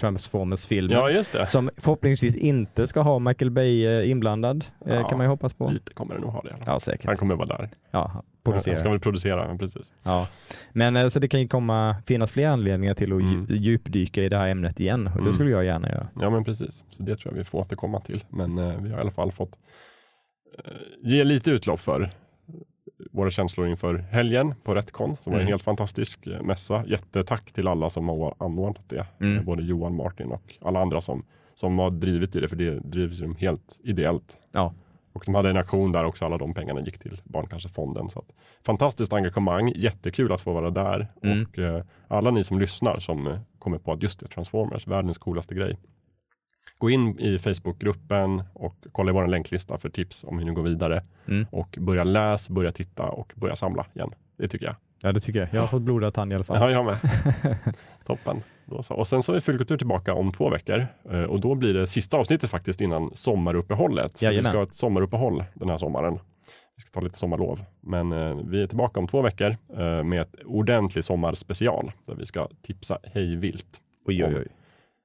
Transformers-filmen. 0.00 1.24
Ja. 1.34 1.46
Som 1.46 1.70
förhoppningsvis 1.76 2.36
inte 2.36 2.86
ska 2.86 3.00
ha 3.00 3.18
Michael 3.18 3.50
Bay 3.50 3.86
eh, 3.86 4.10
inblandad, 4.10 4.64
eh, 4.86 4.94
Ja. 4.94 5.08
kan 5.08 5.18
man 5.18 5.24
ju 5.24 5.28
hoppas 5.30 5.54
på. 5.54 5.70
Lite 5.70 5.94
kommer 5.94 6.14
det 6.14 6.20
nog 6.20 6.30
ha 6.30 6.40
det. 6.42 6.54
Ja, 6.66 6.80
säkert. 6.80 7.06
Han 7.06 7.16
kommer 7.16 7.34
vara 7.34 7.46
där. 7.48 7.68
Ja, 7.90 8.22
producera. 8.44 8.72
Han 8.74 8.78
ska 8.80 8.90
väl 8.90 9.00
producera, 9.00 9.46
men 9.48 9.58
precis. 9.58 9.92
Ja. 10.02 10.28
Men 10.72 10.96
eh, 10.96 11.08
så 11.08 11.18
det 11.20 11.28
kan 11.28 11.40
ju 11.40 11.48
komma, 11.48 11.96
finnas 12.06 12.32
fler 12.32 12.48
anledningar 12.48 12.94
till 12.94 13.12
att 13.12 13.20
Mm. 13.20 13.46
dju- 13.46 13.56
djupdyka 13.56 14.22
i 14.22 14.28
det 14.28 14.36
här 14.38 14.48
ämnet 14.48 14.80
igen 14.80 15.06
och 15.06 15.12
det 15.14 15.20
Mm. 15.20 15.32
skulle 15.32 15.50
jag 15.50 15.64
gärna 15.64 15.88
göra. 15.88 16.08
Ja 16.20 16.30
men 16.30 16.44
precis, 16.44 16.84
så 16.90 17.02
det 17.02 17.16
tror 17.16 17.32
jag 17.34 17.38
vi 17.38 17.44
får 17.44 17.58
återkomma 17.58 18.00
till. 18.00 18.24
Men 18.28 18.58
eh, 18.58 18.80
vi 18.80 18.90
har 18.90 18.98
i 18.98 19.00
alla 19.00 19.10
fall 19.10 19.32
fått 19.32 19.58
eh, 20.64 20.72
ge 21.02 21.24
lite 21.24 21.50
utlopp 21.50 21.80
för 21.80 22.10
våra 23.12 23.30
känslor 23.30 23.68
inför 23.68 23.94
helgen 23.98 24.54
på 24.64 24.74
Retcon 24.74 25.16
som 25.22 25.32
var 25.32 25.38
en 25.38 25.42
Mm. 25.42 25.50
helt 25.52 25.62
fantastisk 25.62 26.26
eh, 26.26 26.42
mässa. 26.42 26.84
Jättetack 26.86 27.52
till 27.52 27.68
alla 27.68 27.90
som 27.90 28.08
har 28.08 28.34
anordnat 28.38 28.88
det. 28.88 29.06
Mm. 29.20 29.38
Eh, 29.38 29.44
Både 29.44 29.62
Johan, 29.62 29.94
Martin 29.96 30.26
och 30.32 30.54
alla 30.62 30.80
andra 30.80 31.00
som, 31.00 31.24
som 31.54 31.78
har 31.78 31.90
drivit 31.90 32.36
i 32.36 32.40
det, 32.40 32.48
för 32.48 32.56
det 32.56 32.70
drivs 32.80 33.20
ju 33.20 33.34
helt 33.34 33.80
ideellt. 33.84 34.38
Ja. 34.52 34.74
Och 35.14 35.22
de 35.26 35.34
hade 35.34 35.50
en 35.50 35.56
aktion 35.56 35.92
där 35.92 36.04
också, 36.04 36.24
alla 36.24 36.38
de 36.38 36.54
pengarna 36.54 36.80
gick 36.80 36.98
till 36.98 37.20
Barncancerfonden. 37.24 38.08
Så 38.08 38.18
att, 38.18 38.32
fantastiskt 38.66 39.12
engagemang, 39.12 39.72
jättekul 39.76 40.32
att 40.32 40.40
få 40.40 40.52
vara 40.52 40.70
där. 40.70 41.06
Mm. 41.22 41.42
Och 41.42 41.58
eh, 41.58 41.84
alla 42.08 42.30
ni 42.30 42.44
som 42.44 42.58
lyssnar 42.58 43.00
som 43.00 43.26
eh, 43.26 43.40
kommer 43.58 43.78
på 43.78 43.92
att 43.92 44.02
just 44.02 44.20
det, 44.20 44.26
Transformers, 44.26 44.86
världens 44.86 45.18
coolaste 45.18 45.54
grej. 45.54 45.78
Gå 46.78 46.90
in 46.90 47.18
i 47.18 47.38
Facebookgruppen 47.38 48.42
och 48.52 48.86
kolla 48.92 49.10
i 49.10 49.14
vår 49.14 49.26
länklista 49.26 49.78
för 49.78 49.88
tips 49.88 50.24
om 50.24 50.38
hur 50.38 50.44
ni 50.46 50.52
går 50.52 50.62
vidare. 50.62 51.04
Mm. 51.28 51.46
Och 51.50 51.78
börja 51.80 52.04
läsa, 52.04 52.52
börja 52.52 52.72
titta 52.72 53.02
och 53.02 53.32
börja 53.36 53.56
samla 53.56 53.86
igen. 53.94 54.10
Det 54.36 54.48
tycker 54.48 54.66
jag. 54.66 54.76
Ja 55.04 55.12
det 55.12 55.20
tycker 55.20 55.40
jag. 55.40 55.48
Jag 55.52 55.60
har 55.60 55.66
fått 55.68 55.82
blodad 55.82 56.14
tand 56.14 56.32
i 56.32 56.34
alla 56.34 56.44
fall. 56.44 56.56
Ja, 56.60 56.70
jag 56.70 56.84
med. 56.84 56.98
Toppen. 58.06 58.42
Då 58.66 58.82
så. 58.82 58.94
Och 58.94 59.06
sen 59.06 59.22
så 59.22 59.32
är 59.34 59.40
Fullkultur 59.40 59.76
tillbaka 59.76 60.14
om 60.14 60.32
två 60.32 60.50
veckor. 60.50 60.86
Eh, 61.10 61.22
Och 61.22 61.40
då 61.40 61.54
blir 61.54 61.74
det 61.74 61.86
sista 61.86 62.16
avsnittet 62.16 62.50
faktiskt 62.50 62.80
innan 62.80 63.10
sommaruppehållet. 63.14 64.22
Vi 64.22 64.42
ska 64.42 64.52
ha 64.56 64.62
ett 64.62 64.74
sommaruppehåll 64.74 65.44
den 65.54 65.68
här 65.70 65.78
sommaren. 65.78 66.18
Vi 66.76 66.80
ska 66.80 66.90
ta 66.90 67.00
lite 67.00 67.18
sommarlov. 67.18 67.64
Men 67.80 68.12
eh, 68.12 68.36
vi 68.44 68.62
är 68.62 68.66
tillbaka 68.66 69.00
om 69.00 69.06
två 69.06 69.22
veckor 69.22 69.56
eh, 69.76 70.02
med 70.04 70.20
ett 70.22 70.34
ordentligt 70.44 71.04
sommarspecial. 71.04 71.92
Där 72.06 72.14
vi 72.14 72.26
ska 72.26 72.48
tipsa 72.62 72.98
hej 73.02 73.36
vilt 73.36 73.80
Oj, 74.06 74.24
oj, 74.24 74.34
oj. 74.36 74.46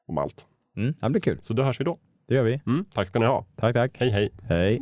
om 0.08 0.18
allt. 0.18 0.46
Mm, 0.78 0.94
det 1.02 1.10
blir 1.10 1.22
kul. 1.22 1.40
Så 1.42 1.54
då 1.54 1.64
hörs 1.64 1.80
vi 1.80 1.84
då. 1.86 1.98
Det 2.28 2.36
gör 2.36 2.44
vi. 2.44 2.62
Mm, 2.68 2.86
tack 2.94 3.08
ska 3.08 3.20
ni 3.20 3.26
ha. 3.26 3.46
Tack, 3.56 3.74
tack. 3.74 3.92
Hej 4.00 4.10
hej. 4.10 4.30
Hej. 4.50 4.82